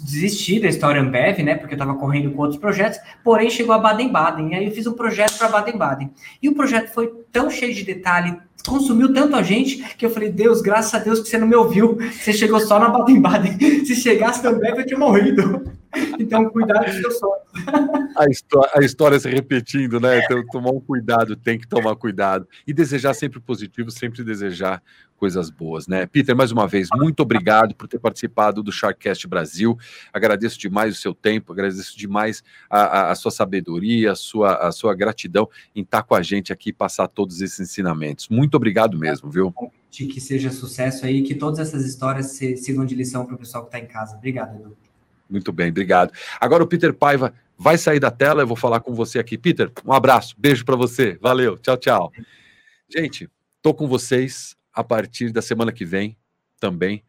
desisti 0.00 0.60
da 0.60 0.68
história 0.68 1.00
Ambev, 1.00 1.42
né? 1.42 1.56
Porque 1.56 1.74
eu 1.74 1.78
estava 1.78 1.94
correndo 1.94 2.30
com 2.30 2.42
outros 2.42 2.60
projetos, 2.60 2.98
porém 3.24 3.50
chegou 3.50 3.74
a 3.74 3.78
Baden-Baden. 3.78 4.54
Aí 4.54 4.66
eu 4.66 4.72
fiz 4.72 4.86
um 4.86 4.92
projeto 4.92 5.36
para 5.38 5.48
Baden-Baden. 5.48 6.10
E 6.42 6.48
o 6.48 6.54
projeto 6.54 6.92
foi 6.92 7.12
tão 7.32 7.50
cheio 7.50 7.74
de 7.74 7.84
detalhe, 7.84 8.36
consumiu 8.66 9.12
tanto 9.12 9.34
a 9.34 9.42
gente 9.42 9.82
que 9.96 10.04
eu 10.04 10.10
falei, 10.10 10.30
Deus, 10.30 10.60
graças 10.60 10.94
a 10.94 10.98
Deus 10.98 11.20
que 11.20 11.28
você 11.28 11.38
não 11.38 11.46
me 11.46 11.56
ouviu. 11.56 11.98
Você 12.12 12.32
chegou 12.32 12.60
só 12.60 12.78
na 12.78 12.88
Baden-Baden. 12.88 13.58
Se 13.84 13.96
chegasse 13.96 14.42
também, 14.42 14.70
eu 14.70 14.86
tinha 14.86 14.98
morrido. 14.98 15.78
Então, 16.20 16.50
cuidado 16.50 16.84
com 16.84 16.92
seus. 16.92 17.18
A 18.14 18.26
história, 18.26 18.70
a 18.74 18.84
história 18.84 19.18
se 19.18 19.28
repetindo, 19.30 19.98
né? 19.98 20.20
Então, 20.22 20.44
tomar 20.52 20.70
um 20.70 20.80
cuidado, 20.80 21.34
tem 21.34 21.58
que 21.58 21.66
tomar 21.66 21.96
cuidado. 21.96 22.46
E 22.66 22.74
desejar 22.74 23.14
sempre 23.14 23.40
positivo, 23.40 23.90
sempre 23.90 24.22
desejar 24.22 24.82
coisas 25.18 25.50
boas, 25.50 25.88
né? 25.88 26.06
Peter, 26.06 26.34
mais 26.34 26.52
uma 26.52 26.66
vez, 26.66 26.88
muito 26.94 27.20
obrigado 27.20 27.74
por 27.74 27.88
ter 27.88 27.98
participado 27.98 28.62
do 28.62 28.70
Sharkcast 28.70 29.26
Brasil. 29.26 29.76
Agradeço 30.12 30.58
demais 30.58 30.96
o 30.96 31.00
seu 31.00 31.12
tempo, 31.12 31.52
agradeço 31.52 31.98
demais 31.98 32.42
a, 32.70 32.80
a, 32.80 33.10
a, 33.10 33.14
sua 33.14 33.30
sabedoria, 33.30 34.12
a 34.12 34.14
sua, 34.14 34.54
a 34.68 34.72
sua 34.72 34.94
gratidão 34.94 35.48
em 35.74 35.82
estar 35.82 36.04
com 36.04 36.14
a 36.14 36.22
gente 36.22 36.52
aqui 36.52 36.70
e 36.70 36.72
passar 36.72 37.08
todos 37.08 37.40
esses 37.42 37.58
ensinamentos. 37.58 38.28
Muito 38.28 38.54
obrigado 38.54 38.96
mesmo, 38.96 39.28
viu? 39.28 39.52
Que 39.90 40.20
seja 40.20 40.50
sucesso 40.50 41.04
aí, 41.04 41.22
que 41.22 41.34
todas 41.34 41.58
essas 41.58 41.84
histórias 41.84 42.26
se, 42.32 42.56
sirvam 42.56 42.86
de 42.86 42.94
lição 42.94 43.26
para 43.26 43.34
o 43.34 43.38
pessoal 43.38 43.64
que 43.64 43.68
está 43.68 43.80
em 43.80 43.86
casa. 43.86 44.16
Obrigado, 44.16 44.54
Edu. 44.54 44.76
Muito 45.28 45.52
bem, 45.52 45.70
obrigado. 45.70 46.12
Agora 46.40 46.62
o 46.62 46.66
Peter 46.66 46.94
Paiva 46.94 47.34
vai 47.58 47.76
sair 47.76 47.98
da 47.98 48.10
tela, 48.10 48.42
eu 48.42 48.46
vou 48.46 48.56
falar 48.56 48.80
com 48.80 48.94
você 48.94 49.18
aqui. 49.18 49.36
Peter, 49.36 49.70
um 49.84 49.92
abraço, 49.92 50.34
beijo 50.38 50.64
para 50.64 50.76
você. 50.76 51.18
Valeu, 51.20 51.58
tchau, 51.58 51.76
tchau. 51.76 52.12
Gente, 52.88 53.28
tô 53.60 53.74
com 53.74 53.88
vocês 53.88 54.56
a 54.78 54.84
partir 54.84 55.32
da 55.32 55.42
semana 55.42 55.72
que 55.72 55.84
vem 55.84 56.16
também 56.60 57.02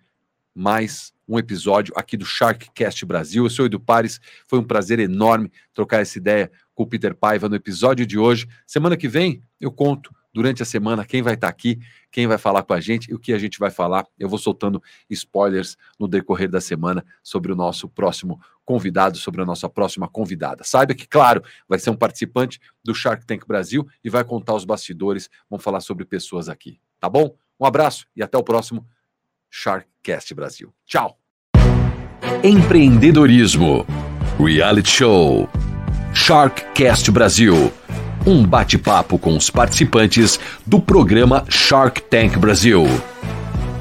mais 0.55 1.13
um 1.28 1.38
episódio 1.38 1.93
aqui 1.95 2.17
do 2.17 2.26
Sharkcast 2.26 3.05
Brasil. 3.05 3.43
Eu 3.43 3.49
sou 3.51 3.67
Edu 3.67 3.80
Pares, 3.80 4.20
foi 4.47 4.57
um 4.57 4.63
prazer 4.63 4.97
enorme 4.97 5.51
trocar 5.72 6.01
essa 6.01 6.17
ideia 6.17 6.51
com 6.74 6.82
o 6.82 6.88
Peter 6.88 7.13
Paiva 7.13 7.47
no 7.47 7.55
episódio 7.55 8.07
de 8.07 8.17
hoje. 8.17 8.47
Semana 8.65 8.97
que 8.97 9.07
vem 9.07 9.43
eu 9.61 9.72
conto 9.72 10.11
durante 10.34 10.63
a 10.63 10.65
semana 10.65 11.05
quem 11.05 11.22
vai 11.22 11.36
estar 11.36 11.47
aqui, 11.47 11.80
quem 12.11 12.26
vai 12.26 12.39
falar 12.39 12.63
com 12.63 12.74
a 12.74 12.82
gente 12.82 13.11
e 13.11 13.13
o 13.13 13.20
que 13.20 13.34
a 13.34 13.38
gente 13.38 13.59
vai 13.59 13.70
falar. 13.70 14.03
Eu 14.17 14.28
vou 14.28 14.39
soltando 14.39 14.82
spoilers 15.07 15.78
no 15.99 16.07
decorrer 16.07 16.49
da 16.49 16.59
semana 16.59 17.05
sobre 17.22 17.51
o 17.51 17.55
nosso 17.55 17.88
próximo 17.88 18.41
convidado, 18.65 19.20
sobre 19.20 19.43
a 19.43 19.45
nossa 19.45 19.70
próxima 19.70 20.07
convidada. 20.07 20.63
Saiba 20.63 20.95
que, 20.95 21.07
claro, 21.07 21.43
vai 21.67 21.78
ser 21.78 21.91
um 21.91 21.95
participante 21.95 22.59
do 22.84 22.95
Shark 22.95 23.28
Tank 23.28 23.45
Brasil 23.45 23.88
e 24.03 24.09
vai 24.09 24.24
contar 24.24 24.55
os 24.55 24.65
bastidores, 24.65 25.30
vão 25.47 25.59
falar 25.59 25.82
sobre 25.82 26.03
pessoas 26.03 26.49
aqui, 26.49 26.80
tá 26.99 27.07
bom? 27.07 27.38
Um 27.60 27.66
abraço 27.66 28.05
e 28.16 28.24
até 28.24 28.38
o 28.38 28.43
próximo 28.43 28.86
Sharkcast 29.49 30.34
Brasil. 30.34 30.74
Tchau. 30.86 31.18
Empreendedorismo, 32.43 33.86
reality 34.39 34.89
show, 34.89 35.49
Sharkcast 36.14 37.12
Brasil. 37.12 37.72
Um 38.26 38.45
bate-papo 38.45 39.18
com 39.18 39.36
os 39.36 39.49
participantes 39.49 40.39
do 40.66 40.80
programa 40.80 41.45
Shark 41.49 42.01
Tank 42.03 42.38
Brasil, 42.38 42.86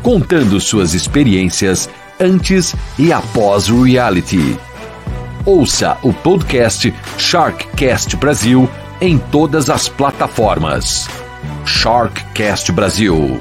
contando 0.03 0.61
suas 0.61 0.95
experiências 0.95 1.89
antes 2.20 2.74
e 2.99 3.12
após 3.12 3.68
o 3.68 3.83
reality. 3.83 4.57
Ouça 5.45 5.99
o 6.03 6.12
podcast 6.12 6.93
Sharkcast 7.16 8.16
Brasil 8.16 8.68
em 9.01 9.18
todas 9.18 9.70
as 9.70 9.89
plataformas. 9.89 11.09
Sharkcast 11.64 12.74
Brasil. 12.74 13.39